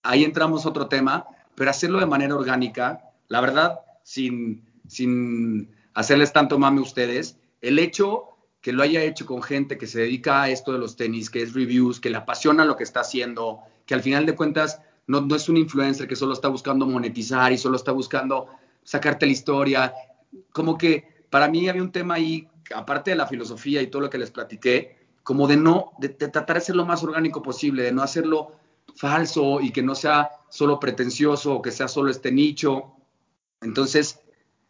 ahí 0.02 0.24
entramos 0.24 0.66
a 0.66 0.70
otro 0.70 0.88
tema, 0.88 1.28
pero 1.54 1.70
hacerlo 1.70 2.00
de 2.00 2.06
manera 2.06 2.34
orgánica, 2.34 3.05
la 3.28 3.40
verdad, 3.40 3.80
sin, 4.02 4.64
sin 4.88 5.70
hacerles 5.94 6.32
tanto 6.32 6.58
mame 6.58 6.80
a 6.80 6.82
ustedes, 6.82 7.38
el 7.60 7.78
hecho 7.78 8.36
que 8.60 8.72
lo 8.72 8.82
haya 8.82 9.02
hecho 9.02 9.26
con 9.26 9.42
gente 9.42 9.78
que 9.78 9.86
se 9.86 10.00
dedica 10.00 10.42
a 10.42 10.50
esto 10.50 10.72
de 10.72 10.78
los 10.78 10.96
tenis, 10.96 11.30
que 11.30 11.42
es 11.42 11.54
reviews, 11.54 12.00
que 12.00 12.10
le 12.10 12.16
apasiona 12.16 12.64
lo 12.64 12.76
que 12.76 12.84
está 12.84 13.00
haciendo, 13.00 13.60
que 13.86 13.94
al 13.94 14.02
final 14.02 14.26
de 14.26 14.34
cuentas 14.34 14.80
no, 15.06 15.20
no 15.20 15.36
es 15.36 15.48
un 15.48 15.56
influencer 15.56 16.08
que 16.08 16.16
solo 16.16 16.32
está 16.32 16.48
buscando 16.48 16.84
monetizar 16.84 17.52
y 17.52 17.58
solo 17.58 17.76
está 17.76 17.92
buscando 17.92 18.48
sacarte 18.82 19.26
la 19.26 19.32
historia, 19.32 19.94
como 20.52 20.76
que 20.76 21.24
para 21.30 21.48
mí 21.48 21.68
había 21.68 21.82
un 21.82 21.92
tema 21.92 22.14
ahí, 22.14 22.48
aparte 22.74 23.12
de 23.12 23.16
la 23.16 23.26
filosofía 23.26 23.82
y 23.82 23.86
todo 23.86 24.02
lo 24.02 24.10
que 24.10 24.18
les 24.18 24.30
platiqué, 24.30 24.96
como 25.22 25.46
de 25.46 25.56
no, 25.56 25.92
de, 25.98 26.08
de 26.08 26.28
tratar 26.28 26.56
de 26.56 26.62
ser 26.62 26.76
lo 26.76 26.84
más 26.84 27.02
orgánico 27.02 27.42
posible, 27.42 27.82
de 27.82 27.92
no 27.92 28.02
hacerlo 28.02 28.52
falso 28.96 29.60
y 29.60 29.70
que 29.70 29.82
no 29.82 29.94
sea 29.94 30.30
solo 30.48 30.80
pretencioso 30.80 31.54
o 31.54 31.62
que 31.62 31.70
sea 31.70 31.88
solo 31.88 32.10
este 32.10 32.32
nicho. 32.32 32.95
Entonces, 33.60 34.20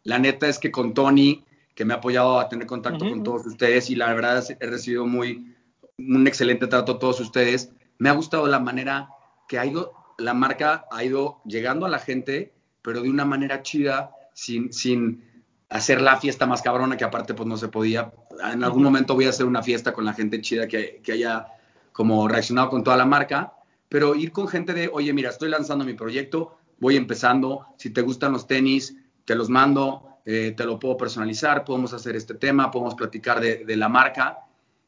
la 0.03 0.19
neta 0.19 0.47
es 0.47 0.59
que 0.59 0.71
con 0.71 0.93
Tony, 0.93 1.45
que 1.75 1.85
me 1.85 1.93
ha 1.93 1.97
apoyado 1.97 2.39
a 2.39 2.49
tener 2.49 2.65
contacto 2.65 3.05
uh 3.05 3.07
-huh. 3.07 3.11
con 3.11 3.23
todos 3.23 3.45
ustedes 3.45 3.89
y 3.89 3.95
la 3.95 4.13
verdad 4.13 4.43
he 4.59 4.65
recibido 4.65 5.05
muy, 5.05 5.55
un 5.97 6.27
excelente 6.27 6.67
trato 6.67 6.93
a 6.93 6.99
todos 6.99 7.19
ustedes, 7.19 7.71
me 7.99 8.09
ha 8.09 8.13
gustado 8.13 8.47
la 8.47 8.59
manera 8.59 9.09
que 9.47 9.59
ha 9.59 9.65
ido, 9.65 9.93
la 10.17 10.33
marca 10.33 10.85
ha 10.91 11.03
ido 11.03 11.41
llegando 11.45 11.85
a 11.85 11.89
la 11.89 11.99
gente, 11.99 12.53
pero 12.81 13.01
de 13.01 13.09
una 13.09 13.25
manera 13.25 13.61
chida, 13.63 14.11
sin, 14.33 14.71
sin 14.71 15.23
hacer 15.69 16.01
la 16.01 16.17
fiesta 16.17 16.45
más 16.45 16.61
cabrona, 16.61 16.97
que 16.97 17.03
aparte 17.03 17.33
pues 17.33 17.47
no 17.47 17.57
se 17.57 17.67
podía. 17.67 18.13
En 18.51 18.63
algún 18.63 18.83
momento 18.83 19.15
voy 19.15 19.25
a 19.25 19.29
hacer 19.29 19.45
una 19.45 19.63
fiesta 19.63 19.93
con 19.93 20.05
la 20.05 20.13
gente 20.13 20.41
chida 20.41 20.67
que, 20.67 21.01
que 21.03 21.11
haya 21.11 21.47
como 21.91 22.27
reaccionado 22.27 22.69
con 22.69 22.83
toda 22.83 22.97
la 22.97 23.05
marca, 23.05 23.53
pero 23.89 24.15
ir 24.15 24.31
con 24.31 24.47
gente 24.47 24.73
de, 24.73 24.89
oye, 24.91 25.13
mira, 25.13 25.29
estoy 25.29 25.49
lanzando 25.49 25.85
mi 25.85 25.93
proyecto, 25.93 26.56
voy 26.79 26.95
empezando, 26.95 27.67
si 27.77 27.89
te 27.89 28.01
gustan 28.01 28.33
los 28.33 28.47
tenis, 28.47 28.95
te 29.25 29.35
los 29.35 29.49
mando, 29.49 30.19
eh, 30.25 30.53
te 30.55 30.65
lo 30.65 30.79
puedo 30.79 30.97
personalizar, 30.97 31.63
podemos 31.63 31.93
hacer 31.93 32.15
este 32.15 32.33
tema, 32.33 32.71
podemos 32.71 32.95
platicar 32.95 33.39
de, 33.39 33.65
de 33.65 33.77
la 33.77 33.89
marca. 33.89 34.39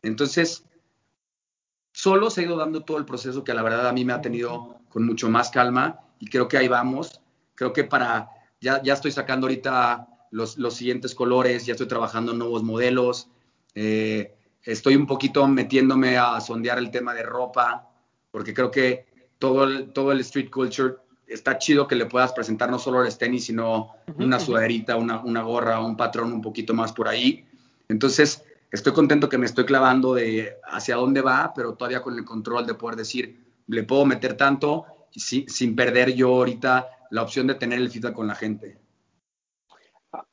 Entonces, 0.02 0.66
solo 1.92 2.30
se 2.30 2.42
ha 2.42 2.44
ido 2.46 2.58
dando 2.58 2.84
todo 2.84 2.98
el 2.98 3.06
proceso 3.06 3.44
que 3.44 3.54
la 3.54 3.64
verdad 3.64 3.88
a 3.88 3.94
mí 3.94 4.06
me 4.06 4.14
ha 4.14 4.22
tenido 4.22 4.80
con 4.90 5.06
mucho 5.06 5.30
más 5.30 5.50
calma 5.50 6.00
y 6.20 6.28
creo 6.28 6.48
que 6.48 6.58
ahí 6.58 6.68
vamos. 6.68 7.22
Creo 7.56 7.74
que 7.74 7.84
para, 7.84 8.30
ya, 8.62 8.82
ya 8.82 8.94
estoy 8.94 9.12
sacando 9.12 9.48
ahorita 9.48 10.08
los, 10.32 10.58
los 10.58 10.76
siguientes 10.76 11.16
colores, 11.16 11.66
ya 11.66 11.74
estoy 11.74 11.88
trabajando 11.88 12.34
nuevos 12.34 12.64
modelos, 12.64 13.30
eh, 13.76 14.36
estoy 14.64 14.96
un 14.96 15.08
poquito 15.08 15.48
metiéndome 15.48 16.18
a 16.18 16.40
sondear 16.42 16.78
el 16.78 16.92
tema 16.92 17.14
de 17.14 17.24
ropa, 17.24 17.90
porque 18.32 18.54
creo 18.54 18.72
que 18.72 19.06
todo 19.40 19.64
el, 19.64 19.94
todo 19.94 20.12
el 20.12 20.20
street 20.20 20.50
culture 20.50 20.96
está 21.30 21.58
chido 21.58 21.88
que 21.88 21.96
le 21.96 22.08
puedas 22.08 22.34
presentar 22.34 22.70
no 22.70 22.80
solo 22.80 23.04
el 23.04 23.18
tenis, 23.18 23.46
sino 23.46 23.96
una 24.18 24.40
sudaderita, 24.40 24.98
una, 24.98 25.22
una 25.22 25.44
gorra, 25.44 25.80
un 25.80 25.96
patrón 25.96 26.34
un 26.34 26.42
poquito 26.42 26.74
más 26.74 26.92
por 26.92 27.08
ahí. 27.08 27.46
Entonces, 27.88 28.44
estoy 28.72 28.94
contento 28.94 29.30
que 29.30 29.38
me 29.38 29.46
estoy 29.46 29.66
clavando 29.66 30.16
de 30.16 30.58
hacia 30.64 30.96
dónde 30.96 31.22
va, 31.22 31.54
pero 31.56 31.76
todavía 31.76 32.02
con 32.02 32.18
el 32.18 32.26
control 32.26 32.66
de 32.66 32.74
poder 32.74 32.96
decir, 32.96 33.40
le 33.68 33.84
puedo 33.84 34.06
meter 34.06 34.36
tanto 34.36 34.86
sin, 35.12 35.48
sin 35.48 35.76
perder 35.76 36.14
yo 36.14 36.30
ahorita 36.30 36.88
la 37.12 37.22
opción 37.22 37.48
de 37.48 37.56
tener 37.56 37.80
el 37.80 37.90
feedback 37.90 38.14
con 38.14 38.28
la 38.28 38.36
gente. 38.36 38.78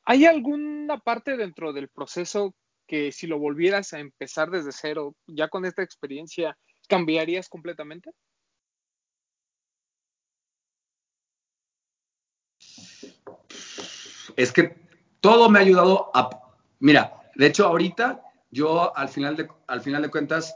¿Hay 0.05 0.25
alguna 0.25 0.97
parte 0.97 1.37
dentro 1.37 1.73
del 1.73 1.89
proceso 1.89 2.55
que 2.87 3.11
si 3.11 3.27
lo 3.27 3.37
volvieras 3.37 3.93
a 3.93 3.99
empezar 3.99 4.49
desde 4.49 4.71
cero, 4.71 5.15
ya 5.27 5.49
con 5.49 5.65
esta 5.65 5.83
experiencia, 5.83 6.57
cambiarías 6.87 7.49
completamente? 7.49 8.11
Es 14.37 14.53
que 14.53 14.77
todo 15.19 15.49
me 15.49 15.59
ha 15.59 15.63
ayudado 15.63 16.09
a... 16.13 16.29
Mira, 16.79 17.19
de 17.35 17.47
hecho 17.47 17.65
ahorita 17.65 18.21
yo 18.49 18.95
al 18.95 19.09
final 19.09 19.35
de, 19.35 19.49
al 19.67 19.81
final 19.81 20.01
de 20.01 20.09
cuentas, 20.09 20.55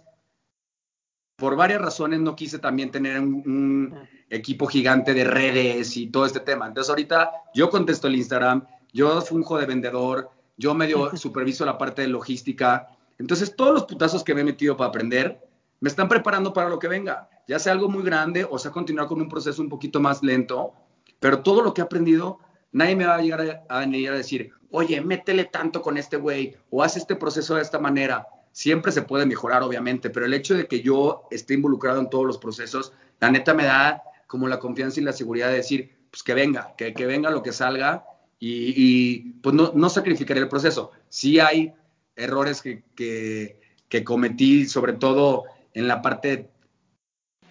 por 1.36 1.58
varias 1.58 1.82
razones 1.82 2.22
no 2.22 2.38
quise 2.38 2.60
también 2.60 2.92
tener 2.92 3.20
un, 3.20 3.44
un 3.46 4.08
equipo 4.30 4.68
gigante 4.68 5.14
de 5.14 5.26
redes 5.26 5.98
y 5.98 6.08
todo 6.08 6.26
este 6.26 6.40
tema. 6.40 6.68
Entonces 6.68 6.90
ahorita 6.90 7.30
yo 7.54 7.70
contesto 7.70 8.08
el 8.08 8.16
Instagram, 8.16 8.66
yo 8.94 9.22
funjo 9.22 9.58
de 9.58 9.66
vendedor, 9.66 10.30
yo 10.62 10.76
medio 10.76 11.16
superviso 11.18 11.66
la 11.66 11.78
parte 11.78 12.04
de 12.04 12.08
logística. 12.08 12.88
Entonces, 13.18 13.56
todos 13.56 13.74
los 13.74 13.84
putazos 13.86 14.24
que 14.24 14.36
me 14.36 14.42
he 14.42 14.44
metido 14.44 14.78
para 14.78 14.90
aprender 14.90 15.42
me 15.80 15.90
están 15.90 16.08
preparando 16.08 16.54
para 16.54 16.70
lo 16.70 16.78
que 16.78 16.88
venga, 16.88 17.28
ya 17.48 17.58
sea 17.58 17.74
algo 17.74 17.90
muy 17.90 18.04
grande 18.04 18.48
o 18.48 18.60
sea 18.60 18.70
continuar 18.70 19.08
con 19.08 19.20
un 19.20 19.28
proceso 19.28 19.64
un 19.64 19.70
poquito 19.70 20.00
más 20.00 20.22
lento, 20.22 20.74
pero 21.20 21.42
todo 21.42 21.64
lo 21.64 21.74
que 21.74 21.82
he 21.82 21.84
aprendido, 21.84 22.38
nadie 22.72 22.96
me 22.96 23.06
va 23.06 23.16
a 23.16 23.22
llegar 23.22 23.66
a, 23.70 23.76
a, 23.78 23.82
a 23.82 23.88
decir, 23.88 24.52
oye, 24.72 25.02
métele 25.02 25.46
tanto 25.46 25.82
con 25.82 25.98
este 25.98 26.18
güey 26.18 26.56
o 26.70 26.84
haz 26.84 26.98
este 26.98 27.16
proceso 27.16 27.56
de 27.56 27.62
esta 27.62 27.80
manera. 27.80 28.28
Siempre 28.52 28.92
se 28.92 29.02
puede 29.04 29.26
mejorar, 29.26 29.64
obviamente, 29.64 30.10
pero 30.10 30.26
el 30.26 30.34
hecho 30.34 30.56
de 30.56 30.68
que 30.68 30.82
yo 30.82 31.28
esté 31.32 31.54
involucrado 31.54 32.00
en 32.00 32.10
todos 32.10 32.26
los 32.26 32.38
procesos, 32.38 32.94
la 33.20 33.32
neta 33.32 33.54
me 33.54 33.66
da 33.66 34.04
como 34.28 34.48
la 34.48 34.60
confianza 34.60 35.00
y 35.00 35.04
la 35.04 35.14
seguridad 35.14 35.50
de 35.50 35.56
decir, 35.56 35.96
pues 36.10 36.24
que 36.24 36.34
venga, 36.34 36.74
que, 36.78 36.94
que 36.94 37.06
venga 37.06 37.30
lo 37.30 37.44
que 37.44 37.54
salga 37.54 38.06
y, 38.40 38.74
y 38.76 39.20
pues 39.42 39.56
no, 39.56 39.72
no, 39.76 39.90
sacrificaré 39.90 40.40
el 40.40 40.50
proceso. 40.50 40.92
Sí 41.10 41.40
hay 41.40 41.74
errores 42.16 42.62
que, 42.62 42.84
que, 42.96 43.60
que, 43.88 44.04
cometí, 44.04 44.66
sobre 44.66 44.94
todo 44.94 45.44
en 45.74 45.88
la 45.88 46.02
parte 46.02 46.50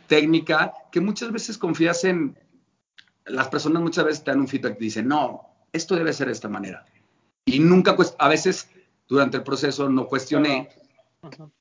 técnica, 0.06 0.72
que 0.90 1.00
muchas 1.00 1.32
veces 1.32 1.56
confías 1.58 2.04
en, 2.04 2.36
las 3.30 3.48
personas 3.48 3.82
muchas 3.82 4.04
veces 4.04 4.24
te 4.24 4.30
dan 4.30 4.40
un 4.40 4.48
feedback 4.48 4.76
y 4.80 4.84
dicen, 4.84 5.08
no, 5.08 5.42
esto 5.72 5.94
debe 5.94 6.12
ser 6.12 6.26
de 6.26 6.32
esta 6.32 6.48
manera. 6.48 6.84
Y 7.44 7.60
nunca, 7.60 7.96
a 8.18 8.28
veces 8.28 8.68
durante 9.08 9.38
el 9.38 9.42
proceso 9.42 9.88
no 9.88 10.06
cuestioné 10.06 10.68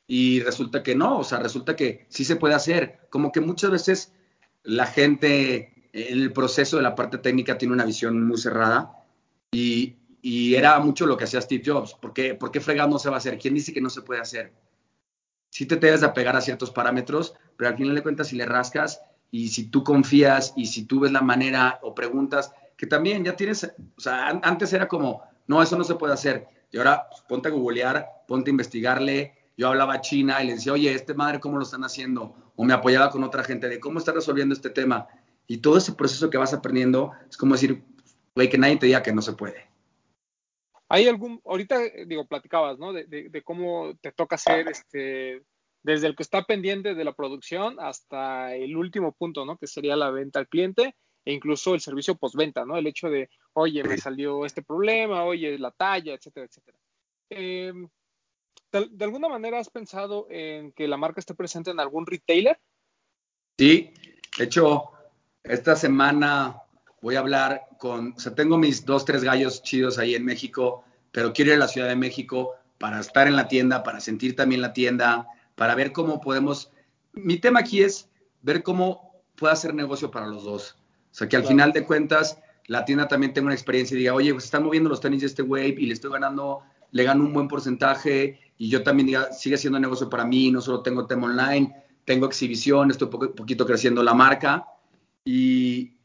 y 0.08 0.40
resulta 0.42 0.84
que 0.84 0.96
no, 0.96 1.20
o 1.20 1.24
sea, 1.24 1.40
resulta 1.40 1.76
que 1.76 2.06
sí 2.10 2.24
se 2.26 2.36
puede 2.36 2.56
hacer. 2.56 3.08
Como 3.10 3.32
que 3.32 3.42
muchas 3.42 3.72
veces 3.72 4.14
la 4.64 4.86
gente 4.86 5.90
en 5.94 6.20
el 6.20 6.32
proceso 6.32 6.78
de 6.78 6.84
la 6.84 6.96
parte 6.96 7.18
técnica 7.18 7.58
tiene 7.58 7.74
una 7.74 7.86
visión 7.86 8.26
muy 8.26 8.38
cerrada 8.38 9.04
y, 9.52 9.96
y, 10.22 10.56
era 10.56 10.80
mucho 10.80 11.06
lo 11.06 11.18
que 11.18 11.24
hacía 11.24 11.42
Steve 11.42 11.64
Jobs. 11.66 11.94
¿Por 11.96 12.14
qué, 12.14 12.36
¿Por 12.36 12.52
qué 12.52 12.62
fregado 12.62 12.90
no 12.90 13.00
se 13.00 13.10
va 13.10 13.16
a 13.16 13.20
hacer? 13.20 13.38
¿Quién 13.38 13.56
dice 13.56 13.74
que 13.74 13.82
no 13.82 13.90
se 13.90 14.02
puede 14.02 14.22
hacer? 14.22 14.54
Sí 15.50 15.66
te 15.66 15.78
debes 15.78 16.02
de 16.02 16.08
apegar 16.08 16.36
a 16.36 16.42
ciertos 16.42 16.72
parámetros, 16.72 17.34
pero 17.58 17.70
al 17.70 17.78
final 17.78 17.96
de 17.96 18.04
cuentas 18.04 18.28
si 18.28 18.36
le 18.36 18.46
rascas 18.46 19.02
y 19.32 19.50
si 19.50 19.68
tú 19.68 19.84
confías 19.84 20.54
y 20.56 20.66
si 20.66 20.86
tú 20.86 21.02
ves 21.02 21.12
la 21.12 21.22
manera 21.22 21.80
o 21.84 21.94
preguntas, 21.94 22.52
que 22.76 22.88
también 22.88 23.24
ya 23.24 23.36
tienes, 23.36 23.64
o 23.98 24.02
sea, 24.02 24.30
antes 24.30 24.72
era 24.74 24.88
como, 24.88 25.24
no, 25.48 25.62
eso 25.62 25.78
no 25.78 25.84
se 25.84 25.96
puede 25.96 26.14
hacer. 26.14 26.48
Y 26.72 26.78
ahora 26.78 27.08
pues, 27.10 27.22
ponte 27.24 27.50
a 27.50 27.52
googlear, 27.52 28.08
ponte 28.28 28.50
a 28.50 28.54
investigarle. 28.54 29.34
Yo 29.58 29.68
hablaba 29.68 29.96
a 29.96 30.02
China 30.02 30.42
y 30.42 30.48
le 30.48 30.54
decía, 30.54 30.74
oye, 30.74 30.94
este 30.94 31.14
madre, 31.14 31.40
¿cómo 31.40 31.58
lo 31.58 31.64
están 31.64 31.84
haciendo? 31.84 32.36
O 32.56 32.64
me 32.64 32.74
apoyaba 32.74 33.10
con 33.10 33.24
otra 33.24 33.44
gente 33.44 33.68
de 33.68 33.80
cómo 33.80 34.00
está 34.00 34.12
resolviendo 34.12 34.54
este 34.54 34.70
tema. 34.70 35.08
Y 35.48 35.58
todo 35.58 35.78
ese 35.78 35.94
proceso 35.94 36.30
que 36.30 36.38
vas 36.38 36.54
aprendiendo 36.54 37.12
es 37.30 37.36
como 37.36 37.56
decir, 37.56 37.84
güey, 38.36 38.50
que 38.50 38.58
nadie 38.58 38.78
te 38.78 38.86
diga 38.86 39.04
que 39.04 39.12
no 39.12 39.22
se 39.22 39.34
puede. 39.34 39.68
¿Hay 40.88 41.08
algún, 41.08 41.42
ahorita, 41.46 41.80
digo, 42.08 42.26
platicabas, 42.26 42.80
¿no? 42.80 42.94
De, 42.94 43.06
de, 43.06 43.30
de, 43.30 43.44
cómo 43.44 43.94
te 44.02 44.12
toca 44.12 44.36
hacer, 44.36 44.68
este, 44.68 45.44
desde 45.84 46.08
el 46.08 46.16
que 46.16 46.24
está 46.24 46.44
pendiente 46.44 46.96
de 46.96 47.04
la 47.04 47.14
producción 47.14 47.78
hasta 47.80 48.56
el 48.56 48.76
último 48.76 49.14
punto, 49.14 49.46
¿no? 49.46 49.58
Que 49.58 49.68
sería 49.68 49.96
la 49.96 50.12
venta 50.12 50.40
al 50.40 50.48
cliente 50.48 50.96
e 51.26 51.34
incluso 51.34 51.74
el 51.74 51.82
servicio 51.82 52.16
postventa, 52.16 52.66
¿no? 52.66 52.78
El 52.78 52.88
hecho 52.88 53.10
de, 53.10 53.30
oye, 53.54 53.84
me 53.84 53.98
salió 53.98 54.46
este 54.46 54.62
problema, 54.62 55.24
oye, 55.24 55.58
la 55.58 55.72
talla, 55.72 56.14
etcétera, 56.14 56.46
etcétera. 56.46 56.78
Eh, 57.30 57.74
de, 58.72 58.88
de, 58.90 59.06
alguna 59.06 59.30
manera 59.30 59.60
has 59.60 59.70
pensado 59.70 60.28
en 60.30 60.72
que 60.72 60.88
la 60.88 60.98
marca 60.98 61.20
esté 61.20 61.34
presente 61.34 61.72
en 61.72 61.80
algún 61.80 62.06
retailer? 62.06 62.60
Sí, 63.58 63.94
de 64.38 64.44
hecho, 64.44 64.92
esta 65.44 65.76
semana 65.76 66.62
voy 67.02 67.16
a 67.16 67.20
hablar 67.20 67.68
con, 67.78 68.14
o 68.14 68.20
sea, 68.20 68.36
tengo 68.36 68.58
mis 68.58 68.86
dos, 68.86 69.06
tres 69.06 69.24
gallos 69.24 69.64
chidos 69.64 69.98
ahí 69.98 70.16
en 70.16 70.26
México, 70.26 70.84
pero 71.12 71.34
quiero 71.34 71.52
ir 71.52 71.58
a 71.58 71.60
la 71.60 71.68
Ciudad 71.68 71.88
de 71.88 71.96
México 71.96 72.56
para 72.78 73.00
estar 73.00 73.28
en 73.28 73.36
la 73.36 73.48
tienda, 73.48 73.84
para 73.84 74.00
sentir 74.00 74.36
también 74.36 74.62
la 74.62 74.74
tienda, 74.74 75.28
para 75.60 75.76
ver 75.76 75.92
cómo 75.92 76.22
podemos, 76.22 76.72
mi 77.12 77.36
tema 77.36 77.60
aquí 77.60 77.84
es 77.84 78.08
ver 78.42 78.64
cómo 78.64 79.22
puede 79.36 79.52
hacer 79.52 79.74
negocio 79.74 80.10
para 80.10 80.26
los 80.26 80.46
dos. 80.46 80.78
O 81.12 81.14
sea, 81.14 81.28
que 81.28 81.36
al 81.36 81.42
claro. 81.42 81.54
final 81.54 81.74
de 81.74 81.84
cuentas 81.84 82.38
la 82.68 82.86
tienda 82.86 83.10
también 83.10 83.34
tenga 83.34 83.48
una 83.48 83.56
experiencia 83.56 83.94
y 83.94 83.98
diga, 83.98 84.14
oye, 84.14 84.32
pues 84.32 84.46
están 84.46 84.64
moviendo 84.64 84.90
los 84.90 85.02
tenis 85.02 85.20
de 85.20 85.28
este 85.28 85.42
wave 85.42 85.76
y 85.78 85.86
le 85.86 85.94
estoy 85.94 86.12
ganando, 86.12 86.62
le 86.92 87.04
gano 87.04 87.26
un 87.26 87.34
buen 87.34 87.50
porcentaje 87.50 88.40
y 88.58 88.70
yo 88.70 88.84
también 88.84 89.08
diga, 89.08 89.34
sigue 89.34 89.58
siendo 89.58 89.78
negocio 89.82 90.10
para 90.10 90.24
mí, 90.24 90.50
no 90.50 90.62
solo 90.62 90.82
tengo 90.82 91.06
tema 91.08 91.28
online, 91.28 91.76
tengo 92.06 92.26
exhibición, 92.26 92.90
estoy 92.90 93.10
poquito 93.10 93.66
creciendo 93.66 94.02
la 94.02 94.14
marca 94.14 94.66
y, 95.26 95.98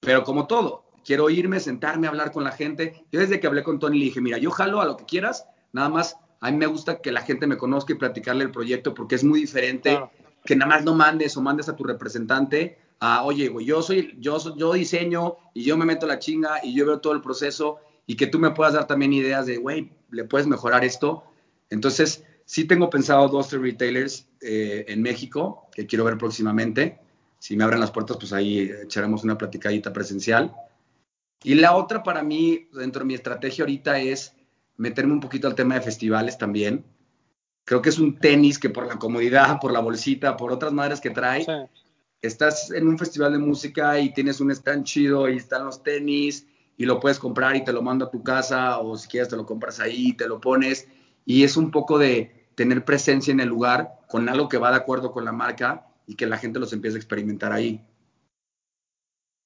pero 0.00 0.24
como 0.24 0.46
todo, 0.46 0.90
quiero 1.06 1.30
irme, 1.30 1.58
sentarme, 1.58 2.06
hablar 2.06 2.32
con 2.32 2.44
la 2.44 2.52
gente. 2.52 3.06
Yo 3.10 3.20
desde 3.20 3.40
que 3.40 3.46
hablé 3.46 3.62
con 3.62 3.78
Tony 3.78 3.98
le 3.98 4.04
dije, 4.04 4.20
mira, 4.20 4.36
yo 4.36 4.50
jalo 4.50 4.82
a 4.82 4.84
lo 4.84 4.98
que 4.98 5.06
quieras, 5.06 5.46
nada 5.72 5.88
más 5.88 6.18
a 6.44 6.50
mí 6.50 6.58
me 6.58 6.66
gusta 6.66 7.00
que 7.00 7.10
la 7.10 7.22
gente 7.22 7.46
me 7.46 7.56
conozca 7.56 7.94
y 7.94 7.96
platicarle 7.96 8.44
el 8.44 8.50
proyecto 8.50 8.92
porque 8.92 9.14
es 9.14 9.24
muy 9.24 9.40
diferente 9.40 9.92
claro. 9.92 10.10
que 10.44 10.54
nada 10.54 10.68
más 10.68 10.84
no 10.84 10.94
mandes 10.94 11.38
o 11.38 11.40
mandes 11.40 11.70
a 11.70 11.74
tu 11.74 11.84
representante 11.84 12.76
a, 13.00 13.24
oye, 13.24 13.48
güey, 13.48 13.64
yo 13.64 13.80
soy, 13.80 14.14
yo, 14.18 14.36
yo 14.54 14.74
diseño 14.74 15.36
y 15.54 15.64
yo 15.64 15.78
me 15.78 15.86
meto 15.86 16.06
la 16.06 16.18
chinga 16.18 16.60
y 16.62 16.74
yo 16.74 16.84
veo 16.84 17.00
todo 17.00 17.14
el 17.14 17.22
proceso 17.22 17.78
y 18.06 18.16
que 18.16 18.26
tú 18.26 18.38
me 18.38 18.50
puedas 18.50 18.74
dar 18.74 18.86
también 18.86 19.14
ideas 19.14 19.46
de, 19.46 19.56
güey, 19.56 19.90
le 20.10 20.24
puedes 20.24 20.46
mejorar 20.46 20.84
esto. 20.84 21.24
Entonces, 21.70 22.24
sí 22.44 22.66
tengo 22.66 22.90
pensado 22.90 23.26
dos, 23.28 23.48
tres 23.48 23.62
retailers 23.62 24.28
eh, 24.42 24.84
en 24.88 25.00
México 25.00 25.70
que 25.72 25.86
quiero 25.86 26.04
ver 26.04 26.18
próximamente. 26.18 26.98
Si 27.38 27.56
me 27.56 27.64
abren 27.64 27.80
las 27.80 27.90
puertas, 27.90 28.18
pues 28.18 28.34
ahí 28.34 28.70
echaremos 28.82 29.24
una 29.24 29.38
platicadita 29.38 29.94
presencial. 29.94 30.54
Y 31.42 31.54
la 31.54 31.74
otra 31.74 32.02
para 32.02 32.22
mí, 32.22 32.68
dentro 32.74 33.00
de 33.00 33.06
mi 33.06 33.14
estrategia 33.14 33.64
ahorita, 33.64 33.98
es 33.98 34.34
meterme 34.76 35.12
un 35.12 35.20
poquito 35.20 35.46
al 35.46 35.54
tema 35.54 35.74
de 35.74 35.80
festivales 35.80 36.38
también. 36.38 36.84
Creo 37.64 37.80
que 37.80 37.88
es 37.88 37.98
un 37.98 38.18
tenis 38.18 38.58
que 38.58 38.70
por 38.70 38.86
la 38.86 38.98
comodidad, 38.98 39.58
por 39.60 39.72
la 39.72 39.80
bolsita, 39.80 40.36
por 40.36 40.52
otras 40.52 40.72
madres 40.72 41.00
que 41.00 41.10
trae, 41.10 41.44
sí. 41.44 41.52
estás 42.20 42.70
en 42.70 42.86
un 42.86 42.98
festival 42.98 43.32
de 43.32 43.38
música 43.38 43.98
y 43.98 44.12
tienes 44.12 44.40
un 44.40 44.50
stand 44.50 44.84
chido 44.84 45.28
y 45.28 45.36
están 45.36 45.64
los 45.64 45.82
tenis 45.82 46.46
y 46.76 46.84
lo 46.84 47.00
puedes 47.00 47.18
comprar 47.18 47.56
y 47.56 47.64
te 47.64 47.72
lo 47.72 47.82
mando 47.82 48.06
a 48.06 48.10
tu 48.10 48.22
casa 48.22 48.78
o 48.78 48.96
si 48.96 49.08
quieres 49.08 49.28
te 49.28 49.36
lo 49.36 49.46
compras 49.46 49.80
ahí 49.80 50.08
y 50.08 50.12
te 50.12 50.28
lo 50.28 50.40
pones. 50.40 50.88
Y 51.24 51.44
es 51.44 51.56
un 51.56 51.70
poco 51.70 51.98
de 51.98 52.48
tener 52.54 52.84
presencia 52.84 53.32
en 53.32 53.40
el 53.40 53.48
lugar 53.48 54.00
con 54.08 54.28
algo 54.28 54.48
que 54.48 54.58
va 54.58 54.70
de 54.70 54.76
acuerdo 54.76 55.12
con 55.12 55.24
la 55.24 55.32
marca 55.32 55.86
y 56.06 56.16
que 56.16 56.26
la 56.26 56.36
gente 56.36 56.58
los 56.58 56.72
empiece 56.72 56.96
a 56.96 57.00
experimentar 57.00 57.52
ahí. 57.52 57.80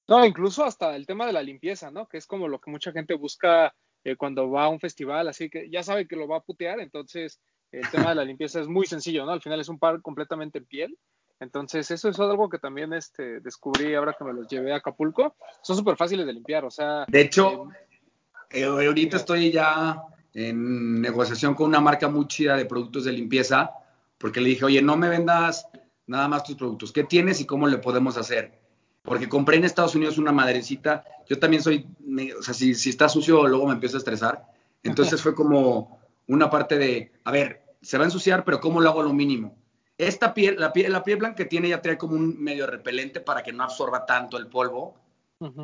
No, 0.07 0.25
incluso 0.25 0.65
hasta 0.65 0.95
el 0.95 1.05
tema 1.05 1.27
de 1.27 1.33
la 1.33 1.43
limpieza, 1.43 1.91
¿no? 1.91 2.07
Que 2.07 2.17
es 2.17 2.25
como 2.25 2.47
lo 2.47 2.59
que 2.59 2.71
mucha 2.71 2.91
gente 2.91 3.13
busca 3.13 3.73
eh, 4.03 4.15
cuando 4.15 4.49
va 4.49 4.65
a 4.65 4.69
un 4.69 4.79
festival, 4.79 5.27
así 5.27 5.49
que 5.49 5.69
ya 5.69 5.83
sabe 5.83 6.07
que 6.07 6.15
lo 6.15 6.27
va 6.27 6.37
a 6.37 6.43
putear, 6.43 6.79
entonces 6.79 7.39
el 7.71 7.89
tema 7.89 8.09
de 8.09 8.15
la 8.15 8.25
limpieza 8.25 8.59
es 8.59 8.67
muy 8.67 8.85
sencillo, 8.85 9.25
¿no? 9.25 9.31
Al 9.31 9.41
final 9.41 9.59
es 9.59 9.69
un 9.69 9.79
par 9.79 10.01
completamente 10.01 10.57
en 10.57 10.65
piel 10.65 10.97
Entonces, 11.39 11.89
eso 11.91 12.09
es 12.09 12.19
algo 12.19 12.49
que 12.49 12.57
también 12.57 12.93
este, 12.93 13.39
descubrí 13.41 13.93
ahora 13.93 14.15
que 14.17 14.23
me 14.23 14.33
los 14.33 14.47
llevé 14.47 14.73
a 14.73 14.77
Acapulco. 14.77 15.35
Son 15.61 15.75
súper 15.75 15.95
fáciles 15.95 16.25
de 16.25 16.33
limpiar, 16.33 16.65
o 16.65 16.71
sea... 16.71 17.05
De 17.07 17.21
hecho, 17.21 17.67
eh, 18.49 18.65
ahorita 18.65 19.17
estoy 19.17 19.51
ya 19.51 20.01
en 20.33 21.01
negociación 21.01 21.53
con 21.53 21.67
una 21.67 21.79
marca 21.79 22.07
muy 22.07 22.27
chida 22.27 22.57
de 22.57 22.65
productos 22.65 23.05
de 23.05 23.13
limpieza, 23.13 23.71
porque 24.17 24.41
le 24.41 24.49
dije, 24.49 24.65
oye, 24.65 24.81
no 24.81 24.97
me 24.97 25.09
vendas 25.09 25.67
nada 26.07 26.27
más 26.27 26.43
tus 26.43 26.55
productos, 26.55 26.91
¿qué 26.91 27.03
tienes 27.03 27.39
y 27.39 27.45
cómo 27.45 27.67
le 27.67 27.77
podemos 27.77 28.17
hacer? 28.17 28.58
Porque 29.09 29.27
compré 29.27 29.57
en 29.57 29.63
Estados 29.63 29.95
Unidos 29.95 30.19
una 30.19 30.31
madrecita, 30.31 31.03
yo 31.27 31.39
también 31.39 31.63
soy, 31.63 31.87
o 32.37 32.43
sea, 32.43 32.53
si, 32.53 32.75
si 32.75 32.91
está 32.91 33.09
sucio 33.09 33.47
luego 33.47 33.65
me 33.65 33.73
empiezo 33.73 33.97
a 33.97 33.97
estresar, 33.97 34.45
entonces 34.83 35.19
fue 35.19 35.33
como 35.33 35.99
una 36.27 36.51
parte 36.51 36.77
de, 36.77 37.11
a 37.23 37.31
ver, 37.31 37.63
se 37.81 37.97
va 37.97 38.03
a 38.03 38.05
ensuciar, 38.05 38.45
pero 38.45 38.59
¿cómo 38.61 38.79
lo 38.79 38.87
hago 38.87 39.01
lo 39.01 39.11
mínimo? 39.11 39.57
Esta 39.97 40.35
piel, 40.35 40.57
la 40.59 40.71
piel, 40.71 40.91
la 40.91 41.03
piel 41.03 41.17
blanca 41.17 41.37
que 41.37 41.45
tiene 41.45 41.69
ya 41.69 41.81
trae 41.81 41.97
como 41.97 42.13
un 42.13 42.39
medio 42.39 42.67
repelente 42.67 43.19
para 43.19 43.41
que 43.41 43.51
no 43.51 43.63
absorba 43.63 44.05
tanto 44.05 44.37
el 44.37 44.45
polvo. 44.45 44.93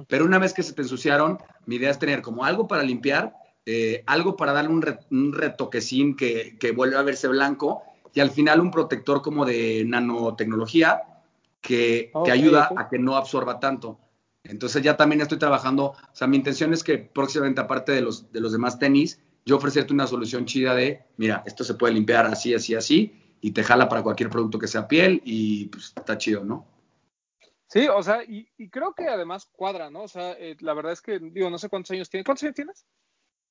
Pero 0.08 0.26
una 0.26 0.40
vez 0.40 0.52
que 0.52 0.64
se 0.64 0.74
te 0.74 0.82
ensuciaron, 0.82 1.38
mi 1.68 1.76
idea 1.76 1.92
es 1.92 2.00
tener 2.00 2.24
como 2.24 2.46
algo 2.46 2.68
para 2.68 2.82
limpiar, 2.82 3.36
eh, 3.68 4.04
algo 4.08 4.36
para 4.38 4.54
darle 4.54 4.72
un, 4.72 5.34
retoquecín 5.34 6.16
que, 6.16 6.58
que 6.60 6.72
vuelva 6.72 7.00
a 7.00 7.04
verse 7.04 7.28
blanco 7.28 7.84
y 8.12 8.22
al 8.22 8.32
final 8.32 8.60
un 8.60 8.72
protector 8.72 9.22
como 9.22 9.46
de 9.46 9.84
nanotecnología 9.86 11.04
que, 11.66 12.12
que 12.24 12.32
ayuda 12.32 12.70
a 12.76 12.88
que 12.90 13.00
no 13.00 13.16
absorba 13.16 13.60
tanto. 13.60 14.00
Entonces 14.44 14.84
ya 14.84 14.96
también 14.96 15.22
estoy 15.22 15.40
trabajando, 15.40 15.86
o 15.86 16.16
sea, 16.16 16.28
mi 16.28 16.38
intención 16.38 16.74
es 16.74 16.84
que 16.84 16.98
próximamente, 17.00 17.62
aparte 17.62 17.92
de 17.92 18.02
los, 18.02 18.32
de 18.32 18.40
los 18.40 18.52
demás 18.52 18.78
tenis, 18.78 19.20
yo 19.46 19.58
ofrecerte 19.58 19.94
una 19.94 20.08
solución 20.08 20.46
chida 20.46 20.76
de, 20.76 21.04
mira, 21.18 21.44
esto 21.46 21.64
se 21.64 21.74
puede 21.74 21.94
limpiar 21.94 22.26
así, 22.26 22.54
así, 22.54 22.76
así, 22.76 23.38
y 23.42 23.52
te 23.52 23.64
jala 23.64 23.90
para 23.90 24.04
cualquier 24.04 24.30
producto 24.30 24.60
que 24.60 24.68
sea 24.68 24.88
piel 24.88 25.22
y 25.26 25.66
pues 25.68 25.94
está 25.96 26.18
chido, 26.18 26.44
¿no? 26.44 26.66
Sí, 27.68 27.88
o 27.88 28.02
sea, 28.04 28.24
y, 28.24 28.48
creo 28.70 28.94
que 28.94 29.08
además 29.08 29.50
cuadra, 29.52 29.90
¿no? 29.90 30.04
O 30.04 30.08
sea, 30.08 30.34
eh, 30.34 30.56
la 30.60 30.74
verdad 30.74 30.94
es 30.94 31.02
que, 31.02 31.20
digo, 31.20 31.50
no 31.50 31.58
sé 31.58 31.68
cuántos 31.68 31.92
años 31.92 32.10
tienes. 32.10 32.26
¿Cuántos 32.26 32.44
años 32.44 32.56
tienes? 32.56 32.86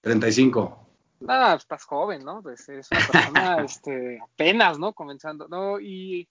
35. 0.00 0.88
Ah, 1.28 1.54
estás 1.58 1.84
joven, 1.84 2.24
¿no? 2.24 2.42
Pues 2.42 2.68
eres 2.68 2.88
una 2.90 3.00
persona 3.00 3.56
este, 3.64 4.20
apenas, 4.22 4.78
¿no? 4.78 4.92
Comenzando, 4.92 5.48
¿no? 5.48 5.80
Y, 5.80 6.28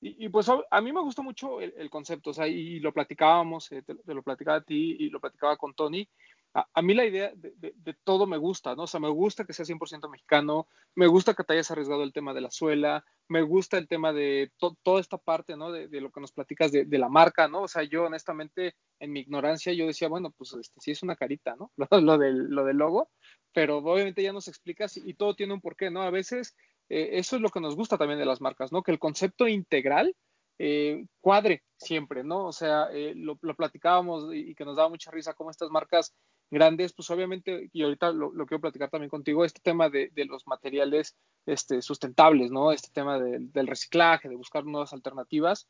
y, 0.00 0.28
pues 0.30 0.48
a 0.48 0.80
mí 0.80 0.92
me 0.92 1.02
gustó 1.02 1.22
mucho 1.22 1.60
el, 1.60 1.90
concepto, 1.90 2.30
o 2.30 2.34
sea, 2.34 2.48
y 2.48 2.80
lo 2.80 2.92
platicábamos, 2.92 3.70
eh, 3.72 3.82
te, 3.82 3.94
lo 4.14 4.22
platicaba 4.22 4.58
a 4.58 4.62
ti 4.62 4.96
y 4.98 5.10
lo 5.10 5.20
platicaba 5.20 5.56
con 5.56 5.74
Tony, 5.74 6.08
a, 6.52 6.82
mí 6.82 6.94
la 6.94 7.04
idea 7.04 7.32
de, 7.34 7.94
todo 8.02 8.26
me 8.26 8.36
gusta, 8.36 8.74
¿no? 8.74 8.82
O 8.82 8.86
sea, 8.86 8.98
me 8.98 9.08
gusta 9.08 9.44
que 9.44 9.52
sea 9.52 9.64
100% 9.64 10.10
mexicano, 10.10 10.66
me 10.96 11.06
gusta 11.06 11.34
que 11.34 11.44
te 11.44 11.52
hayas 11.52 11.70
arriesgado 11.70 12.02
el 12.02 12.12
tema 12.12 12.34
de 12.34 12.40
la 12.40 12.50
suela, 12.50 13.04
me 13.28 13.42
gusta 13.42 13.78
el 13.78 13.86
tema 13.86 14.12
de 14.12 14.50
toda 14.82 15.00
esta 15.00 15.16
parte, 15.16 15.56
¿no? 15.56 15.70
De, 15.70 15.88
lo 16.00 16.10
que 16.10 16.20
nos 16.20 16.32
platicas 16.32 16.72
de, 16.72 16.98
la 16.98 17.08
marca, 17.08 17.46
¿no? 17.46 17.62
O 17.62 17.68
sea, 17.68 17.84
yo 17.84 18.04
honestamente, 18.04 18.74
en 18.98 19.12
mi 19.12 19.20
ignorancia, 19.20 19.72
yo 19.72 19.86
decía, 19.86 20.08
bueno, 20.08 20.32
pues 20.36 20.52
este, 20.54 20.80
sí 20.80 20.90
es 20.90 21.02
una 21.04 21.14
carita, 21.14 21.54
¿no? 21.56 21.70
Lo, 22.04 22.18
del, 22.18 22.50
lo 22.50 22.64
del 22.64 22.78
logo, 22.78 23.10
pero 23.52 23.78
obviamente 23.78 24.22
ya 24.22 24.32
nos 24.32 24.48
explicas 24.48 24.96
y, 24.96 25.14
todo 25.14 25.34
tiene 25.34 25.54
un 25.54 25.60
porqué, 25.60 25.90
¿no? 25.90 26.02
A 26.02 26.10
veces 26.10 26.56
eh, 26.90 27.18
eso 27.18 27.36
es 27.36 27.42
lo 27.42 27.50
que 27.50 27.60
nos 27.60 27.76
gusta 27.76 27.96
también 27.96 28.18
de 28.18 28.26
las 28.26 28.40
marcas, 28.40 28.72
¿no? 28.72 28.82
Que 28.82 28.90
el 28.90 28.98
concepto 28.98 29.46
integral 29.46 30.14
eh, 30.58 31.06
cuadre 31.20 31.62
siempre, 31.76 32.24
¿no? 32.24 32.46
O 32.46 32.52
sea, 32.52 32.88
eh, 32.92 33.14
lo, 33.14 33.38
lo, 33.40 33.54
platicábamos 33.54 34.34
y, 34.34 34.54
que 34.56 34.64
nos 34.64 34.76
daba 34.76 34.88
mucha 34.88 35.12
risa 35.12 35.32
cómo 35.32 35.50
estas 35.50 35.70
marcas 35.70 36.12
grandes, 36.50 36.92
pues 36.92 37.08
obviamente, 37.10 37.70
y 37.72 37.84
ahorita 37.84 38.10
lo, 38.10 38.32
quiero 38.44 38.60
platicar 38.60 38.90
también 38.90 39.08
contigo, 39.08 39.44
este 39.44 39.60
tema 39.62 39.88
de, 39.88 40.10
los 40.26 40.48
materiales 40.48 41.16
este, 41.46 41.80
sustentables, 41.80 42.50
¿no? 42.50 42.72
Este 42.72 42.90
tema 42.92 43.20
del 43.20 43.66
reciclaje, 43.68 44.28
de 44.28 44.34
buscar 44.34 44.64
nuevas 44.64 44.92
alternativas, 44.92 45.68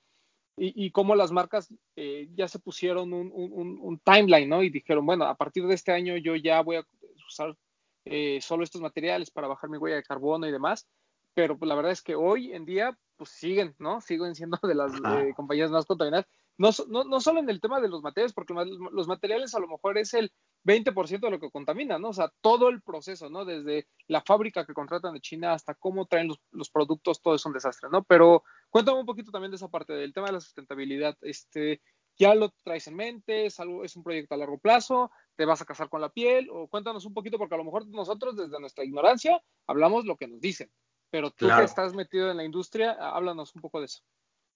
y, 0.57 0.91
cómo 0.91 1.15
las 1.15 1.33
marcas 1.33 1.73
ya 2.35 2.49
se 2.49 2.59
pusieron 2.59 3.13
un, 3.15 4.01
timeline, 4.05 4.49
¿no? 4.49 4.63
Y 4.63 4.69
dijeron, 4.71 5.07
bueno, 5.07 5.25
a 5.25 5.35
partir 5.35 5.67
de 5.67 5.75
este 5.75 5.93
año 5.93 6.17
yo 6.17 6.37
ya 6.37 6.61
voy 6.63 6.77
a 6.77 6.87
usar 7.27 7.55
solo 8.41 8.65
estos 8.65 8.81
materiales 8.81 9.31
para 9.31 9.49
bajar 9.49 9.71
mi 9.71 9.79
huella 9.79 9.97
de 9.97 10.03
carbono 10.03 10.47
y 10.47 10.53
demás, 10.53 10.87
pero 11.35 11.59
pues, 11.59 11.69
la 11.69 11.75
verdad 11.75 11.93
es 11.93 12.03
que 12.03 12.15
hoy 12.15 12.53
en 12.53 12.65
día, 12.65 12.99
pues 13.17 13.31
siguen, 13.31 13.75
¿no? 13.79 14.01
Siguen 14.01 14.35
siendo 14.35 14.59
de 14.63 14.75
las 14.75 14.93
eh, 14.95 15.33
compañías 15.35 15.71
más 15.71 15.87
contaminadas. 15.87 16.27
No, 16.59 16.71
no, 16.89 17.05
no, 17.05 17.21
solo 17.21 17.41
en 17.41 17.49
el 17.49 17.61
tema 17.61 17.81
de 17.81 17.89
los 17.89 18.03
materiales, 18.03 18.35
porque 18.35 18.53
los 18.53 19.09
materiales 19.09 19.55
a 19.55 19.61
lo 19.61 19.67
mejor 19.67 19.97
es 19.97 20.13
el 20.13 20.31
20% 20.65 21.21
de 21.21 21.31
lo 21.31 21.41
que 21.41 21.51
contamina, 21.51 21.99
¿no? 21.99 22.11
O 22.11 22.13
sea, 22.13 22.31
todo 22.43 22.69
el 22.69 22.83
proceso, 22.83 23.31
¿no? 23.31 23.47
Desde 23.47 23.87
la 24.09 24.21
fábrica 24.21 24.67
que 24.67 24.75
contratan 24.75 25.15
de 25.15 25.21
China 25.21 25.55
hasta 25.55 25.75
cómo 25.75 26.05
traen 26.05 26.29
los, 26.51 26.71
productos, 26.71 27.23
todo 27.23 27.35
es 27.35 27.47
un 27.47 27.55
desastre, 27.55 27.89
¿no? 27.91 28.05
Pero 28.05 28.43
cuéntame 28.69 29.01
un 29.01 29.07
poquito 29.07 29.31
también 29.31 29.51
de 29.51 29.57
esa 29.57 29.69
parte, 29.69 29.95
del 29.95 30.13
tema 30.13 30.27
de 30.27 30.35
la 30.35 30.41
sustentabilidad. 30.41 31.17
Este, 31.23 31.81
¿Ya 32.19 32.35
lo 32.35 32.51
traes 32.63 32.87
en 32.89 32.97
mente? 32.97 33.47
¿Es, 33.47 33.59
algo, 33.59 33.83
¿Es 33.83 33.97
un 33.97 34.03
proyecto 34.03 34.35
a 34.35 34.39
largo 34.39 34.59
plazo? 34.59 35.11
¿Te 35.37 35.47
vas 35.47 35.63
a 35.63 35.65
casar 35.65 35.89
con 35.89 36.03
la 36.03 36.11
piel? 36.11 36.51
O 36.53 36.69
cuéntanos 36.69 37.07
un 37.07 37.15
poquito, 37.15 37.39
porque 37.39 37.55
a 37.55 37.59
lo 37.59 37.65
mejor 37.65 37.87
nosotros 37.87 38.37
desde 38.37 38.61
nuestra 38.61 38.85
ignorancia 38.85 39.43
hablamos 39.67 40.05
lo 40.05 40.17
que 40.17 40.29
nos 40.29 40.43
dicen. 40.43 40.71
Pero 41.11 41.31
tú 41.31 41.49
que 41.49 41.65
estás 41.65 41.95
metido 41.95 42.31
en 42.31 42.37
la 42.37 42.45
industria, 42.45 42.93
háblanos 42.93 43.55
un 43.55 43.61
poco 43.61 43.81
de 43.81 43.87
eso. 43.87 44.01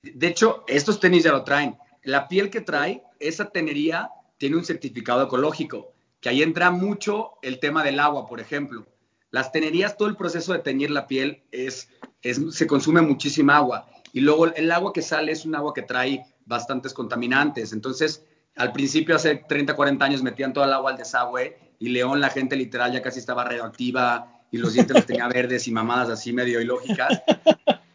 De 0.03 0.27
hecho, 0.27 0.65
estos 0.69 1.01
tenis 1.01 1.25
ya 1.25 1.33
lo 1.33 1.45
traen. 1.45 1.77
La 2.03 2.29
piel 2.29 2.51
que 2.51 2.61
trae, 2.61 3.03
esa 3.19 3.51
tenería 3.51 4.11
tiene 4.37 4.57
un 4.57 4.65
certificado 4.65 5.25
ecológico 5.25 5.95
que 6.21 6.31
ahí 6.31 6.43
entra 6.43 6.71
mucho 6.71 7.33
el 7.43 7.59
tema 7.59 7.85
del 7.85 8.01
agua, 8.01 8.27
por 8.27 8.41
ejemplo. 8.41 8.87
Las 9.31 9.53
tenerías, 9.53 9.99
todo 9.99 10.09
el 10.09 10.17
proceso 10.17 10.55
de 10.55 10.61
teñir 10.61 10.91
la 10.91 11.07
piel 11.07 11.43
es, 11.51 11.91
se 12.23 12.67
consume 12.67 13.03
muchísima 13.03 13.57
agua. 13.57 13.87
Y 14.13 14.21
luego 14.21 14.47
el 14.47 14.71
agua 14.71 14.93
que 14.95 15.03
sale 15.03 15.33
es 15.33 15.45
un 15.45 15.55
agua 15.55 15.75
que 15.75 15.83
trae 15.83 16.25
bastantes 16.47 16.95
contaminantes. 16.95 17.75
Entonces, 17.75 18.25
al 18.57 18.73
principio, 18.73 19.17
hace 19.17 19.37
30, 19.37 19.77
40 19.77 20.05
años, 20.05 20.23
metían 20.23 20.53
toda 20.53 20.67
el 20.67 20.73
agua 20.73 20.93
al 20.93 20.97
desagüe 20.97 21.59
y 21.79 21.89
León, 21.91 22.21
la 22.21 22.31
gente 22.31 22.57
literal 22.57 22.93
ya 22.93 23.03
casi 23.03 23.19
estaba 23.19 23.45
radioactiva 23.45 24.44
y 24.55 24.59
los 24.59 24.73
dientes 24.73 24.95
los 24.95 25.05
tenía 25.05 25.27
verdes 25.27 25.67
y 25.67 25.73
mamadas 25.73 26.11
así 26.11 26.33
medio 26.33 26.61
ilógicas. 26.61 27.23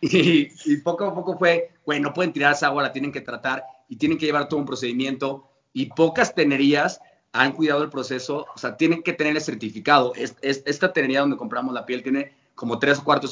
Y, 0.02 0.48
y, 0.64 0.77
poco 0.77 1.03
a 1.03 1.14
poco 1.14 1.38
fue, 1.38 1.73
bueno, 1.86 2.07
no 2.07 2.14
pueden 2.14 2.31
tirar 2.31 2.53
esa 2.53 2.68
agua, 2.68 2.84
la 2.84 2.94
tienen 2.94 3.11
que 3.11 3.19
tratar 3.19 3.65
y 3.90 3.98
tienen 3.98 4.18
que 4.18 4.27
llevar 4.27 4.48
todo 4.48 4.57
un 4.57 4.65
procedimiento. 4.65 5.49
Y 5.73 5.88
pocas 5.88 6.34
tenerías 6.34 7.02
han 7.34 7.52
cuidado 7.52 7.84
el 7.84 7.90
proceso, 7.90 8.45
o 8.56 8.57
sea, 8.57 8.77
tienen 8.77 9.03
que 9.03 9.11
tener 9.11 9.36
el 9.36 9.41
certificado. 9.41 10.14
esta 10.15 10.94
tenería 10.94 11.19
donde 11.19 11.36
compramos 11.36 11.73
la 11.73 11.86
piel 11.86 12.02
tiene 12.02 12.34
como 12.56 12.80
tres 12.80 12.99
o, 12.99 13.03
cuatro 13.03 13.30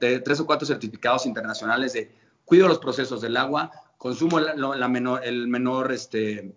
tres 0.00 0.40
o 0.40 0.46
cuatro 0.46 0.66
certificados 0.66 1.26
internacionales 1.26 1.92
de 1.92 2.10
cuido 2.44 2.66
los 2.66 2.80
procesos 2.80 3.20
del 3.20 3.36
agua, 3.36 3.70
consumo 3.96 4.40
la, 4.40 4.88
menor, 4.88 5.24
el 5.24 5.46
menor, 5.46 5.92
este, 5.92 6.56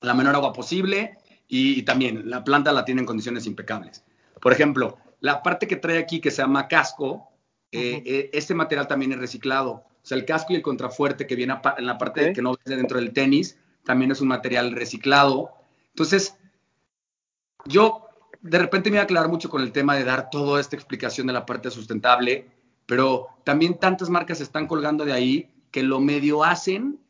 la 0.00 0.14
menor 0.14 0.36
agua 0.36 0.54
posible 0.54 1.18
y, 1.48 1.82
también 1.82 2.30
la 2.30 2.42
planta 2.42 2.72
la 2.72 2.86
tiene 2.86 3.02
en 3.02 3.06
condiciones 3.06 3.46
impecables. 3.46 4.02
Por 4.40 4.52
ejemplo, 4.52 4.96
la 5.26 5.42
parte 5.42 5.68
que 5.68 5.76
trae 5.76 5.98
aquí 5.98 6.20
que 6.20 6.30
se 6.30 6.42
llama 6.42 6.68
casco, 6.68 7.28
eh, 7.70 8.02
eh, 8.06 8.30
este 8.32 8.54
material 8.54 8.88
también 8.88 9.12
es 9.12 9.18
reciclado. 9.18 9.72
O 9.72 10.08
sea, 10.08 10.16
el 10.16 10.24
casco 10.24 10.52
y 10.52 10.56
el 10.56 10.62
contrafuerte 10.62 11.26
que 11.26 11.36
viene 11.36 11.54
en 11.76 11.86
la 11.86 11.98
parte 11.98 12.32
que 12.32 12.40
no 12.40 12.56
viene 12.64 12.80
dentro 12.80 12.98
del 12.98 13.12
tenis 13.12 13.58
también 13.84 14.10
es 14.10 14.20
un 14.20 14.28
material 14.28 14.72
reciclado 14.72 15.56
entonces, 15.96 16.36
yo 17.64 18.10
de 18.42 18.58
repente 18.58 18.90
me 18.90 18.96
iba 18.96 19.00
a 19.00 19.04
aclarar 19.04 19.30
mucho 19.30 19.48
con 19.48 19.62
el 19.62 19.72
tema 19.72 19.96
de 19.96 20.04
dar 20.04 20.28
toda 20.28 20.60
esta 20.60 20.76
explicación 20.76 21.26
de 21.26 21.32
la 21.32 21.46
parte 21.46 21.70
sustentable, 21.70 22.50
pero 22.84 23.28
también 23.44 23.78
tantas 23.80 24.10
marcas 24.10 24.42
están 24.42 24.66
colgando 24.66 25.06
de 25.06 25.14
ahí 25.14 25.50
que 25.70 25.82
lo 25.82 25.98
medio 25.98 26.44
hacen. 26.44 27.00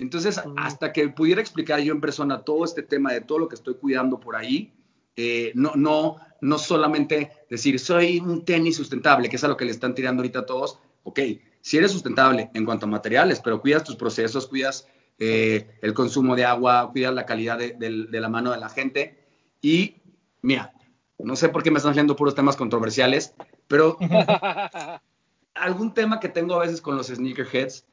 Entonces, 0.00 0.42
hasta 0.56 0.92
que 0.92 1.08
pudiera 1.10 1.40
explicar 1.40 1.78
yo 1.78 1.92
en 1.92 2.00
persona 2.00 2.42
todo 2.42 2.64
este 2.64 2.82
tema 2.82 3.12
de 3.12 3.20
todo 3.20 3.38
lo 3.38 3.48
que 3.48 3.54
estoy 3.54 3.74
cuidando 3.74 4.18
por 4.18 4.34
ahí, 4.34 4.72
eh, 5.16 5.52
no, 5.54 5.72
no, 5.74 6.16
no 6.40 6.58
solamente 6.58 7.30
decir 7.48 7.78
soy 7.78 8.18
un 8.20 8.44
tenis 8.44 8.76
sustentable, 8.76 9.28
que 9.28 9.36
es 9.36 9.44
a 9.44 9.48
lo 9.48 9.56
que 9.56 9.64
le 9.64 9.70
están 9.70 9.94
tirando 9.94 10.20
ahorita 10.20 10.40
a 10.40 10.46
todos. 10.46 10.78
Ok, 11.04 11.20
si 11.60 11.78
eres 11.78 11.92
sustentable 11.92 12.50
en 12.54 12.64
cuanto 12.64 12.86
a 12.86 12.88
materiales, 12.88 13.40
pero 13.40 13.60
cuidas 13.60 13.84
tus 13.84 13.96
procesos, 13.96 14.46
cuidas 14.46 14.86
eh, 15.18 15.78
el 15.80 15.94
consumo 15.94 16.34
de 16.34 16.44
agua, 16.44 16.90
cuidar 16.90 17.14
la 17.14 17.24
calidad 17.24 17.58
de, 17.58 18.06
la 18.10 18.28
mano 18.28 18.50
de 18.50 18.58
la 18.58 18.68
gente. 18.68 19.18
Y 19.62 19.96
mira, 20.42 20.74
no 21.18 21.36
sé 21.36 21.48
por 21.48 21.62
qué 21.62 21.70
me 21.70 21.78
están 21.78 21.92
haciendo 21.92 22.16
puros 22.16 22.34
temas 22.34 22.56
controversiales, 22.56 23.34
pero 23.68 23.96
algún 25.54 25.94
tema 25.94 26.20
que 26.20 26.28
tengo 26.28 26.54
a 26.54 26.60
veces 26.60 26.80
con 26.80 26.96
los 26.96 27.06
sneakerheads 27.06 27.86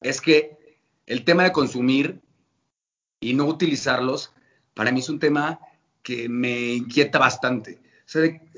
es 0.00 0.20
que 0.20 0.78
el 1.06 1.24
tema 1.24 1.44
de 1.44 1.52
consumir 1.52 2.20
y 3.20 3.34
no 3.34 3.46
utilizarlos, 3.46 4.32
para 4.74 4.92
mí 4.92 5.00
es 5.00 5.08
un 5.08 5.18
tema 5.18 5.58
que 6.08 6.28
me 6.28 6.72
inquieta 6.72 7.18
bastante. 7.18 7.78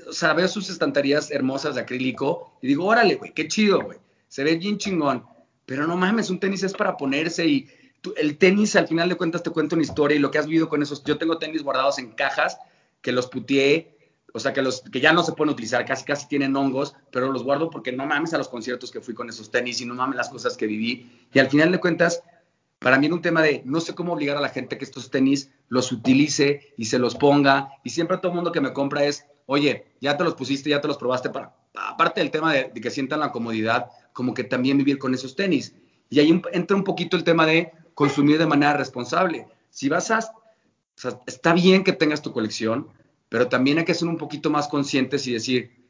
O 0.08 0.12
sea, 0.12 0.34
veo 0.34 0.46
sus 0.46 0.70
estanterías 0.70 1.32
hermosas 1.32 1.74
de 1.74 1.80
acrílico 1.80 2.56
y 2.62 2.68
digo, 2.68 2.86
órale, 2.86 3.16
güey, 3.16 3.34
qué 3.34 3.48
chido, 3.48 3.80
güey. 3.80 3.98
Se 4.28 4.44
ve 4.44 4.54
bien 4.54 4.78
chingón 4.78 5.24
pero 5.70 5.86
no 5.86 5.96
mames, 5.96 6.30
un 6.30 6.40
tenis 6.40 6.64
es 6.64 6.72
para 6.72 6.96
ponerse 6.96 7.46
y 7.46 7.68
el 8.16 8.38
tenis 8.38 8.74
al 8.74 8.88
final 8.88 9.08
de 9.08 9.14
cuentas 9.14 9.44
te 9.44 9.50
cuenta 9.50 9.76
una 9.76 9.84
historia 9.84 10.16
y 10.16 10.18
lo 10.18 10.32
que 10.32 10.38
has 10.38 10.46
vivido 10.46 10.68
con 10.68 10.82
esos, 10.82 11.04
yo 11.04 11.16
tengo 11.16 11.38
tenis 11.38 11.62
guardados 11.62 12.00
en 12.00 12.10
cajas 12.10 12.58
que 13.00 13.12
los 13.12 13.28
putié, 13.28 13.96
o 14.34 14.40
sea, 14.40 14.52
que, 14.52 14.62
los, 14.62 14.80
que 14.80 15.00
ya 15.00 15.12
no 15.12 15.22
se 15.22 15.30
pueden 15.30 15.52
utilizar, 15.52 15.84
casi 15.84 16.04
casi 16.04 16.26
tienen 16.26 16.56
hongos, 16.56 16.96
pero 17.12 17.30
los 17.30 17.44
guardo 17.44 17.70
porque 17.70 17.92
no 17.92 18.04
mames 18.04 18.34
a 18.34 18.38
los 18.38 18.48
conciertos 18.48 18.90
que 18.90 19.00
fui 19.00 19.14
con 19.14 19.28
esos 19.28 19.52
tenis 19.52 19.80
y 19.80 19.86
no 19.86 19.94
mames 19.94 20.16
las 20.16 20.28
cosas 20.28 20.56
que 20.56 20.66
viví. 20.66 21.08
Y 21.32 21.38
al 21.38 21.48
final 21.48 21.70
de 21.70 21.78
cuentas, 21.78 22.20
para 22.80 22.98
mí 22.98 23.06
era 23.06 23.14
un 23.14 23.22
tema 23.22 23.42
de 23.42 23.62
no 23.66 23.78
sé 23.80 23.94
cómo 23.94 24.14
obligar 24.14 24.38
a 24.38 24.40
la 24.40 24.48
gente 24.48 24.78
que 24.78 24.84
estos 24.84 25.10
tenis 25.10 25.52
los 25.68 25.92
utilice 25.92 26.72
y 26.78 26.86
se 26.86 26.98
los 26.98 27.14
ponga. 27.14 27.68
Y 27.84 27.90
siempre 27.90 28.16
todo 28.16 28.32
el 28.32 28.36
mundo 28.36 28.52
que 28.52 28.62
me 28.62 28.72
compra 28.72 29.04
es, 29.04 29.26
oye, 29.44 29.86
ya 30.00 30.16
te 30.16 30.24
los 30.24 30.34
pusiste, 30.34 30.70
ya 30.70 30.80
te 30.80 30.88
los 30.88 30.96
probaste, 30.96 31.28
para, 31.28 31.54
aparte 31.74 32.20
del 32.20 32.30
tema 32.30 32.54
de, 32.54 32.72
que 32.72 32.90
sientan 32.90 33.20
la 33.20 33.32
comodidad, 33.32 33.90
como 34.14 34.32
que 34.32 34.44
también 34.44 34.78
vivir 34.78 34.98
con 34.98 35.12
esos 35.12 35.36
tenis. 35.36 35.74
Y 36.08 36.20
ahí 36.20 36.42
entra 36.52 36.76
un 36.76 36.84
poquito 36.84 37.18
el 37.18 37.24
tema 37.24 37.44
de 37.44 37.70
consumir 37.94 38.38
de 38.38 38.46
manera 38.46 38.72
responsable. 38.72 39.46
Si 39.68 39.90
vas 39.90 40.10
a, 40.10 40.20
está 41.26 41.52
bien 41.52 41.84
que 41.84 41.92
tengas 41.92 42.22
tu 42.22 42.32
colección, 42.32 42.88
pero 43.28 43.48
también 43.48 43.76
hay 43.76 43.84
que 43.84 43.94
ser 43.94 44.08
un 44.08 44.16
poquito 44.16 44.48
más 44.48 44.68
conscientes 44.68 45.26
y 45.26 45.34
decir, 45.34 45.86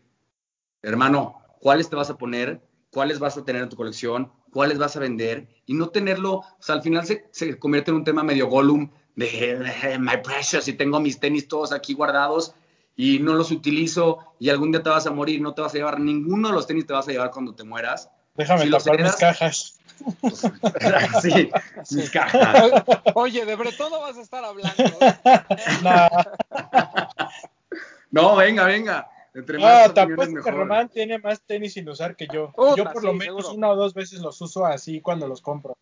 hermano, 0.82 1.36
¿cuáles 1.60 1.88
te 1.88 1.94
vas 1.94 2.10
a 2.10 2.18
poner? 2.18 2.60
¿Cuáles 2.90 3.20
vas 3.20 3.36
a 3.36 3.44
tener 3.44 3.62
en 3.62 3.68
tu 3.68 3.76
colección? 3.76 4.32
¿Cuáles 4.52 4.78
vas 4.78 4.96
a 4.96 5.00
vender? 5.00 5.48
Y 5.66 5.74
no 5.74 5.88
tenerlo, 5.90 6.34
o 6.34 6.46
sea, 6.60 6.74
al 6.76 6.82
final 6.82 7.06
se, 7.06 7.26
se 7.30 7.58
convierte 7.58 7.90
en 7.90 7.96
un 7.98 8.04
tema 8.04 8.22
medio 8.24 8.48
Gollum 8.48 8.90
de, 9.16 9.58
de 9.58 9.98
My 9.98 10.16
Precious 10.22 10.66
y 10.68 10.72
tengo 10.72 10.98
mis 11.00 11.20
tenis 11.20 11.46
todos 11.48 11.72
aquí 11.72 11.94
guardados 11.94 12.54
y 12.96 13.18
no 13.20 13.34
los 13.34 13.50
utilizo 13.50 14.18
y 14.38 14.48
algún 14.50 14.72
día 14.72 14.82
te 14.82 14.90
vas 14.90 15.06
a 15.06 15.10
morir, 15.10 15.40
no 15.40 15.54
te 15.54 15.62
vas 15.62 15.72
a 15.74 15.76
llevar 15.78 16.00
ninguno 16.00 16.48
de 16.48 16.54
los 16.54 16.66
tenis 16.66 16.86
te 16.86 16.92
vas 16.92 17.06
a 17.08 17.12
llevar 17.12 17.30
cuando 17.30 17.54
te 17.54 17.64
mueras. 17.64 18.10
Déjame 18.34 18.62
Si 18.62 18.68
los 18.68 18.84
tapar 18.84 19.00
mis 19.00 19.06
heredas- 19.14 19.20
cajas. 19.20 19.76
sí, 21.22 21.50
mis 21.94 22.10
cajas. 22.10 22.82
Oye, 23.14 23.44
de 23.44 23.54
Bretón 23.54 23.90
no 23.90 24.00
vas 24.00 24.16
a 24.16 24.22
estar 24.22 24.42
hablando. 24.44 24.82
No, 28.12 28.34
venga, 28.36 28.64
venga. 28.64 29.08
Entre 29.34 29.58
no, 29.58 29.64
más 29.64 29.88
opiniones, 29.90 30.12
apuesto 30.14 30.34
que 30.34 30.50
mejor. 30.50 30.54
Román 30.54 30.88
tiene 30.88 31.18
más 31.18 31.42
tenis 31.42 31.74
sin 31.74 31.88
usar 31.88 32.16
que 32.16 32.26
yo. 32.32 32.52
Puta, 32.52 32.76
yo 32.76 32.84
por 32.84 33.04
lo 33.04 33.12
menos 33.12 33.46
seguro. 33.46 33.54
una 33.56 33.70
o 33.70 33.76
dos 33.76 33.94
veces 33.94 34.20
los 34.20 34.40
uso 34.40 34.66
así 34.66 35.00
cuando 35.00 35.28
los 35.28 35.40
compro. 35.40 35.76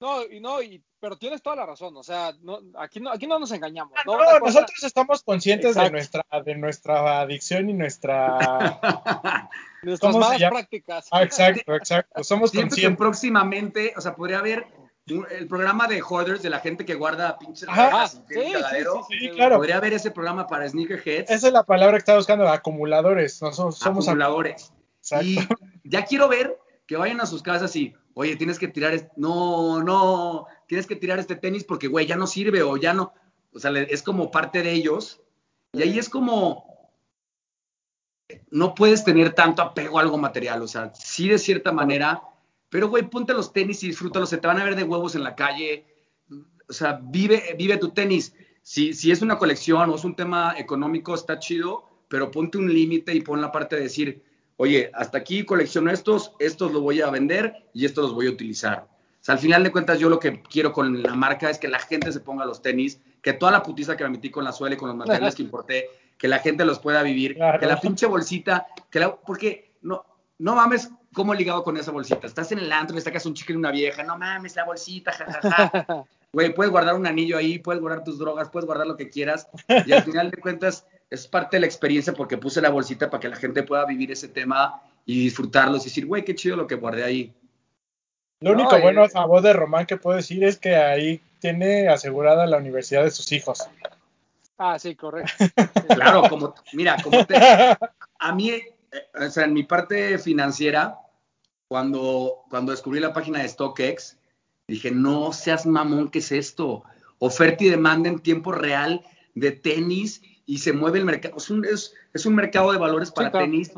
No, 0.00 0.24
y 0.24 0.40
no, 0.40 0.62
y, 0.62 0.82
pero 0.98 1.16
tienes 1.18 1.42
toda 1.42 1.56
la 1.56 1.66
razón. 1.66 1.94
O 1.96 2.02
sea, 2.02 2.32
no, 2.40 2.60
aquí, 2.78 3.00
no, 3.00 3.10
aquí 3.10 3.26
no 3.26 3.38
nos 3.38 3.52
engañamos. 3.52 3.92
Ah, 3.96 4.02
¿no? 4.06 4.38
Nosotros 4.40 4.82
estamos 4.82 5.22
conscientes 5.22 5.74
de 5.74 5.90
nuestra, 5.90 6.24
de 6.42 6.54
nuestra 6.54 7.20
adicción 7.20 7.68
y 7.68 7.74
nuestra... 7.74 8.38
nuestras 9.82 10.12
¿cómo 10.12 10.24
se 10.24 10.30
malas 10.30 10.50
prácticas. 10.50 11.08
Ah, 11.10 11.22
exacto, 11.22 11.74
exacto. 11.74 12.24
Somos 12.24 12.50
Siento 12.50 12.68
que 12.68 12.70
conscientes. 12.70 12.98
próximamente, 12.98 13.92
o 13.94 14.00
sea, 14.00 14.16
podría 14.16 14.38
haber 14.38 14.66
el 15.10 15.46
programa 15.46 15.86
de 15.86 16.02
hoarders, 16.02 16.42
de 16.42 16.50
la 16.50 16.60
gente 16.60 16.84
que 16.84 16.94
guarda 16.94 17.38
pinches 17.38 17.68
Ajá. 17.68 17.90
Ah, 17.92 18.08
sí, 18.08 18.18
sí, 18.28 18.52
sí, 19.20 19.30
claro. 19.30 19.56
Podría 19.56 19.76
haber 19.76 19.92
ese 19.92 20.10
programa 20.10 20.46
para 20.46 20.68
sneakerheads, 20.68 21.30
Esa 21.30 21.46
es 21.48 21.52
la 21.52 21.64
palabra 21.64 21.96
que 21.96 22.00
estaba 22.00 22.18
buscando, 22.18 22.48
acumuladores. 22.48 23.40
Nosotros 23.42 23.78
somos 23.78 24.06
acumuladores. 24.08 24.72
Exacto. 24.98 25.26
Y 25.26 25.38
ya 25.84 26.04
quiero 26.04 26.28
ver 26.28 26.58
que 26.86 26.96
vayan 26.96 27.20
a 27.20 27.26
sus 27.26 27.42
casas 27.42 27.74
y, 27.76 27.94
oye, 28.14 28.36
tienes 28.36 28.58
que 28.58 28.68
tirar, 28.68 28.92
este- 28.92 29.12
no, 29.16 29.82
no, 29.82 30.46
tienes 30.66 30.86
que 30.86 30.96
tirar 30.96 31.18
este 31.18 31.36
tenis 31.36 31.64
porque, 31.64 31.88
güey, 31.88 32.06
ya 32.06 32.16
no 32.16 32.26
sirve 32.26 32.62
o 32.62 32.76
ya 32.76 32.92
no, 32.92 33.12
o 33.52 33.58
sea, 33.58 33.70
es 33.72 34.02
como 34.02 34.30
parte 34.30 34.62
de 34.62 34.72
ellos. 34.72 35.20
Y 35.72 35.82
ahí 35.82 35.98
es 35.98 36.08
como, 36.08 36.90
no 38.50 38.74
puedes 38.74 39.04
tener 39.04 39.32
tanto 39.34 39.62
apego 39.62 39.98
a 39.98 40.02
algo 40.02 40.18
material, 40.18 40.62
o 40.62 40.68
sea, 40.68 40.92
sí 40.94 41.28
de 41.28 41.38
cierta 41.38 41.72
manera, 41.72 42.22
pero, 42.70 42.88
güey, 42.88 43.02
ponte 43.10 43.34
los 43.34 43.52
tenis 43.52 43.82
y 43.84 43.88
disfrútalos, 43.88 44.30
se 44.30 44.38
te 44.38 44.46
van 44.46 44.58
a 44.58 44.64
ver 44.64 44.76
de 44.76 44.84
huevos 44.84 45.14
en 45.14 45.24
la 45.24 45.34
calle, 45.34 45.84
o 46.68 46.72
sea, 46.72 47.00
vive, 47.02 47.54
vive 47.58 47.76
tu 47.76 47.90
tenis. 47.90 48.34
Si, 48.62 48.94
si 48.94 49.10
es 49.10 49.20
una 49.22 49.38
colección 49.38 49.90
o 49.90 49.94
es 49.96 50.04
un 50.04 50.14
tema 50.16 50.54
económico, 50.56 51.14
está 51.14 51.38
chido, 51.38 51.84
pero 52.08 52.30
ponte 52.30 52.58
un 52.58 52.72
límite 52.72 53.14
y 53.14 53.20
pon 53.20 53.40
la 53.40 53.50
parte 53.52 53.76
de 53.76 53.82
decir, 53.82 54.22
oye, 54.56 54.90
hasta 54.94 55.18
aquí 55.18 55.44
colecciono 55.44 55.90
estos, 55.90 56.32
estos 56.38 56.72
los 56.72 56.80
voy 56.82 57.00
a 57.00 57.10
vender 57.10 57.68
y 57.74 57.84
estos 57.86 58.04
los 58.04 58.14
voy 58.14 58.28
a 58.28 58.30
utilizar. 58.30 58.86
O 58.88 59.22
sea, 59.22 59.34
al 59.34 59.40
final 59.40 59.62
de 59.64 59.72
cuentas, 59.72 59.98
yo 59.98 60.08
lo 60.08 60.18
que 60.18 60.42
quiero 60.42 60.72
con 60.72 61.02
la 61.02 61.14
marca 61.14 61.50
es 61.50 61.58
que 61.58 61.68
la 61.68 61.78
gente 61.78 62.12
se 62.12 62.20
ponga 62.20 62.44
los 62.46 62.62
tenis, 62.62 63.00
que 63.20 63.32
toda 63.32 63.52
la 63.52 63.62
putiza 63.62 63.96
que 63.96 64.04
me 64.04 64.10
metí 64.10 64.30
con 64.30 64.44
la 64.44 64.52
suela 64.52 64.76
y 64.76 64.78
con 64.78 64.88
los 64.88 64.96
materiales 64.96 65.34
que 65.34 65.42
importé, 65.42 65.86
que 66.16 66.28
la 66.28 66.38
gente 66.38 66.64
los 66.64 66.78
pueda 66.78 67.02
vivir, 67.02 67.34
Claro. 67.34 67.58
que 67.58 67.66
la 67.66 67.80
pinche 67.80 68.06
bolsita, 68.06 68.66
que 68.90 69.00
la, 69.00 69.16
porque 69.16 69.76
no, 69.82 70.04
no 70.40 70.54
mames 70.54 70.90
cómo 71.12 71.34
he 71.34 71.36
ligado 71.36 71.62
con 71.62 71.76
esa 71.76 71.90
bolsita. 71.90 72.26
Estás 72.26 72.50
en 72.50 72.60
el 72.60 72.72
antro, 72.72 72.96
le 72.96 73.02
sacas 73.02 73.26
un 73.26 73.34
chicle 73.34 73.54
y 73.54 73.58
una 73.58 73.70
vieja, 73.70 74.02
no 74.02 74.16
mames, 74.16 74.56
la 74.56 74.64
bolsita, 74.64 75.12
jajaja. 75.12 76.04
Güey, 76.32 76.54
puedes 76.54 76.70
guardar 76.70 76.94
un 76.94 77.08
anillo 77.08 77.36
ahí, 77.36 77.58
puedes 77.58 77.80
guardar 77.80 78.04
tus 78.04 78.16
drogas, 78.16 78.50
puedes 78.50 78.64
guardar 78.64 78.86
lo 78.86 78.96
que 78.96 79.10
quieras. 79.10 79.48
Y 79.84 79.90
al 79.90 80.04
final 80.04 80.30
de 80.30 80.36
cuentas, 80.36 80.86
es 81.10 81.26
parte 81.26 81.56
de 81.56 81.62
la 81.62 81.66
experiencia 81.66 82.12
porque 82.12 82.38
puse 82.38 82.60
la 82.60 82.70
bolsita 82.70 83.10
para 83.10 83.20
que 83.20 83.28
la 83.28 83.34
gente 83.34 83.64
pueda 83.64 83.84
vivir 83.84 84.12
ese 84.12 84.28
tema 84.28 84.80
y 85.04 85.24
disfrutarlo 85.24 85.76
y 85.76 85.80
decir, 85.80 86.06
güey, 86.06 86.24
qué 86.24 86.36
chido 86.36 86.54
lo 86.54 86.68
que 86.68 86.76
guardé 86.76 87.02
ahí. 87.02 87.34
Lo 88.38 88.52
No, 88.52 88.60
único 88.60 88.76
eh, 88.76 88.80
bueno 88.80 89.02
a 89.02 89.08
favor 89.08 89.42
de 89.42 89.52
Román 89.52 89.86
que 89.86 89.96
puedo 89.96 90.16
decir 90.16 90.44
es 90.44 90.56
que 90.56 90.76
ahí 90.76 91.20
tiene 91.40 91.88
asegurada 91.88 92.46
la 92.46 92.58
universidad 92.58 93.02
de 93.02 93.10
sus 93.10 93.32
hijos. 93.32 93.68
Ah, 94.56 94.78
sí, 94.78 94.94
correcto. 94.94 95.32
Claro, 95.88 96.22
como, 96.28 96.54
mira, 96.74 96.96
como 97.02 97.26
te, 97.26 97.34
a 98.20 98.34
mí, 98.36 98.52
o 99.14 99.30
sea, 99.30 99.44
en 99.44 99.52
mi 99.52 99.62
parte 99.62 100.18
financiera, 100.18 100.98
cuando, 101.68 102.44
cuando 102.50 102.72
descubrí 102.72 103.00
la 103.00 103.12
página 103.12 103.40
de 103.40 103.48
StockX, 103.48 104.18
dije, 104.66 104.90
no 104.90 105.32
seas 105.32 105.66
mamón, 105.66 106.10
¿qué 106.10 106.18
es 106.18 106.32
esto? 106.32 106.82
Oferta 107.18 107.64
y 107.64 107.70
demanda 107.70 108.08
en 108.08 108.18
tiempo 108.18 108.52
real 108.52 109.04
de 109.34 109.52
tenis 109.52 110.22
y 110.46 110.58
se 110.58 110.72
mueve 110.72 110.98
el 110.98 111.04
mercado. 111.04 111.36
Es 111.36 111.50
un, 111.50 111.64
es, 111.64 111.94
es 112.12 112.26
un 112.26 112.34
mercado 112.34 112.72
de 112.72 112.78
valores 112.78 113.10
para 113.10 113.30
claro. 113.30 113.46
tenis. 113.46 113.70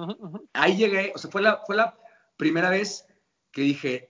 Ahí 0.52 0.76
llegué, 0.76 1.12
o 1.14 1.18
sea, 1.18 1.30
fue 1.30 1.43
la, 1.43 1.60
fue 1.66 1.76
la 1.76 1.98
primera 2.36 2.70
vez 2.70 3.06
que 3.51 3.62
dije, 3.62 4.09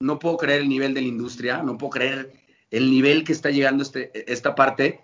no 0.00 0.18
puedo 0.18 0.36
creer 0.36 0.60
el 0.60 0.68
nivel 0.68 0.94
de 0.94 1.00
la 1.00 1.08
industria, 1.08 1.62
no 1.62 1.76
puedo 1.76 1.90
creer 1.90 2.32
el 2.70 2.90
nivel 2.90 3.24
que 3.24 3.32
está 3.32 3.50
llegando 3.50 3.82
este, 3.82 4.32
esta 4.32 4.54
parte, 4.54 5.00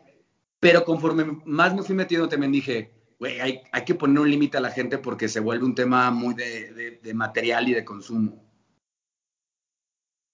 pero 0.61 0.85
conforme 0.85 1.41
más 1.45 1.75
me 1.75 1.83
fui 1.83 1.97
metiendo 1.97 2.29
también 2.29 2.53
dije, 2.53 2.93
hay, 3.27 3.63
hay 3.73 3.85
que 3.85 3.95
poner 3.95 4.21
un 4.21 4.31
límite 4.31 4.57
a 4.57 4.61
la 4.61 4.71
gente 4.71 4.99
porque 4.99 5.29
se 5.29 5.41
vuelve 5.41 5.65
un 5.65 5.75
tema 5.75 6.11
muy 6.11 6.35
de, 6.35 6.99
de, 7.03 7.15
material 7.15 7.69
y 7.69 7.75
de 7.75 7.85
consumo. 7.85 8.43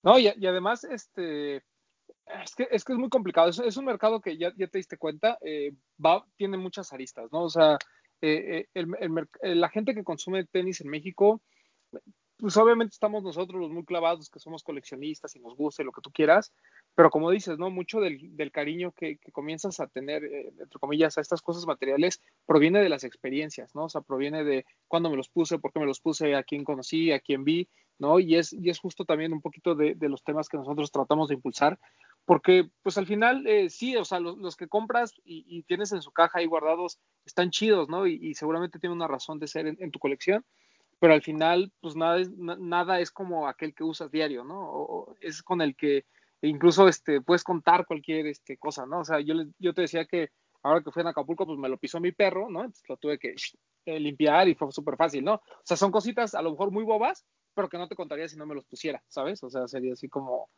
No, 0.03 0.19
y, 0.19 0.29
además, 0.29 0.85
este, 0.85 1.57
es 1.57 2.55
que, 2.57 2.69
es 2.71 2.85
que 2.85 2.93
es 2.93 2.99
muy 2.99 3.09
complicado. 3.09 3.51
Es, 3.51 3.77
un 3.77 3.85
mercado 3.85 4.21
que 4.21 4.39
ya, 4.39 4.53
ya 4.57 4.67
te 4.67 4.79
diste 4.79 4.97
cuenta, 4.97 5.39
eh, 5.43 5.73
va, 6.05 6.27
tiene 6.37 6.57
muchas 6.57 6.93
aristas, 6.93 7.31
¿no? 7.33 7.43
O 7.43 7.51
sea, 7.51 7.77
eh, 8.23 8.61
eh, 8.61 8.69
el- 8.75 8.95
el 9.41 9.61
la 9.61 9.69
gente 9.69 9.95
que 9.95 10.05
consume 10.05 10.45
tenis 10.47 10.81
en 10.81 10.89
México, 10.89 11.43
pues 12.41 12.57
obviamente 12.57 12.95
estamos 12.95 13.23
nosotros 13.23 13.61
los 13.61 13.71
muy 13.71 13.85
clavados, 13.85 14.31
que 14.31 14.41
somos 14.41 14.63
coleccionistas 14.63 15.37
y 15.37 15.41
nos 15.41 15.55
gusta 15.57 15.83
y 15.83 15.85
lo 15.85 15.93
que 15.93 16.01
tú 16.01 16.11
quieras, 16.11 16.53
pero 16.95 17.11
como 17.11 17.31
dices, 17.31 17.59
¿no? 17.59 17.71
Mucho 17.71 18.01
del, 18.01 18.51
cariño 18.53 18.93
que, 18.93 19.19
que 19.19 19.33
comienzas 19.33 19.81
a 19.81 19.87
tener, 19.87 20.25
eh, 20.25 20.49
entre 20.59 20.79
comillas, 20.79 21.19
a 21.19 21.21
estas 21.21 21.43
cosas 21.43 21.67
materiales, 21.67 22.21
proviene 22.47 22.81
de 22.81 22.89
las 22.89 23.05
experiencias, 23.05 23.75
¿no? 23.75 23.85
O 23.85 23.89
sea, 23.89 24.01
proviene 24.01 24.45
de 24.45 24.65
cuándo 24.89 25.11
me 25.11 25.17
los 25.17 25.29
puse, 25.29 25.59
por 25.59 25.73
qué 25.73 25.81
me 25.81 25.87
los 25.87 26.01
puse, 26.01 26.35
a 26.35 26.43
quién 26.43 26.65
conocí, 26.65 27.13
a 27.13 27.21
quién 27.21 27.45
vi, 27.45 27.69
¿no? 27.99 28.19
Y 28.19 28.37
es, 28.37 28.53
y 28.53 28.71
es 28.71 28.79
justo 28.79 29.05
también 29.05 29.33
un 29.33 29.41
poquito 29.41 29.75
de, 29.75 29.97
los 30.01 30.25
temas 30.25 30.49
que 30.49 30.57
nosotros 30.57 30.91
tratamos 30.91 31.29
de 31.29 31.35
impulsar, 31.35 31.79
porque 32.25 32.69
pues 32.83 32.99
al 32.99 33.07
final 33.07 33.47
eh, 33.47 33.71
sí, 33.71 33.97
o 33.97 34.05
sea, 34.05 34.21
los, 34.21 34.57
que 34.57 34.69
compras 34.69 35.15
y, 35.25 35.63
tienes 35.65 35.93
en 35.93 36.03
su 36.03 36.11
caja 36.11 36.39
ahí 36.39 36.47
guardados 36.47 36.99
están 37.25 37.51
chidos, 37.51 37.89
¿no? 37.89 38.07
Y, 38.07 38.35
seguramente 38.35 38.79
tienen 38.79 38.97
una 38.97 39.09
razón 39.09 39.39
de 39.39 39.47
ser 39.47 39.67
en 39.67 39.91
tu 39.91 39.99
colección, 39.99 40.45
pero 41.01 41.15
al 41.15 41.23
final 41.23 41.73
pues 41.81 41.97
nada 41.97 42.19
es, 42.21 42.31
na- 42.33 42.57
nada 42.61 43.01
es 43.01 43.11
como 43.11 43.49
aquel 43.49 43.75
que 43.75 43.85
usas 43.85 44.11
diario, 44.13 44.45
¿no? 44.45 44.61
O, 44.61 45.17
es 45.21 45.43
con 45.43 45.61
el 45.63 45.77
que 45.77 46.05
incluso 46.43 46.89
este, 46.89 47.21
puedes 47.21 47.45
contar 47.45 47.87
cualquier 47.87 48.27
este, 48.27 48.57
cosa, 48.59 48.87
¿no? 48.87 49.01
O 49.01 49.05
sea, 49.05 49.21
yo, 49.21 49.35
yo 49.59 49.75
te 49.75 49.83
decía 49.83 50.05
que 50.07 50.31
ahora 50.63 50.83
que 50.83 50.91
fui 50.93 51.03
a 51.03 51.09
Acapulco, 51.09 51.47
pues 51.47 51.59
me 51.59 51.69
lo 51.69 51.79
pisó 51.79 52.01
mi 52.01 52.13
perro, 52.13 52.51
¿no? 52.51 52.61
Entonces 52.61 52.85
lo 52.89 52.97
tuve 52.99 53.19
que 53.19 53.35
eh, 53.87 54.01
limpiar 54.01 54.49
y 54.49 54.55
fue 54.55 54.71
súper 54.73 54.97
fácil, 54.97 55.25
¿no? 55.25 55.35
O 55.35 55.43
sea, 55.65 55.77
son 55.77 55.91
cositas 55.91 56.35
a 56.35 56.43
lo 56.43 56.51
mejor 56.53 56.71
muy 56.71 56.85
bobas, 56.85 57.27
pero 57.55 57.69
que 57.69 57.79
no 57.79 57.89
te 57.89 57.97
contaría 57.97 58.29
si 58.29 58.37
no 58.37 58.47
me 58.47 58.55
los 58.55 58.65
pusiera, 58.67 59.03
¿sabes? 59.09 59.43
O 59.43 59.51
sea, 59.51 59.67
sería 59.69 59.93
así 59.95 60.09
como 60.09 60.51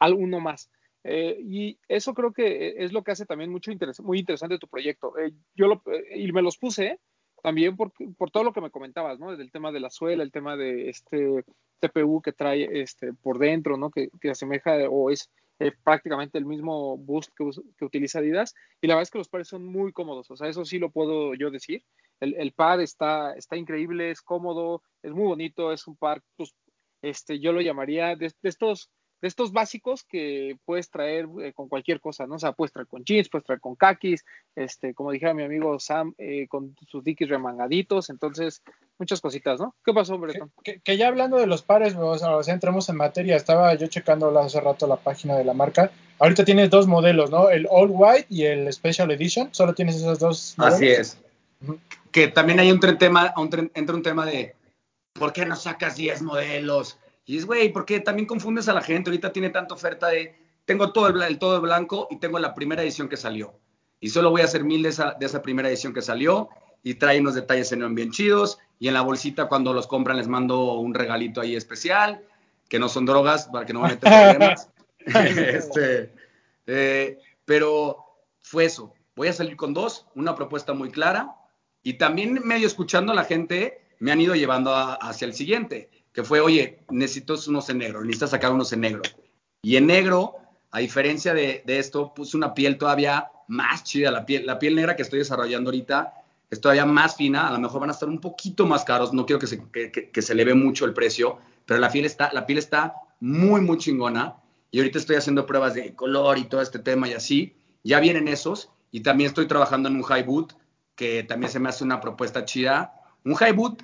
alguno 0.00 0.40
más. 0.40 0.70
Eh, 1.04 1.38
y 1.40 1.78
eso 1.88 2.14
creo 2.14 2.32
que 2.32 2.74
es 2.84 2.92
lo 2.92 3.04
que 3.04 3.12
hace 3.12 3.26
también 3.26 3.50
mucho 3.52 3.70
interes 3.70 4.00
muy 4.00 4.18
interesante 4.18 4.58
tu 4.58 4.66
proyecto. 4.68 5.16
Eh, 5.18 5.32
yo 5.54 5.68
lo, 5.68 5.82
eh, 5.86 6.18
y 6.18 6.32
me 6.32 6.42
los 6.42 6.58
puse 6.58 7.00
también 7.42 7.76
por, 7.76 7.92
por 8.16 8.30
todo 8.30 8.44
lo 8.44 8.52
que 8.52 8.60
me 8.60 8.70
comentabas, 8.70 9.18
¿no? 9.18 9.36
Del 9.36 9.50
tema 9.50 9.72
de 9.72 9.80
la 9.80 9.90
suela, 9.90 10.22
el 10.22 10.32
tema 10.32 10.56
de 10.56 10.88
este 10.88 11.44
TPU 11.80 12.22
que 12.22 12.32
trae 12.32 12.80
este 12.80 13.12
por 13.14 13.38
dentro, 13.38 13.76
¿no? 13.76 13.90
Que, 13.90 14.08
que 14.20 14.30
asemeja 14.30 14.76
o 14.90 15.10
es 15.10 15.30
eh, 15.58 15.72
prácticamente 15.84 16.36
el 16.38 16.44
mismo 16.44 16.98
boost 16.98 17.30
que, 17.36 17.48
que 17.78 17.84
utiliza 17.84 18.18
Adidas. 18.18 18.54
Y 18.80 18.86
la 18.86 18.94
verdad 18.94 19.04
es 19.04 19.10
que 19.10 19.18
los 19.18 19.28
pares 19.28 19.48
son 19.48 19.64
muy 19.64 19.92
cómodos, 19.92 20.30
o 20.30 20.36
sea, 20.36 20.48
eso 20.48 20.64
sí 20.64 20.78
lo 20.78 20.90
puedo 20.90 21.34
yo 21.34 21.50
decir. 21.50 21.82
El, 22.20 22.34
el 22.34 22.52
par 22.52 22.80
está, 22.80 23.32
está 23.34 23.56
increíble, 23.56 24.10
es 24.10 24.22
cómodo, 24.22 24.82
es 25.02 25.12
muy 25.12 25.26
bonito, 25.26 25.72
es 25.72 25.86
un 25.86 25.96
par, 25.96 26.22
pues, 26.36 26.54
este, 27.02 27.40
yo 27.40 27.52
lo 27.52 27.60
llamaría 27.60 28.16
de, 28.16 28.32
de 28.42 28.48
estos 28.48 28.90
de 29.20 29.28
estos 29.28 29.52
básicos 29.52 30.04
que 30.04 30.58
puedes 30.64 30.90
traer 30.90 31.26
eh, 31.42 31.52
con 31.54 31.68
cualquier 31.68 32.00
cosa, 32.00 32.26
¿no? 32.26 32.34
O 32.34 32.38
sea, 32.38 32.52
puedes 32.52 32.72
traer 32.72 32.86
con 32.86 33.04
jeans, 33.04 33.28
puedes 33.28 33.44
traer 33.44 33.60
con 33.60 33.74
kakis, 33.74 34.24
este, 34.54 34.94
como 34.94 35.10
dijera 35.10 35.34
mi 35.34 35.42
amigo 35.42 35.78
Sam, 35.78 36.14
eh, 36.18 36.46
con 36.48 36.76
sus 36.86 37.02
dikis 37.02 37.28
remangaditos, 37.28 38.10
entonces, 38.10 38.62
muchas 38.98 39.20
cositas, 39.20 39.58
¿no? 39.58 39.74
¿Qué 39.84 39.92
pasó, 39.92 40.18
Bretón? 40.18 40.52
Que, 40.62 40.80
que, 40.80 40.96
ya 40.96 41.08
hablando 41.08 41.38
de 41.38 41.46
los 41.46 41.62
pares, 41.62 41.94
o 41.96 42.18
sea, 42.18 42.36
o 42.36 42.42
sea, 42.42 42.54
entremos 42.54 42.88
en 42.88 42.96
materia, 42.96 43.36
estaba 43.36 43.74
yo 43.74 43.86
checando 43.86 44.38
hace 44.38 44.60
rato 44.60 44.86
la 44.86 44.96
página 44.96 45.36
de 45.36 45.44
la 45.44 45.54
marca, 45.54 45.90
ahorita 46.18 46.44
tienes 46.44 46.70
dos 46.70 46.86
modelos, 46.86 47.30
¿no? 47.30 47.48
El 47.48 47.66
All 47.70 47.90
White 47.90 48.26
y 48.28 48.44
el 48.44 48.70
Special 48.72 49.10
Edition, 49.10 49.48
solo 49.52 49.74
tienes 49.74 49.96
esos 49.96 50.18
dos 50.18 50.54
modelos. 50.58 50.74
Así 50.74 50.88
es. 50.88 51.18
Uh 51.62 51.72
-huh. 51.72 51.78
Que 52.12 52.28
también 52.28 52.60
hay 52.60 52.70
un 52.70 52.80
tema, 52.80 53.32
un, 53.36 53.70
entra 53.74 53.94
un 53.94 54.02
tema 54.02 54.26
de, 54.26 54.54
¿por 55.14 55.32
qué 55.32 55.46
no 55.46 55.56
sacas 55.56 55.96
10 55.96 56.22
modelos? 56.22 56.98
Y 57.26 57.36
es, 57.36 57.44
güey, 57.44 57.72
porque 57.72 57.98
también 58.00 58.26
confundes 58.26 58.68
a 58.68 58.72
la 58.72 58.80
gente. 58.80 59.10
Ahorita 59.10 59.32
tiene 59.32 59.50
tanta 59.50 59.74
oferta 59.74 60.08
de, 60.08 60.38
tengo 60.64 60.92
todo 60.92 61.08
el, 61.08 61.20
el 61.20 61.38
todo 61.38 61.60
blanco 61.60 62.06
y 62.08 62.18
tengo 62.18 62.38
la 62.38 62.54
primera 62.54 62.82
edición 62.82 63.08
que 63.08 63.16
salió. 63.16 63.58
Y 64.00 64.10
solo 64.10 64.30
voy 64.30 64.42
a 64.42 64.44
hacer 64.44 64.62
mil 64.62 64.82
de 64.82 64.90
esa, 64.90 65.16
de 65.18 65.26
esa 65.26 65.42
primera 65.42 65.68
edición 65.68 65.92
que 65.92 66.02
salió 66.02 66.48
y 66.84 66.94
trae 66.94 67.20
unos 67.20 67.34
detalles 67.34 67.72
en 67.72 67.94
bien 67.96 68.12
chidos. 68.12 68.58
Y 68.78 68.86
en 68.86 68.94
la 68.94 69.00
bolsita, 69.00 69.48
cuando 69.48 69.72
los 69.72 69.88
compran, 69.88 70.16
les 70.16 70.28
mando 70.28 70.74
un 70.74 70.94
regalito 70.94 71.40
ahí 71.40 71.56
especial, 71.56 72.22
que 72.68 72.78
no 72.78 72.88
son 72.88 73.06
drogas, 73.06 73.46
para 73.46 73.66
que 73.66 73.72
no 73.72 73.80
me 73.80 73.88
metan 73.88 74.36
problemas. 74.36 74.70
este, 75.06 76.12
eh, 76.68 77.18
pero 77.44 78.04
fue 78.38 78.66
eso. 78.66 78.94
Voy 79.16 79.28
a 79.28 79.32
salir 79.32 79.56
con 79.56 79.74
dos, 79.74 80.06
una 80.14 80.36
propuesta 80.36 80.74
muy 80.74 80.90
clara. 80.90 81.34
Y 81.82 81.94
también 81.94 82.40
medio 82.44 82.68
escuchando 82.68 83.10
a 83.10 83.16
la 83.16 83.24
gente, 83.24 83.80
me 83.98 84.12
han 84.12 84.20
ido 84.20 84.36
llevando 84.36 84.72
a, 84.72 84.94
hacia 84.94 85.26
el 85.26 85.34
siguiente 85.34 85.90
que 86.16 86.24
fue, 86.24 86.40
oye, 86.40 86.78
necesito 86.88 87.34
unos 87.46 87.68
en 87.68 87.76
negro, 87.76 88.00
necesitas 88.00 88.30
sacar 88.30 88.50
unos 88.50 88.72
en 88.72 88.80
negro. 88.80 89.02
Y 89.60 89.76
en 89.76 89.86
negro, 89.86 90.36
a 90.70 90.78
diferencia 90.78 91.34
de, 91.34 91.62
de, 91.66 91.78
esto, 91.78 92.14
puse 92.14 92.38
una 92.38 92.54
piel 92.54 92.78
todavía 92.78 93.30
más 93.48 93.84
chida. 93.84 94.10
La 94.10 94.24
piel, 94.24 94.46
la 94.46 94.58
piel 94.58 94.74
negra 94.74 94.96
que 94.96 95.02
estoy 95.02 95.18
desarrollando 95.18 95.68
ahorita 95.68 96.14
es 96.48 96.58
todavía 96.58 96.86
más 96.86 97.16
fina, 97.16 97.46
a 97.46 97.52
lo 97.52 97.58
mejor 97.58 97.82
van 97.82 97.90
a 97.90 97.92
estar 97.92 98.08
un 98.08 98.18
poquito 98.18 98.64
más 98.64 98.82
caros, 98.82 99.12
no 99.12 99.26
quiero 99.26 99.38
que 99.38 99.46
se, 99.46 99.62
que, 99.70 99.92
que, 99.92 100.08
que 100.08 100.22
se 100.22 100.32
eleve 100.32 100.54
mucho 100.54 100.86
el 100.86 100.94
precio, 100.94 101.38
pero 101.66 101.80
la 101.80 101.90
piel, 101.90 102.06
está, 102.06 102.32
la 102.32 102.46
piel 102.46 102.60
está 102.60 102.94
muy, 103.20 103.60
muy 103.60 103.76
chingona. 103.76 104.36
Y 104.70 104.78
ahorita 104.78 104.98
estoy 104.98 105.16
haciendo 105.16 105.44
pruebas 105.44 105.74
de 105.74 105.94
color 105.94 106.38
y 106.38 106.44
todo 106.44 106.62
este 106.62 106.78
tema 106.78 107.08
y 107.08 107.12
así. 107.12 107.58
Ya 107.84 108.00
vienen 108.00 108.26
esos. 108.26 108.70
Y 108.90 109.00
también 109.00 109.28
estoy 109.28 109.46
trabajando 109.46 109.90
en 109.90 109.96
un 109.96 110.02
high 110.02 110.22
boot, 110.22 110.54
que 110.94 111.24
también 111.24 111.52
se 111.52 111.60
me 111.60 111.68
hace 111.68 111.84
una 111.84 112.00
propuesta 112.00 112.46
chida. 112.46 112.94
Un 113.22 113.34
high 113.34 113.52
boot, 113.52 113.82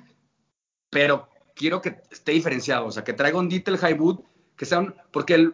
pero 0.89 1.29
quiero 1.53 1.81
que 1.81 1.97
esté 2.11 2.31
diferenciado, 2.31 2.87
o 2.87 2.91
sea, 2.91 3.03
que 3.03 3.13
traiga 3.13 3.37
un 3.37 3.49
detail 3.49 3.77
high 3.77 3.93
boot, 3.93 4.23
que 4.55 4.65
sea 4.65 4.79
un, 4.79 4.95
porque 5.11 5.51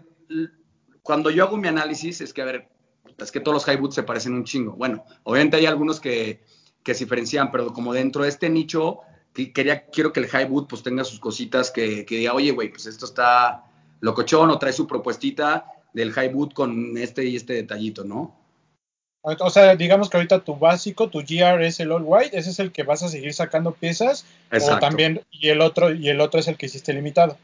cuando 1.04 1.30
yo 1.30 1.44
hago 1.44 1.58
mi 1.58 1.68
análisis 1.68 2.22
es 2.22 2.34
que, 2.34 2.42
a 2.42 2.46
ver, 2.46 2.70
es 3.18 3.32
que 3.32 3.40
todos 3.40 3.56
los 3.56 3.66
high 3.66 3.78
boots 3.78 3.96
se 3.96 4.04
parecen 4.04 4.34
un 4.34 4.46
chingo. 4.46 4.74
Bueno, 4.74 5.04
obviamente 5.24 5.58
hay 5.58 5.66
algunos 5.66 6.00
que, 6.00 6.42
que 6.84 6.94
se 6.94 7.06
diferencian, 7.06 7.52
pero 7.52 7.74
como 7.74 7.94
dentro 7.94 8.24
de 8.24 8.30
este 8.30 8.50
nicho, 8.50 9.00
que 9.34 9.52
quería, 9.52 9.86
quiero 9.88 10.14
que 10.14 10.20
el 10.20 10.28
high 10.28 10.46
boot 10.46 10.70
pues 10.70 10.84
tenga 10.84 11.04
sus 11.04 11.20
cositas 11.20 11.72
que, 11.72 12.06
que 12.06 12.18
diga, 12.18 12.34
oye, 12.34 12.52
güey, 12.52 12.70
pues 12.70 12.86
esto 12.86 13.06
está 13.06 13.66
locochón 14.02 14.50
o 14.50 14.60
trae 14.60 14.74
su 14.74 14.88
propuestita 14.88 15.66
del 15.94 16.12
high 16.12 16.30
boot 16.30 16.54
con 16.54 16.98
este 16.98 17.26
y 17.26 17.36
este 17.36 17.54
detallito, 17.54 18.04
¿no? 18.04 18.39
O 19.22 19.50
sea, 19.50 19.76
digamos 19.76 20.10
que 20.10 20.18
ahorita 20.18 20.40
tu 20.40 20.56
básico, 20.56 21.10
tu 21.10 21.20
GR 21.20 21.62
es 21.66 21.80
el 21.80 21.91
all 21.91 22.04
white, 22.06 22.38
ese 22.38 22.52
es 22.52 22.60
el 22.60 22.72
que 22.72 22.84
vas 22.84 23.04
a 23.04 23.10
seguir 23.10 23.34
sacando 23.34 23.74
piezas, 23.74 24.26
Exacto. 24.50 24.78
o 24.78 24.80
también 24.80 25.22
y 25.30 25.50
el 25.50 25.60
otro 25.60 25.94
y 25.94 26.08
el 26.08 26.22
otro 26.22 26.40
es 26.40 26.48
el 26.48 26.56
que 26.56 26.68
hiciste 26.68 26.94
limitado. 26.94 27.38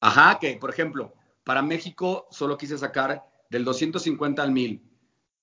Ajá, 0.00 0.38
que 0.40 0.56
por 0.56 0.70
ejemplo, 0.70 1.12
para 1.44 1.60
México 1.60 2.26
solo 2.30 2.56
quise 2.56 2.78
sacar 2.78 3.24
del 3.50 3.64
250 3.64 4.42
al 4.42 4.52
1000, 4.52 4.80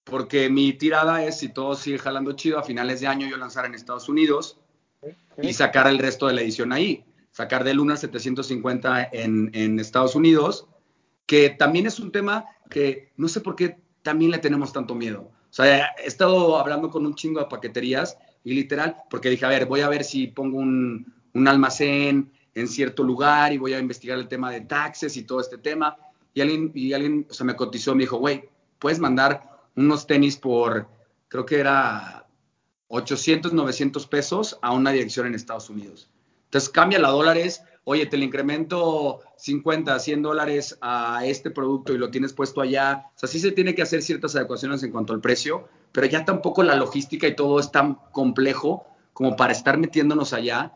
porque 0.03 0.49
mi 0.49 0.73
tirada 0.73 1.23
es 1.23 1.37
si 1.37 1.49
todo 1.49 1.75
sigue 1.75 1.99
jalando 1.99 2.31
chido 2.31 2.57
a 2.57 2.63
finales 2.63 2.99
de 3.01 3.07
año 3.07 3.27
yo 3.27 3.37
lanzar 3.37 3.65
en 3.65 3.75
Estados 3.75 4.09
Unidos 4.09 4.57
okay. 5.01 5.49
y 5.49 5.53
sacar 5.53 5.87
el 5.87 5.99
resto 5.99 6.25
de 6.25 6.33
la 6.33 6.41
edición 6.41 6.73
ahí, 6.73 7.05
sacar 7.31 7.63
del 7.63 7.79
1 7.79 7.91
al 7.91 7.97
750 7.99 9.09
en, 9.11 9.51
en 9.53 9.79
Estados 9.79 10.15
Unidos, 10.15 10.67
que 11.27 11.51
también 11.51 11.85
es 11.85 11.99
un 11.99 12.11
tema 12.11 12.45
que 12.71 13.11
no 13.17 13.27
sé 13.27 13.41
por 13.41 13.55
qué 13.55 13.77
también 14.01 14.31
le 14.31 14.39
tenemos 14.39 14.73
tanto 14.73 14.95
miedo. 14.95 15.29
O 15.49 15.53
sea, 15.53 15.93
he 15.97 16.07
estado 16.07 16.57
hablando 16.57 16.89
con 16.89 17.05
un 17.05 17.15
chingo 17.15 17.39
de 17.39 17.47
paqueterías 17.47 18.17
y 18.43 18.53
literal, 18.53 18.97
porque 19.09 19.29
dije, 19.29 19.45
a 19.45 19.49
ver, 19.49 19.65
voy 19.65 19.81
a 19.81 19.89
ver 19.89 20.03
si 20.03 20.27
pongo 20.27 20.59
un, 20.59 21.13
un, 21.33 21.47
almacén 21.47 22.31
en 22.53 22.67
cierto 22.67 23.03
lugar 23.03 23.51
y 23.51 23.57
voy 23.57 23.73
a 23.73 23.79
investigar 23.79 24.17
el 24.17 24.27
tema 24.27 24.51
de 24.51 24.61
taxes 24.61 25.17
y 25.17 25.23
todo 25.23 25.41
este 25.41 25.57
tema. 25.57 25.97
Y 26.33 26.41
alguien, 26.41 26.71
y 26.75 26.93
alguien 26.93 27.27
o 27.29 27.33
sea, 27.33 27.45
me 27.45 27.55
cotizó, 27.55 27.95
me 27.95 28.03
dijo, 28.03 28.17
güey, 28.17 28.49
puedes 28.77 28.99
mandar 28.99 29.49
unos 29.75 30.05
tenis 30.05 30.37
por, 30.37 30.87
creo 31.27 31.45
que 31.45 31.59
era 31.59 32.27
800, 32.87 33.53
900 33.53 34.07
pesos 34.07 34.57
a 34.61 34.71
una 34.71 34.91
dirección 34.91 35.27
en 35.27 35.35
Estados 35.35 35.69
Unidos. 35.69 36.09
Entonces 36.45 36.69
cambia 36.69 36.99
a 36.99 37.11
dólares, 37.11 37.63
oye, 37.89 38.05
te 38.05 38.17
le 38.17 38.25
incremento 38.25 39.21
50, 39.37 39.97
100 39.97 40.21
dólares 40.21 40.77
a 40.79 41.25
este 41.25 41.49
producto 41.49 41.91
y 41.91 41.97
lo 41.97 42.11
tienes 42.11 42.33
puesto 42.33 42.61
allá. 42.61 43.07
O 43.15 43.19
sea, 43.19 43.27
sí 43.27 43.39
se 43.39 43.51
tiene 43.51 43.73
que 43.73 43.81
hacer 43.81 44.03
ciertas 44.03 44.35
adecuaciones 44.35 44.83
en 44.83 44.91
cuanto 44.91 45.11
al 45.11 45.21
precio, 45.21 45.67
pero 45.91 46.05
ya 46.05 46.23
tampoco 46.23 46.61
la 46.61 46.75
logística 46.75 47.25
y 47.25 47.35
todo 47.35 47.59
es 47.59 47.71
tan 47.71 47.95
complejo 48.11 48.85
como 49.11 49.35
para 49.35 49.53
estar 49.53 49.79
metiéndonos 49.79 50.33
allá. 50.33 50.71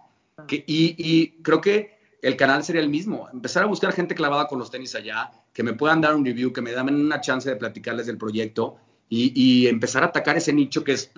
Y, 0.49 1.33
creo 1.43 1.61
que 1.61 1.99
el 2.23 2.35
canal 2.35 2.63
sería 2.63 2.81
el 2.81 2.89
mismo, 2.89 3.29
empezar 3.31 3.61
a 3.61 3.67
buscar 3.67 3.93
gente 3.93 4.15
clavada 4.15 4.47
con 4.47 4.57
los 4.57 4.71
tenis 4.71 4.95
allá, 4.95 5.29
que 5.53 5.61
me 5.61 5.73
puedan 5.73 6.01
dar 6.01 6.15
un 6.15 6.25
review, 6.25 6.51
que 6.51 6.61
me 6.61 6.71
den 6.71 6.95
una 6.95 7.21
chance 7.21 7.47
de 7.47 7.55
platicarles 7.57 8.07
del 8.07 8.17
proyecto 8.17 8.77
y, 9.07 9.67
empezar 9.67 10.01
a 10.01 10.07
atacar 10.07 10.37
ese 10.37 10.51
nicho 10.51 10.83
que 10.83 10.93
es, 10.93 11.11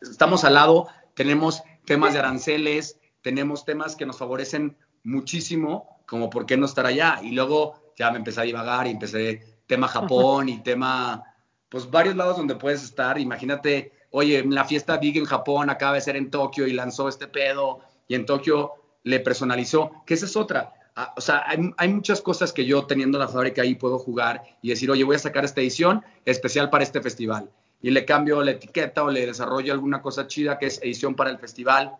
estamos 0.00 0.44
al 0.44 0.54
lado, 0.54 0.86
tenemos 1.14 1.60
temas 1.86 2.12
de 2.12 2.20
aranceles, 2.20 3.00
tenemos 3.20 3.64
temas 3.64 3.96
que 3.96 4.06
nos 4.06 4.16
favorecen 4.16 4.76
muchísimo, 5.04 6.00
como 6.06 6.30
por 6.30 6.46
qué 6.46 6.56
no 6.56 6.66
estar 6.66 6.86
allá. 6.86 7.20
Y 7.22 7.32
luego 7.32 7.92
ya 7.96 8.10
me 8.10 8.18
empecé 8.18 8.40
a 8.40 8.44
divagar 8.44 8.86
y 8.86 8.90
empecé 8.90 9.60
tema 9.66 9.88
Japón 9.88 10.48
y 10.48 10.62
tema, 10.62 11.22
pues 11.68 11.90
varios 11.90 12.16
lados 12.16 12.36
donde 12.36 12.56
puedes 12.56 12.82
estar. 12.82 13.18
Imagínate, 13.18 13.92
oye, 14.10 14.44
la 14.44 14.64
fiesta 14.64 14.96
Big 14.98 15.16
en 15.16 15.24
Japón 15.24 15.70
acaba 15.70 15.94
de 15.94 16.00
ser 16.00 16.16
en 16.16 16.30
Tokio 16.30 16.66
y 16.66 16.72
lanzó 16.72 17.08
este 17.08 17.28
pedo 17.28 17.80
y 18.08 18.14
en 18.14 18.26
Tokio 18.26 18.72
le 19.04 19.20
personalizó, 19.20 20.02
que 20.04 20.14
esa 20.14 20.26
es 20.26 20.36
otra. 20.36 20.72
Ah, 20.96 21.14
o 21.16 21.20
sea, 21.20 21.44
hay, 21.46 21.70
hay, 21.76 21.88
muchas 21.88 22.20
cosas 22.20 22.52
que 22.52 22.66
yo 22.66 22.84
teniendo 22.84 23.18
la 23.18 23.28
fábrica 23.28 23.62
ahí 23.62 23.76
puedo 23.76 23.98
jugar 23.98 24.42
y 24.60 24.70
decir, 24.70 24.90
oye, 24.90 25.04
voy 25.04 25.16
a 25.16 25.20
sacar 25.20 25.44
esta 25.44 25.60
edición 25.60 26.02
especial 26.24 26.68
para 26.68 26.82
este 26.82 27.00
festival. 27.00 27.48
Y 27.80 27.90
le 27.90 28.04
cambio 28.04 28.42
la 28.42 28.50
etiqueta 28.50 29.04
o 29.04 29.10
le 29.10 29.24
desarrollo 29.24 29.72
alguna 29.72 30.02
cosa 30.02 30.26
chida 30.26 30.58
que 30.58 30.66
es 30.66 30.82
edición 30.82 31.14
para 31.14 31.30
el 31.30 31.38
festival. 31.38 31.94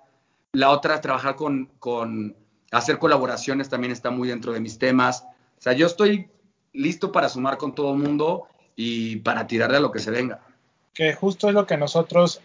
La 0.52 0.70
otra, 0.70 1.00
trabajar 1.00 1.36
con, 1.36 1.70
con 1.78 2.36
hacer 2.70 2.98
colaboraciones 2.98 3.68
también 3.68 3.92
está 3.92 4.10
muy 4.10 4.28
dentro 4.28 4.52
de 4.52 4.60
mis 4.60 4.78
temas. 4.78 5.24
O 5.58 5.62
sea, 5.62 5.72
yo 5.72 5.86
estoy 5.86 6.28
listo 6.72 7.12
para 7.12 7.28
sumar 7.28 7.58
con 7.58 7.74
todo 7.74 7.92
el 7.92 7.98
mundo 7.98 8.46
y 8.76 9.16
para 9.16 9.46
tirarle 9.46 9.78
a 9.78 9.80
lo 9.80 9.90
que 9.90 9.98
se 9.98 10.10
venga. 10.10 10.40
Que 10.94 11.14
justo 11.14 11.48
es 11.48 11.54
lo 11.54 11.66
que 11.66 11.76
nosotros, 11.76 12.40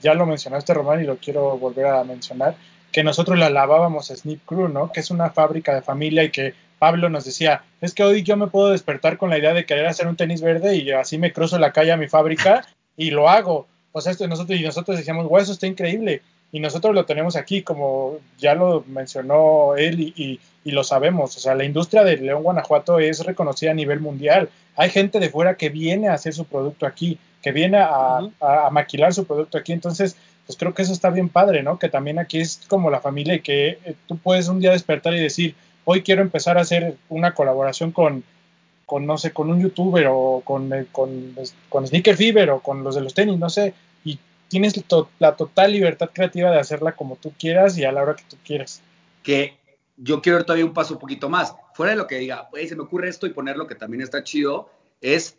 ya 0.00 0.14
lo 0.14 0.26
mencionaste 0.26 0.74
Román 0.74 1.02
y 1.02 1.06
lo 1.06 1.16
quiero 1.16 1.58
volver 1.58 1.86
a 1.86 2.04
mencionar, 2.04 2.56
que 2.92 3.04
nosotros 3.04 3.38
la 3.38 3.50
lavábamos 3.50 4.10
a 4.10 4.16
Snip 4.16 4.44
Crew, 4.44 4.68
¿no? 4.68 4.90
Que 4.92 5.00
es 5.00 5.10
una 5.10 5.30
fábrica 5.30 5.74
de 5.74 5.82
familia 5.82 6.24
y 6.24 6.30
que 6.30 6.54
Pablo 6.78 7.08
nos 7.08 7.24
decía, 7.24 7.62
es 7.80 7.94
que 7.94 8.02
hoy 8.02 8.22
yo 8.22 8.36
me 8.36 8.46
puedo 8.46 8.70
despertar 8.70 9.18
con 9.18 9.30
la 9.30 9.38
idea 9.38 9.52
de 9.52 9.66
querer 9.66 9.86
hacer 9.86 10.06
un 10.06 10.16
tenis 10.16 10.40
verde 10.40 10.76
y 10.76 10.90
así 10.90 11.18
me 11.18 11.32
cruzo 11.32 11.58
la 11.58 11.72
calle 11.72 11.92
a 11.92 11.96
mi 11.96 12.08
fábrica 12.08 12.64
y 12.96 13.10
lo 13.10 13.28
hago. 13.28 13.66
O 13.92 14.00
sea, 14.00 14.12
esto, 14.12 14.26
nosotros, 14.26 14.58
y 14.58 14.62
nosotros 14.62 14.96
decíamos, 14.96 15.26
güey, 15.26 15.42
eso 15.42 15.52
está 15.52 15.66
increíble 15.66 16.22
y 16.52 16.60
nosotros 16.60 16.94
lo 16.94 17.04
tenemos 17.04 17.36
aquí, 17.36 17.62
como 17.62 18.18
ya 18.38 18.54
lo 18.54 18.84
mencionó 18.88 19.76
él 19.76 20.00
y, 20.00 20.12
y, 20.16 20.40
y, 20.64 20.72
lo 20.72 20.82
sabemos. 20.82 21.36
O 21.36 21.40
sea, 21.40 21.54
la 21.54 21.64
industria 21.64 22.02
de 22.02 22.16
León, 22.16 22.42
Guanajuato 22.42 22.98
es 22.98 23.24
reconocida 23.24 23.70
a 23.70 23.74
nivel 23.74 24.00
mundial. 24.00 24.48
Hay 24.76 24.90
gente 24.90 25.20
de 25.20 25.30
fuera 25.30 25.54
que 25.56 25.68
viene 25.68 26.08
a 26.08 26.14
hacer 26.14 26.32
su 26.32 26.44
producto 26.44 26.86
aquí, 26.86 27.18
que 27.40 27.52
viene 27.52 27.78
a, 27.78 28.20
uh 28.20 28.26
-huh. 28.26 28.32
a, 28.40 28.66
a 28.66 28.70
maquilar 28.70 29.14
su 29.14 29.24
producto 29.24 29.58
aquí. 29.58 29.72
Entonces, 29.72 30.16
pues 30.46 30.58
creo 30.58 30.74
que 30.74 30.82
eso 30.82 30.92
está 30.92 31.10
bien 31.10 31.28
padre, 31.28 31.62
¿no? 31.62 31.78
Que 31.78 31.88
también 31.88 32.18
aquí 32.18 32.40
es 32.40 32.60
como 32.66 32.90
la 32.90 33.00
familia 33.00 33.34
y 33.34 33.40
que 33.40 33.78
eh, 33.84 33.94
tú 34.08 34.18
puedes 34.18 34.48
un 34.48 34.58
día 34.58 34.72
despertar 34.72 35.14
y 35.14 35.20
decir, 35.20 35.54
hoy 35.84 36.02
quiero 36.02 36.22
empezar 36.22 36.58
a 36.58 36.62
hacer 36.62 36.96
una 37.08 37.34
colaboración 37.34 37.92
con, 37.92 38.24
con 38.84 39.06
no 39.06 39.16
sé, 39.16 39.30
con 39.30 39.48
un 39.48 39.60
youtuber 39.60 40.08
o 40.10 40.42
con, 40.44 40.72
eh, 40.72 40.86
con, 40.90 41.36
con 41.68 41.86
Sneaker 41.86 42.16
Fever 42.16 42.50
o 42.50 42.58
con 42.60 42.82
los 42.82 42.96
de 42.96 43.00
los 43.02 43.14
tenis, 43.14 43.38
no 43.38 43.48
sé, 43.48 43.74
tienes 44.50 44.74
la 45.18 45.36
total 45.36 45.72
libertad 45.72 46.10
creativa 46.12 46.50
de 46.50 46.58
hacerla 46.58 46.96
como 46.96 47.16
tú 47.16 47.32
quieras 47.38 47.78
y 47.78 47.84
a 47.84 47.92
la 47.92 48.02
hora 48.02 48.16
que 48.16 48.24
tú 48.28 48.36
quieras. 48.44 48.82
Que 49.22 49.56
yo 49.96 50.20
quiero 50.20 50.40
ir 50.40 50.44
todavía 50.44 50.66
un 50.66 50.74
paso 50.74 50.94
un 50.94 51.00
poquito 51.00 51.28
más. 51.30 51.54
Fuera 51.74 51.92
de 51.92 51.98
lo 51.98 52.06
que 52.06 52.18
diga, 52.18 52.48
pues 52.50 52.68
se 52.68 52.76
me 52.76 52.82
ocurre 52.82 53.08
esto 53.08 53.26
y 53.26 53.32
ponerlo 53.32 53.66
que 53.66 53.76
también 53.76 54.02
está 54.02 54.24
chido, 54.24 54.68
es 55.00 55.38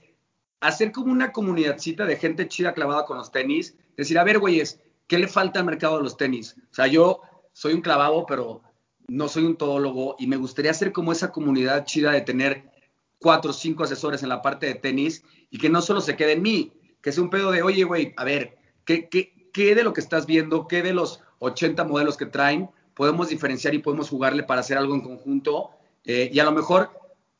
hacer 0.61 0.91
como 0.91 1.11
una 1.11 1.31
comunidadcita 1.31 2.05
de 2.05 2.15
gente 2.15 2.47
chida 2.47 2.73
clavada 2.73 3.05
con 3.05 3.17
los 3.17 3.31
tenis. 3.31 3.75
Decir, 3.97 4.17
a 4.17 4.23
ver, 4.23 4.39
güeyes, 4.39 4.79
¿qué 5.07 5.19
le 5.19 5.27
falta 5.27 5.59
al 5.59 5.65
mercado 5.65 5.97
de 5.97 6.03
los 6.03 6.15
tenis? 6.15 6.55
O 6.71 6.73
sea, 6.73 6.87
yo 6.87 7.21
soy 7.51 7.73
un 7.73 7.81
clavado, 7.81 8.25
pero 8.25 8.61
no 9.07 9.27
soy 9.27 9.43
un 9.43 9.57
todólogo 9.57 10.15
y 10.19 10.27
me 10.27 10.37
gustaría 10.37 10.71
hacer 10.71 10.93
como 10.93 11.11
esa 11.11 11.31
comunidad 11.31 11.83
chida 11.83 12.11
de 12.11 12.21
tener 12.21 12.71
cuatro 13.19 13.51
o 13.51 13.53
cinco 13.53 13.83
asesores 13.83 14.23
en 14.23 14.29
la 14.29 14.41
parte 14.41 14.67
de 14.67 14.75
tenis 14.75 15.23
y 15.49 15.57
que 15.57 15.69
no 15.69 15.81
solo 15.81 15.99
se 15.99 16.15
quede 16.15 16.33
en 16.33 16.41
mí, 16.41 16.71
que 17.01 17.11
sea 17.11 17.23
un 17.23 17.29
pedo 17.29 17.51
de, 17.51 17.61
oye, 17.61 17.83
güey, 17.83 18.13
a 18.15 18.23
ver, 18.23 18.57
¿qué, 18.85 19.09
qué, 19.09 19.49
¿qué 19.53 19.75
de 19.75 19.83
lo 19.83 19.93
que 19.93 20.01
estás 20.01 20.25
viendo, 20.25 20.67
qué 20.67 20.81
de 20.81 20.93
los 20.93 21.21
80 21.39 21.83
modelos 21.83 22.17
que 22.17 22.25
traen 22.25 22.69
podemos 22.95 23.29
diferenciar 23.29 23.73
y 23.73 23.79
podemos 23.79 24.09
jugarle 24.09 24.43
para 24.43 24.61
hacer 24.61 24.77
algo 24.77 24.95
en 24.95 25.01
conjunto? 25.01 25.71
Eh, 26.05 26.29
y 26.33 26.39
a 26.39 26.43
lo 26.43 26.51
mejor 26.51 26.91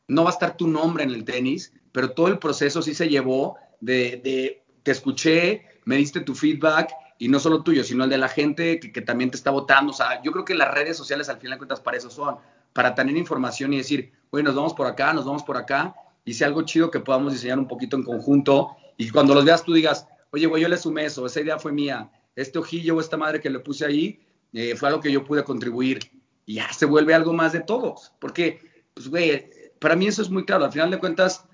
no 0.08 0.24
va 0.24 0.30
a 0.30 0.34
estar 0.34 0.58
tu 0.58 0.68
nombre 0.68 1.04
en 1.04 1.12
el 1.12 1.24
tenis, 1.24 1.74
pero 1.92 2.12
todo 2.12 2.28
el 2.28 2.40
proceso 2.40 2.82
sí 2.82 2.94
se 2.94 3.10
llevó 3.10 3.58
de, 3.80 4.22
de 4.24 4.64
te 4.84 4.92
escuché, 4.92 5.66
me 5.86 5.98
diste 5.98 6.22
tu 6.22 6.36
feedback 6.36 6.92
y 7.18 7.28
no 7.28 7.40
solo 7.40 7.64
tuyo, 7.64 7.84
sino 7.84 8.04
el 8.04 8.10
de 8.10 8.18
la 8.18 8.28
gente 8.28 8.80
que, 8.80 8.92
que, 8.92 9.02
también 9.02 9.30
te 9.30 9.38
está 9.38 9.52
votando. 9.52 9.92
O 9.92 9.96
sea, 9.96 10.22
yo 10.24 10.32
creo 10.32 10.46
que 10.46 10.56
las 10.56 10.74
redes 10.74 10.98
sociales 10.98 11.30
al 11.30 11.38
final 11.38 11.52
de 11.54 11.58
cuentas 11.60 11.80
para 11.80 11.98
eso 11.98 12.10
son, 12.10 12.38
para 12.74 12.96
tener 12.96 13.16
información 13.16 13.74
y 13.74 13.78
decir, 13.78 14.12
oye, 14.32 14.44
nos 14.44 14.56
vamos 14.56 14.74
por 14.74 14.88
acá, 14.88 15.14
nos 15.14 15.26
vamos 15.26 15.44
por 15.44 15.58
acá, 15.58 15.94
y 16.26 16.34
sea 16.34 16.48
algo 16.48 16.64
chido 16.64 16.90
que 16.90 17.00
podamos 17.00 17.34
diseñar 17.34 17.60
un 17.60 17.68
poquito 17.68 17.96
en 17.96 18.04
conjunto, 18.04 18.76
y 18.98 19.10
cuando 19.10 19.34
los 19.34 19.46
veas 19.46 19.64
tú 19.64 19.74
digas, 19.74 20.08
oye, 20.32 20.48
güey, 20.48 20.62
yo 20.62 20.70
le 20.70 20.78
sumé 20.78 21.06
eso, 21.06 21.26
esa 21.26 21.41
idea 21.41 21.60
fue 21.60 21.72
mía, 21.72 22.12
este 22.36 22.60
ojillo 22.60 22.95
o 22.95 22.99
esta 22.99 23.18
madre 23.18 23.40
que 23.40 23.49
le 23.49 23.60
puse 23.60 23.86
ahí 23.86 24.20
eh, 24.53 24.76
fue 24.76 24.90
algo 24.90 25.02
que 25.02 25.12
yo 25.12 25.24
pude 25.24 25.44
contribuir, 25.44 25.99
y 26.45 26.56
ya 26.56 26.72
se 26.74 26.86
vuelve 26.86 27.14
algo 27.14 27.34
más 27.34 27.53
de 27.53 27.62
todos, 27.62 28.14
porque, 28.20 28.62
pues, 28.94 29.08
güey, 29.08 29.49
para 29.80 29.95
mí 29.95 30.08
eso 30.08 30.22
es 30.22 30.30
muy 30.30 30.45
claro, 30.45 30.66
al 30.66 30.72
final 30.72 30.91
de 30.91 30.99
cuentas, 30.99 31.45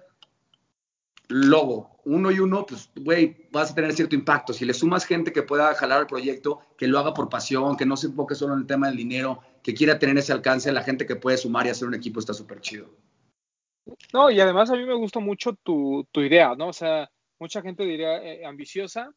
logo, 1.27 1.97
uno 2.05 2.31
y 2.31 2.39
uno, 2.39 2.65
pues, 2.65 2.89
güey, 2.95 3.47
vas 3.51 3.71
a 3.71 3.75
tener 3.75 3.91
cierto 3.93 4.15
impacto. 4.15 4.53
Si 4.53 4.63
le 4.63 4.73
sumas 4.73 5.05
gente 5.05 5.33
que 5.33 5.43
pueda 5.43 5.73
jalar 5.75 6.01
el 6.01 6.07
proyecto, 6.07 6.61
que 6.77 6.87
lo 6.87 6.99
haga 6.99 7.13
por 7.13 7.27
pasión, 7.27 7.75
que 7.75 7.85
no 7.85 7.97
se 7.97 8.07
enfoque 8.07 8.33
solo 8.33 8.53
en 8.53 8.61
el 8.61 8.65
tema 8.65 8.87
del 8.87 8.95
dinero, 8.95 9.41
que 9.61 9.73
quiera 9.73 9.99
tener 9.99 10.17
ese 10.17 10.31
alcance, 10.31 10.71
la 10.71 10.83
gente 10.83 11.05
que 11.05 11.17
puede 11.17 11.37
sumar 11.37 11.65
y 11.65 11.69
hacer 11.69 11.87
un 11.87 11.95
equipo 11.95 12.21
está 12.21 12.33
súper 12.33 12.61
chido. 12.61 12.89
No, 14.13 14.31
y 14.31 14.39
además 14.39 14.69
a 14.69 14.75
mí 14.75 14.85
me 14.85 14.93
gustó 14.95 15.19
mucho 15.19 15.53
tu, 15.53 16.07
tu 16.11 16.21
idea, 16.21 16.55
¿no? 16.55 16.69
O 16.69 16.73
sea, 16.73 17.09
mucha 17.39 17.61
gente 17.61 17.83
diría 17.83 18.17
eh, 18.23 18.45
ambiciosa, 18.45 19.13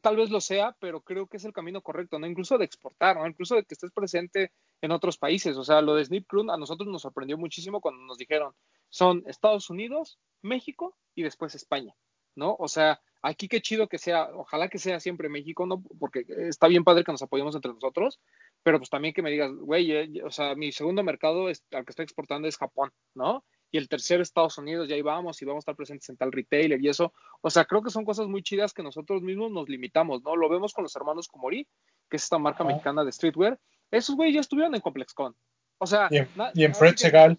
tal 0.00 0.16
vez 0.16 0.30
lo 0.30 0.40
sea, 0.40 0.76
pero 0.78 1.00
creo 1.00 1.26
que 1.26 1.38
es 1.38 1.44
el 1.44 1.52
camino 1.52 1.82
correcto, 1.82 2.18
¿no? 2.18 2.26
Incluso 2.26 2.58
de 2.58 2.64
exportar, 2.64 3.16
¿no? 3.16 3.26
Incluso 3.26 3.56
de 3.56 3.64
que 3.64 3.74
estés 3.74 3.90
presente 3.90 4.52
en 4.80 4.92
otros 4.92 5.18
países. 5.18 5.56
O 5.56 5.64
sea, 5.64 5.80
lo 5.80 5.94
de 5.94 6.04
Snip 6.04 6.26
Crew 6.28 6.50
a 6.50 6.56
nosotros 6.56 6.88
nos 6.88 7.02
sorprendió 7.02 7.36
muchísimo 7.36 7.80
cuando 7.80 8.02
nos 8.04 8.18
dijeron, 8.18 8.54
son 8.90 9.24
Estados 9.26 9.70
Unidos, 9.70 10.18
México 10.42 10.96
y 11.14 11.22
después 11.22 11.54
España, 11.54 11.94
¿no? 12.36 12.54
O 12.58 12.68
sea, 12.68 13.00
aquí 13.22 13.48
qué 13.48 13.60
chido 13.60 13.88
que 13.88 13.98
sea, 13.98 14.28
ojalá 14.34 14.68
que 14.68 14.78
sea 14.78 15.00
siempre 15.00 15.28
México, 15.28 15.66
¿no? 15.66 15.82
Porque 15.98 16.24
está 16.28 16.68
bien 16.68 16.84
padre 16.84 17.04
que 17.04 17.12
nos 17.12 17.22
apoyemos 17.22 17.54
entre 17.54 17.72
nosotros, 17.72 18.20
pero 18.62 18.78
pues 18.78 18.90
también 18.90 19.14
que 19.14 19.22
me 19.22 19.30
digas, 19.30 19.52
güey, 19.52 19.92
eh, 19.92 20.22
o 20.24 20.30
sea, 20.30 20.54
mi 20.54 20.72
segundo 20.72 21.02
mercado 21.02 21.48
es, 21.48 21.64
al 21.72 21.84
que 21.84 21.90
estoy 21.90 22.04
exportando 22.04 22.48
es 22.48 22.58
Japón, 22.58 22.92
¿no? 23.14 23.44
Y 23.72 23.78
el 23.78 23.88
tercero 23.88 24.22
Estados 24.22 24.58
Unidos, 24.58 24.86
ya 24.86 24.94
ahí 24.94 25.02
vamos 25.02 25.40
y 25.40 25.46
vamos 25.46 25.60
a 25.60 25.64
estar 25.64 25.76
presentes 25.76 26.08
en 26.10 26.18
tal 26.18 26.30
retailer 26.30 26.80
y 26.80 26.88
eso. 26.88 27.12
O 27.40 27.48
sea, 27.48 27.64
creo 27.64 27.82
que 27.82 27.90
son 27.90 28.04
cosas 28.04 28.28
muy 28.28 28.42
chidas 28.42 28.74
que 28.74 28.82
nosotros 28.82 29.22
mismos 29.22 29.50
nos 29.50 29.68
limitamos, 29.68 30.22
¿no? 30.22 30.36
Lo 30.36 30.50
vemos 30.50 30.74
con 30.74 30.84
los 30.84 30.94
hermanos 30.94 31.26
Komori, 31.26 31.66
que 32.10 32.18
es 32.18 32.24
esta 32.24 32.38
marca 32.38 32.64
mexicana 32.64 33.02
de 33.02 33.10
streetwear. 33.10 33.58
Esos 33.90 34.14
güey 34.14 34.34
ya 34.34 34.40
estuvieron 34.40 34.74
en 34.74 34.82
ComplexCon. 34.82 35.34
O 35.78 35.86
sea, 35.86 36.08
y 36.10 36.18
en, 36.18 36.28
y 36.54 36.64
en 36.64 36.74
Fred 36.74 36.96
Segal. 36.96 37.38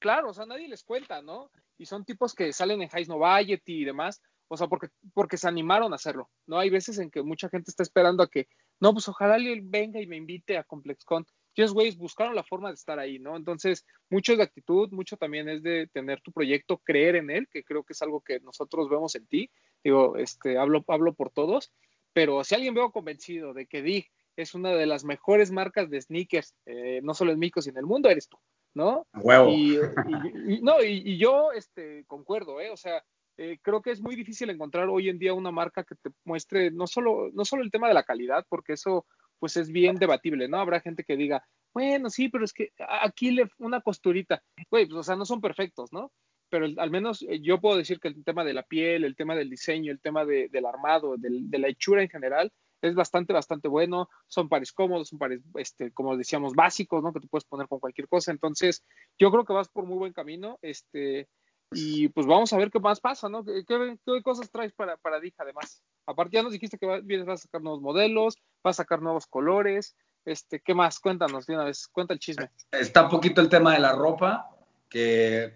Claro, 0.00 0.30
o 0.30 0.34
sea, 0.34 0.44
nadie 0.44 0.68
les 0.68 0.82
cuenta, 0.82 1.22
¿no? 1.22 1.50
Y 1.78 1.86
son 1.86 2.04
tipos 2.04 2.34
que 2.34 2.52
salen 2.52 2.82
en 2.82 2.88
High 2.88 3.06
Novaety 3.06 3.82
y 3.82 3.84
demás, 3.84 4.20
o 4.48 4.56
sea, 4.56 4.66
porque, 4.66 4.88
porque 5.14 5.36
se 5.36 5.46
animaron 5.46 5.92
a 5.92 5.96
hacerlo, 5.96 6.28
¿no? 6.46 6.58
Hay 6.58 6.70
veces 6.70 6.98
en 6.98 7.10
que 7.10 7.22
mucha 7.22 7.48
gente 7.48 7.70
está 7.70 7.84
esperando 7.84 8.24
a 8.24 8.28
que, 8.28 8.48
no, 8.80 8.92
pues 8.92 9.08
ojalá 9.08 9.34
alguien 9.34 9.70
venga 9.70 10.00
y 10.00 10.08
me 10.08 10.16
invite 10.16 10.58
a 10.58 10.64
ComplexCon. 10.64 11.24
Y 11.54 11.62
esos 11.62 11.74
güeyes 11.74 11.96
buscaron 11.96 12.34
la 12.34 12.44
forma 12.44 12.68
de 12.68 12.74
estar 12.74 12.98
ahí, 12.98 13.18
¿no? 13.18 13.36
Entonces, 13.36 13.84
mucho 14.08 14.32
es 14.32 14.38
de 14.38 14.44
actitud, 14.44 14.90
mucho 14.92 15.16
también 15.16 15.48
es 15.48 15.62
de 15.62 15.88
tener 15.88 16.20
tu 16.20 16.32
proyecto, 16.32 16.78
creer 16.78 17.16
en 17.16 17.30
él, 17.30 17.48
que 17.50 17.64
creo 17.64 17.82
que 17.82 17.92
es 17.92 18.02
algo 18.02 18.20
que 18.20 18.40
nosotros 18.40 18.88
vemos 18.88 19.14
en 19.14 19.26
ti. 19.26 19.50
Digo, 19.82 20.16
este, 20.16 20.58
hablo, 20.58 20.84
hablo 20.88 21.14
por 21.14 21.30
todos, 21.30 21.72
pero 22.12 22.44
si 22.44 22.54
alguien 22.54 22.74
veo 22.74 22.92
convencido 22.92 23.52
de 23.52 23.66
que 23.66 23.82
DIG 23.82 24.06
es 24.36 24.54
una 24.54 24.70
de 24.70 24.86
las 24.86 25.04
mejores 25.04 25.50
marcas 25.50 25.90
de 25.90 26.00
sneakers, 26.00 26.54
eh, 26.66 27.00
no 27.02 27.14
solo 27.14 27.32
en 27.32 27.38
México, 27.38 27.60
sino 27.60 27.74
en 27.74 27.84
el 27.84 27.86
mundo, 27.86 28.08
eres 28.08 28.28
tú. 28.28 28.38
¿no? 28.74 29.06
Huevo. 29.14 29.50
Y, 29.50 29.76
y, 29.76 30.54
y, 30.54 30.62
no, 30.62 30.82
y, 30.82 31.18
yo 31.18 31.52
este, 31.52 32.04
concuerdo, 32.06 32.60
¿eh? 32.60 32.70
O 32.70 32.76
sea, 32.76 33.04
eh, 33.36 33.58
creo 33.62 33.82
que 33.82 33.90
es 33.90 34.00
muy 34.00 34.16
difícil 34.16 34.50
encontrar 34.50 34.88
hoy 34.88 35.08
en 35.08 35.18
día 35.18 35.34
una 35.34 35.50
marca 35.50 35.84
que 35.84 35.94
te 35.96 36.10
muestre 36.24 36.70
no 36.70 36.86
solo, 36.86 37.30
no 37.32 37.44
solo 37.44 37.62
el 37.62 37.70
tema 37.70 37.88
de 37.88 37.94
la 37.94 38.04
calidad, 38.04 38.46
porque 38.48 38.74
eso 38.74 39.06
pues 39.40 39.56
es 39.56 39.72
bien 39.72 39.96
debatible, 39.96 40.46
¿no? 40.46 40.58
Habrá 40.58 40.80
gente 40.80 41.02
que 41.02 41.16
diga, 41.16 41.44
bueno, 41.74 42.10
sí, 42.10 42.28
pero 42.28 42.44
es 42.44 42.52
que 42.52 42.72
aquí 42.78 43.32
le 43.32 43.48
una 43.58 43.80
costurita, 43.80 44.42
güey, 44.70 44.86
pues 44.86 44.98
o 44.98 45.02
sea, 45.02 45.16
no 45.16 45.24
son 45.24 45.40
perfectos, 45.40 45.92
¿no? 45.92 46.12
Pero 46.50 46.66
al 46.76 46.90
menos 46.90 47.22
eh, 47.22 47.40
yo 47.40 47.60
puedo 47.60 47.76
decir 47.76 47.98
que 47.98 48.08
el 48.08 48.22
tema 48.24 48.44
de 48.44 48.54
la 48.54 48.62
piel, 48.62 49.04
el 49.04 49.16
tema 49.16 49.34
del 49.34 49.50
diseño, 49.50 49.90
el 49.90 50.00
tema 50.00 50.24
de, 50.24 50.48
del 50.48 50.66
armado, 50.66 51.16
de 51.16 51.58
la 51.58 51.68
hechura 51.68 52.02
en 52.02 52.08
general, 52.08 52.52
es 52.82 52.94
bastante, 52.94 53.32
bastante 53.32 53.68
bueno. 53.68 54.08
Son 54.26 54.48
pares 54.48 54.72
cómodos, 54.72 55.08
son 55.08 55.18
pares, 55.18 55.40
este, 55.54 55.92
como 55.92 56.16
decíamos, 56.16 56.54
básicos, 56.54 57.02
¿no? 57.02 57.12
Que 57.12 57.20
tú 57.20 57.28
puedes 57.28 57.44
poner 57.44 57.68
con 57.68 57.78
cualquier 57.78 58.08
cosa. 58.08 58.30
Entonces, 58.30 58.84
yo 59.18 59.30
creo 59.30 59.44
que 59.44 59.52
vas 59.52 59.68
por 59.68 59.84
muy 59.86 59.98
buen 59.98 60.12
camino. 60.12 60.58
Este, 60.62 61.28
y 61.72 62.08
pues 62.08 62.26
vamos 62.26 62.52
a 62.52 62.56
ver 62.56 62.70
qué 62.70 62.80
más 62.80 63.00
pasa, 63.00 63.28
¿no? 63.28 63.44
¿Qué, 63.44 64.22
cosas 64.22 64.50
traes 64.50 64.72
para, 64.72 64.96
para 64.96 65.20
Dija 65.20 65.42
además? 65.42 65.82
Aparte, 66.06 66.36
ya 66.36 66.42
nos 66.42 66.52
dijiste 66.52 66.78
que 66.78 66.86
va, 66.86 67.00
vienes, 67.00 67.26
vas 67.26 67.40
a 67.40 67.42
sacar 67.44 67.62
nuevos 67.62 67.80
modelos, 67.80 68.36
vas 68.62 68.78
a 68.78 68.82
sacar 68.82 69.02
nuevos 69.02 69.26
colores. 69.26 69.96
Este, 70.24 70.60
¿qué 70.60 70.74
más? 70.74 70.98
Cuéntanos 70.98 71.46
de 71.46 71.54
una 71.54 71.64
vez, 71.64 71.88
cuenta 71.88 72.14
el 72.14 72.20
chisme. 72.20 72.50
Está 72.70 73.04
un 73.04 73.10
poquito 73.10 73.40
el 73.40 73.48
tema 73.48 73.74
de 73.74 73.80
la 73.80 73.92
ropa, 73.92 74.50
que 74.88 75.54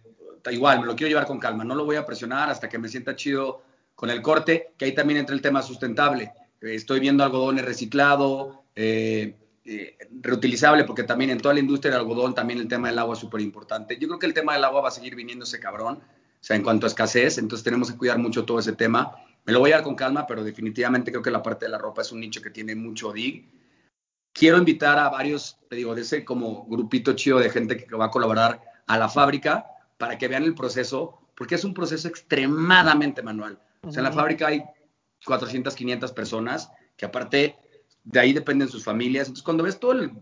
igual 0.51 0.81
me 0.81 0.87
lo 0.87 0.97
quiero 0.97 1.09
llevar 1.09 1.27
con 1.27 1.39
calma. 1.39 1.65
No 1.65 1.75
lo 1.75 1.85
voy 1.85 1.97
a 1.97 2.07
presionar 2.07 2.51
hasta 2.51 2.69
que 2.69 2.79
me 2.79 2.89
sienta 2.89 3.17
chido 3.17 3.63
con 3.95 4.11
el 4.11 4.23
corte, 4.23 4.75
que 4.77 4.87
ahí 4.87 4.95
también 4.95 5.21
entra 5.21 5.35
el 5.35 5.43
tema 5.43 5.63
sustentable 5.63 6.33
estoy 6.73 7.01
viendo 7.01 7.25
algodón 7.25 7.59
reciclado, 7.59 8.65
eh, 8.75 9.37
eh, 9.67 9.97
reutilizable, 10.21 10.85
porque 10.85 11.05
también 11.05 11.31
en 11.31 11.41
toda 11.41 11.55
la 11.55 11.61
industria 11.61 11.93
del 11.93 12.03
algodón 12.03 12.35
también 12.35 12.59
el 12.59 12.69
tema 12.69 12.89
del 12.89 12.99
agua 12.99 13.15
es 13.15 13.21
súper 13.21 13.41
importante. 13.41 13.97
Yo 13.99 14.09
creo 14.09 14.19
que 14.19 14.27
el 14.27 14.35
tema 14.35 14.53
del 14.53 14.65
agua 14.65 14.83
va 14.83 14.89
a 14.89 14.93
seguir 14.93 15.15
viniendo 15.15 15.45
ese 15.45 15.59
cabrón, 15.59 15.97
o 15.97 16.47
sea, 16.47 16.57
en 16.57 16.63
cuanto 16.63 16.85
a 16.85 16.89
escasez, 16.89 17.39
entonces 17.39 17.65
tenemos 17.65 17.91
que 17.91 17.97
cuidar 17.97 18.19
mucho 18.19 18.45
todo 18.45 18.59
ese 18.59 18.75
tema. 18.75 19.17
Me 19.47 19.55
lo 19.55 19.61
voy 19.61 19.73
a 19.73 19.77
dar 19.77 19.85
con 19.85 19.95
calma, 19.95 20.27
pero 20.27 20.45
definitivamente 20.45 21.11
creo 21.11 21.23
que 21.23 21.31
la 21.31 21.43
parte 21.43 21.65
de 21.65 21.71
la 21.71 21.79
ropa 21.79 22.03
es 22.03 22.13
un 22.13 22.21
nicho 22.21 22.43
que 22.43 22.51
tiene 22.51 22.75
mucho 22.75 23.11
dig. 23.13 23.51
Quiero 24.35 24.59
invitar 24.59 24.99
a 24.99 25.09
varios, 25.09 25.57
te 25.71 25.77
digo, 25.77 25.95
de 25.95 26.03
ese 26.03 26.27
como 26.27 26.67
grupito 26.67 27.15
chido 27.15 27.39
de 27.39 27.49
gente 27.49 27.79
que 27.79 27.97
va 27.97 28.07
a 28.07 28.11
colaborar 28.11 28.61
a 28.87 28.99
la 28.99 29.09
fábrica 29.09 29.65
para 29.97 30.19
que 30.19 30.29
vean 30.29 30.43
el 30.43 30.55
proceso, 30.55 31.21
porque 31.35 31.55
es 31.55 31.65
un 31.65 31.73
proceso 31.73 32.07
extremadamente 32.07 33.23
manual. 33.23 33.59
O 33.81 33.91
sea, 33.91 34.01
en 34.01 34.05
la 34.05 34.13
fábrica 34.13 34.49
hay 34.49 34.63
400, 35.25 35.75
500 35.75 36.13
personas, 36.13 36.71
que 36.99 37.07
aparte 37.07 37.57
de 38.05 38.21
ahí 38.21 38.33
dependen 38.33 38.69
sus 38.69 38.85
familias. 38.85 39.27
Entonces, 39.27 39.45
cuando 39.45 39.65
ves 39.65 39.81
todo 39.81 39.93
el 39.93 40.13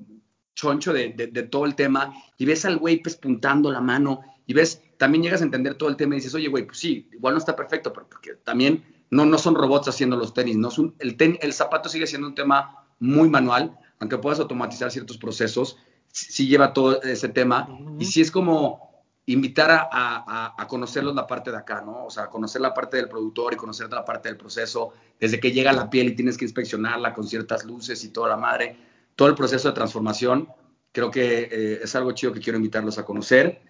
choncho 0.55 0.93
de, 0.93 1.11
de, 1.11 1.27
de 1.29 1.43
todo 1.43 1.65
el 1.67 1.75
tema 1.75 2.15
y 2.39 2.45
ves 2.45 2.65
al 2.65 2.79
güey 2.79 3.03
pespuntando 3.03 3.71
la 3.71 3.81
mano 3.81 4.21
y 4.47 4.55
ves, 4.55 4.83
también 4.99 5.23
llegas 5.23 5.41
a 5.41 5.45
entender 5.45 5.75
todo 5.75 5.89
el 5.89 5.97
tema 5.97 6.15
y 6.15 6.19
dices, 6.19 6.35
oye, 6.35 6.49
güey, 6.49 6.67
pues 6.67 6.79
sí, 6.79 7.09
igual 7.13 7.35
no 7.35 7.39
está 7.39 7.57
perfecto, 7.57 7.93
pero 7.93 8.09
porque 8.09 8.35
también 8.45 8.85
no, 9.11 9.25
no 9.25 9.39
son 9.39 9.55
robots 9.55 9.89
haciendo 9.89 10.17
los 10.17 10.35
tenis, 10.35 10.57
no 10.57 10.69
un, 10.79 10.95
el, 10.99 11.17
ten, 11.17 11.39
el 11.43 11.53
zapato 11.53 11.89
sigue 11.89 12.07
siendo 12.07 12.27
un 12.29 12.35
tema 12.35 12.87
muy 12.99 13.29
manual, 13.29 13.77
aunque 13.99 14.19
puedas 14.19 14.41
automatizar 14.41 14.91
ciertos 14.91 15.19
procesos, 15.19 15.77
sí, 16.09 16.33
sí 16.33 16.47
lleva 16.49 16.73
todo 16.73 17.03
ese 17.03 17.29
tema 17.29 17.69
uh 17.69 17.73
-huh. 17.73 18.03
y 18.03 18.05
sí 18.05 18.21
es 18.21 18.31
como 18.31 18.92
invitar 19.27 19.71
a, 19.71 19.89
a, 19.93 20.55
a, 20.59 20.67
conocerlos 20.67 21.15
la 21.15 21.27
parte 21.27 21.51
de 21.51 21.57
acá, 21.57 21.81
¿no? 21.81 22.07
O 22.07 22.11
sea, 22.11 22.27
conocer 22.27 22.61
la 22.61 22.75
parte 22.75 22.97
del 22.97 23.09
productor 23.09 23.55
y 23.55 23.57
conocer 23.57 23.89
la 23.91 24.05
parte 24.05 24.29
del 24.29 24.37
proceso, 24.37 24.93
desde 25.21 25.39
que 25.39 25.53
llega 25.53 25.73
la 25.73 25.89
piel 25.89 26.09
y 26.09 26.17
tienes 26.17 26.37
que 26.37 26.45
inspeccionarla 26.45 27.15
con 27.15 27.27
ciertas 27.27 27.65
luces 27.65 28.03
y 28.05 28.09
toda 28.09 28.31
la 28.31 28.37
madre, 28.37 28.77
todo 29.15 29.29
el 29.29 29.35
proceso 29.35 29.69
de 29.69 29.75
transformación, 29.75 30.49
creo 30.91 31.11
que 31.11 31.49
eh, 31.51 31.81
es 31.83 31.95
algo 31.95 32.13
chido 32.13 32.33
que 32.33 32.41
quiero 32.41 32.57
invitarlos 32.57 32.99
a 32.99 33.05
conocer. 33.05 33.63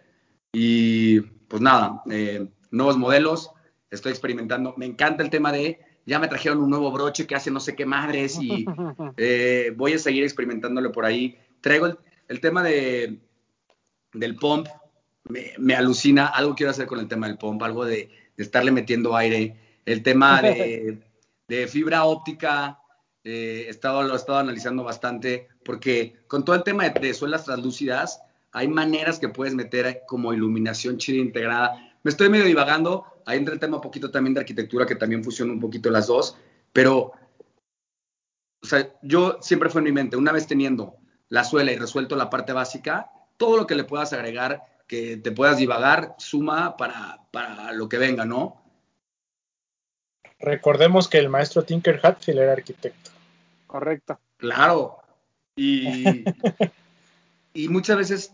Y 0.53 1.21
pues 1.21 1.61
nada, 1.61 2.03
eh, 2.11 2.49
nuevos 2.71 2.97
modelos, 2.97 3.51
estoy 3.91 4.13
experimentando, 4.13 4.75
me 4.77 4.87
encanta 4.87 5.23
el 5.23 5.31
tema 5.31 5.53
de, 5.53 5.81
ya 6.07 6.19
me 6.19 6.29
trajeron 6.29 6.63
un 6.63 6.71
nuevo 6.71 6.91
broche 6.91 7.27
que 7.27 7.35
hace 7.35 7.51
no 7.51 7.61
sé 7.61 7.77
qué 7.77 7.85
madres 7.85 8.39
y 8.41 8.65
eh, 9.19 9.73
voy 9.77 9.93
a 9.93 9.99
seguir 9.99 10.25
experimentándolo 10.25 10.93
por 10.93 11.05
ahí. 11.05 11.39
Traigo 11.61 11.87
el, 11.87 11.99
el 12.29 12.41
tema 12.41 12.63
de, 12.63 13.21
del 14.15 14.37
pump, 14.37 14.69
me, 15.25 15.53
me, 15.59 15.75
alucina, 15.75 16.27
algo 16.27 16.55
quiero 16.55 16.71
hacer 16.71 16.87
con 16.87 16.99
el 16.99 17.09
tema 17.09 17.27
del 17.27 17.39
pompa, 17.39 17.67
algo 17.67 17.85
de, 17.85 18.11
de 18.37 18.43
estarle 18.43 18.73
metiendo 18.73 19.17
aire, 19.17 19.57
el 19.85 20.03
tema 20.03 20.43
de, 20.43 21.03
de 21.49 21.67
fibra 21.67 22.05
óptica, 22.05 22.79
eh, 23.25 23.65
he 23.67 23.71
estado, 23.71 24.03
lo 24.03 24.15
he 24.15 24.17
estado 24.17 24.39
analizando 24.39 24.83
bastante, 24.85 25.49
porque 25.65 26.17
con 26.27 26.45
todo 26.45 26.57
el 26.57 26.65
tema 26.65 26.89
de, 26.89 27.01
de, 27.01 27.15
suelas 27.15 27.45
translúcidas, 27.45 28.21
hay 28.53 28.69
maneras 28.69 29.19
que 29.19 29.29
puedes 29.29 29.55
meter 29.55 30.03
como 30.07 30.33
iluminación 30.33 30.99
chida 30.99 31.19
integrada. 31.19 31.97
Me 32.03 32.11
estoy 32.11 32.29
medio 32.29 32.45
divagando, 32.45 33.07
ahí 33.27 33.39
entra 33.39 33.55
el 33.55 33.61
tema 33.61 33.77
un 33.77 33.83
poquito 33.83 34.11
también 34.11 34.35
de 34.35 34.41
arquitectura, 34.41 34.87
que 34.87 34.97
también 34.97 35.23
fusiona 35.23 35.53
un 35.53 35.61
poquito 35.61 35.91
las 35.91 36.09
dos, 36.09 36.37
pero, 36.73 37.13
o 38.63 38.67
sea, 38.67 38.93
yo 39.03 39.39
siempre 39.41 39.71
fue 39.71 39.81
en 39.81 39.85
mi 39.85 39.93
mente, 39.93 40.17
una 40.17 40.33
vez 40.33 40.47
teniendo 40.47 40.97
la 41.29 41.45
suela 41.45 41.73
y 41.73 41.77
resuelto 41.77 42.17
la 42.17 42.29
parte 42.29 42.53
básica, 42.53 43.11
todo 43.37 43.57
lo 43.57 43.67
que 43.67 43.75
le 43.75 43.85
puedas 43.85 44.13
agregar 44.13 44.63
que 44.93 45.17
te 45.17 45.33
puedas 45.33 45.57
divagar, 45.57 46.15
suma 46.19 46.77
para, 46.77 47.19
para 47.31 47.73
lo 47.73 47.89
que 47.89 47.97
venga, 47.97 48.27
¿no? 48.27 48.63
Recordemos 50.39 51.09
que 51.09 51.17
el 51.17 51.31
maestro 51.31 51.65
Tinker 51.65 51.99
Hatfield 52.03 52.41
era 52.41 52.53
arquitecto. 52.53 53.11
Correcto. 53.67 54.21
Claro. 54.37 54.99
Y, 55.57 56.25
y 57.55 57.69
muchas 57.69 57.97
veces 57.97 58.33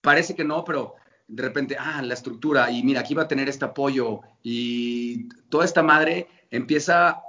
parece 0.00 0.34
que 0.34 0.42
no, 0.42 0.64
pero 0.64 0.96
de 1.28 1.44
repente, 1.44 1.76
ah, 1.78 2.02
la 2.02 2.14
estructura, 2.14 2.72
y 2.72 2.82
mira, 2.82 3.02
aquí 3.02 3.14
va 3.14 3.22
a 3.22 3.28
tener 3.28 3.48
este 3.48 3.66
apoyo, 3.66 4.22
y 4.42 5.28
toda 5.48 5.64
esta 5.64 5.84
madre 5.84 6.26
empieza 6.50 7.22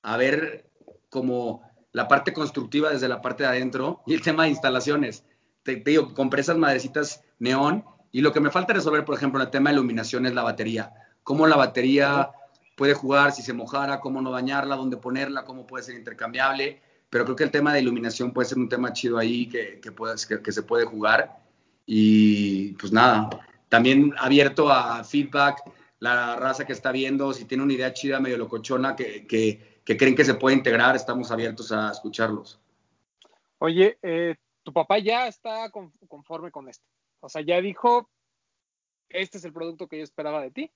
a 0.00 0.16
ver 0.16 0.70
como 1.10 1.60
la 1.92 2.08
parte 2.08 2.32
constructiva 2.32 2.88
desde 2.88 3.08
la 3.08 3.20
parte 3.20 3.42
de 3.42 3.50
adentro 3.50 4.02
y 4.06 4.14
el 4.14 4.22
tema 4.22 4.44
de 4.44 4.48
instalaciones. 4.48 5.26
Te, 5.62 5.76
te 5.76 5.90
digo, 5.90 6.14
compré 6.14 6.40
esas 6.40 6.56
madrecitas 6.56 7.22
neón 7.38 7.84
y 8.10 8.20
lo 8.20 8.32
que 8.32 8.40
me 8.40 8.50
falta 8.50 8.72
resolver, 8.72 9.04
por 9.04 9.16
ejemplo, 9.16 9.40
en 9.40 9.46
el 9.46 9.50
tema 9.50 9.70
de 9.70 9.74
iluminación 9.74 10.26
es 10.26 10.34
la 10.34 10.42
batería. 10.42 10.92
Cómo 11.22 11.46
la 11.46 11.56
batería 11.56 12.30
puede 12.76 12.94
jugar 12.94 13.32
si 13.32 13.42
se 13.42 13.52
mojara, 13.52 14.00
cómo 14.00 14.20
no 14.20 14.30
dañarla, 14.30 14.76
dónde 14.76 14.96
ponerla, 14.96 15.44
cómo 15.44 15.66
puede 15.66 15.84
ser 15.84 15.94
intercambiable. 15.94 16.80
Pero 17.08 17.24
creo 17.24 17.36
que 17.36 17.44
el 17.44 17.50
tema 17.50 17.72
de 17.72 17.80
iluminación 17.80 18.32
puede 18.32 18.48
ser 18.48 18.58
un 18.58 18.68
tema 18.68 18.92
chido 18.92 19.18
ahí 19.18 19.46
que, 19.48 19.80
que, 19.80 19.92
puedes, 19.92 20.26
que, 20.26 20.40
que 20.42 20.52
se 20.52 20.62
puede 20.62 20.84
jugar. 20.84 21.38
Y 21.86 22.72
pues 22.72 22.92
nada, 22.92 23.30
también 23.68 24.14
abierto 24.18 24.70
a 24.70 25.02
feedback, 25.02 25.62
la 25.98 26.36
raza 26.36 26.66
que 26.66 26.72
está 26.72 26.92
viendo, 26.92 27.32
si 27.32 27.44
tiene 27.44 27.62
una 27.62 27.72
idea 27.72 27.92
chida, 27.92 28.20
medio 28.20 28.36
locochona, 28.36 28.94
que, 28.94 29.26
que, 29.26 29.96
creen 29.96 30.14
que 30.14 30.24
se 30.24 30.34
puede 30.34 30.56
integrar, 30.56 30.96
estamos 30.96 31.30
abiertos 31.30 31.72
a 31.72 31.90
escucharlos. 31.90 32.60
Oye, 33.58 33.98
eh, 34.02 34.34
tu 34.62 34.72
papá 34.72 34.98
ya 34.98 35.26
está 35.26 35.70
conforme 36.08 36.50
con 36.50 36.68
esto. 36.68 36.86
O 37.20 37.28
sea, 37.28 37.42
ya 37.42 37.60
dijo, 37.60 38.10
este 39.08 39.38
es 39.38 39.44
el 39.44 39.52
producto 39.52 39.88
que 39.88 39.98
yo 39.98 40.04
esperaba 40.04 40.40
de 40.42 40.50
ti. 40.50 40.70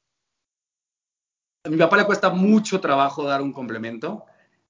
A 1.64 1.68
mi 1.68 1.76
papá 1.76 1.96
le 1.96 2.04
cuesta 2.04 2.30
mucho 2.30 2.80
trabajo 2.80 3.24
dar 3.24 3.42
un 3.42 3.52
complemento, 3.52 4.24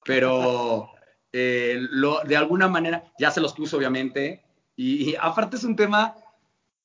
pero 0.05 0.91
eh, 1.33 1.79
de 2.25 2.37
alguna 2.37 2.69
manera 2.69 3.13
ya 3.19 3.31
se 3.31 3.41
los 3.41 3.53
puso, 3.53 3.77
obviamente. 3.77 4.45
Y, 4.77 5.11
y, 5.11 5.17
aparte 5.21 5.57
es 5.57 5.65
un 5.65 5.77
tema 5.77 6.17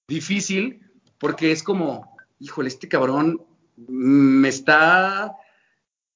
difícil 0.07 0.91
porque 1.17 1.51
es 1.51 1.63
como, 1.63 2.17
híjole, 2.39 2.67
este 2.67 2.89
cabrón 2.89 3.45
me 3.75 4.49
está 4.49 5.37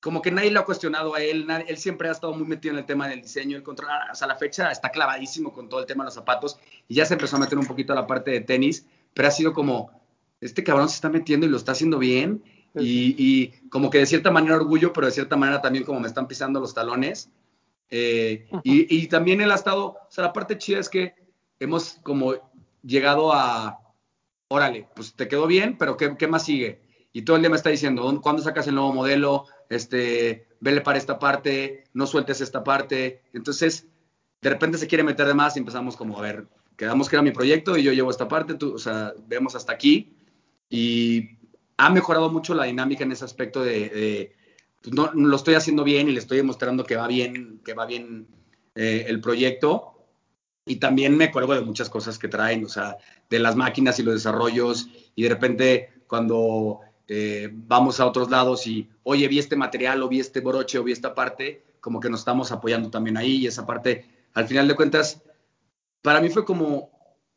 como 0.05 0.21
que 0.21 0.29
nadie 0.29 0.51
lo 0.51 0.59
ha 0.59 0.65
cuestionado 0.65 1.15
a 1.15 1.19
él, 1.19 1.47
nadie, 1.47 1.65
él 1.67 1.77
siempre 1.77 2.07
ha 2.07 2.11
estado 2.11 2.31
muy 2.31 2.45
metido 2.45 2.73
en 2.75 2.77
el 2.77 2.85
tema 2.85 3.07
del 3.07 3.23
diseño, 3.23 3.57
el 3.57 3.63
control, 3.63 3.89
hasta 4.11 4.27
la 4.27 4.35
fecha 4.35 4.69
está 4.69 4.91
clavadísimo 4.91 5.51
con 5.51 5.67
todo 5.67 5.79
el 5.79 5.87
tema 5.87 6.03
de 6.03 6.09
los 6.09 6.13
zapatos 6.13 6.59
y 6.87 6.93
ya 6.93 7.07
se 7.07 7.15
empezó 7.15 7.37
a 7.37 7.39
meter 7.39 7.57
un 7.57 7.65
poquito 7.65 7.91
a 7.91 7.95
la 7.95 8.05
parte 8.05 8.29
de 8.29 8.41
tenis, 8.41 8.85
pero 9.15 9.29
ha 9.29 9.31
sido 9.31 9.51
como, 9.51 9.89
este 10.41 10.63
cabrón 10.63 10.89
se 10.89 10.95
está 10.97 11.09
metiendo 11.09 11.47
y 11.47 11.49
lo 11.49 11.57
está 11.57 11.71
haciendo 11.71 11.97
bien 11.97 12.43
y, 12.75 13.15
y 13.17 13.47
como 13.69 13.89
que 13.89 13.97
de 13.97 14.05
cierta 14.05 14.29
manera 14.29 14.57
orgullo, 14.57 14.93
pero 14.93 15.07
de 15.07 15.11
cierta 15.11 15.37
manera 15.37 15.59
también 15.59 15.83
como 15.83 15.99
me 15.99 16.07
están 16.07 16.27
pisando 16.27 16.59
los 16.59 16.75
talones. 16.75 17.31
Eh, 17.89 18.47
y, 18.63 18.95
y 18.95 19.07
también 19.07 19.41
él 19.41 19.51
ha 19.51 19.55
estado, 19.55 19.85
o 19.87 20.11
sea, 20.11 20.25
la 20.25 20.33
parte 20.33 20.59
chida 20.59 20.77
es 20.77 20.87
que 20.87 21.15
hemos 21.59 21.97
como 22.03 22.35
llegado 22.83 23.33
a, 23.33 23.79
órale, 24.49 24.87
pues 24.95 25.15
te 25.15 25.27
quedó 25.27 25.47
bien, 25.47 25.79
pero 25.79 25.97
¿qué, 25.97 26.15
qué 26.15 26.27
más 26.27 26.45
sigue? 26.45 26.85
Y 27.11 27.23
todo 27.23 27.37
el 27.37 27.41
día 27.41 27.49
me 27.49 27.55
está 27.55 27.71
diciendo, 27.71 28.21
¿cuándo 28.21 28.43
sacas 28.43 28.67
el 28.67 28.75
nuevo 28.75 28.93
modelo? 28.93 29.47
Este, 29.69 30.47
vele 30.59 30.81
para 30.81 30.97
esta 30.97 31.19
parte, 31.19 31.85
no 31.93 32.07
sueltes 32.07 32.41
esta 32.41 32.63
parte. 32.63 33.21
Entonces, 33.33 33.87
de 34.41 34.49
repente 34.49 34.77
se 34.77 34.87
quiere 34.87 35.03
meter 35.03 35.27
de 35.27 35.33
más 35.33 35.55
y 35.55 35.59
empezamos 35.59 35.95
como, 35.95 36.17
a 36.17 36.21
ver, 36.21 36.47
quedamos 36.77 37.09
que 37.09 37.15
era 37.15 37.23
mi 37.23 37.31
proyecto 37.31 37.77
y 37.77 37.83
yo 37.83 37.93
llevo 37.93 38.11
esta 38.11 38.27
parte, 38.27 38.55
tú, 38.55 38.73
o 38.73 38.79
sea, 38.79 39.13
vemos 39.27 39.55
hasta 39.55 39.73
aquí. 39.73 40.15
Y 40.69 41.37
ha 41.77 41.89
mejorado 41.89 42.29
mucho 42.29 42.53
la 42.53 42.65
dinámica 42.65 43.03
en 43.03 43.11
ese 43.11 43.25
aspecto 43.25 43.63
de, 43.63 43.89
de 43.89 44.35
pues 44.81 44.93
no, 44.93 45.11
lo 45.13 45.35
estoy 45.35 45.55
haciendo 45.55 45.83
bien 45.83 46.09
y 46.09 46.11
le 46.11 46.19
estoy 46.19 46.37
demostrando 46.37 46.83
que 46.83 46.95
va 46.95 47.07
bien, 47.07 47.59
que 47.65 47.73
va 47.73 47.85
bien 47.85 48.27
eh, 48.75 49.05
el 49.07 49.19
proyecto. 49.19 49.93
Y 50.65 50.77
también 50.77 51.17
me 51.17 51.25
acuerdo 51.25 51.53
de 51.53 51.61
muchas 51.61 51.89
cosas 51.89 52.17
que 52.19 52.27
traen, 52.27 52.65
o 52.65 52.69
sea, 52.69 52.97
de 53.29 53.39
las 53.39 53.55
máquinas 53.55 53.99
y 53.99 54.03
los 54.03 54.15
desarrollos. 54.15 54.89
Y 55.15 55.23
de 55.23 55.29
repente, 55.29 55.89
cuando 56.07 56.81
eh, 57.07 57.49
vamos 57.51 57.99
a 57.99 58.05
otros 58.05 58.29
lados 58.29 58.65
y, 58.67 58.89
oye, 59.03 59.27
vi 59.27 59.39
este 59.39 59.55
material, 59.55 60.01
o 60.03 60.07
vi 60.07 60.19
este 60.19 60.39
broche, 60.39 60.79
o 60.79 60.83
vi 60.83 60.91
esta 60.91 61.13
parte, 61.13 61.63
como 61.79 61.99
que 61.99 62.09
nos 62.09 62.21
estamos 62.21 62.51
apoyando 62.51 62.89
también 62.89 63.17
ahí. 63.17 63.37
Y 63.37 63.47
esa 63.47 63.65
parte, 63.65 64.05
al 64.33 64.47
final 64.47 64.67
de 64.67 64.75
cuentas, 64.75 65.21
para 66.01 66.21
mí 66.21 66.29
fue 66.29 66.45
como 66.45 66.89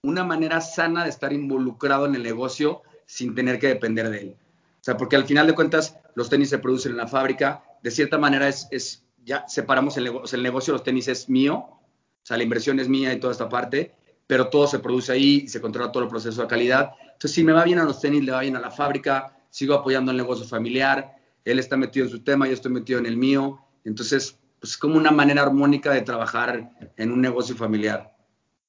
una 0.03 0.25
manera 0.25 0.61
sana 0.61 1.05
de 1.05 1.11
estar 1.11 1.33
involucrado 1.33 2.07
en 2.07 2.15
el 2.15 2.23
negocio 2.23 2.83
sin 3.07 3.35
tener 3.35 3.59
que 3.59 3.69
depender 3.69 4.11
de 4.11 4.19
él. 4.21 4.37
O 4.81 4.85
sea, 4.85 4.97
porque 4.97 5.17
al 5.17 5.25
final 5.25 5.47
de 5.47 5.55
cuentas, 5.55 5.97
los 6.15 6.29
tenis 6.29 6.51
se 6.51 6.59
producen 6.59 6.93
en 6.93 6.99
la 6.99 7.09
fábrica. 7.09 7.65
De 7.83 7.91
cierta 7.91 8.19
manera, 8.19 8.49
es, 8.49 8.69
es 8.71 9.05
ya 9.25 9.47
separamos 9.47 9.97
el 9.97 10.05
negocio, 10.05 10.37
el 10.37 10.43
negocio 10.43 10.73
los 10.73 10.83
tenis 10.83 11.07
es 11.09 11.29
mío, 11.29 11.55
o 11.57 11.81
sea, 12.23 12.37
la 12.37 12.43
inversión 12.43 12.81
es 12.81 12.89
mía 12.89 13.13
y 13.13 13.21
toda 13.21 13.33
esta 13.33 13.49
parte, 13.49 13.95
pero 14.27 14.49
todo 14.49 14.67
se 14.67 14.79
produce 14.79 15.13
ahí 15.13 15.43
y 15.45 15.49
se 15.49 15.61
controla 15.61 15.93
todo 15.93 16.03
el 16.03 16.09
proceso 16.09 16.43
de 16.43 16.49
calidad. 16.49 16.93
Entonces, 17.01 17.33
si 17.33 17.45
me 17.45 17.53
va 17.53 17.65
bien 17.65 17.79
a 17.79 17.85
los 17.85 18.01
tenis, 18.01 18.25
le 18.25 18.33
va 18.33 18.41
bien 18.41 18.57
a 18.57 18.61
la 18.61 18.71
fábrica, 18.71 19.38
sigo 19.51 19.75
apoyando 19.75 20.11
el 20.11 20.17
negocio 20.17 20.47
familiar, 20.47 21.17
él 21.45 21.59
está 21.59 21.77
metido 21.77 22.07
en 22.07 22.13
su 22.13 22.23
tema, 22.23 22.47
yo 22.47 22.53
estoy 22.53 22.73
metido 22.73 22.99
en 22.99 23.07
el 23.07 23.17
mío. 23.17 23.59
Entonces, 23.85 24.39
pues 24.61 24.73
es 24.73 24.79
como 24.79 24.97
una 24.97 25.11
manera 25.11 25.43
armónica 25.43 25.93
de 25.93 26.03
trabajar 26.03 26.71
en 26.97 27.13
un 27.13 27.21
negocio 27.21 27.57
familiar. 27.57 28.15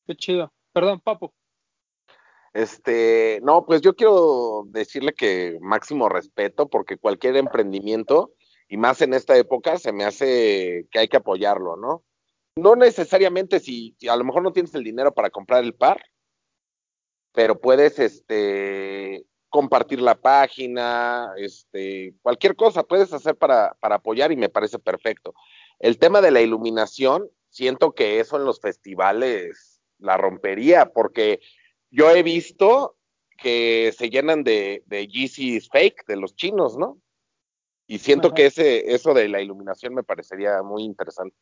Qué 0.05 0.15
chido. 0.15 0.51
Perdón, 0.71 1.01
Papo. 1.01 1.33
Este, 2.53 3.39
no, 3.43 3.65
pues 3.65 3.81
yo 3.81 3.95
quiero 3.95 4.63
decirle 4.67 5.13
que 5.13 5.57
máximo 5.61 6.09
respeto 6.09 6.67
porque 6.67 6.97
cualquier 6.97 7.37
emprendimiento 7.37 8.33
y 8.67 8.77
más 8.77 9.01
en 9.01 9.13
esta 9.13 9.37
época 9.37 9.77
se 9.77 9.91
me 9.91 10.03
hace 10.03 10.87
que 10.91 10.99
hay 10.99 11.07
que 11.07 11.17
apoyarlo, 11.17 11.75
¿no? 11.75 12.03
No 12.55 12.75
necesariamente 12.75 13.59
si, 13.59 13.95
si 13.99 14.07
a 14.07 14.15
lo 14.15 14.23
mejor 14.23 14.43
no 14.43 14.51
tienes 14.51 14.73
el 14.73 14.83
dinero 14.83 15.13
para 15.13 15.29
comprar 15.29 15.63
el 15.63 15.75
par, 15.75 16.01
pero 17.33 17.59
puedes 17.59 17.99
este 17.99 19.25
compartir 19.49 20.01
la 20.01 20.15
página, 20.15 21.31
este, 21.37 22.13
cualquier 22.21 22.55
cosa 22.55 22.83
puedes 22.83 23.11
hacer 23.13 23.35
para, 23.35 23.75
para 23.79 23.95
apoyar 23.95 24.31
y 24.31 24.37
me 24.37 24.49
parece 24.49 24.79
perfecto. 24.79 25.33
El 25.79 25.97
tema 25.97 26.21
de 26.21 26.31
la 26.31 26.41
iluminación, 26.41 27.29
siento 27.49 27.93
que 27.93 28.19
eso 28.19 28.37
en 28.37 28.45
los 28.45 28.61
festivales 28.61 29.81
la 29.97 30.17
rompería, 30.17 30.91
porque 30.93 31.39
yo 31.89 32.11
he 32.11 32.23
visto 32.23 32.95
que 33.37 33.93
se 33.97 34.09
llenan 34.09 34.43
de, 34.43 34.83
de 34.85 35.07
Yeezys 35.07 35.69
fake, 35.69 36.05
de 36.07 36.17
los 36.17 36.35
chinos, 36.35 36.77
¿no? 36.77 37.01
Y 37.87 37.99
siento 37.99 38.27
Ajá. 38.27 38.35
que 38.35 38.45
ese, 38.47 38.93
eso 38.93 39.13
de 39.13 39.27
la 39.29 39.41
iluminación 39.41 39.95
me 39.95 40.03
parecería 40.03 40.61
muy 40.61 40.83
interesante. 40.83 41.35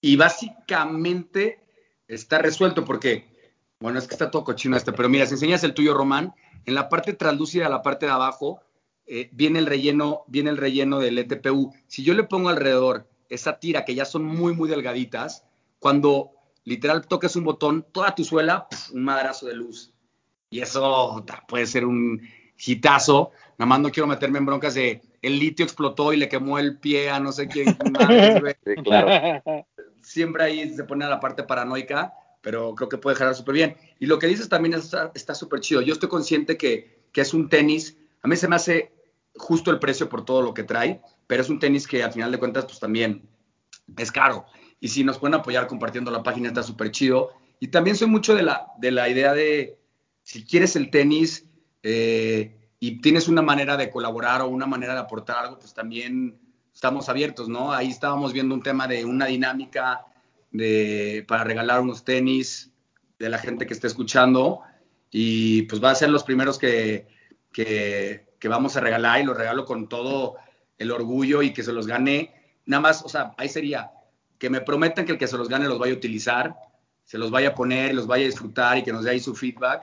Y 0.00 0.16
básicamente 0.16 1.60
está 2.06 2.38
resuelto 2.38 2.84
porque, 2.84 3.52
bueno, 3.80 3.98
es 3.98 4.06
que 4.06 4.14
está 4.14 4.30
todo 4.30 4.44
cochino 4.44 4.76
este, 4.76 4.92
pero 4.92 5.08
mira, 5.08 5.26
si 5.26 5.34
enseñas 5.34 5.64
el 5.64 5.74
tuyo, 5.74 5.92
Román, 5.92 6.32
en 6.64 6.74
la 6.74 6.88
parte 6.88 7.12
translúcida, 7.12 7.68
la 7.68 7.82
parte 7.82 8.06
de 8.06 8.12
abajo, 8.12 8.60
eh, 9.06 9.30
viene 9.32 9.58
el 9.58 9.66
relleno, 9.66 10.24
viene 10.26 10.50
el 10.50 10.56
relleno 10.56 10.98
del 10.98 11.18
ETPU. 11.18 11.72
Si 11.86 12.02
yo 12.02 12.14
le 12.14 12.24
pongo 12.24 12.50
alrededor 12.50 13.08
esa 13.28 13.58
tira 13.58 13.84
que 13.84 13.94
ya 13.94 14.04
son 14.04 14.24
muy, 14.24 14.54
muy 14.54 14.68
delgaditas, 14.68 15.44
cuando 15.78 16.32
literal 16.64 17.06
toques 17.06 17.36
un 17.36 17.44
botón, 17.44 17.86
toda 17.92 18.14
tu 18.14 18.24
suela, 18.24 18.68
pf, 18.68 18.92
un 18.94 19.04
madrazo 19.04 19.46
de 19.46 19.54
luz. 19.54 19.92
Y 20.50 20.60
eso 20.60 21.24
puede 21.46 21.66
ser 21.66 21.84
un 21.84 22.20
hitazo. 22.58 23.32
Nada 23.58 23.68
más 23.68 23.80
no 23.80 23.90
quiero 23.90 24.06
meterme 24.06 24.38
en 24.38 24.46
broncas 24.46 24.74
de 24.74 25.02
el 25.22 25.38
litio 25.38 25.64
explotó 25.64 26.12
y 26.12 26.16
le 26.16 26.28
quemó 26.28 26.58
el 26.58 26.78
pie 26.78 27.10
a 27.10 27.20
no 27.20 27.32
sé 27.32 27.48
quién. 27.48 27.76
Sí, 28.64 28.74
claro. 28.82 29.64
Siempre 30.02 30.44
ahí 30.44 30.74
se 30.74 30.84
pone 30.84 31.04
a 31.04 31.08
la 31.08 31.20
parte 31.20 31.42
paranoica, 31.42 32.14
pero 32.40 32.74
creo 32.74 32.88
que 32.88 32.98
puede 32.98 33.16
jalar 33.16 33.34
súper 33.34 33.54
bien. 33.54 33.76
Y 33.98 34.06
lo 34.06 34.18
que 34.18 34.26
dices 34.26 34.48
también 34.48 34.74
está 34.74 35.34
súper 35.34 35.60
chido. 35.60 35.82
Yo 35.82 35.92
estoy 35.92 36.08
consciente 36.08 36.56
que, 36.56 37.04
que 37.12 37.20
es 37.20 37.34
un 37.34 37.48
tenis, 37.48 37.96
a 38.22 38.28
mí 38.28 38.36
se 38.36 38.48
me 38.48 38.56
hace 38.56 38.92
justo 39.34 39.70
el 39.70 39.78
precio 39.78 40.08
por 40.08 40.24
todo 40.24 40.42
lo 40.42 40.54
que 40.54 40.64
trae, 40.64 41.00
pero 41.26 41.42
es 41.42 41.48
un 41.48 41.58
tenis 41.58 41.86
que 41.86 42.02
al 42.02 42.12
final 42.12 42.32
de 42.32 42.38
cuentas 42.38 42.64
pues 42.64 42.80
también 42.80 43.28
es 43.96 44.12
caro. 44.12 44.46
Y 44.80 44.88
si 44.88 45.04
nos 45.04 45.18
pueden 45.18 45.34
apoyar 45.34 45.66
compartiendo 45.66 46.10
la 46.10 46.22
página 46.22 46.48
está 46.48 46.62
súper 46.62 46.90
chido. 46.90 47.30
Y 47.60 47.68
también 47.68 47.96
soy 47.96 48.06
mucho 48.06 48.34
de 48.34 48.42
la, 48.42 48.68
de 48.78 48.90
la 48.92 49.08
idea 49.08 49.34
de, 49.34 49.78
si 50.22 50.44
quieres 50.44 50.76
el 50.76 50.90
tenis 50.90 51.46
eh, 51.82 52.70
y 52.78 53.00
tienes 53.00 53.28
una 53.28 53.42
manera 53.42 53.76
de 53.76 53.90
colaborar 53.90 54.42
o 54.42 54.48
una 54.48 54.66
manera 54.66 54.94
de 54.94 55.00
aportar 55.00 55.38
algo, 55.38 55.58
pues 55.58 55.74
también 55.74 56.38
estamos 56.72 57.08
abiertos, 57.08 57.48
¿no? 57.48 57.72
Ahí 57.72 57.88
estábamos 57.88 58.32
viendo 58.32 58.54
un 58.54 58.62
tema 58.62 58.86
de 58.86 59.04
una 59.04 59.26
dinámica 59.26 60.06
de, 60.50 61.24
para 61.28 61.44
regalar 61.44 61.80
unos 61.80 62.04
tenis 62.04 62.72
de 63.18 63.28
la 63.28 63.38
gente 63.38 63.66
que 63.66 63.74
esté 63.74 63.86
escuchando 63.86 64.60
y 65.10 65.62
pues 65.62 65.82
va 65.82 65.90
a 65.90 65.94
ser 65.94 66.10
los 66.10 66.24
primeros 66.24 66.58
que, 66.58 67.06
que, 67.52 68.26
que 68.38 68.48
vamos 68.48 68.76
a 68.76 68.80
regalar 68.80 69.20
y 69.20 69.24
los 69.24 69.36
regalo 69.36 69.64
con 69.64 69.88
todo 69.88 70.36
el 70.78 70.90
orgullo 70.90 71.42
y 71.42 71.52
que 71.52 71.62
se 71.62 71.72
los 71.72 71.86
gane. 71.86 72.34
Nada 72.66 72.80
más, 72.80 73.02
o 73.02 73.08
sea, 73.08 73.34
ahí 73.36 73.48
sería 73.48 73.90
que 74.38 74.50
me 74.50 74.60
prometan 74.60 75.04
que 75.04 75.12
el 75.12 75.18
que 75.18 75.26
se 75.26 75.36
los 75.36 75.48
gane 75.48 75.66
los 75.66 75.78
vaya 75.78 75.92
a 75.92 75.96
utilizar, 75.96 76.54
se 77.04 77.18
los 77.18 77.30
vaya 77.30 77.50
a 77.50 77.54
poner, 77.54 77.94
los 77.94 78.06
vaya 78.06 78.24
a 78.24 78.28
disfrutar 78.28 78.78
y 78.78 78.82
que 78.82 78.92
nos 78.92 79.04
dé 79.04 79.10
ahí 79.10 79.20
su 79.20 79.34
feedback. 79.34 79.82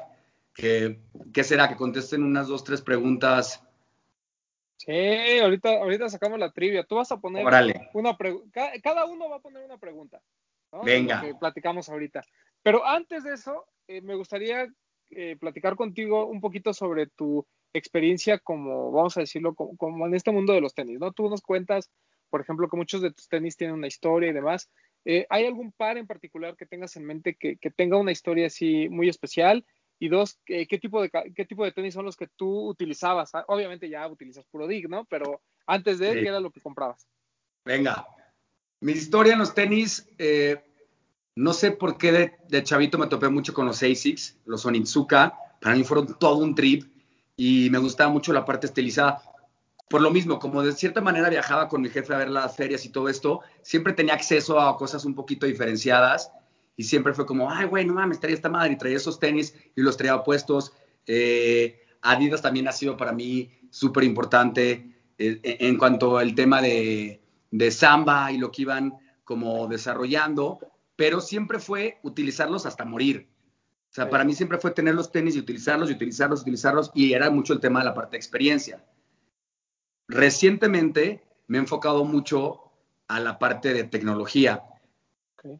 que, 0.53 0.99
¿qué 1.33 1.43
será? 1.43 1.67
Que 1.67 1.75
contesten 1.75 2.23
unas 2.23 2.47
dos, 2.47 2.63
tres 2.63 2.81
preguntas. 2.81 3.61
Sí, 4.77 5.39
ahorita, 5.41 5.69
ahorita 5.69 6.09
sacamos 6.09 6.39
la 6.39 6.51
trivia. 6.51 6.83
Tú 6.83 6.95
vas 6.95 7.11
a 7.11 7.17
poner 7.17 7.45
una 7.93 8.17
pregunta. 8.17 8.71
Cada 8.83 9.05
uno 9.05 9.29
va 9.29 9.37
a 9.37 9.41
poner 9.41 9.63
una 9.63 9.77
pregunta. 9.77 10.21
¿No? 10.75 10.83
Venga. 10.83 11.21
Lo 11.21 11.27
que 11.27 11.35
platicamos 11.35 11.89
ahorita. 11.89 12.21
Pero 12.61 12.85
antes 12.85 13.23
de 13.23 13.33
eso, 13.33 13.65
eh, 13.87 14.01
me 14.01 14.15
gustaría 14.15 14.67
eh, 15.11 15.37
platicar 15.39 15.75
contigo 15.75 16.25
un 16.25 16.41
poquito 16.41 16.73
sobre 16.73 17.07
tu 17.07 17.45
experiencia 17.73 18.39
como, 18.39 18.91
vamos 18.91 19.17
a 19.17 19.21
decirlo, 19.21 19.53
como, 19.53 19.75
como, 19.77 20.07
en 20.07 20.15
este 20.15 20.31
mundo 20.31 20.53
de 20.53 20.61
los 20.61 20.73
tenis, 20.73 20.99
¿no? 20.99 21.11
Tú 21.11 21.29
nos 21.29 21.41
cuentas, 21.41 21.91
por 22.29 22.41
ejemplo, 22.41 22.69
que 22.69 22.77
muchos 22.77 23.01
de 23.01 23.11
tus 23.11 23.27
tenis 23.27 23.57
tienen 23.57 23.75
una 23.75 23.87
historia 23.87 24.29
y 24.29 24.33
demás. 24.33 24.69
Eh, 25.05 25.27
¿Hay 25.29 25.45
algún 25.45 25.71
par 25.71 25.97
en 25.97 26.07
particular 26.07 26.55
que 26.55 26.65
tengas 26.65 26.95
en 26.95 27.05
mente 27.05 27.35
que, 27.35 27.57
que 27.57 27.69
tenga 27.69 27.97
una 27.97 28.11
historia 28.11 28.47
así 28.47 28.89
muy 28.89 29.09
especial? 29.09 29.65
Y 29.99 30.09
dos, 30.09 30.39
¿qué, 30.45 30.67
qué 30.67 30.77
tipo 30.77 31.01
de, 31.01 31.09
¿qué 31.09 31.45
tipo 31.45 31.63
de 31.63 31.71
tenis 31.71 31.93
son 31.93 32.05
los 32.05 32.17
que 32.17 32.27
tú 32.35 32.67
utilizabas? 32.67 33.33
Ah, 33.33 33.45
Obviamente 33.47 33.87
ya 33.89 34.07
utilizas 34.07 34.45
puro 34.45 34.67
dig, 34.67 34.89
¿no? 34.89 35.05
Pero 35.05 35.41
antes 35.67 35.99
de, 35.99 36.13
Sí. 36.13 36.19
¿qué 36.21 36.27
era 36.27 36.39
lo 36.39 36.51
que 36.51 36.61
comprabas? 36.61 37.07
Venga. 37.63 38.05
Mi 38.81 38.91
historia 38.93 39.33
en 39.33 39.39
los 39.39 39.53
tenis, 39.53 40.07
eh, 40.17 40.63
no 41.35 41.53
sé 41.53 41.71
por 41.71 41.97
qué 41.97 42.11
de, 42.11 42.33
de 42.49 42.63
chavito 42.63 42.97
me 42.97 43.07
topé 43.07 43.29
mucho 43.29 43.53
con 43.53 43.65
los 43.65 43.81
ASICs, 43.81 44.37
los 44.45 44.65
Onitsuka. 44.65 45.37
Para 45.61 45.75
mí 45.75 45.83
fueron 45.83 46.17
todo 46.19 46.37
un 46.37 46.55
trip 46.55 46.83
y 47.37 47.69
me 47.69 47.77
gustaba 47.77 48.11
mucho 48.11 48.33
la 48.33 48.45
parte 48.45 48.67
estilizada. 48.67 49.21
Por 49.89 50.01
lo 50.01 50.11
mismo, 50.11 50.39
como 50.39 50.63
de 50.63 50.71
cierta 50.73 51.01
manera 51.01 51.29
viajaba 51.29 51.67
con 51.67 51.81
mi 51.81 51.89
jefe 51.89 52.13
a 52.13 52.17
ver 52.17 52.29
las 52.29 52.55
ferias 52.55 52.85
y 52.85 52.89
todo 52.89 53.07
esto, 53.07 53.41
siempre 53.61 53.93
tenía 53.93 54.13
acceso 54.13 54.59
a 54.59 54.77
cosas 54.77 55.05
un 55.05 55.13
poquito 55.13 55.45
diferenciadas 55.45 56.31
y 56.75 56.83
siempre 56.83 57.13
fue 57.13 57.25
como, 57.25 57.51
ay, 57.51 57.67
güey, 57.67 57.85
no 57.85 57.93
mames, 57.93 58.19
traía 58.19 58.35
esta 58.35 58.49
madre 58.49 58.73
y 58.73 58.77
traía 58.77 58.97
esos 58.97 59.19
tenis 59.19 59.53
y 59.75 59.81
los 59.81 59.95
traía 59.95 60.23
puestos. 60.23 60.73
Eh, 61.05 61.81
Adidas 62.01 62.41
también 62.41 62.67
ha 62.67 62.71
sido 62.71 62.97
para 62.97 63.11
mí 63.11 63.51
súper 63.69 64.03
importante 64.03 64.91
eh, 65.17 65.39
en 65.43 65.77
cuanto 65.77 66.17
al 66.17 66.35
tema 66.35 66.61
de, 66.61 67.21
de 67.51 67.71
samba 67.71 68.31
y 68.31 68.37
lo 68.37 68.51
que 68.51 68.63
iban 68.63 68.93
como 69.23 69.67
desarrollando, 69.67 70.59
pero 70.95 71.21
siempre 71.21 71.59
fue 71.59 71.99
utilizarlos 72.03 72.65
hasta 72.65 72.85
morir. 72.85 73.27
O 73.89 73.93
sea, 73.95 74.05
Sí. 74.05 74.11
para 74.11 74.23
mí 74.23 74.33
siempre 74.33 74.57
fue 74.57 74.71
tener 74.71 74.93
los 74.95 75.11
tenis 75.11 75.35
y 75.35 75.39
utilizarlos 75.39 75.89
y 75.89 75.93
utilizarlos, 75.93 76.41
utilizarlos, 76.41 76.91
y 76.93 77.13
era 77.13 77.29
mucho 77.29 77.53
el 77.53 77.59
tema 77.59 77.79
de 77.79 77.85
la 77.85 77.93
parte 77.93 78.11
de 78.11 78.17
experiencia. 78.17 78.83
Recientemente 80.07 81.23
me 81.47 81.57
he 81.57 81.61
enfocado 81.61 82.03
mucho 82.03 82.71
a 83.07 83.19
la 83.19 83.39
parte 83.39 83.73
de 83.73 83.83
tecnología. 83.85 84.63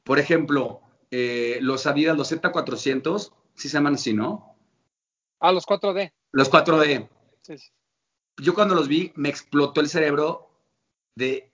Por 0.04 0.20
ejemplo, 0.20 0.82
eh, 1.12 1.60
los 1.62 1.86
Adidas, 1.88 2.18
los 2.18 2.32
Z400, 2.32 3.34
sí 3.54 3.70
se 3.70 3.78
llaman 3.78 3.96
así, 3.96 4.14
¿no? 4.14 4.56
Ah, 5.40 5.52
los 5.52 5.66
4D. 5.66 6.12
Los 6.32 6.50
4D. 6.50 7.08
Sí, 7.42 7.58
sí. 7.58 7.70
Yo 8.38 8.54
cuando 8.54 8.76
los 8.76 8.88
vi 8.88 9.14
me 9.16 9.30
explotó 9.30 9.80
el 9.82 9.88
cerebro 9.90 10.50
de 11.16 11.52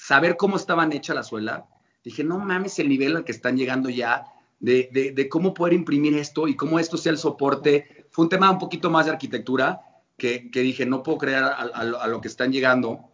saber 0.00 0.36
cómo 0.36 0.56
estaban 0.56 0.92
hechas 0.92 1.14
la 1.14 1.22
suela. 1.22 1.66
Dije, 2.02 2.24
no 2.24 2.38
mames 2.38 2.78
el 2.78 2.88
nivel 2.88 3.16
al 3.16 3.24
que 3.24 3.32
están 3.32 3.56
llegando 3.56 3.90
ya, 3.90 4.24
de, 4.58 4.88
de, 4.92 5.12
de 5.12 5.28
cómo 5.28 5.52
poder 5.52 5.74
imprimir 5.74 6.14
esto 6.16 6.48
y 6.48 6.56
cómo 6.56 6.78
esto 6.78 6.96
sea 6.96 7.12
el 7.12 7.18
soporte. 7.18 8.06
Fue 8.10 8.24
un 8.24 8.28
tema 8.28 8.50
un 8.50 8.58
poquito 8.58 8.90
más 8.90 9.06
de 9.06 9.12
arquitectura 9.12 9.80
que, 10.16 10.50
que 10.50 10.60
dije, 10.60 10.86
no 10.86 11.02
puedo 11.02 11.18
creer 11.18 11.44
a, 11.44 11.48
a- 11.48 12.02
a 12.02 12.06
lo- 12.08 12.20
que 12.20 12.28
están 12.28 12.50
llegando. 12.52 13.10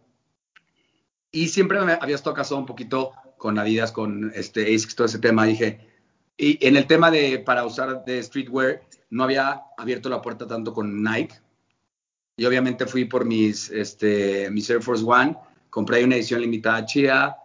Y 1.31 1.49
siempre 1.49 1.81
me 1.81 1.93
había 1.93 2.15
estado 2.15 2.35
casado 2.35 2.59
un 2.59 2.65
poquito 2.65 3.11
con 3.37 3.59
Adidas, 3.59 3.91
con 3.91 4.31
este 4.33 4.61
ASICS, 4.73 4.95
todo 4.95 5.07
ese 5.07 5.19
tema. 5.19 5.45
Dije, 5.45 5.79
y 6.37 6.65
en 6.65 6.77
el 6.77 6.87
tema 6.87 7.11
de 7.11 7.39
para 7.39 7.65
usar 7.65 8.03
de 8.05 8.23
streetwear, 8.23 8.81
no 9.09 9.23
había 9.23 9.61
abierto 9.77 10.09
la 10.09 10.21
puerta 10.21 10.47
tanto 10.47 10.73
con 10.73 11.03
Nike. 11.03 11.35
Y 12.37 12.45
obviamente 12.45 12.85
fui 12.85 13.05
por 13.05 13.25
mis, 13.25 13.69
este, 13.71 14.49
mis 14.51 14.69
Air 14.69 14.81
Force 14.81 15.03
One, 15.05 15.35
compré 15.77 16.03
una 16.03 16.15
edición 16.15 16.41
limitada 16.41 16.83
chida. 16.87 17.37